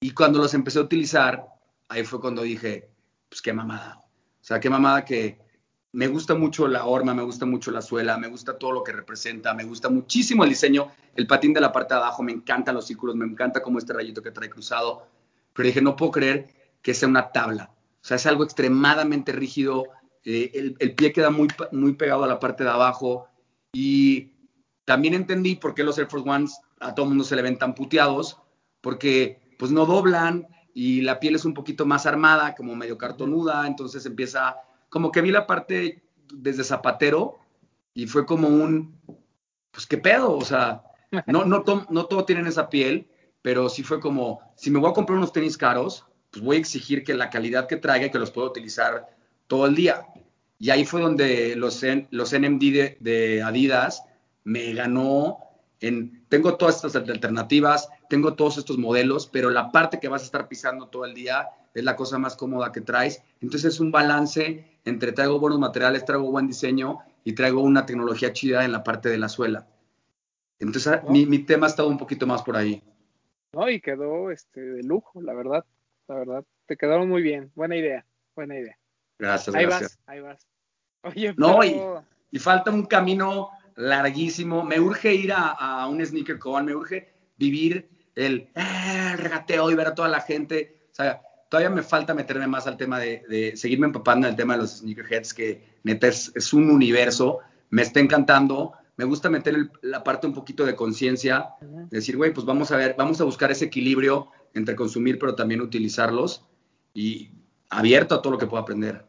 Y 0.00 0.10
cuando 0.10 0.40
los 0.40 0.52
empecé 0.52 0.80
a 0.80 0.82
utilizar, 0.82 1.46
ahí 1.88 2.02
fue 2.02 2.20
cuando 2.20 2.42
dije, 2.42 2.90
pues 3.28 3.40
qué 3.40 3.52
mamada. 3.52 4.00
O 4.00 4.44
sea, 4.44 4.58
qué 4.58 4.68
mamada 4.68 5.04
que 5.04 5.38
me 5.92 6.08
gusta 6.08 6.34
mucho 6.34 6.66
la 6.66 6.86
horma, 6.86 7.14
me 7.14 7.22
gusta 7.22 7.46
mucho 7.46 7.70
la 7.70 7.82
suela, 7.82 8.18
me 8.18 8.26
gusta 8.26 8.58
todo 8.58 8.72
lo 8.72 8.82
que 8.82 8.90
representa, 8.90 9.54
me 9.54 9.62
gusta 9.62 9.90
muchísimo 9.90 10.42
el 10.42 10.50
diseño, 10.50 10.90
el 11.14 11.28
patín 11.28 11.52
de 11.52 11.60
la 11.60 11.70
parte 11.70 11.94
de 11.94 12.00
abajo, 12.00 12.24
me 12.24 12.32
encantan 12.32 12.74
los 12.74 12.88
círculos, 12.88 13.14
me 13.14 13.26
encanta 13.26 13.62
como 13.62 13.78
este 13.78 13.92
rayito 13.92 14.20
que 14.20 14.32
trae 14.32 14.50
cruzado. 14.50 15.06
Pero 15.52 15.68
dije, 15.68 15.80
no 15.80 15.94
puedo 15.94 16.10
creer 16.10 16.48
que 16.82 16.94
sea 16.94 17.08
una 17.08 17.30
tabla. 17.30 17.70
O 18.02 18.04
sea, 18.04 18.16
es 18.16 18.26
algo 18.26 18.42
extremadamente 18.42 19.30
rígido, 19.30 19.84
eh, 20.24 20.50
el, 20.52 20.74
el 20.80 20.96
pie 20.96 21.12
queda 21.12 21.30
muy, 21.30 21.46
muy 21.70 21.92
pegado 21.92 22.24
a 22.24 22.26
la 22.26 22.40
parte 22.40 22.64
de 22.64 22.70
abajo 22.70 23.28
y 23.72 24.32
también 24.84 25.14
entendí 25.14 25.56
por 25.56 25.74
qué 25.74 25.84
los 25.84 25.98
Air 25.98 26.08
Force 26.08 26.28
Ones 26.28 26.60
a 26.82 26.94
todo 26.94 27.06
mundo 27.06 27.24
se 27.24 27.36
le 27.36 27.42
ven 27.42 27.58
tan 27.58 27.74
puteados, 27.74 28.38
porque 28.80 29.40
pues 29.58 29.70
no 29.70 29.86
doblan 29.86 30.46
y 30.74 31.02
la 31.02 31.20
piel 31.20 31.34
es 31.36 31.44
un 31.44 31.54
poquito 31.54 31.86
más 31.86 32.06
armada, 32.06 32.54
como 32.54 32.74
medio 32.74 32.98
cartonuda, 32.98 33.66
entonces 33.66 34.04
empieza, 34.06 34.56
como 34.88 35.12
que 35.12 35.20
vi 35.20 35.30
la 35.30 35.46
parte 35.46 36.02
desde 36.32 36.64
zapatero 36.64 37.38
y 37.94 38.06
fue 38.06 38.26
como 38.26 38.48
un, 38.48 38.96
pues 39.70 39.86
qué 39.86 39.98
pedo, 39.98 40.36
o 40.36 40.44
sea, 40.44 40.82
no, 41.26 41.44
no, 41.44 41.62
to- 41.62 41.86
no 41.90 42.06
todo 42.06 42.24
tienen 42.24 42.46
esa 42.46 42.68
piel, 42.68 43.08
pero 43.42 43.68
sí 43.68 43.82
fue 43.82 44.00
como, 44.00 44.40
si 44.56 44.70
me 44.70 44.78
voy 44.78 44.90
a 44.90 44.94
comprar 44.94 45.18
unos 45.18 45.32
tenis 45.32 45.56
caros, 45.56 46.06
pues 46.30 46.44
voy 46.44 46.56
a 46.56 46.60
exigir 46.60 47.04
que 47.04 47.14
la 47.14 47.30
calidad 47.30 47.66
que 47.66 47.76
traiga 47.76 48.10
que 48.10 48.18
los 48.18 48.30
pueda 48.30 48.48
utilizar 48.48 49.08
todo 49.46 49.66
el 49.66 49.74
día. 49.74 50.06
Y 50.58 50.70
ahí 50.70 50.84
fue 50.84 51.00
donde 51.02 51.56
los, 51.56 51.82
los 52.10 52.32
NMD 52.32 52.96
de 53.00 53.42
Adidas 53.42 54.04
me 54.44 54.72
ganó 54.74 55.38
en, 55.82 56.24
tengo 56.28 56.56
todas 56.56 56.76
estas 56.76 56.96
alternativas, 56.96 57.88
tengo 58.08 58.34
todos 58.34 58.56
estos 58.56 58.78
modelos, 58.78 59.26
pero 59.26 59.50
la 59.50 59.70
parte 59.70 60.00
que 60.00 60.08
vas 60.08 60.22
a 60.22 60.24
estar 60.24 60.48
pisando 60.48 60.86
todo 60.88 61.04
el 61.04 61.12
día 61.12 61.48
es 61.74 61.84
la 61.84 61.96
cosa 61.96 62.18
más 62.18 62.36
cómoda 62.36 62.72
que 62.72 62.80
traes. 62.80 63.22
Entonces 63.40 63.74
es 63.74 63.80
un 63.80 63.90
balance 63.92 64.64
entre 64.84 65.12
traigo 65.12 65.38
buenos 65.38 65.58
materiales, 65.58 66.04
traigo 66.04 66.30
buen 66.30 66.46
diseño 66.46 67.00
y 67.24 67.34
traigo 67.34 67.60
una 67.62 67.84
tecnología 67.84 68.32
chida 68.32 68.64
en 68.64 68.72
la 68.72 68.82
parte 68.84 69.08
de 69.08 69.18
la 69.18 69.28
suela. 69.28 69.66
Entonces 70.58 71.02
¿No? 71.02 71.10
mi, 71.10 71.26
mi 71.26 71.40
tema 71.40 71.66
ha 71.66 71.70
estado 71.70 71.88
un 71.88 71.98
poquito 71.98 72.26
más 72.26 72.42
por 72.42 72.56
ahí. 72.56 72.82
No, 73.52 73.68
y 73.68 73.80
quedó 73.80 74.30
este, 74.30 74.60
de 74.60 74.82
lujo, 74.82 75.20
la 75.20 75.34
verdad. 75.34 75.64
La 76.08 76.14
verdad. 76.14 76.44
Te 76.66 76.76
quedaron 76.76 77.08
muy 77.08 77.22
bien. 77.22 77.50
Buena 77.54 77.76
idea. 77.76 78.06
Buena 78.34 78.58
idea. 78.58 78.78
Gracias, 79.18 79.54
Ahí 79.54 79.66
gracias. 79.66 79.98
vas, 79.98 80.08
ahí 80.08 80.20
vas. 80.20 80.46
Oye, 81.02 81.34
No, 81.36 81.58
pero... 81.60 82.04
Y 82.30 82.38
falta 82.38 82.70
un 82.70 82.86
camino 82.86 83.50
larguísimo. 83.76 84.64
Me 84.64 84.80
urge 84.80 85.14
ir 85.14 85.32
a, 85.32 85.50
a 85.50 85.88
un 85.88 86.04
sneaker 86.04 86.38
con, 86.38 86.64
me 86.64 86.74
urge 86.74 87.12
vivir 87.36 87.88
el, 88.14 88.48
eh, 88.54 89.10
el 89.12 89.18
regateo 89.18 89.70
y 89.70 89.74
ver 89.74 89.88
a 89.88 89.94
toda 89.94 90.08
la 90.08 90.20
gente. 90.20 90.82
O 90.90 90.94
sea, 90.94 91.22
todavía 91.48 91.70
me 91.70 91.82
falta 91.82 92.14
meterme 92.14 92.46
más 92.46 92.66
al 92.66 92.76
tema 92.76 92.98
de, 92.98 93.24
de 93.28 93.56
seguirme 93.56 93.86
empapando 93.86 94.26
en 94.26 94.32
el 94.32 94.36
tema 94.36 94.54
de 94.54 94.60
los 94.62 94.78
sneakerheads, 94.78 95.34
que 95.34 95.64
neta 95.84 96.08
es, 96.08 96.32
es 96.34 96.52
un 96.52 96.70
universo. 96.70 97.40
Me 97.70 97.82
está 97.82 98.00
encantando. 98.00 98.72
Me 98.96 99.04
gusta 99.06 99.30
meter 99.30 99.54
el- 99.54 99.70
la 99.80 100.04
parte 100.04 100.26
un 100.26 100.34
poquito 100.34 100.64
de 100.66 100.76
conciencia. 100.76 101.50
Decir, 101.90 102.16
güey, 102.16 102.32
pues 102.32 102.44
vamos 102.46 102.70
a 102.72 102.76
ver, 102.76 102.94
vamos 102.96 103.20
a 103.20 103.24
buscar 103.24 103.50
ese 103.50 103.64
equilibrio 103.64 104.28
entre 104.54 104.76
consumir, 104.76 105.18
pero 105.18 105.34
también 105.34 105.62
utilizarlos. 105.62 106.46
Y 106.94 107.30
abierto 107.70 108.14
a 108.14 108.20
todo 108.22 108.34
lo 108.34 108.38
que 108.38 108.46
pueda 108.46 108.62
aprender. 108.62 109.06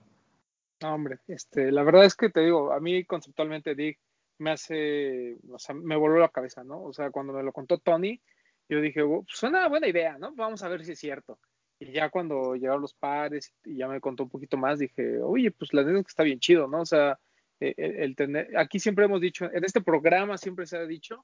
No, 0.81 0.95
hombre, 0.95 1.19
este, 1.27 1.71
la 1.71 1.83
verdad 1.83 2.05
es 2.05 2.15
que 2.15 2.29
te 2.29 2.41
digo, 2.41 2.71
a 2.73 2.79
mí 2.79 3.05
conceptualmente 3.05 3.75
Dick 3.75 3.99
me 4.39 4.51
hace, 4.51 5.37
o 5.51 5.59
sea, 5.59 5.75
me 5.75 5.95
voló 5.95 6.19
la 6.19 6.29
cabeza, 6.29 6.63
¿no? 6.63 6.83
O 6.83 6.93
sea, 6.93 7.11
cuando 7.11 7.33
me 7.33 7.43
lo 7.43 7.51
contó 7.51 7.77
Tony, 7.77 8.21
yo 8.69 8.81
dije, 8.81 9.01
"Oh, 9.01 9.23
pues, 9.23 9.37
suena 9.37 9.67
buena 9.69 9.87
idea, 9.87 10.17
¿no? 10.17 10.33
Vamos 10.35 10.63
a 10.63 10.69
ver 10.69 10.83
si 10.85 10.93
es 10.93 10.99
cierto. 10.99 11.39
Y 11.79 11.91
ya 11.91 12.09
cuando 12.09 12.55
llegaron 12.55 12.81
los 12.81 12.93
pares 12.93 13.53
y 13.65 13.77
ya 13.77 13.87
me 13.87 13.99
contó 14.01 14.23
un 14.23 14.29
poquito 14.29 14.57
más, 14.57 14.79
dije, 14.79 15.19
oye, 15.21 15.51
pues 15.51 15.73
la 15.73 15.83
neta 15.83 15.99
es 15.99 16.05
que 16.05 16.09
está 16.09 16.23
bien 16.23 16.39
chido, 16.39 16.67
¿no? 16.67 16.81
O 16.81 16.85
sea, 16.85 17.19
eh, 17.59 17.73
el, 17.77 17.95
el 17.97 18.15
tener, 18.15 18.57
aquí 18.57 18.79
siempre 18.79 19.05
hemos 19.05 19.21
dicho, 19.21 19.49
en 19.51 19.63
este 19.65 19.81
programa 19.81 20.37
siempre 20.37 20.65
se 20.65 20.77
ha 20.77 20.85
dicho 20.85 21.23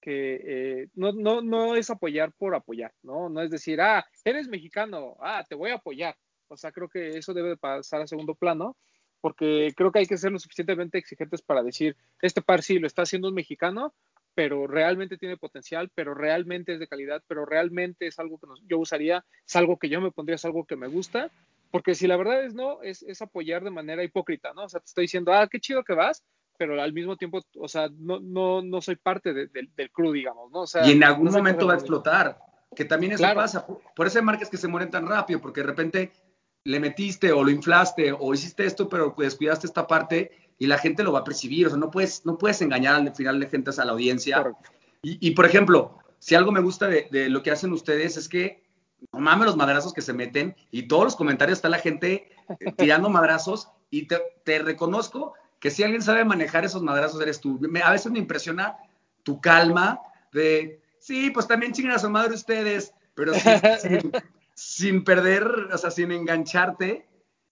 que 0.00 0.40
eh, 0.82 0.88
no, 0.94 1.12
no, 1.12 1.42
no 1.42 1.76
es 1.76 1.90
apoyar 1.90 2.32
por 2.32 2.54
apoyar, 2.54 2.92
¿no? 3.02 3.28
No 3.28 3.42
es 3.42 3.50
decir, 3.50 3.80
ah, 3.80 4.04
eres 4.24 4.48
mexicano, 4.48 5.16
ah, 5.20 5.44
te 5.48 5.54
voy 5.54 5.70
a 5.70 5.74
apoyar. 5.76 6.16
O 6.48 6.56
sea, 6.56 6.72
creo 6.72 6.88
que 6.88 7.18
eso 7.18 7.34
debe 7.34 7.50
de 7.50 7.56
pasar 7.56 8.00
a 8.00 8.06
segundo 8.06 8.34
plano 8.34 8.76
porque 9.20 9.72
creo 9.76 9.92
que 9.92 10.00
hay 10.00 10.06
que 10.06 10.16
ser 10.16 10.32
lo 10.32 10.38
suficientemente 10.38 10.98
exigentes 10.98 11.42
para 11.42 11.62
decir, 11.62 11.96
este 12.22 12.42
par 12.42 12.62
sí 12.62 12.78
lo 12.78 12.86
está 12.86 13.02
haciendo 13.02 13.28
un 13.28 13.34
mexicano, 13.34 13.94
pero 14.34 14.66
realmente 14.66 15.18
tiene 15.18 15.36
potencial, 15.36 15.90
pero 15.94 16.14
realmente 16.14 16.72
es 16.72 16.78
de 16.80 16.86
calidad, 16.86 17.22
pero 17.26 17.44
realmente 17.44 18.06
es 18.06 18.18
algo 18.18 18.38
que 18.38 18.46
nos- 18.46 18.62
yo 18.66 18.78
usaría, 18.78 19.24
es 19.46 19.56
algo 19.56 19.78
que 19.78 19.88
yo 19.88 20.00
me 20.00 20.12
pondría, 20.12 20.36
es 20.36 20.44
algo 20.44 20.64
que 20.64 20.76
me 20.76 20.86
gusta, 20.86 21.30
porque 21.70 21.94
si 21.94 22.06
la 22.06 22.16
verdad 22.16 22.44
es 22.44 22.54
no, 22.54 22.82
es, 22.82 23.02
es 23.02 23.20
apoyar 23.22 23.62
de 23.64 23.70
manera 23.70 24.02
hipócrita, 24.04 24.52
¿no? 24.54 24.64
O 24.64 24.68
sea, 24.68 24.80
te 24.80 24.86
estoy 24.86 25.04
diciendo, 25.04 25.32
ah, 25.32 25.48
qué 25.48 25.60
chido 25.60 25.84
que 25.84 25.94
vas, 25.94 26.24
pero 26.58 26.80
al 26.80 26.92
mismo 26.92 27.16
tiempo, 27.16 27.40
o 27.58 27.68
sea, 27.68 27.88
no, 27.98 28.20
no, 28.20 28.62
no 28.62 28.80
soy 28.80 28.96
parte 28.96 29.32
de- 29.32 29.46
de- 29.48 29.68
del 29.74 29.90
crew, 29.90 30.12
digamos, 30.12 30.50
¿no? 30.52 30.60
O 30.62 30.66
sea, 30.66 30.86
y 30.86 30.92
en 30.92 31.04
algún 31.04 31.26
no 31.26 31.32
momento 31.32 31.66
va 31.66 31.74
a 31.74 31.76
explotar. 31.76 32.38
Que 32.76 32.84
también 32.84 33.12
eso 33.12 33.22
Claro. 33.24 33.40
pasa. 33.40 33.66
Por 33.66 34.06
eso 34.06 34.18
hay 34.20 34.24
marcas 34.24 34.48
que 34.48 34.56
se 34.56 34.68
mueren 34.68 34.90
tan 34.92 35.04
rápido, 35.06 35.40
porque 35.40 35.60
de 35.60 35.66
repente 35.66 36.12
le 36.64 36.80
metiste 36.80 37.32
o 37.32 37.42
lo 37.42 37.50
inflaste 37.50 38.12
o 38.12 38.34
hiciste 38.34 38.64
esto, 38.64 38.88
pero 38.88 39.14
descuidaste 39.16 39.66
esta 39.66 39.86
parte 39.86 40.30
y 40.58 40.66
la 40.66 40.78
gente 40.78 41.02
lo 41.02 41.12
va 41.12 41.20
a 41.20 41.24
percibir. 41.24 41.66
O 41.66 41.70
sea, 41.70 41.78
no 41.78 41.90
puedes, 41.90 42.24
no 42.26 42.36
puedes 42.38 42.60
engañar 42.60 42.94
al 42.94 43.14
final 43.14 43.40
de 43.40 43.48
gente 43.48 43.70
a 43.76 43.84
la 43.84 43.92
audiencia. 43.92 44.52
Y, 45.02 45.18
y, 45.26 45.30
por 45.32 45.46
ejemplo, 45.46 45.98
si 46.18 46.34
algo 46.34 46.52
me 46.52 46.60
gusta 46.60 46.86
de, 46.86 47.08
de, 47.10 47.28
lo 47.30 47.42
que 47.42 47.50
hacen 47.50 47.72
ustedes 47.72 48.16
es 48.16 48.28
que 48.28 48.62
no 49.12 49.20
mames 49.20 49.46
los 49.46 49.56
madrazos 49.56 49.94
que 49.94 50.02
se 50.02 50.12
meten 50.12 50.54
y 50.70 50.82
todos 50.82 51.04
los 51.04 51.16
comentarios 51.16 51.58
está 51.58 51.70
la 51.70 51.78
gente 51.78 52.28
eh, 52.60 52.72
tirando 52.76 53.08
madrazos 53.10 53.70
y 53.88 54.06
te, 54.06 54.20
te, 54.44 54.58
reconozco 54.58 55.32
que 55.58 55.70
si 55.70 55.82
alguien 55.82 56.02
sabe 56.02 56.24
manejar 56.24 56.64
esos 56.64 56.82
madrazos 56.82 57.20
eres 57.22 57.40
tú. 57.40 57.58
Me, 57.60 57.82
a 57.82 57.90
veces 57.90 58.12
me 58.12 58.18
impresiona 58.18 58.76
tu 59.22 59.40
calma 59.40 60.00
de, 60.32 60.82
sí, 60.98 61.30
pues 61.30 61.46
también 61.46 61.72
chingan 61.72 61.96
a 61.96 61.98
su 61.98 62.10
madre 62.10 62.34
ustedes, 62.34 62.92
pero 63.14 63.34
sí, 63.34 63.48
sin, 63.80 64.12
sin 64.60 65.04
perder, 65.04 65.46
o 65.72 65.78
sea, 65.78 65.90
sin 65.90 66.12
engancharte. 66.12 67.08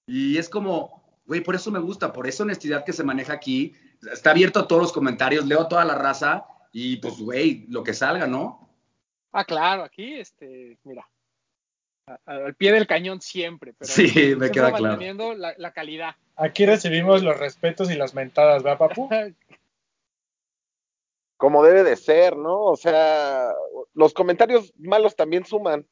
Y 0.06 0.36
es 0.36 0.50
como, 0.50 1.22
güey, 1.26 1.40
por 1.40 1.54
eso 1.54 1.70
me 1.70 1.78
gusta, 1.78 2.12
por 2.12 2.26
esa 2.26 2.42
honestidad 2.42 2.84
que 2.84 2.92
se 2.92 3.02
maneja 3.02 3.32
aquí. 3.32 3.74
Está 4.12 4.32
abierto 4.32 4.60
a 4.60 4.68
todos 4.68 4.82
los 4.82 4.92
comentarios, 4.92 5.46
leo 5.46 5.68
toda 5.68 5.86
la 5.86 5.94
raza 5.94 6.46
y 6.70 6.96
pues, 6.98 7.18
güey, 7.18 7.64
lo 7.70 7.82
que 7.82 7.94
salga, 7.94 8.26
¿no? 8.26 8.68
Ah, 9.32 9.44
claro, 9.44 9.84
aquí, 9.84 10.16
este, 10.16 10.76
mira, 10.84 11.08
al 12.26 12.54
pie 12.54 12.72
del 12.72 12.86
cañón 12.86 13.22
siempre, 13.22 13.72
pero 13.72 13.90
sí, 13.90 14.36
me 14.36 14.50
queda 14.50 14.68
claro. 14.68 14.84
manteniendo 14.84 15.32
la, 15.32 15.54
la, 15.56 15.72
calidad. 15.72 16.14
Aquí 16.36 16.66
recibimos 16.66 17.22
los 17.22 17.38
respetos 17.38 17.90
y 17.90 17.96
las 17.96 18.12
mentadas, 18.12 18.62
¿verdad, 18.62 18.78
papu? 18.78 19.08
Como 21.38 21.64
debe 21.64 21.84
de 21.84 21.96
ser, 21.96 22.36
¿no? 22.36 22.64
O 22.64 22.76
sea, 22.76 23.48
los 23.94 24.12
comentarios 24.12 24.74
malos 24.76 25.16
también 25.16 25.46
suman. 25.46 25.86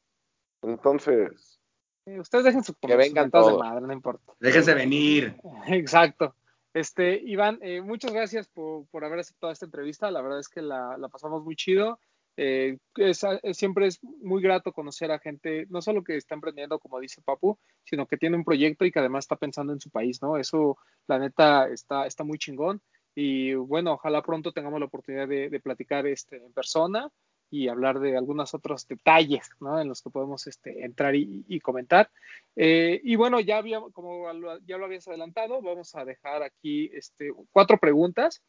Entonces. 0.61 1.59
Ustedes 2.05 2.45
dejen 2.45 2.63
su 2.63 2.73
que 2.73 2.95
vengan 2.95 3.29
todos. 3.29 3.53
de 3.53 3.59
madre, 3.59 3.85
no 3.85 3.93
importa. 3.93 4.33
Déjense 4.39 4.73
venir. 4.73 5.35
Exacto. 5.67 6.35
Este, 6.73 7.19
Iván, 7.23 7.59
eh, 7.61 7.81
muchas 7.81 8.13
gracias 8.13 8.47
por, 8.47 8.85
por, 8.87 9.03
haber 9.03 9.19
aceptado 9.19 9.51
esta 9.51 9.65
entrevista. 9.65 10.11
La 10.11 10.21
verdad 10.21 10.39
es 10.39 10.47
que 10.47 10.61
la, 10.61 10.97
la 10.97 11.09
pasamos 11.09 11.43
muy 11.43 11.55
chido. 11.55 11.99
Eh, 12.37 12.77
es, 12.95 13.25
es, 13.41 13.57
siempre 13.57 13.87
es 13.87 13.99
muy 14.03 14.43
grato 14.43 14.71
conocer 14.71 15.11
a 15.11 15.17
gente, 15.17 15.65
no 15.69 15.81
solo 15.81 16.03
que 16.03 16.17
está 16.17 16.35
emprendiendo, 16.35 16.77
como 16.77 16.99
dice 16.99 17.21
Papu, 17.23 17.57
sino 17.83 18.05
que 18.05 18.17
tiene 18.17 18.37
un 18.37 18.43
proyecto 18.43 18.85
y 18.85 18.91
que 18.91 18.99
además 18.99 19.23
está 19.25 19.37
pensando 19.37 19.73
en 19.73 19.81
su 19.81 19.89
país, 19.89 20.21
¿no? 20.21 20.37
Eso, 20.37 20.77
la 21.07 21.17
neta, 21.17 21.67
está, 21.67 22.05
está 22.05 22.23
muy 22.23 22.37
chingón. 22.37 22.79
Y 23.15 23.55
bueno, 23.55 23.93
ojalá 23.93 24.21
pronto 24.21 24.51
tengamos 24.51 24.79
la 24.79 24.85
oportunidad 24.85 25.27
de, 25.27 25.49
de 25.49 25.59
platicar 25.59 26.05
este, 26.05 26.37
en 26.37 26.53
persona 26.53 27.11
y 27.49 27.67
hablar 27.67 27.99
de 27.99 28.17
algunos 28.17 28.53
otros 28.53 28.87
detalles 28.87 29.49
en 29.61 29.87
los 29.87 30.01
que 30.01 30.09
podemos 30.09 30.47
este, 30.47 30.83
entrar 30.83 31.15
y, 31.15 31.59
comentar. 31.61 32.09
Eh, 32.55 32.99
y 33.03 33.15
bueno, 33.15 33.39
ya, 33.39 33.61
como 33.93 34.27
ya 34.65 34.77
lo 34.77 34.85
habías 34.85 35.07
adelantado, 35.07 35.61
vamos 35.61 35.95
a 35.95 36.05
dejar 36.05 36.43
aquí 36.43 36.89
este, 36.93 37.31
cuatro 37.51 37.77
preguntas. 37.77 38.41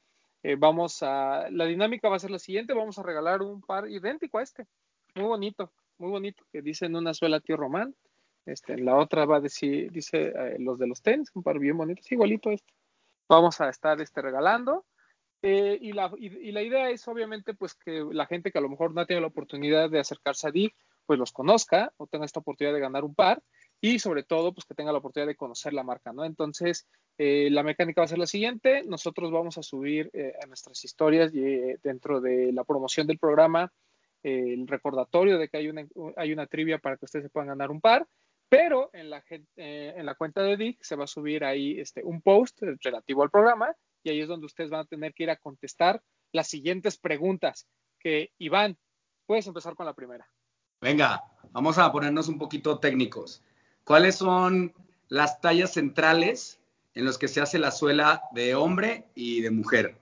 Eh, 0.43 0.57
vamos 0.57 1.03
a, 1.03 1.49
la 1.51 1.65
dinámica 1.65 2.09
va 2.09 2.17
a 2.17 2.21
ser 2.21 2.31
la 2.31 2.39
siguiente, 2.39 2.73
vamos 2.73 2.99
a 2.99 3.03
regalar 3.03 3.43
un 3.43 3.61
par 3.61 3.89
idéntico 3.89 4.39
a 4.39 4.43
este, 4.43 4.67
muy 5.15 5.27
bonito, 5.27 5.73
muy 5.99 6.11
bonito, 6.11 6.45
que 6.53 6.63
dice 6.63 6.87
en 6.87 6.95
una 6.95 7.13
suela 7.13 7.41
tío 7.41 7.57
Román, 7.57 7.95
este, 8.47 8.75
en 8.75 8.85
la 8.85 8.97
otra 8.97 9.27
va 9.27 9.37
a 9.37 9.41
decir, 9.41 9.91
dice 9.91 10.33
eh, 10.35 10.57
los 10.59 10.79
de 10.79 10.87
los 10.87 11.03
tenis, 11.03 11.31
un 11.35 11.43
par 11.43 11.59
bien 11.59 11.77
bonitos, 11.77 12.11
igualito 12.11 12.51
este. 12.51 12.73
Vamos 13.29 13.61
a 13.61 13.69
estar 13.69 14.01
este, 14.01 14.23
regalando. 14.23 14.87
Eh, 15.43 15.79
y, 15.81 15.93
la, 15.93 16.11
y, 16.19 16.49
y, 16.49 16.53
la 16.53 16.63
idea 16.63 16.91
es 16.91 17.07
obviamente 17.07 17.55
pues 17.55 17.75
que 17.75 18.05
la 18.11 18.27
gente 18.27 18.51
que 18.51 18.59
a 18.59 18.61
lo 18.61 18.69
mejor 18.69 18.93
no 18.93 19.01
ha 19.01 19.07
tenido 19.07 19.21
la 19.21 19.29
oportunidad 19.29 19.89
de 19.89 20.01
acercarse 20.01 20.49
a 20.49 20.51
DIG, 20.51 20.75
pues 21.09 21.19
los 21.19 21.33
conozca 21.33 21.93
o 21.97 22.07
tenga 22.07 22.27
esta 22.27 22.41
oportunidad 22.41 22.75
de 22.75 22.81
ganar 22.81 23.03
un 23.03 23.15
par 23.15 23.43
y 23.81 23.99
sobre 23.99 24.25
todo 24.25 24.53
pues 24.53 24.67
que 24.67 24.75
tenga 24.75 24.93
la 24.93 24.99
oportunidad 24.99 25.29
de 25.29 25.37
conocer 25.37 25.73
la 25.73 25.83
marca, 25.83 26.13
¿no? 26.13 26.25
Entonces, 26.25 26.87
eh, 27.17 27.49
la 27.51 27.63
mecánica 27.63 28.03
va 28.03 28.05
a 28.05 28.09
ser 28.09 28.19
la 28.19 28.27
siguiente, 28.27 28.83
nosotros 28.85 29.31
vamos 29.31 29.57
a 29.57 29.63
subir 29.63 30.11
eh, 30.13 30.35
a 30.43 30.47
nuestras 30.47 30.85
historias 30.85 31.35
y 31.35 31.43
eh, 31.43 31.79
dentro 31.83 32.21
de 32.21 32.53
la 32.53 32.63
promoción 32.65 33.07
del 33.07 33.19
programa 33.19 33.73
el 34.23 34.67
recordatorio 34.67 35.39
de 35.39 35.49
que 35.49 35.57
hay 35.57 35.69
una, 35.69 35.87
hay 36.17 36.33
una 36.33 36.47
trivia 36.47 36.79
para 36.79 36.97
que 36.97 37.07
ustedes 37.07 37.25
se 37.25 37.31
puedan 37.31 37.49
ganar 37.49 37.71
un 37.71 37.81
par, 37.81 38.07
pero 38.49 38.91
en 38.93 39.11
la, 39.11 39.25
en 39.57 40.05
la 40.05 40.15
cuenta 40.17 40.43
de 40.43 40.57
DIC 40.57 40.83
se 40.83 40.97
va 40.97 41.05
a 41.05 41.07
subir 41.07 41.45
ahí 41.45 41.79
este, 41.79 42.03
un 42.03 42.21
post 42.21 42.61
relativo 42.83 43.23
al 43.23 43.31
programa 43.31 43.75
y 44.09 44.13
ahí 44.13 44.21
es 44.23 44.29
donde 44.29 44.47
ustedes 44.47 44.71
van 44.71 44.81
a 44.81 44.87
tener 44.87 45.13
que 45.13 45.25
ir 45.25 45.31
a 45.31 45.37
contestar 45.37 46.03
las 46.33 46.49
siguientes 46.49 46.99
preguntas. 46.99 47.69
Que 48.01 48.33
Iván, 48.39 48.79
puedes 49.27 49.47
empezar 49.47 49.75
con 49.75 49.87
la 49.87 49.95
primera. 49.95 50.27
Venga, 50.81 51.23
vamos 51.53 51.77
a 51.79 51.93
ponernos 51.93 52.29
un 52.29 52.39
poquito 52.39 52.79
técnicos. 52.79 53.43
¿Cuáles 53.85 54.17
son 54.17 54.73
las 55.09 55.41
tallas 55.41 55.75
centrales 55.75 56.61
en 56.95 57.05
los 57.05 57.19
que 57.19 57.29
se 57.29 57.41
hace 57.41 57.59
la 57.59 57.71
suela 57.71 58.23
de 58.33 58.55
hombre 58.55 59.07
y 59.15 59.43
de 59.43 59.51
mujer? 59.51 59.99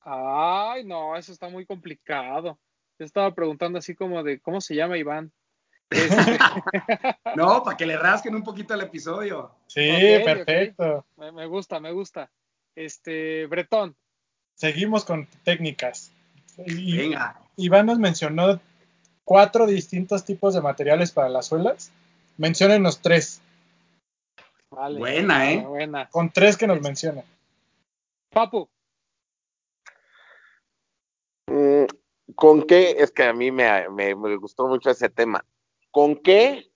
Ay, 0.00 0.84
no, 0.84 1.16
eso 1.16 1.32
está 1.32 1.48
muy 1.48 1.66
complicado. 1.66 2.58
Yo 2.98 3.04
estaba 3.04 3.34
preguntando 3.34 3.78
así 3.78 3.94
como 3.94 4.22
de 4.22 4.40
cómo 4.40 4.60
se 4.60 4.74
llama 4.74 4.98
Iván. 4.98 5.32
Este... 5.90 6.38
no, 7.36 7.62
para 7.62 7.76
que 7.76 7.86
le 7.86 7.96
rasquen 7.96 8.34
un 8.34 8.42
poquito 8.42 8.74
el 8.74 8.82
episodio. 8.82 9.52
Sí, 9.66 9.90
okay, 9.90 10.24
perfecto. 10.24 10.98
Okay. 10.98 11.10
Me, 11.16 11.32
me, 11.32 11.46
gusta, 11.46 11.80
me 11.80 11.92
gusta. 11.92 12.30
Este, 12.74 13.46
Bretón. 13.46 13.96
Seguimos 14.54 15.04
con 15.04 15.26
técnicas. 15.44 16.12
Y, 16.66 16.96
Venga. 16.96 17.40
Iván 17.56 17.86
nos 17.86 17.98
mencionó 17.98 18.60
cuatro 19.24 19.66
distintos 19.66 20.24
tipos 20.24 20.54
de 20.54 20.60
materiales 20.60 21.12
para 21.12 21.28
las 21.28 21.46
suelas. 21.46 21.92
Menciónenos 22.36 23.00
tres. 23.00 23.40
Vale, 24.70 24.98
buena, 24.98 25.52
¿eh? 25.52 25.64
Buena. 25.64 26.08
Con 26.10 26.30
tres 26.30 26.56
que 26.56 26.66
nos 26.66 26.80
mencionen. 26.80 27.24
Papu. 28.30 28.68
Mm, 31.46 31.84
¿Con 32.34 32.66
qué? 32.66 32.96
Es 32.98 33.12
que 33.12 33.24
a 33.24 33.32
mí 33.32 33.50
me, 33.50 33.88
me, 33.90 34.14
me, 34.14 34.36
gustó 34.36 34.66
mucho 34.66 34.90
ese 34.90 35.08
tema. 35.08 35.44
¿Con 35.94 36.16
qué 36.16 36.72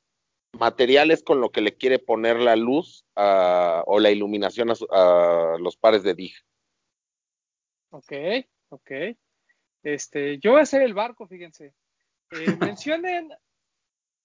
materiales 0.52 1.24
con 1.24 1.40
lo 1.40 1.50
que 1.50 1.60
le 1.60 1.76
quiere 1.76 1.98
poner 1.98 2.38
la 2.38 2.54
luz 2.54 3.04
uh, 3.16 3.82
o 3.84 3.98
la 3.98 4.12
iluminación 4.12 4.70
a, 4.70 4.74
a, 4.92 5.56
los 5.58 5.76
pares 5.76 6.04
de 6.04 6.14
DIG? 6.14 6.34
Ok, 7.90 8.12
ok. 8.68 8.90
Este, 9.82 10.38
yo 10.38 10.52
voy 10.52 10.60
a 10.60 10.62
hacer 10.62 10.82
el 10.82 10.94
barco, 10.94 11.26
fíjense. 11.26 11.74
Eh, 12.30 12.46
mencionen 12.60 13.30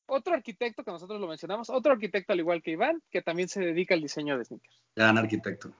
otro 0.05 0.35
arquitecto 0.35 0.83
que 0.83 0.91
nosotros 0.91 1.19
lo 1.19 1.25
mencionamos, 1.25 1.71
otro 1.71 1.93
arquitecto 1.93 2.33
al 2.33 2.41
igual 2.41 2.61
que 2.61 2.69
Iván, 2.69 3.01
que 3.09 3.23
también 3.23 3.49
se 3.49 3.61
dedica 3.61 3.95
al 3.95 4.01
diseño 4.01 4.37
de 4.37 4.45
sneakers. 4.45 4.79
Gran 4.95 5.17
arquitecto, 5.17 5.73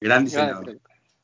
gran 0.00 0.24
diseñador. 0.24 0.64
Gran 0.64 0.80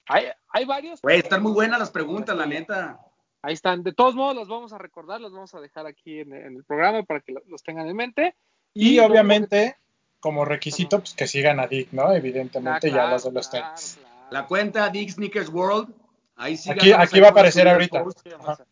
hay, 0.07 0.27
hay, 0.47 0.65
varios. 0.65 1.03
Güey, 1.03 1.19
están 1.19 1.43
muy 1.43 1.53
buenas 1.53 1.81
las 1.81 1.91
preguntas, 1.91 2.37
la 2.37 2.47
neta. 2.47 3.01
Ahí 3.43 3.55
están. 3.55 3.83
De 3.83 3.93
todos 3.93 4.15
modos, 4.15 4.37
los 4.37 4.49
vamos 4.49 4.73
a 4.73 4.79
recordar, 4.79 5.21
los 5.21 5.33
vamos 5.33 5.53
a 5.55 5.61
dejar 5.61 5.87
aquí 5.87 6.21
en, 6.21 6.33
en 6.33 6.57
el 6.57 6.65
programa 6.65 7.03
para 7.03 7.21
que 7.21 7.35
los 7.49 7.63
tengan 7.63 7.89
en 7.89 7.97
mente. 7.97 8.37
Y, 8.73 8.95
y 8.95 8.99
obviamente, 9.01 9.77
como 10.21 10.45
requisito, 10.45 11.01
pues 11.01 11.15
que 11.15 11.27
sigan 11.27 11.59
a 11.59 11.67
Dick, 11.67 11.89
¿no? 11.91 12.13
Evidentemente, 12.13 12.89
ah, 12.89 12.91
claro, 12.91 13.09
ya 13.09 13.13
los 13.13 13.25
de 13.25 13.33
los 13.33 13.49
claro, 13.49 13.67
tenis. 13.67 13.99
Claro. 13.99 14.27
La 14.31 14.47
cuenta 14.47 14.89
Dick 14.89 15.11
Sneakers 15.11 15.49
World. 15.49 15.93
Ahí 16.37 16.59
aquí, 16.71 16.93
aquí 16.93 17.21
va 17.21 17.29
a 17.29 17.31
aparecer 17.31 17.69
ahorita. 17.69 18.05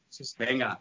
Sí, 0.09 0.25
sí. 0.25 0.35
Venga 0.39 0.81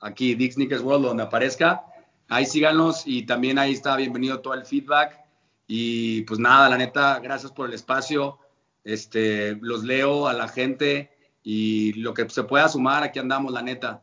aquí 0.00 0.34
Dick 0.34 0.52
Sneakers 0.52 0.82
World, 0.82 1.04
donde 1.04 1.22
aparezca. 1.22 1.84
Ahí 2.28 2.46
síganos 2.46 3.06
y 3.06 3.24
también 3.26 3.58
ahí 3.58 3.72
está 3.72 3.96
bienvenido 3.96 4.40
todo 4.40 4.54
el 4.54 4.64
feedback. 4.64 5.20
Y 5.66 6.22
pues 6.22 6.40
nada, 6.40 6.68
la 6.68 6.78
neta, 6.78 7.20
gracias 7.20 7.52
por 7.52 7.68
el 7.68 7.74
espacio. 7.74 8.38
Este, 8.82 9.56
los 9.60 9.84
leo 9.84 10.26
a 10.26 10.32
la 10.32 10.48
gente 10.48 11.10
y 11.42 11.92
lo 11.94 12.14
que 12.14 12.28
se 12.28 12.44
pueda 12.44 12.68
sumar, 12.68 13.02
aquí 13.02 13.18
andamos, 13.18 13.52
la 13.52 13.62
neta. 13.62 14.02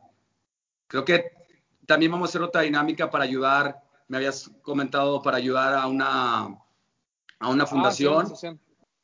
Creo 0.88 1.06
que 1.06 1.32
también 1.86 2.12
vamos 2.12 2.30
a 2.30 2.32
hacer 2.32 2.42
otra 2.42 2.62
dinámica 2.62 3.10
para 3.10 3.24
ayudar, 3.24 3.84
me 4.08 4.18
habías 4.18 4.50
comentado, 4.62 5.22
para 5.22 5.38
ayudar 5.38 5.74
a 5.74 5.88
una, 5.88 6.58
a 7.40 7.50
una 7.50 7.66
fundación. 7.66 8.28
Ah, 8.32 8.36
sí. 8.36 8.48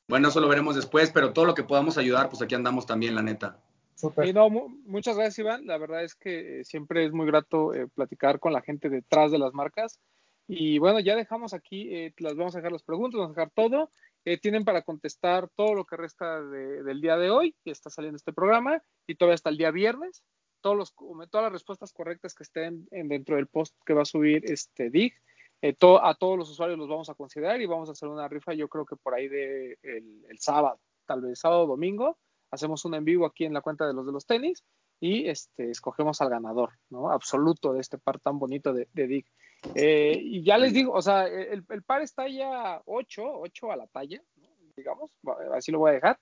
Bueno, 0.07 0.27
eso 0.27 0.39
lo 0.39 0.47
veremos 0.47 0.75
después, 0.75 1.11
pero 1.11 1.33
todo 1.33 1.45
lo 1.45 1.53
que 1.53 1.63
podamos 1.63 1.97
ayudar, 1.97 2.29
pues 2.29 2.41
aquí 2.41 2.55
andamos 2.55 2.85
también, 2.85 3.15
la 3.15 3.21
neta. 3.21 3.59
Super. 3.95 4.27
Y 4.27 4.33
no, 4.33 4.49
muchas 4.49 5.15
gracias, 5.15 5.39
Iván. 5.39 5.65
La 5.65 5.77
verdad 5.77 6.03
es 6.03 6.15
que 6.15 6.59
eh, 6.59 6.65
siempre 6.65 7.05
es 7.05 7.13
muy 7.13 7.25
grato 7.25 7.73
eh, 7.73 7.87
platicar 7.87 8.39
con 8.39 8.51
la 8.51 8.61
gente 8.61 8.89
detrás 8.89 9.31
de 9.31 9.39
las 9.39 9.53
marcas. 9.53 9.99
Y 10.47 10.77
bueno, 10.77 10.99
ya 10.99 11.15
dejamos 11.15 11.53
aquí, 11.53 11.95
eh, 11.95 12.13
las 12.17 12.35
vamos 12.35 12.53
a 12.53 12.57
dejar 12.57 12.73
las 12.73 12.83
preguntas, 12.83 13.19
vamos 13.19 13.37
a 13.37 13.39
dejar 13.39 13.53
todo. 13.55 13.91
Eh, 14.25 14.37
tienen 14.39 14.63
para 14.63 14.83
contestar 14.83 15.49
todo 15.55 15.73
lo 15.73 15.85
que 15.85 15.97
resta 15.97 16.41
de, 16.41 16.83
del 16.83 17.01
día 17.01 17.17
de 17.17 17.29
hoy, 17.29 17.55
que 17.63 17.71
está 17.71 17.89
saliendo 17.89 18.17
este 18.17 18.33
programa, 18.33 18.81
y 19.07 19.15
todavía 19.15 19.35
hasta 19.35 19.49
el 19.49 19.57
día 19.57 19.71
viernes. 19.71 20.23
Todos 20.61 20.77
los, 20.77 20.95
todas 21.29 21.43
las 21.43 21.51
respuestas 21.51 21.91
correctas 21.91 22.33
que 22.33 22.43
estén 22.43 22.87
en, 22.91 23.09
dentro 23.09 23.35
del 23.35 23.47
post 23.47 23.75
que 23.85 23.93
va 23.93 24.03
a 24.03 24.05
subir 24.05 24.49
este 24.49 24.89
DIG, 24.89 25.13
to, 25.77 26.03
a 26.03 26.15
todos 26.15 26.37
los 26.37 26.49
usuarios 26.49 26.77
los 26.77 26.89
vamos 26.89 27.09
a 27.09 27.15
considerar 27.15 27.61
y 27.61 27.65
vamos 27.65 27.89
a 27.89 27.93
hacer 27.93 28.07
una 28.09 28.27
rifa, 28.27 28.53
yo 28.53 28.67
creo 28.67 28.85
que 28.85 28.95
por 28.95 29.13
ahí 29.13 29.27
de 29.27 29.77
el 29.81 30.39
sábado, 30.39 30.79
tal 31.05 31.21
vez 31.21 31.39
sábado 31.39 31.63
o 31.63 31.67
domingo 31.67 32.17
hacemos 32.53 32.85
un 32.85 32.93
en 32.93 33.03
vivo 33.03 33.25
aquí 33.25 33.45
en 33.45 33.53
la 33.53 33.61
cuenta 33.61 33.87
de 33.87 33.93
los 33.93 34.05
de 34.05 34.11
los 34.11 34.25
tenis 34.25 34.63
y 35.03 35.27
este, 35.27 35.69
escogemos 35.69 36.21
al 36.21 36.29
ganador, 36.29 36.69
¿no? 36.89 37.11
Absoluto 37.11 37.73
de 37.73 37.81
este 37.81 37.97
par 37.97 38.21
tan 38.21 38.39
bonito 38.39 38.71
de, 38.71 38.87
de 38.93 39.07
Dick. 39.07 39.27
Eh, 39.75 40.17
y 40.17 40.43
ya 40.45 40.57
les 40.57 40.71
digo, 40.71 40.93
o 40.93 41.01
sea, 41.01 41.27
el, 41.27 41.65
el 41.67 41.83
par 41.83 42.01
está 42.01 42.29
ya 42.29 42.81
8, 42.85 43.21
8 43.21 43.71
a 43.73 43.75
la 43.75 43.87
talla, 43.87 44.21
¿no? 44.37 44.47
digamos, 44.77 45.11
así 45.53 45.73
lo 45.73 45.79
voy 45.79 45.91
a 45.91 45.95
dejar. 45.95 46.19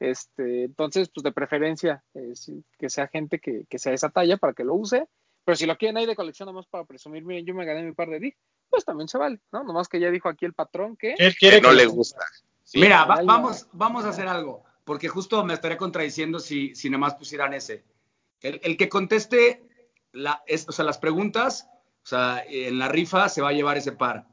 Este, 0.00 0.64
entonces, 0.64 1.10
pues 1.14 1.22
de 1.22 1.30
preferencia, 1.30 2.02
eh, 2.14 2.32
que 2.76 2.90
sea 2.90 3.06
gente 3.06 3.38
que, 3.38 3.66
que, 3.70 3.78
sea 3.78 3.92
esa 3.92 4.10
talla 4.10 4.36
para 4.36 4.52
que 4.52 4.64
lo 4.64 4.74
use. 4.74 5.06
Pero 5.44 5.54
si 5.54 5.66
lo 5.66 5.76
quieren 5.76 5.98
ahí 5.98 6.06
de 6.06 6.16
colección, 6.16 6.48
nomás 6.48 6.66
para 6.66 6.84
presumir, 6.84 7.24
miren, 7.24 7.46
yo 7.46 7.54
me 7.54 7.64
gané 7.64 7.84
mi 7.84 7.92
par 7.92 8.10
de 8.10 8.18
Dick, 8.18 8.36
pues 8.68 8.84
también 8.84 9.06
se 9.06 9.16
vale, 9.16 9.38
¿no? 9.52 9.62
Nomás 9.62 9.88
que 9.88 10.00
ya 10.00 10.10
dijo 10.10 10.28
aquí 10.28 10.44
el 10.44 10.54
patrón 10.54 10.96
que. 10.96 11.14
Él 11.18 11.36
quiere 11.36 11.58
que 11.58 11.62
no 11.62 11.72
le 11.72 11.86
gusta. 11.86 12.24
Sí. 12.64 12.80
Mira, 12.80 13.04
va, 13.04 13.22
vamos, 13.22 13.68
vamos 13.70 14.04
a 14.04 14.08
hacer 14.08 14.26
algo, 14.26 14.64
porque 14.84 15.06
justo 15.06 15.44
me 15.44 15.54
estaría 15.54 15.78
contradiciendo 15.78 16.40
si, 16.40 16.74
si 16.74 16.90
nomás 16.90 17.14
pusieran 17.14 17.54
ese. 17.54 17.84
El, 18.44 18.76
que 18.76 18.90
conteste 18.90 19.62
la, 20.12 20.42
las 20.46 20.98
preguntas, 20.98 21.66
o 22.04 22.06
sea, 22.06 22.44
en 22.46 22.78
la 22.78 22.88
rifa 22.88 23.30
se 23.30 23.40
va 23.40 23.48
a 23.48 23.52
llevar 23.52 23.78
ese 23.78 23.92
par. 23.92 24.26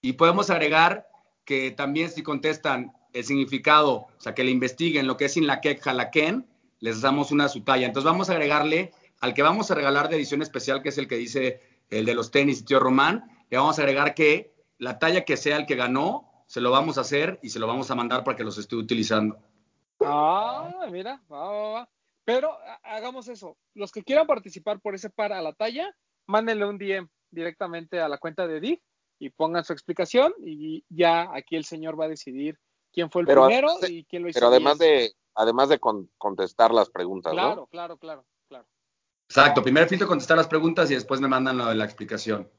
Y 0.00 0.14
podemos 0.14 0.48
agregar 0.48 1.06
que 1.44 1.70
también 1.70 2.10
si 2.10 2.22
contestan 2.22 2.92
el 3.12 3.24
significado, 3.24 3.92
o 3.92 4.20
sea, 4.20 4.34
que 4.34 4.44
le 4.44 4.50
investiguen 4.50 5.06
lo 5.06 5.18
que 5.18 5.26
es 5.26 5.36
Inlaquec 5.36 5.82
Jalaquén, 5.82 6.48
les 6.78 7.02
damos 7.02 7.32
una 7.32 7.48
su 7.48 7.62
talla. 7.62 7.86
Entonces 7.86 8.10
vamos 8.10 8.30
a 8.30 8.32
agregarle 8.32 8.92
al 9.20 9.34
que 9.34 9.42
vamos 9.42 9.70
a 9.70 9.74
regalar 9.74 10.08
de 10.08 10.16
edición 10.16 10.40
especial, 10.40 10.82
que 10.82 10.88
es 10.88 10.96
el 10.96 11.06
que 11.06 11.16
dice 11.16 11.60
el 11.90 12.06
de 12.06 12.14
los 12.14 12.30
tenis, 12.30 12.64
tío 12.64 12.80
Román, 12.80 13.44
le 13.50 13.58
vamos 13.58 13.78
a 13.78 13.82
agregar 13.82 14.14
que 14.14 14.54
la 14.78 14.98
talla 14.98 15.26
que 15.26 15.36
sea 15.36 15.58
el 15.58 15.66
que 15.66 15.74
ganó, 15.74 16.30
se 16.46 16.62
lo 16.62 16.70
vamos 16.70 16.96
a 16.96 17.02
hacer 17.02 17.38
y 17.42 17.50
se 17.50 17.58
lo 17.58 17.66
vamos 17.66 17.90
a 17.90 17.94
mandar 17.94 18.24
para 18.24 18.38
que 18.38 18.44
los 18.44 18.56
esté 18.56 18.76
utilizando. 18.76 19.38
Ah, 20.00 20.86
mira, 20.90 21.20
va, 21.30 21.50
va, 21.50 21.72
va. 21.72 21.88
Pero 22.24 22.56
hagamos 22.82 23.28
eso. 23.28 23.56
Los 23.74 23.92
que 23.92 24.02
quieran 24.02 24.26
participar 24.26 24.80
por 24.80 24.94
ese 24.94 25.10
par 25.10 25.32
a 25.32 25.42
la 25.42 25.52
talla, 25.52 25.94
mándenle 26.26 26.66
un 26.66 26.78
DM 26.78 27.08
directamente 27.30 28.00
a 28.00 28.08
la 28.08 28.18
cuenta 28.18 28.46
de 28.46 28.60
DIF 28.60 28.80
y 29.18 29.30
pongan 29.30 29.64
su 29.64 29.72
explicación 29.72 30.32
y 30.38 30.84
ya 30.88 31.28
aquí 31.34 31.56
el 31.56 31.64
señor 31.64 31.98
va 32.00 32.06
a 32.06 32.08
decidir 32.08 32.58
quién 32.92 33.10
fue 33.10 33.22
el 33.22 33.26
pero 33.26 33.46
primero 33.46 33.78
de, 33.78 33.92
y 33.92 34.04
quién 34.04 34.22
lo 34.22 34.28
hizo. 34.28 34.38
Pero 34.38 34.48
además 34.48 34.78
de, 34.78 35.12
además 35.34 35.68
de 35.68 35.78
con, 35.78 36.10
contestar 36.18 36.72
las 36.72 36.90
preguntas, 36.90 37.32
claro, 37.32 37.56
¿no? 37.56 37.66
Claro, 37.66 37.96
claro, 37.96 38.24
claro. 38.48 38.66
Exacto, 39.28 39.62
primero 39.62 39.86
filtro 39.86 40.08
contestar 40.08 40.36
las 40.36 40.48
preguntas 40.48 40.90
y 40.90 40.94
después 40.94 41.20
me 41.20 41.28
mandan 41.28 41.58
lo 41.58 41.66
de 41.66 41.74
la 41.74 41.84
explicación. 41.84 42.50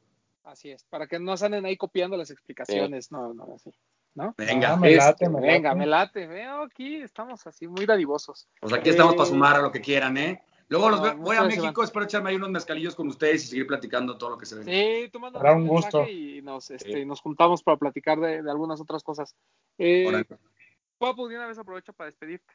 Así 0.44 0.72
es, 0.72 0.84
para 0.86 1.08
que 1.08 1.20
no 1.20 1.36
salen 1.38 1.66
ahí 1.66 1.78
copiando 1.78 2.18
las 2.18 2.32
explicaciones, 2.32 3.06
sí. 3.06 3.14
no, 3.14 3.34
no, 3.34 3.56
así. 3.56 3.72
¿No? 4.14 4.36
Venga, 4.38 4.74
ah, 4.74 4.76
me 4.76 4.96
late, 4.96 5.30
me 5.30 5.40
venga, 5.40 5.70
late. 5.70 5.80
me 5.80 5.86
late. 5.86 6.28
Veo 6.28 6.64
aquí, 6.64 6.98
estamos 6.98 7.46
así 7.48 7.68
muy 7.68 7.86
dadivosos. 7.86 8.48
Pues 8.60 8.74
aquí 8.74 8.90
estamos 8.90 9.16
para 9.16 9.30
sumar 9.30 9.56
a 9.56 9.62
lo 9.62 9.72
que 9.72 9.80
quieran, 9.82 10.18
¿eh? 10.18 10.44
Luego 10.68 10.90
los 10.90 11.02
No, 11.02 11.16
voy 11.18 11.36
a 11.36 11.44
México, 11.44 11.84
espero 11.84 12.06
echarme 12.06 12.30
ahí 12.30 12.36
unos 12.38 12.50
mezcalillos 12.50 12.96
con 12.96 13.08
ustedes 13.08 13.44
y 13.44 13.48
seguir 13.48 13.68
platicando 13.68 14.18
todo 14.18 14.32
lo 14.32 14.38
que 14.38 14.46
se 14.46 14.56
ve. 14.56 14.64
Sí, 14.64 15.10
tú 15.12 15.20
Será 15.20 15.54
un 15.54 15.64
mensaje 15.64 15.98
gusto. 15.98 16.08
y 16.08 16.42
nos, 16.42 16.72
este, 16.72 16.94
Sí. 16.94 17.06
nos 17.06 17.20
juntamos 17.22 17.62
para 17.64 17.78
platicar 17.78 18.20
de, 18.20 18.42
de 18.42 18.52
algunas 18.52 18.80
otras 18.80 19.04
cosas. 19.04 19.36
Eh, 19.78 20.06
de 20.10 21.36
una 21.36 21.48
vez 21.48 21.58
aprovecho 21.58 21.94
para 21.94 22.10
despedirte. 22.10 22.54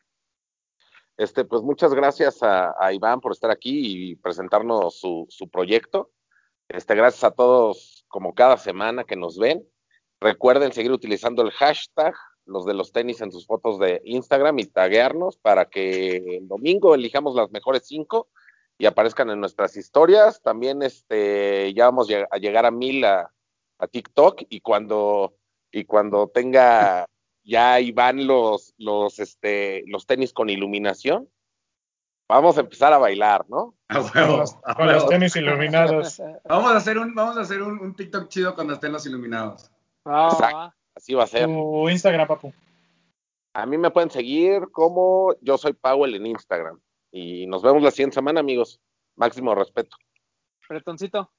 Este, 1.17 1.45
pues 1.45 1.63
muchas 1.63 1.93
gracias 1.95 2.43
a, 2.43 2.75
a 2.79 2.93
Iván 2.93 3.21
por 3.21 3.33
estar 3.33 3.51
aquí 3.51 4.11
y 4.11 4.17
presentarnos 4.17 4.99
su, 4.99 5.27
su 5.29 5.49
proyecto. 5.49 6.11
Este, 6.69 6.95
gracias 6.95 7.25
a 7.25 7.31
todos, 7.31 8.05
como 8.09 8.35
cada 8.35 8.57
semana 8.57 9.05
que 9.05 9.17
nos 9.17 9.39
ven. 9.39 9.67
Recuerden 10.21 10.73
seguir 10.73 10.93
utilizando 10.93 11.43
el 11.43 11.51
hashtag, 11.51 12.15
los 12.47 12.65
de 12.65 12.75
los 12.75 12.93
tenis 12.93 13.21
en 13.21 13.33
sus 13.33 13.47
fotos 13.47 13.79
de 13.79 14.01
Instagram 14.05 14.59
y 14.59 14.67
taguearnos 14.67 15.37
para 15.37 15.67
que 15.67 16.39
el 16.39 16.49
domingo 16.49 16.95
elijamos 16.95 17.35
las 17.35 17.51
mejores 17.51 17.87
cinco 17.87 18.29
y 18.79 18.87
aparezcan 18.87 19.31
en 19.31 19.41
nuestras 19.41 19.77
historias. 19.77 20.41
También 20.43 20.83
este, 20.83 21.73
ya 21.75 21.87
vamos 21.87 22.09
a 22.31 22.39
llegar 22.39 22.67
a 22.67 22.71
mil 22.71 23.05
a, 23.05 23.33
a 23.79 23.87
TikTok 23.87 24.43
y 24.49 24.61
cuando, 24.61 25.35
y 25.71 25.85
cuando 25.85 26.29
tenga 26.29 27.07
ya 27.45 27.81
Iván 27.81 28.27
los, 28.27 28.75
los, 28.79 29.19
este, 29.19 29.85
los 29.87 30.07
tenis 30.07 30.33
con 30.33 30.49
iluminación, 30.49 31.29
vamos 32.29 32.57
a 32.57 32.61
empezar 32.61 32.93
a 32.93 32.99
bailar, 32.99 33.45
¿no? 33.49 33.75
A 33.89 34.01
Con 34.01 34.11
huevo, 34.15 34.37
los, 34.39 34.55
con 34.55 35.09
tenis 35.09 35.37
iluminados. 35.37 36.21
Vamos 36.45 36.73
a 36.73 36.77
hacer 36.77 36.99
un, 36.99 37.15
vamos 37.15 37.37
a 37.37 37.43
hacer 37.43 37.63
un, 37.63 37.79
un 37.79 37.95
TikTok 37.95 38.29
chido 38.29 38.55
cuando 38.55 38.75
estén 38.75 38.93
los 38.93 39.07
iluminados. 39.07 39.71
Va. 40.07 40.75
Así 40.95 41.15
va 41.15 41.25
a 41.25 41.27
ser. 41.27 41.47
Tu 41.47 41.89
Instagram, 41.91 42.27
papu. 42.27 42.53
A 43.55 43.67
mí 43.67 43.79
me 43.79 43.91
pueden 43.91 44.11
seguir 44.11 44.69
como 44.71 45.35
yo 45.41 45.59
soy 45.59 45.73
Powell 45.73 46.15
en 46.15 46.27
Instagram. 46.27 46.79
Y 47.11 47.47
nos 47.47 47.63
vemos 47.63 47.83
la 47.83 47.91
siguiente 47.91 48.15
semana, 48.15 48.41
amigos. 48.41 48.81
Máximo 49.17 49.55
respeto. 49.55 49.97
Bretoncito. 50.69 51.31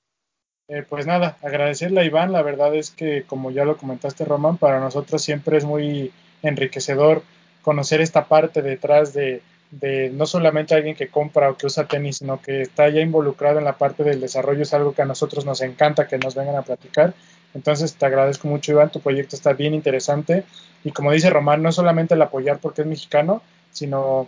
Eh, 0.68 0.84
pues 0.88 1.06
nada, 1.06 1.38
agradecerle 1.42 2.02
a 2.02 2.06
Iván. 2.06 2.32
La 2.32 2.42
verdad 2.42 2.76
es 2.76 2.92
que, 2.92 3.24
como 3.24 3.52
ya 3.52 3.66
lo 3.66 3.78
comentaste, 3.78 4.26
Román, 4.26 4.58
para 4.58 4.80
nosotros 4.80 5.22
siempre 5.22 5.58
es 5.58 5.66
muy 5.66 6.12
enriquecedor 6.42 7.24
conocer 7.62 8.02
esta 8.02 8.26
parte 8.26 8.62
detrás 8.62 9.14
de, 9.14 9.42
de 9.72 10.10
no 10.10 10.26
solamente 10.26 10.76
alguien 10.76 10.96
que 10.96 11.10
compra 11.10 11.52
o 11.52 11.58
que 11.58 11.68
usa 11.68 11.88
tenis, 11.88 12.18
sino 12.18 12.42
que 12.42 12.62
está 12.62 12.90
ya 12.90 13.02
involucrado 13.02 13.60
en 13.60 13.66
la 13.66 13.78
parte 13.78 14.04
del 14.04 14.20
desarrollo. 14.20 14.64
Es 14.64 14.74
algo 14.74 14.94
que 14.94 15.02
a 15.02 15.06
nosotros 15.06 15.46
nos 15.46 15.62
encanta 15.62 16.08
que 16.08 16.18
nos 16.18 16.36
vengan 16.36 16.56
a 16.56 16.64
platicar. 16.64 17.14
Entonces, 17.54 17.96
te 17.96 18.06
agradezco 18.06 18.48
mucho, 18.48 18.72
Iván. 18.72 18.92
Tu 18.92 19.02
proyecto 19.02 19.36
está 19.36 19.54
bien 19.54 19.74
interesante. 19.74 20.44
Y 20.84 20.92
como 20.92 21.12
dice 21.12 21.30
Román, 21.30 21.62
no 21.64 21.72
solamente 21.72 22.14
el 22.14 22.22
apoyar 22.22 22.60
porque 22.60 22.82
es 22.82 22.88
mexicano, 22.88 23.42
sino 23.72 24.28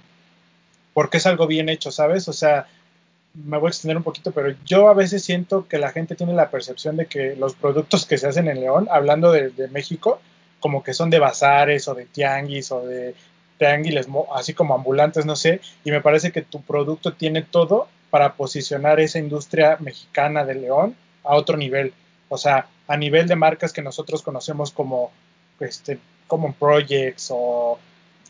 porque 0.93 1.17
es 1.17 1.25
algo 1.27 1.47
bien 1.47 1.69
hecho, 1.69 1.91
¿sabes? 1.91 2.27
O 2.27 2.33
sea, 2.33 2.67
me 3.33 3.57
voy 3.57 3.67
a 3.67 3.69
extender 3.69 3.97
un 3.97 4.03
poquito, 4.03 4.31
pero 4.31 4.55
yo 4.65 4.89
a 4.89 4.93
veces 4.93 5.23
siento 5.23 5.67
que 5.67 5.77
la 5.77 5.91
gente 5.91 6.15
tiene 6.15 6.33
la 6.33 6.49
percepción 6.49 6.97
de 6.97 7.05
que 7.05 7.35
los 7.35 7.55
productos 7.55 8.05
que 8.05 8.17
se 8.17 8.27
hacen 8.27 8.47
en 8.47 8.59
León, 8.59 8.87
hablando 8.91 9.31
de, 9.31 9.51
México, 9.69 10.19
como 10.59 10.83
que 10.83 10.93
son 10.93 11.09
de 11.09 11.19
bazares 11.19 11.87
o 11.87 11.93
de 11.93 12.05
tianguis 12.05 12.71
o 12.71 12.81
de 12.81 13.15
tianguiles, 13.57 14.07
mo- 14.07 14.27
así 14.35 14.53
como 14.53 14.73
ambulantes, 14.75 15.25
no 15.25 15.35
sé, 15.35 15.61
y 15.83 15.91
me 15.91 16.01
parece 16.01 16.31
que 16.31 16.41
tu 16.41 16.61
producto 16.61 17.13
tiene 17.13 17.43
todo 17.43 17.87
para 18.09 18.33
posicionar 18.33 18.99
esa 18.99 19.19
industria 19.19 19.77
mexicana 19.79 20.43
de 20.43 20.55
León 20.55 20.95
a 21.23 21.35
otro 21.35 21.55
nivel. 21.55 21.93
O 22.29 22.37
sea, 22.37 22.67
a 22.89 22.97
nivel 22.97 23.27
de 23.27 23.35
marcas 23.37 23.71
que 23.71 23.81
nosotros 23.81 24.21
conocemos 24.21 24.71
como 24.71 25.11
este, 25.61 25.97
Common 26.27 26.53
Projects 26.53 27.29
o 27.31 27.79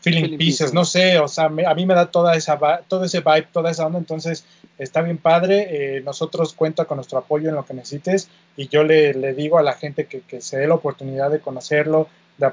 Feeling, 0.02 0.22
Feeling 0.22 0.38
Pieces, 0.38 0.58
Pieces. 0.58 0.74
no 0.74 0.84
sé, 0.84 1.18
o 1.18 1.28
sea, 1.28 1.48
me- 1.48 1.66
a 1.66 1.74
mí 1.74 1.84
me 1.86 1.94
da 1.94 2.10
toda 2.10 2.34
esa 2.36 2.54
va- 2.54 2.80
todo 2.86 3.04
ese 3.04 3.20
vibe, 3.20 3.48
toda 3.52 3.70
esa 3.70 3.86
onda, 3.86 3.98
entonces 3.98 4.44
está 4.78 5.02
bien 5.02 5.18
padre, 5.18 5.96
eh, 5.96 6.00
nosotros 6.02 6.54
cuenta 6.54 6.84
con 6.86 6.96
nuestro 6.96 7.18
apoyo 7.18 7.48
en 7.50 7.54
lo 7.56 7.66
que 7.66 7.74
necesites 7.74 8.28
y 8.56 8.68
yo 8.68 8.82
le, 8.84 9.12
le 9.14 9.34
digo 9.34 9.58
a 9.58 9.62
la 9.62 9.72
gente 9.74 10.06
que, 10.06 10.20
que 10.22 10.40
se 10.40 10.56
dé 10.58 10.66
la 10.68 10.74
oportunidad 10.74 11.30
de 11.30 11.40
conocerlo, 11.40 12.08
de 12.38 12.50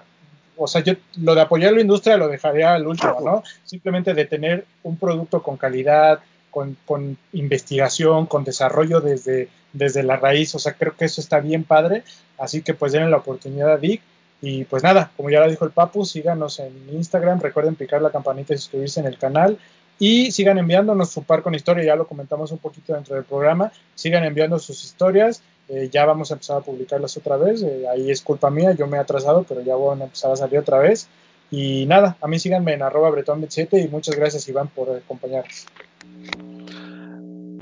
o 0.60 0.66
sea, 0.68 0.82
yo 0.82 0.94
lo 1.22 1.36
de 1.36 1.42
apoyar 1.42 1.72
la 1.74 1.82
industria 1.82 2.18
lo 2.18 2.28
dejaría 2.28 2.74
al 2.74 2.88
último, 2.88 3.18
¿no? 3.24 3.44
Simplemente 3.64 4.14
de 4.16 4.26
tener 4.26 4.66
un 4.82 4.98
producto 4.98 5.44
con 5.44 5.56
calidad, 5.56 6.20
con, 6.50 6.76
con 6.86 7.16
investigación, 7.34 8.26
con 8.26 8.44
desarrollo 8.44 9.00
desde, 9.00 9.50
desde 9.78 10.04
la 10.04 10.18
raíz, 10.18 10.54
o 10.56 10.60
sea, 10.60 10.74
creo 10.74 10.96
que 10.96 11.06
eso 11.06 11.22
está 11.22 11.40
bien 11.40 11.64
padre, 11.64 12.04
así 12.38 12.62
que 12.62 12.74
pues 12.74 12.92
denle 12.92 13.10
la 13.10 13.18
oportunidad 13.18 13.72
a 13.72 13.78
Dick 13.78 14.02
y 14.42 14.66
pues 14.66 14.84
nada, 14.84 15.12
como 15.16 15.30
ya 15.30 15.40
lo 15.40 15.50
dijo 15.50 15.66
el 15.66 15.72
Papu, 15.72 16.06
síganos 16.06 16.60
en 16.60 16.74
Instagram, 16.92 17.40
recuerden 17.40 17.76
picar 17.76 18.02
la 18.02 18.12
campanita 18.12 18.54
y 18.54 18.58
suscribirse 18.58 19.00
en 19.00 19.08
el 19.08 19.18
canal 19.18 19.58
y 20.00 20.32
sigan 20.32 20.58
enviándonos 20.58 21.10
su 21.10 21.24
par 21.24 21.42
con 21.42 21.56
historia, 21.56 21.84
ya 21.84 21.96
lo 21.96 22.08
comentamos 22.08 22.52
un 22.52 22.60
poquito 22.60 22.94
dentro 22.94 23.16
del 23.16 23.24
programa, 23.24 23.72
sigan 23.96 24.24
enviando 24.24 24.60
sus 24.60 24.84
historias, 24.84 25.42
eh, 25.70 25.90
ya 25.92 26.06
vamos 26.06 26.32
a 26.32 26.36
empezar 26.36 26.58
a 26.58 26.62
publicarlas 26.62 27.18
otra 27.18 27.38
vez, 27.38 27.64
eh, 27.64 27.86
ahí 27.92 28.12
es 28.12 28.22
culpa 28.22 28.50
mía, 28.50 28.74
yo 28.74 28.88
me 28.88 28.98
he 28.98 29.00
atrasado, 29.00 29.44
pero 29.44 29.62
ya 29.62 29.76
van 29.76 30.02
a 30.02 30.06
empezar 30.06 30.32
a 30.32 30.36
salir 30.36 30.60
otra 30.60 30.80
vez. 30.80 31.08
Y 31.50 31.86
nada, 31.86 32.18
a 32.22 32.28
mí 32.28 32.40
síganme 32.40 32.74
en 32.74 32.82
arroba 32.82 33.10
bretón27 33.10 33.86
y 33.86 33.88
muchas 33.88 34.16
gracias 34.16 34.48
Iván 34.50 34.68
por 34.68 34.90
acompañarnos. 34.90 35.66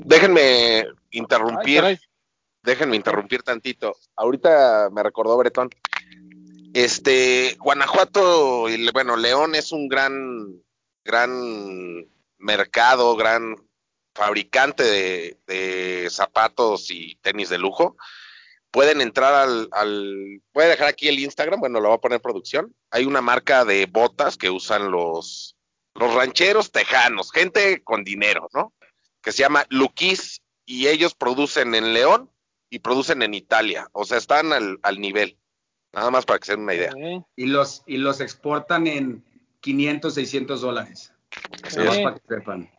Déjenme 0.06 0.86
interrumpir, 1.10 1.98
déjenme 2.62 2.94
interrumpir 2.94 3.42
tantito. 3.42 3.96
Ahorita 4.14 4.88
me 4.92 5.02
recordó 5.02 5.36
Bretón. 5.36 5.68
Este, 6.72 7.56
Guanajuato, 7.58 8.68
y, 8.68 8.88
bueno, 8.92 9.16
León 9.16 9.56
es 9.56 9.72
un 9.72 9.88
gran, 9.88 10.62
gran 11.04 12.06
mercado, 12.38 13.16
gran 13.16 13.56
fabricante 14.14 14.84
de, 14.84 15.38
de 15.48 16.08
zapatos 16.08 16.88
y 16.92 17.16
tenis 17.16 17.48
de 17.48 17.58
lujo. 17.58 17.96
Pueden 18.70 19.00
entrar 19.00 19.34
al, 19.34 19.68
al, 19.72 20.40
voy 20.54 20.64
a 20.64 20.68
dejar 20.68 20.86
aquí 20.86 21.08
el 21.08 21.18
Instagram, 21.18 21.58
bueno, 21.58 21.80
lo 21.80 21.88
voy 21.88 21.96
a 21.96 22.00
poner 22.00 22.16
en 22.16 22.22
producción. 22.22 22.74
Hay 22.92 23.06
una 23.06 23.22
marca 23.22 23.64
de 23.64 23.86
botas 23.86 24.36
que 24.36 24.50
usan 24.50 24.92
los, 24.92 25.56
los 25.94 26.14
rancheros 26.14 26.70
tejanos, 26.70 27.32
gente 27.32 27.82
con 27.82 28.04
dinero, 28.04 28.48
¿no? 28.54 28.72
Que 29.26 29.32
se 29.32 29.42
llama 29.42 29.66
Luquis 29.70 30.40
y 30.64 30.86
ellos 30.86 31.16
producen 31.16 31.74
en 31.74 31.92
León 31.92 32.30
y 32.70 32.78
producen 32.78 33.22
en 33.22 33.34
Italia, 33.34 33.88
o 33.90 34.04
sea, 34.04 34.18
están 34.18 34.52
al, 34.52 34.78
al 34.82 35.00
nivel. 35.00 35.36
Nada 35.92 36.12
más 36.12 36.24
para 36.24 36.38
que 36.38 36.46
se 36.46 36.52
den 36.52 36.60
una 36.60 36.74
idea. 36.74 36.92
Y 37.34 37.46
los, 37.46 37.82
y 37.86 37.96
los 37.96 38.20
exportan 38.20 38.86
en 38.86 39.24
500, 39.62 40.14
600 40.14 40.60
dólares. 40.60 41.12
Así 41.64 41.76
Nada 41.78 41.88
más 41.88 41.96
Sí. 41.96 42.02
para 42.04 42.14
que 42.20 42.22
sepan. 42.28 42.70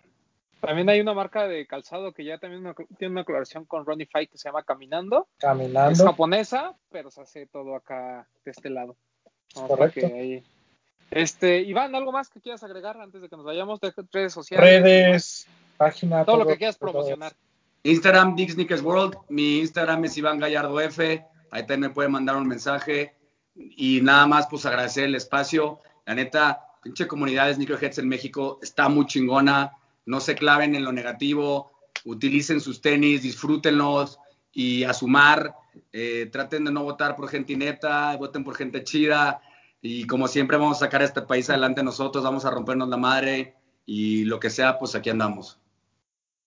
También 0.61 0.88
hay 0.90 1.02
una 1.02 1.14
marca 1.14 1.49
de 1.49 1.68
calzado 1.68 2.14
que 2.14 2.24
ya 2.24 2.38
también 2.38 2.61
una- 2.61 2.76
tiene 2.98 3.11
una 3.11 3.26
colaboración 3.26 3.65
con 3.65 3.86
Ronnie 3.86 4.07
Fight 4.10 4.32
que 4.32 4.38
se 4.38 4.48
llama 4.48 4.64
Caminando. 4.64 5.28
Es 5.34 5.41
Caminando. 5.41 6.06
japonesa, 6.06 6.78
pero 6.90 7.11
se 7.11 7.19
hace 7.24 7.45
todo 7.48 7.76
acá 7.76 8.26
de 8.45 8.52
este 8.52 8.69
lado. 8.69 8.95
Correcto. 9.53 10.06
ahí- 10.06 10.45
Este, 11.11 11.60
Iván, 11.60 11.94
¿algo 11.94 12.14
más 12.14 12.30
que 12.30 12.40
quieras 12.40 12.64
agregar 12.64 13.02
antes 13.02 13.22
de 13.22 13.28
que 13.28 13.36
nos 13.36 13.45
vayamos? 13.45 13.82
De 13.82 13.94
redes 14.14 14.32
sociales. 14.34 14.65
Redes, 14.65 15.48
página, 15.77 16.25
Todo 16.25 16.37
lo 16.37 16.47
que 16.47 16.57
quieras 16.57 16.77
promocionar. 16.77 17.33
Instagram, 17.83 18.35
Sneakers 18.37 18.81
World. 18.81 19.15
Mi 19.29 19.59
Instagram 19.59 20.05
es 20.05 20.17
Iván 20.17 20.39
Gallardo 20.39 20.79
F. 20.81 21.23
Ahí 21.51 21.61
también 21.61 21.81
me 21.81 21.89
pueden 21.91 22.11
mandar 22.11 22.35
un 22.35 22.47
mensaje. 22.47 23.15
Y 23.55 24.01
nada 24.01 24.27
más, 24.27 24.47
pues 24.47 24.65
agradecer 24.65 25.05
el 25.05 25.15
espacio. 25.15 25.79
La 26.05 26.15
neta, 26.15 26.61
pinche 26.83 27.07
comunidad 27.07 27.47
de 27.47 27.55
Sneakerheads 27.55 27.99
en 27.99 28.09
México 28.09 28.59
está 28.61 28.89
muy 28.89 29.05
chingona. 29.05 29.71
No 30.05 30.19
se 30.19 30.35
claven 30.35 30.75
en 30.75 30.83
lo 30.83 30.91
negativo. 30.91 31.71
Utilicen 32.05 32.61
sus 32.61 32.81
tenis, 32.81 33.21
disfrútenlos 33.21 34.19
y 34.51 34.83
a 34.83 34.93
sumar. 34.93 35.55
eh, 35.93 36.27
traten 36.31 36.65
de 36.65 36.71
no 36.71 36.83
votar 36.83 37.15
por 37.15 37.29
gente 37.29 37.55
neta, 37.55 38.15
voten 38.17 38.43
por 38.43 38.55
gente 38.55 38.83
chida. 38.83 39.41
Y 39.81 40.05
como 40.07 40.27
siempre, 40.27 40.57
vamos 40.57 40.77
a 40.77 40.85
sacar 40.85 41.01
a 41.01 41.05
este 41.05 41.21
país 41.21 41.49
adelante 41.49 41.83
nosotros. 41.83 42.23
Vamos 42.23 42.45
a 42.45 42.49
rompernos 42.51 42.89
la 42.89 42.97
madre. 42.97 43.55
Y 43.85 44.25
lo 44.25 44.39
que 44.39 44.49
sea, 44.49 44.77
pues 44.77 44.95
aquí 44.95 45.09
andamos. 45.09 45.59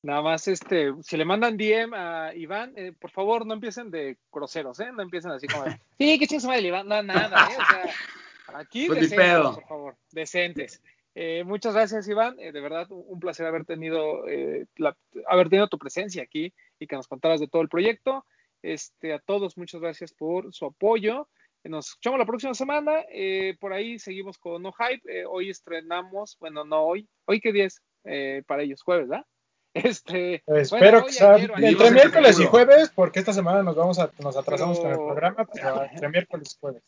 Nada 0.02 0.22
más, 0.22 0.48
este, 0.48 0.94
si 1.02 1.16
le 1.18 1.24
mandan 1.26 1.56
DM 1.58 1.92
a 1.94 2.34
Iván, 2.34 2.72
eh, 2.76 2.92
por 2.98 3.10
favor, 3.10 3.44
no 3.46 3.52
empiecen 3.54 3.90
de 3.90 4.16
groseros, 4.32 4.80
¿eh? 4.80 4.90
No 4.92 5.02
empiecen 5.02 5.30
así 5.30 5.46
como, 5.46 5.64
sí, 5.98 6.18
que 6.18 6.26
chingas 6.26 6.46
madre, 6.46 6.68
Iván, 6.68 6.88
no, 6.88 7.02
nada, 7.02 7.48
¿eh? 7.50 7.56
O 7.58 7.66
sea, 7.66 8.58
aquí 8.58 8.86
Pues 8.86 9.00
decentes, 9.00 9.26
pedo. 9.28 9.54
por 9.54 9.66
favor, 9.66 9.96
decentes. 10.10 10.82
Eh, 11.14 11.44
muchas 11.44 11.74
gracias, 11.74 12.08
Iván. 12.08 12.36
Eh, 12.38 12.50
de 12.52 12.60
verdad, 12.60 12.86
un, 12.90 13.20
placer 13.20 13.44
haber 13.46 13.64
tenido, 13.66 14.26
eh, 14.28 14.66
la- 14.76 14.96
haber 15.28 15.50
tenido 15.50 15.68
tu 15.68 15.76
presencia 15.76 16.22
aquí 16.22 16.54
y 16.78 16.86
que 16.86 16.96
nos 16.96 17.06
contaras 17.08 17.40
de 17.40 17.48
todo 17.48 17.60
el 17.60 17.68
proyecto. 17.68 18.24
Este, 18.62 19.12
a 19.12 19.18
todos, 19.18 19.58
muchas 19.58 19.80
gracias 19.80 20.12
por 20.12 20.54
su 20.54 20.64
apoyo. 20.66 21.28
Nos 21.64 21.88
escuchamos 21.88 22.18
la 22.18 22.24
próxima 22.26 22.54
semana. 22.54 23.00
Eh, 23.12 23.54
por 23.60 23.72
ahí 23.74 23.98
seguimos 23.98 24.38
con 24.38 24.62
No 24.62 24.72
Hype. 24.72 25.02
Eh, 25.20 25.24
hoy 25.26 25.50
estrenamos, 25.50 26.38
bueno, 26.40 26.64
no 26.64 26.80
hoy. 26.84 27.06
¿Hoy 27.26 27.40
qué 27.40 27.52
día 27.52 27.66
es? 27.66 27.82
Eh, 28.04 28.42
para 28.46 28.62
ellos, 28.62 28.82
jueves, 28.82 29.08
¿verdad? 29.08 29.26
Este, 29.74 30.42
Espero 30.46 30.90
bueno, 31.00 31.06
que 31.06 31.12
sea 31.12 31.34
ayer 31.34 31.50
o 31.52 31.56
ayer. 31.56 31.70
entre 31.70 31.90
miércoles 31.92 32.40
y 32.40 32.44
jueves, 32.46 32.90
porque 32.94 33.20
esta 33.20 33.32
semana 33.32 33.62
nos 33.62 33.76
vamos 33.76 33.98
a, 33.98 34.10
nos 34.22 34.36
atrasamos 34.36 34.80
Pero- 34.80 34.96
con 34.96 35.06
el 35.06 35.06
programa, 35.12 35.46
pero 35.52 35.82
entre 35.92 36.08
miércoles 36.08 36.54
y 36.56 36.60
jueves. 36.60 36.82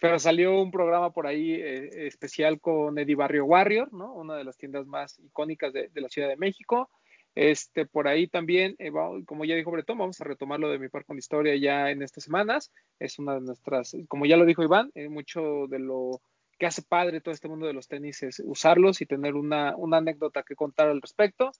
pero 0.00 0.18
salió 0.18 0.60
un 0.60 0.70
programa 0.70 1.10
por 1.10 1.26
ahí 1.26 1.54
eh, 1.54 2.06
especial 2.06 2.60
con 2.60 2.96
Eddie 2.98 3.16
Barrio 3.16 3.44
Warrior, 3.44 3.92
¿no? 3.92 4.12
Una 4.14 4.36
de 4.36 4.44
las 4.44 4.56
tiendas 4.56 4.86
más 4.86 5.18
icónicas 5.18 5.72
de, 5.72 5.88
de 5.88 6.00
la 6.00 6.08
Ciudad 6.08 6.28
de 6.28 6.36
México. 6.36 6.88
Este, 7.34 7.86
por 7.86 8.08
ahí 8.08 8.28
también, 8.28 8.76
eh, 8.78 8.92
como 9.26 9.44
ya 9.46 9.54
dijo 9.54 9.70
Bretón, 9.70 9.96
vamos 9.98 10.20
a 10.20 10.24
retomar 10.24 10.60
lo 10.60 10.70
de 10.70 10.78
mi 10.78 10.88
par 10.90 11.04
con 11.06 11.16
la 11.16 11.20
historia 11.20 11.56
ya 11.56 11.90
en 11.90 12.02
estas 12.02 12.24
semanas. 12.24 12.70
Es 12.98 13.18
una 13.18 13.34
de 13.34 13.40
nuestras, 13.40 13.96
como 14.06 14.26
ya 14.26 14.36
lo 14.36 14.44
dijo 14.44 14.62
Iván, 14.62 14.90
eh, 14.94 15.08
mucho 15.08 15.66
de 15.68 15.78
lo 15.78 16.20
que 16.58 16.66
hace 16.66 16.82
padre 16.82 17.20
todo 17.20 17.32
este 17.34 17.48
mundo 17.48 17.66
de 17.66 17.72
los 17.72 17.88
tenis 17.88 18.22
es 18.22 18.40
usarlos 18.44 19.00
y 19.00 19.06
tener 19.06 19.34
una, 19.34 19.74
una 19.76 19.96
anécdota 19.96 20.42
que 20.42 20.54
contar 20.54 20.88
al 20.88 21.00
respecto. 21.00 21.50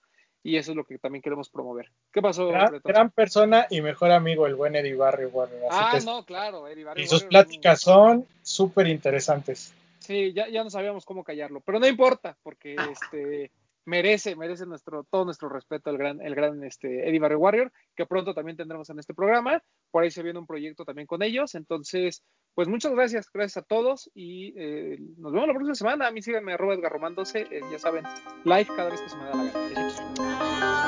Y 0.45 0.57
eso 0.57 0.73
es 0.73 0.77
lo 0.77 0.85
que 0.85 0.99
también 0.99 1.23
queremos 1.23 1.49
promover. 1.49 1.91
¿Qué 2.13 2.21
pasó, 2.21 2.49
Gran, 2.49 2.81
gran 2.83 3.11
persona 3.11 3.67
y 3.71 3.81
mejor 3.81 4.11
amigo, 4.11 4.47
el 4.47 4.57
buen 4.57 4.75
Eddie 4.75 4.97
Barrio. 4.97 5.29
Warrior, 5.29 5.63
Ah, 5.71 5.99
que- 5.99 6.05
no, 6.05 6.25
claro, 6.25 6.67
Eddie 6.67 6.85
Barrio 6.85 7.05
y 7.05 7.07
sus 7.07 7.23
Warrior, 7.23 7.29
pláticas 7.31 7.81
son 7.81 8.27
súper 8.43 8.89
interesantes. 8.89 9.73
Sí, 10.01 10.33
ya, 10.33 10.49
ya 10.49 10.65
no 10.65 10.71
sabíamos 10.71 11.05
cómo 11.05 11.23
callarlo, 11.23 11.61
pero 11.61 11.79
no 11.79 11.87
importa, 11.87 12.37
porque 12.43 12.75
este 12.75 13.53
merece, 13.85 14.37
merece 14.37 14.67
nuestro, 14.67 15.05
todo 15.05 15.25
nuestro 15.25 15.49
respeto 15.49 15.91
el 15.91 15.99
gran, 15.99 16.21
el 16.21 16.35
gran 16.35 16.63
este, 16.65 17.09
Eddie 17.09 17.19
Barrio 17.19 17.39
Warrior, 17.39 17.73
que 17.97 18.07
pronto 18.07 18.35
también 18.35 18.57
tendremos 18.57 18.89
en 18.91 18.99
este 18.99 19.15
programa. 19.15 19.63
Por 19.91 20.03
ahí 20.03 20.11
se 20.11 20.23
viene 20.23 20.39
un 20.39 20.47
proyecto 20.47 20.85
también 20.85 21.07
con 21.07 21.23
ellos. 21.23 21.55
Entonces, 21.55 22.23
pues 22.55 22.69
muchas 22.69 22.93
gracias, 22.93 23.31
gracias 23.33 23.63
a 23.65 23.67
todos 23.67 24.11
y 24.15 24.55
eh, 24.57 24.99
nos 25.19 25.33
vemos 25.33 25.49
la 25.49 25.55
próxima 25.55 25.75
semana. 25.75 26.07
A 26.09 26.11
mí 26.11 26.23
síganme 26.23 26.53
arroba 26.53 26.75
Edgar 26.75 26.93
Román 26.93 27.15
12, 27.15 27.41
eh, 27.51 27.61
ya 27.71 27.79
saben, 27.79 28.05
live 28.45 28.67
cada 28.77 28.91
vez 28.91 29.01
que 29.01 29.09
se 29.09 29.17
me 29.17 29.25
da 29.25 29.35
la 29.35 29.45
gana. 29.45 29.73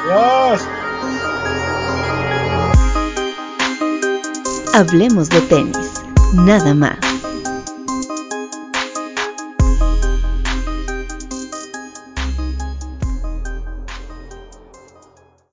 Adiós. 0.05 0.69
Hablemos 4.75 5.31
de 5.31 5.41
tenis, 5.43 6.03
nada 6.35 6.75
más. 6.75 6.99